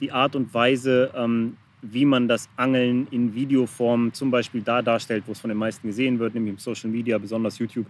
[0.00, 5.24] die Art und Weise, ähm, wie man das Angeln in Videoform zum Beispiel da darstellt,
[5.26, 7.86] wo es von den meisten gesehen wird, nämlich im Social Media, besonders YouTube.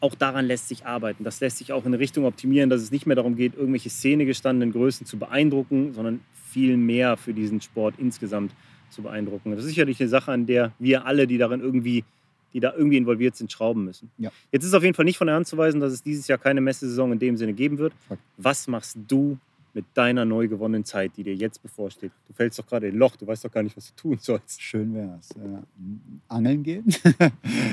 [0.00, 1.24] Auch daran lässt sich arbeiten.
[1.24, 3.90] Das lässt sich auch in eine Richtung optimieren, dass es nicht mehr darum geht, irgendwelche
[3.90, 6.20] szenegestandenen Größen zu beeindrucken, sondern
[6.50, 8.52] viel mehr für diesen Sport insgesamt
[8.90, 9.50] zu beeindrucken.
[9.50, 12.04] Das ist sicherlich eine Sache, an der wir alle, die darin irgendwie,
[12.52, 14.10] die da irgendwie involviert sind, schrauben müssen.
[14.18, 14.30] Ja.
[14.52, 16.38] Jetzt ist auf jeden Fall nicht von der Hand zu weisen, dass es dieses Jahr
[16.38, 17.92] keine Messesaison in dem Sinne geben wird.
[18.36, 19.38] Was machst du
[19.74, 22.12] mit deiner neu gewonnenen Zeit, die dir jetzt bevorsteht?
[22.26, 24.18] Du fällst doch gerade in ein Loch, du weißt doch gar nicht, was du tun
[24.20, 24.60] sollst.
[24.60, 25.28] Schön wär's.
[25.36, 25.62] Ja.
[26.28, 26.84] Angeln gehen?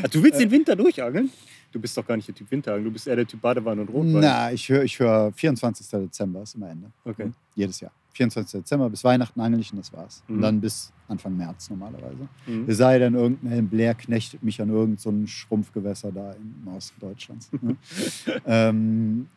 [0.03, 1.29] Ah, Du willst den Winter durchangeln?
[1.71, 3.89] Du bist doch gar nicht der Typ Winterangeln, du bist eher der Typ Badewanne und
[3.89, 4.21] Rotwein.
[4.21, 5.87] Na, ich höre ich hör 24.
[5.87, 6.91] Dezember ist immer Ende.
[7.03, 7.31] Okay.
[7.55, 7.91] Jedes Jahr.
[8.13, 8.61] 24.
[8.61, 10.23] Dezember bis Weihnachten angel ich und das war's.
[10.27, 10.35] Mhm.
[10.35, 12.27] Und dann bis Anfang März normalerweise.
[12.47, 12.65] Mhm.
[12.67, 17.49] Es sei denn, irgendein Blair knechtet mich an irgendein so Schrumpfgewässer da im Osten Deutschlands.
[17.61, 17.75] Ne?
[18.45, 19.27] ähm,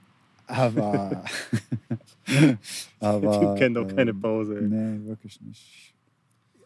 [0.48, 1.24] aber.
[3.00, 4.58] aber Du kennst doch keine ähm, Pause.
[4.58, 4.66] Ey.
[4.68, 5.94] Nee, wirklich nicht.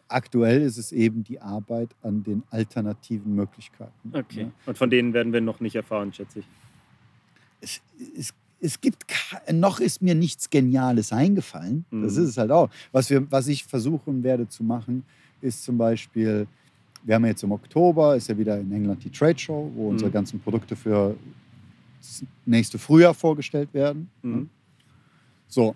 [0.07, 4.11] Aktuell ist es eben die Arbeit an den alternativen Möglichkeiten.
[4.11, 4.45] Okay.
[4.45, 4.51] ne?
[4.65, 6.45] Und von denen werden wir noch nicht erfahren, schätze ich.
[7.61, 7.81] es,
[8.17, 9.05] es, es gibt
[9.51, 11.85] noch ist mir nichts Geniales eingefallen.
[11.89, 12.07] Das Mhm.
[12.07, 12.69] ist es halt auch.
[12.91, 15.03] Was, wir, was ich versuchen werde zu machen,
[15.41, 16.47] ist zum Beispiel,
[17.03, 20.09] wir haben jetzt im Oktober, ist ja wieder in England die Trade Show, wo unsere
[20.09, 20.13] Mhm.
[20.13, 21.17] ganzen Produkte für das
[22.45, 24.09] nächste Frühjahr vorgestellt werden.
[24.21, 24.49] Mhm.
[25.47, 25.75] So,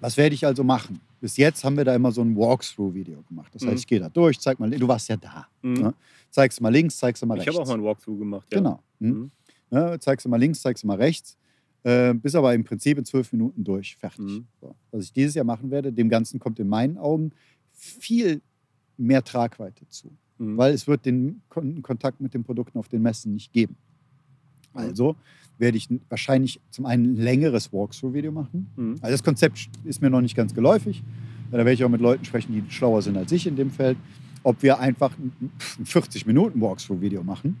[0.00, 1.00] was werde ich also machen?
[1.20, 3.52] Bis jetzt haben wir da immer so ein Walkthrough-Video gemacht.
[3.54, 3.68] Das Mhm.
[3.70, 5.46] heißt, ich gehe da durch, zeig mal, du warst ja da.
[5.62, 5.76] Mhm.
[5.76, 5.94] Ja,
[6.30, 7.54] Zeigst mal links, zeigst mal Ich rechts.
[7.54, 8.46] habe auch mal ein Walkthrough gemacht.
[8.52, 8.58] Ja.
[8.58, 8.82] Genau.
[9.00, 9.08] Mhm.
[9.08, 9.30] Mhm.
[9.70, 11.36] Ne, zeigst mal links, zeigst mal rechts.
[11.82, 14.18] Äh, bist aber im Prinzip in zwölf Minuten durch, fertig.
[14.20, 14.46] Mhm.
[14.60, 14.74] So.
[14.90, 17.32] Was ich dieses Jahr machen werde, dem Ganzen kommt in meinen Augen
[17.72, 18.40] viel
[18.96, 20.10] mehr Tragweite zu.
[20.38, 20.56] Mhm.
[20.56, 23.76] Weil es wird den Kon Kontakt mit den Produkten auf den Messen nicht geben.
[24.78, 24.88] Mhm.
[24.88, 25.16] Also
[25.58, 28.68] werde ich wahrscheinlich zum einen ein längeres Walkthrough-Video machen.
[28.76, 28.96] Mhm.
[29.00, 31.02] Also das Konzept ist mir noch nicht ganz geläufig.
[31.50, 33.96] Da werde ich auch mit Leuten sprechen, die schlauer sind als ich in dem Feld.
[34.44, 35.32] Ob wir einfach ein
[35.78, 37.56] ein 40-Minuten-Walkthrough-Video machen,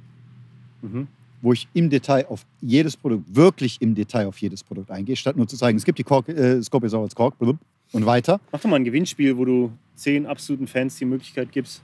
[0.80, 1.08] Mhm.
[1.42, 5.36] wo ich im Detail auf jedes Produkt, wirklich im Detail auf jedes Produkt eingehe, statt
[5.36, 7.58] nur zu zeigen, es gibt die Kork, äh, Scorpiosaurus Kork blub,
[7.92, 8.40] und weiter.
[8.52, 11.82] Mach doch mal ein Gewinnspiel, wo du zehn absoluten Fans die Möglichkeit gibst,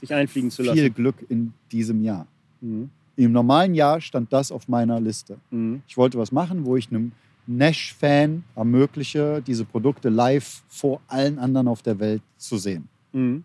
[0.00, 0.78] sich einfliegen zu lassen.
[0.78, 2.26] Viel Glück in diesem Jahr.
[2.60, 2.90] Mhm.
[3.24, 5.36] Im normalen Jahr stand das auf meiner Liste.
[5.50, 5.82] Mhm.
[5.86, 7.12] Ich wollte was machen, wo ich einem
[7.46, 12.88] Nash-Fan ermögliche, diese Produkte live vor allen anderen auf der Welt zu sehen.
[13.12, 13.44] Mhm.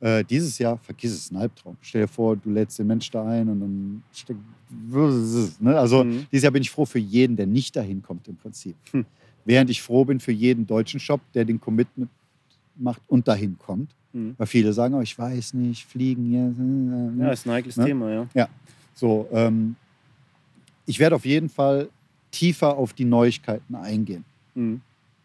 [0.00, 1.76] Äh, dieses Jahr, vergiss es, ein Albtraum.
[1.80, 4.40] Stell dir vor, du lädst den Mensch da ein und dann steckt.
[5.60, 5.78] Ne?
[5.78, 6.26] Also Mhm.
[6.30, 8.76] dieses Jahr bin ich froh für jeden, der nicht dahin kommt im Prinzip.
[8.92, 9.04] Hm.
[9.44, 12.10] Während ich froh bin für jeden deutschen Shop, der den Commitment
[12.76, 13.90] macht und dahin kommt.
[14.12, 14.34] Mhm.
[14.38, 17.24] Weil viele sagen, oh, ich weiß nicht, fliegen hier.
[17.24, 17.86] Ja, ist ein heikles Ne?
[17.86, 18.48] Thema, ja.
[18.94, 19.76] So, ähm,
[20.86, 21.88] ich werde auf jeden Fall
[22.30, 24.24] tiefer auf die Neuigkeiten eingehen.
[24.54, 24.80] Mhm.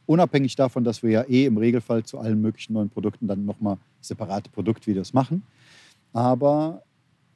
[0.05, 3.77] Unabhängig davon, dass wir ja eh im Regelfall zu allen möglichen neuen Produkten dann nochmal
[3.99, 5.43] separate Produktvideos machen.
[6.13, 6.81] Aber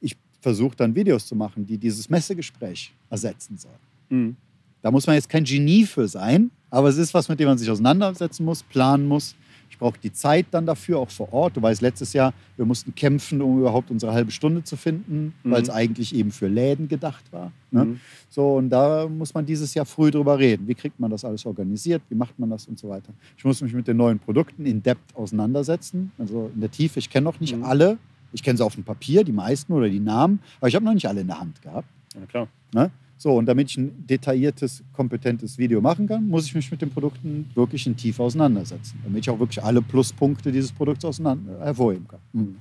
[0.00, 3.74] ich versuche dann Videos zu machen, die dieses Messegespräch ersetzen sollen.
[4.08, 4.36] Mhm.
[4.80, 7.58] Da muss man jetzt kein Genie für sein, aber es ist was, mit dem man
[7.58, 9.36] sich auseinandersetzen muss, planen muss.
[9.72, 11.56] Ich brauche die Zeit dann dafür, auch vor Ort.
[11.56, 15.50] Du weißt, letztes Jahr, wir mussten kämpfen, um überhaupt unsere halbe Stunde zu finden, Mhm.
[15.50, 17.50] weil es eigentlich eben für Läden gedacht war.
[17.70, 17.86] Ne?
[17.86, 18.00] Mhm.
[18.28, 20.68] So, und da muss man dieses Jahr früh drüber reden.
[20.68, 22.02] Wie kriegt man das alles organisiert?
[22.10, 23.14] Wie macht man das und so weiter?
[23.36, 26.12] Ich muss mich mit den neuen Produkten in Depth auseinandersetzen.
[26.18, 26.98] Also in der Tiefe.
[26.98, 27.64] Ich kenne noch nicht Mhm.
[27.64, 27.98] alle.
[28.32, 30.94] Ich kenne sie auf dem Papier, die meisten oder die Namen, aber ich habe noch
[30.94, 31.88] nicht alle in der Hand gehabt.
[32.14, 32.48] Ja, klar.
[32.74, 32.90] Ne?
[33.22, 36.90] So, und damit ich ein detailliertes, kompetentes Video machen kann, muss ich mich mit den
[36.90, 42.08] Produkten wirklich in Tiefe auseinandersetzen, damit ich auch wirklich alle Pluspunkte dieses Produkts auseinander hervorheben
[42.08, 42.18] kann.
[42.32, 42.56] Mhm.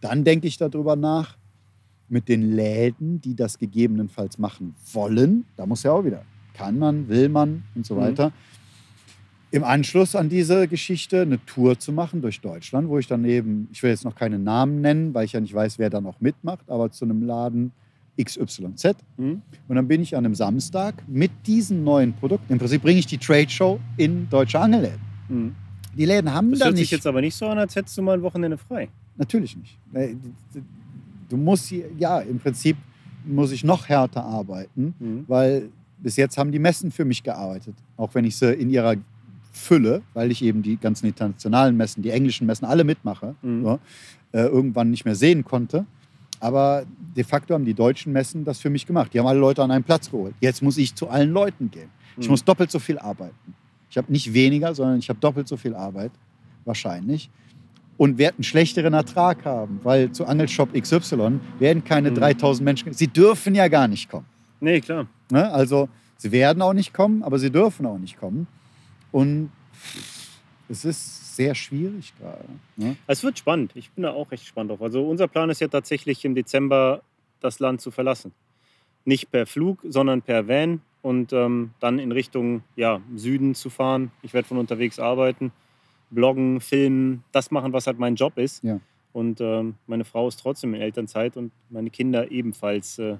[0.00, 1.36] Dann denke ich darüber nach,
[2.08, 6.22] mit den Läden, die das gegebenenfalls machen wollen, da muss ja auch wieder,
[6.54, 7.98] kann man, will man und so Mhm.
[7.98, 8.32] weiter,
[9.50, 13.66] im Anschluss an diese Geschichte eine Tour zu machen durch Deutschland, wo ich dann eben,
[13.72, 16.20] ich will jetzt noch keine Namen nennen, weil ich ja nicht weiß, wer dann auch
[16.20, 17.72] mitmacht, aber zu einem Laden
[18.18, 18.96] XYZ.
[19.16, 19.42] Mhm.
[19.68, 22.52] Und dann bin ich an einem Samstag mit diesen neuen Produkten.
[22.52, 25.00] Im Prinzip bringe ich die Trade Show in deutsche Angelläden.
[25.28, 25.54] Mhm.
[25.96, 26.90] Die Läden haben Das da hört nicht.
[26.90, 28.88] jetzt aber nicht so an, als hättest du mal ein Wochenende frei.
[29.16, 29.78] Natürlich nicht.
[29.94, 30.14] Äh,
[31.28, 32.76] Du musst, hier- ja, im Prinzip
[33.24, 35.24] muss ich noch härter arbeiten, Mhm.
[35.28, 35.68] weil
[35.98, 37.74] bis jetzt haben die Messen für mich gearbeitet.
[37.96, 38.96] Auch wenn ich sie in ihrer
[39.52, 43.62] Fülle, weil ich eben die ganzen internationalen Messen, die englischen Messen alle mitmache, Mhm.
[43.62, 43.78] so,
[44.32, 45.86] äh, irgendwann nicht mehr sehen konnte.
[46.40, 46.84] Aber
[47.16, 49.12] de facto haben die deutschen Messen das für mich gemacht.
[49.12, 50.34] Die haben alle Leute an einen Platz geholt.
[50.40, 51.90] Jetzt muss ich zu allen Leuten gehen.
[52.18, 52.30] Ich Mhm.
[52.32, 53.54] muss doppelt so viel arbeiten.
[53.90, 56.12] Ich habe nicht weniger, sondern ich habe doppelt so viel Arbeit,
[56.64, 57.28] wahrscheinlich.
[57.98, 62.14] Und werde einen schlechteren Ertrag haben, weil zu Angelshop XY werden keine Mhm.
[62.14, 62.92] 3000 Menschen.
[62.94, 64.24] Sie dürfen ja gar nicht kommen.
[64.60, 65.06] Nee, klar.
[65.30, 65.50] Ne?
[65.52, 68.46] Also sie werden auch nicht kommen, aber sie dürfen auch nicht kommen.
[69.12, 69.50] Und
[70.68, 72.44] es ist sehr schwierig gerade.
[72.76, 72.96] Ne?
[73.06, 73.72] Es wird spannend.
[73.74, 74.82] Ich bin da auch recht gespannt drauf.
[74.82, 77.00] Also unser Plan ist ja tatsächlich im Dezember
[77.40, 78.32] das Land zu verlassen.
[79.06, 84.10] Nicht per Flug, sondern per Van und ähm, dann in Richtung ja, Süden zu fahren.
[84.20, 85.50] Ich werde von unterwegs arbeiten,
[86.10, 88.62] bloggen, filmen, das machen, was halt mein Job ist.
[88.62, 88.78] Ja.
[89.14, 93.16] Und ähm, meine Frau ist trotzdem in Elternzeit und meine Kinder ebenfalls äh,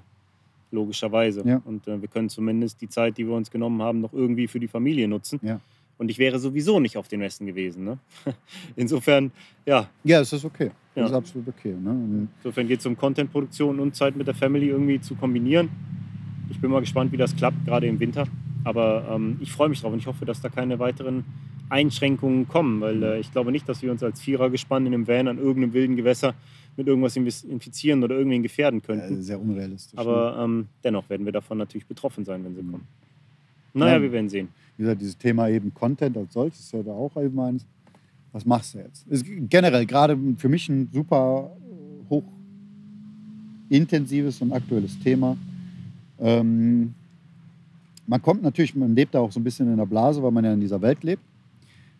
[0.69, 1.41] logischerweise.
[1.43, 1.59] Ja.
[1.65, 4.59] Und äh, wir können zumindest die Zeit, die wir uns genommen haben, noch irgendwie für
[4.59, 5.39] die Familie nutzen.
[5.41, 5.59] Ja.
[6.01, 7.83] Und ich wäre sowieso nicht auf den Westen gewesen.
[7.83, 7.99] Ne?
[8.75, 9.31] Insofern,
[9.67, 10.71] ja, Ja, es ist okay.
[10.95, 11.03] Ja.
[11.03, 11.75] Das ist absolut okay.
[11.79, 12.27] Ne?
[12.39, 15.69] Insofern geht es um Contentproduktion und Zeit mit der Family irgendwie zu kombinieren.
[16.49, 18.25] Ich bin mal gespannt, wie das klappt, gerade im Winter.
[18.63, 21.23] Aber ähm, ich freue mich drauf und ich hoffe, dass da keine weiteren
[21.69, 25.27] Einschränkungen kommen, weil äh, ich glaube nicht, dass wir uns als Vierergespann in einem Van
[25.27, 26.33] an irgendeinem wilden Gewässer
[26.77, 29.19] mit irgendwas infizieren oder irgendwen gefährden könnten.
[29.19, 29.93] äh, sehr unrealistisch.
[29.93, 29.99] ne?
[29.99, 32.87] Aber ähm, dennoch werden wir davon natürlich betroffen sein, wenn sie kommen.
[33.73, 34.01] Naja, Ja.
[34.01, 34.49] wir werden sehen.
[34.77, 37.65] wie gesagt, dieses Thema eben Content als solches ist ja da auch eben eins.
[38.31, 39.05] Was machst du jetzt?
[39.07, 42.23] Ist generell gerade für mich ein super äh, hoch
[43.69, 45.37] intensives und aktuelles Thema.
[46.19, 46.93] Ähm,
[48.07, 50.43] man kommt natürlich, man lebt da auch so ein bisschen in der Blase, weil man
[50.43, 51.21] ja in dieser Welt lebt.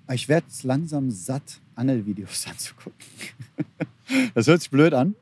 [0.05, 2.93] Aber ich werde es langsam satt, Angelvideos anzugucken.
[4.33, 5.15] das hört sich blöd an.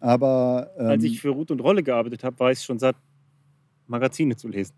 [0.00, 2.96] Aber ähm, Als ich für Ruth und Rolle gearbeitet habe, war ich schon satt,
[3.88, 4.72] Magazine zu lesen.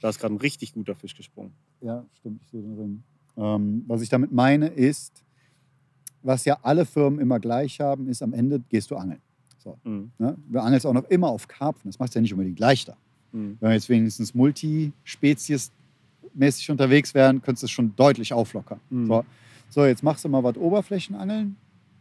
[0.00, 1.52] Da ist gerade ein richtig guter Fisch gesprungen.
[1.80, 3.02] Ja, stimmt, ich sehe den Ring.
[3.36, 5.22] Ähm, was ich damit meine ist,
[6.22, 9.20] was ja alle Firmen immer gleich haben, ist am Ende gehst du angeln.
[9.58, 10.10] So, Mhm.
[10.18, 10.36] ne?
[10.48, 11.88] Du angelst auch noch immer auf Karpfen.
[11.90, 12.96] Das macht ja nicht unbedingt leichter.
[13.32, 13.56] Mhm.
[13.60, 18.80] Wenn wir jetzt wenigstens multispezies-mäßig unterwegs wären, könntest du es schon deutlich auflockern.
[18.90, 19.06] Mhm.
[19.06, 19.24] So.
[19.68, 21.56] so, jetzt machst du mal was Oberflächenangeln.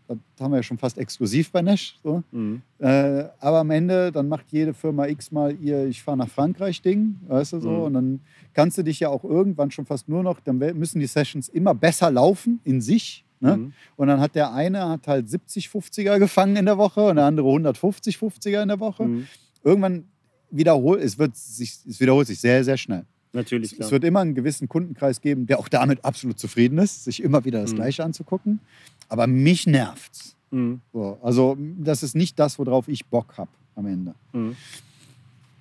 [0.08, 1.98] Das haben wir ja schon fast exklusiv bei Nash.
[2.04, 2.24] So.
[2.32, 2.62] Mhm.
[2.80, 6.82] Äh, aber am Ende, dann macht jede Firma X mal ihr Ich fahre nach Frankreich
[6.82, 7.72] Ding, weißt du so.
[7.72, 7.82] Mhm.
[7.82, 8.20] Und dann
[8.54, 11.74] kannst du dich ja auch irgendwann schon fast nur noch, dann müssen die Sessions immer
[11.74, 13.26] besser laufen in sich.
[13.40, 13.58] Ne?
[13.58, 13.74] Mhm.
[13.96, 17.26] Und dann hat der eine hat halt 70 50er gefangen in der Woche und der
[17.26, 19.04] andere 150 50er in der Woche.
[19.06, 19.28] Mhm.
[19.64, 20.06] Irgendwann
[20.52, 23.06] wiederholt, es, wird sich, es wiederholt sich sehr, sehr schnell.
[23.36, 23.92] Natürlich, Es klar.
[23.92, 27.62] wird immer einen gewissen Kundenkreis geben, der auch damit absolut zufrieden ist, sich immer wieder
[27.62, 27.76] das Mhm.
[27.76, 28.60] Gleiche anzugucken.
[29.10, 30.36] Aber mich nervt's.
[30.52, 30.82] Mhm.
[30.94, 34.16] So, also das ist nicht das, worauf ich Bock habe am Ende.
[34.34, 34.56] Mhm.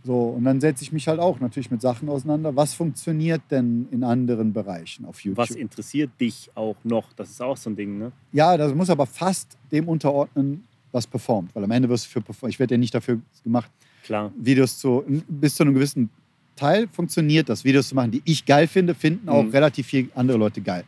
[0.06, 2.54] So, und dann setze ich mich halt auch natürlich mit Sachen auseinander.
[2.54, 5.38] Was funktioniert denn in anderen Bereichen auf YouTube?
[5.38, 7.12] Was interessiert dich auch noch?
[7.14, 8.12] Das ist auch so ein Ding, ne?
[8.32, 11.54] ja, das muss aber fast dem unterordnen, was performt.
[11.54, 12.48] Weil am Ende wirst du für.
[12.48, 13.70] Ich werde ja nicht dafür gemacht,
[14.04, 14.30] Klar.
[14.36, 15.02] Videos zu.
[15.26, 16.10] Bis zu einem gewissen
[16.56, 19.50] Teil funktioniert das, Videos zu machen, die ich geil finde, finden auch Mhm.
[19.50, 20.84] relativ viele andere Leute geil.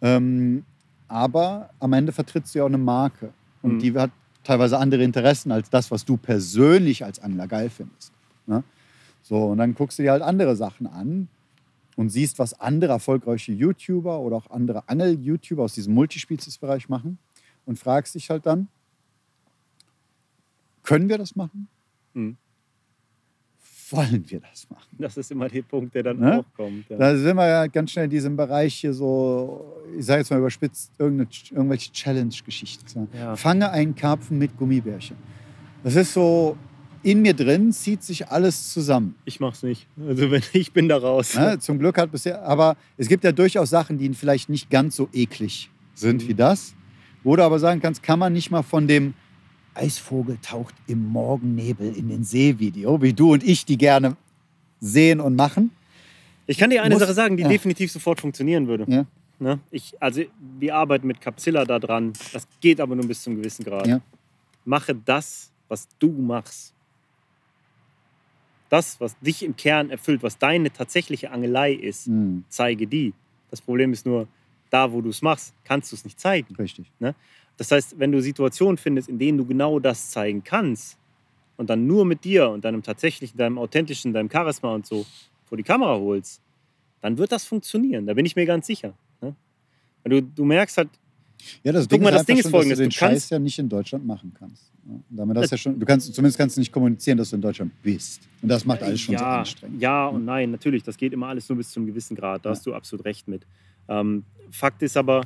[0.00, 0.64] Ähm,
[1.08, 3.32] aber am Ende vertrittst du ja auch eine Marke.
[3.62, 3.78] Und Mhm.
[3.80, 4.10] die hat
[4.44, 8.12] teilweise andere Interessen als das, was du persönlich als Angler geil findest.
[8.46, 8.62] Ne?
[9.22, 11.28] So, und dann guckst du dir halt andere Sachen an
[11.96, 17.18] und siehst, was andere erfolgreiche YouTuber oder auch andere Angel-YouTuber aus diesem Multispezies-Bereich machen
[17.66, 18.68] und fragst dich halt dann,
[20.82, 21.68] können wir das machen?
[22.14, 22.36] Mhm.
[23.90, 24.86] Wollen wir das machen?
[24.98, 26.38] Das ist immer der Punkt, der dann Ne?
[26.40, 26.88] auch kommt.
[26.88, 26.96] Ja.
[26.96, 29.64] Da sind wir ja ganz schnell in diesem Bereich hier so,
[29.98, 33.08] ich sage jetzt mal überspitzt, irgendwelche Challenge-Geschichten.
[33.14, 33.36] Ja.
[33.36, 35.16] Fange einen Karpfen mit Gummibärchen.
[35.82, 36.56] Das ist so,
[37.02, 39.14] in mir drin zieht sich alles zusammen.
[39.24, 39.86] Ich mach's nicht.
[40.06, 41.34] Also wenn ich bin da raus.
[41.36, 41.58] Ne?
[41.58, 45.08] Zum Glück hat bisher, aber es gibt ja durchaus Sachen, die vielleicht nicht ganz so
[45.12, 46.28] eklig sind Mhm.
[46.28, 46.74] wie das.
[47.22, 49.14] Wo du aber sagen kannst, kann man nicht mal von dem
[49.74, 54.16] Eisvogel taucht im Morgennebel in den See Video, wie du und ich die gerne
[54.80, 55.70] sehen und machen.
[56.46, 57.48] Ich kann dir eine Muss- Sache sagen, die ja.
[57.48, 58.84] definitiv sofort funktionieren würde.
[58.88, 59.06] Ja.
[59.38, 59.58] Ne?
[59.70, 60.22] Ich, also
[60.58, 62.12] wir arbeiten mit Capsilla da dran.
[62.32, 63.86] Das geht aber nur bis zum gewissen Grad.
[63.86, 64.00] Ja.
[64.64, 66.74] Mache das, was du machst.
[68.68, 73.12] Das, was dich im Kern erfüllt, was deine tatsächliche Angelei ist, Hm, zeige die.
[73.50, 74.28] Das Problem ist nur,
[74.70, 76.54] da wo du es machst, kannst du es nicht zeigen.
[76.56, 76.86] richtig.
[77.60, 80.96] Das heißt, wenn du Situationen findest, in denen du genau das zeigen kannst
[81.58, 85.04] und dann nur mit dir und deinem tatsächlichen, deinem authentischen, deinem Charisma und so
[85.44, 86.40] vor die Kamera holst,
[87.02, 88.06] dann wird das funktionieren.
[88.06, 88.94] Da bin ich mir ganz sicher.
[89.20, 89.34] Ne?
[90.02, 90.88] Weil du, du merkst halt,
[91.62, 92.98] Ja, das Guck Ding mal, ist das Ding ist schon, folgendes, dass du den du
[92.98, 94.72] kannst- Scheiß ja nicht in Deutschland machen kannst.
[94.86, 97.42] Und damit das ja schon, du kannst, zumindest kannst du nicht kommunizieren, dass du in
[97.42, 98.22] Deutschland bist.
[98.40, 99.82] Und das macht alles schon so ja, anstrengend.
[99.82, 102.42] ja und nein, natürlich, das geht immer alles nur bis zu einem gewissen Grad.
[102.42, 102.56] Da Ja.
[102.56, 103.42] hast du absolut recht mit.
[103.86, 105.20] Ähm, Fakt ist aber,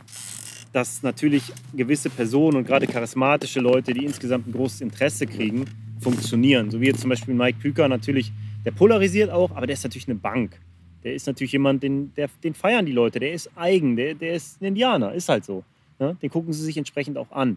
[0.75, 5.67] dass natürlich gewisse Personen und gerade charismatische Leute, die insgesamt ein großes Interesse kriegen,
[6.01, 6.69] funktionieren.
[6.73, 8.33] So wie jetzt zum Beispiel Mike Püker natürlich,
[8.65, 10.61] der polarisiert auch, aber der ist natürlich eine Bank.
[11.05, 14.35] Der ist natürlich jemand, den, der, den feiern die Leute, der ist eigen, der, der
[14.35, 15.63] ist ein Indianer, ist halt so.
[16.01, 16.17] Ne?
[16.21, 17.57] Den gucken sie sich entsprechend auch an.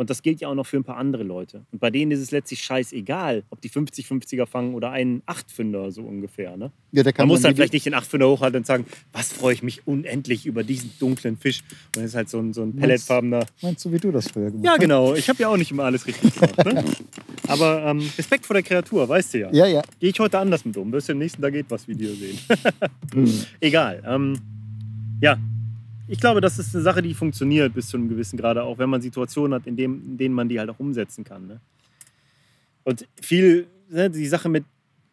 [0.00, 1.66] Und das gilt ja auch noch für ein paar andere Leute.
[1.72, 6.00] Und bei denen ist es letztlich scheißegal, ob die 50-50er fangen oder einen 8-Fünder so
[6.00, 6.56] ungefähr.
[6.56, 6.72] Ne?
[6.92, 9.86] Ja, Man muss dann vielleicht nicht den 8-Fünder hochhalten und sagen, was freue ich mich
[9.86, 11.60] unendlich über diesen dunklen Fisch.
[11.94, 13.44] Und das ist halt so ein, so ein pelletfarbener.
[13.60, 14.80] Meinst du, wie du das früher gemacht Ja, hast?
[14.80, 15.12] genau.
[15.12, 16.64] Ich habe ja auch nicht immer alles richtig gemacht.
[16.64, 16.82] Ne?
[17.48, 19.52] Aber ähm, Respekt vor der Kreatur, weißt du ja.
[19.52, 19.82] Ja, ja.
[19.98, 20.90] Gehe ich heute anders mit um.
[20.92, 22.38] Wirst du im nächsten Da geht was Video sehen.
[23.14, 23.30] Mhm.
[23.60, 24.02] Egal.
[24.06, 24.38] Ähm,
[25.20, 25.36] ja,
[26.10, 28.90] ich glaube, das ist eine Sache, die funktioniert bis zu einem gewissen Grade, auch wenn
[28.90, 31.46] man Situationen hat, in, dem, in denen man die halt auch umsetzen kann.
[31.46, 31.60] Ne?
[32.82, 34.64] Und viel, ne, die Sache mit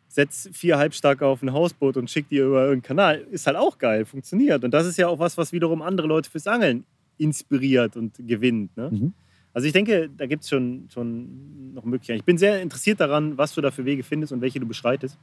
[0.07, 3.78] setz vier Halbstarke auf ein Hausboot und schick die über irgendeinen Kanal, ist halt auch
[3.78, 4.64] geil, funktioniert.
[4.64, 6.84] Und das ist ja auch was, was wiederum andere Leute fürs Angeln
[7.19, 8.76] inspiriert und gewinnt.
[8.76, 8.90] Ne?
[8.91, 9.14] Mhm.
[9.53, 12.19] Also ich denke, da gibt es schon, schon noch Möglichkeiten.
[12.19, 15.15] Ich bin sehr interessiert daran, was du da für Wege findest und welche du beschreitest.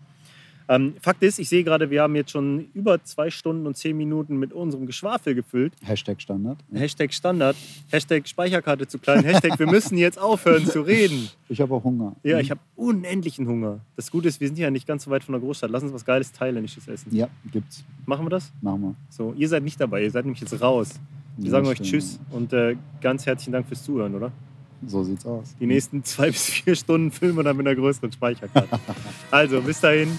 [0.68, 3.96] Ähm, Fakt ist, ich sehe gerade, wir haben jetzt schon über zwei Stunden und zehn
[3.96, 5.74] Minuten mit unserem Geschwafel gefüllt.
[5.82, 6.58] Hashtag Standard.
[6.72, 7.56] Hashtag Standard,
[7.90, 11.28] Hashtag Speicherkarte zu klein, Hashtag wir müssen jetzt aufhören zu reden.
[11.48, 12.16] Ich habe auch Hunger.
[12.22, 13.80] Ja, ich habe unendlichen Hunger.
[13.96, 15.70] Das Gute ist, wir sind ja nicht ganz so weit von der Großstadt.
[15.70, 17.14] Lass uns was Geiles Thailändisches essen.
[17.14, 17.84] Ja, gibt's.
[18.06, 18.50] Machen wir das?
[18.62, 18.94] Machen wir.
[19.10, 20.98] So, ihr seid nicht dabei, ihr seid nämlich jetzt raus.
[21.36, 21.90] Wir Ja, sagen euch stimmt.
[21.90, 24.32] Tschüss und äh, ganz herzlichen Dank fürs Zuhören, oder?
[24.86, 25.54] So sieht's aus.
[25.60, 28.78] Die nächsten zwei bis vier Stunden filmen wir dann mit einer größeren Speicherkarte.
[29.30, 30.18] also, bis dahin.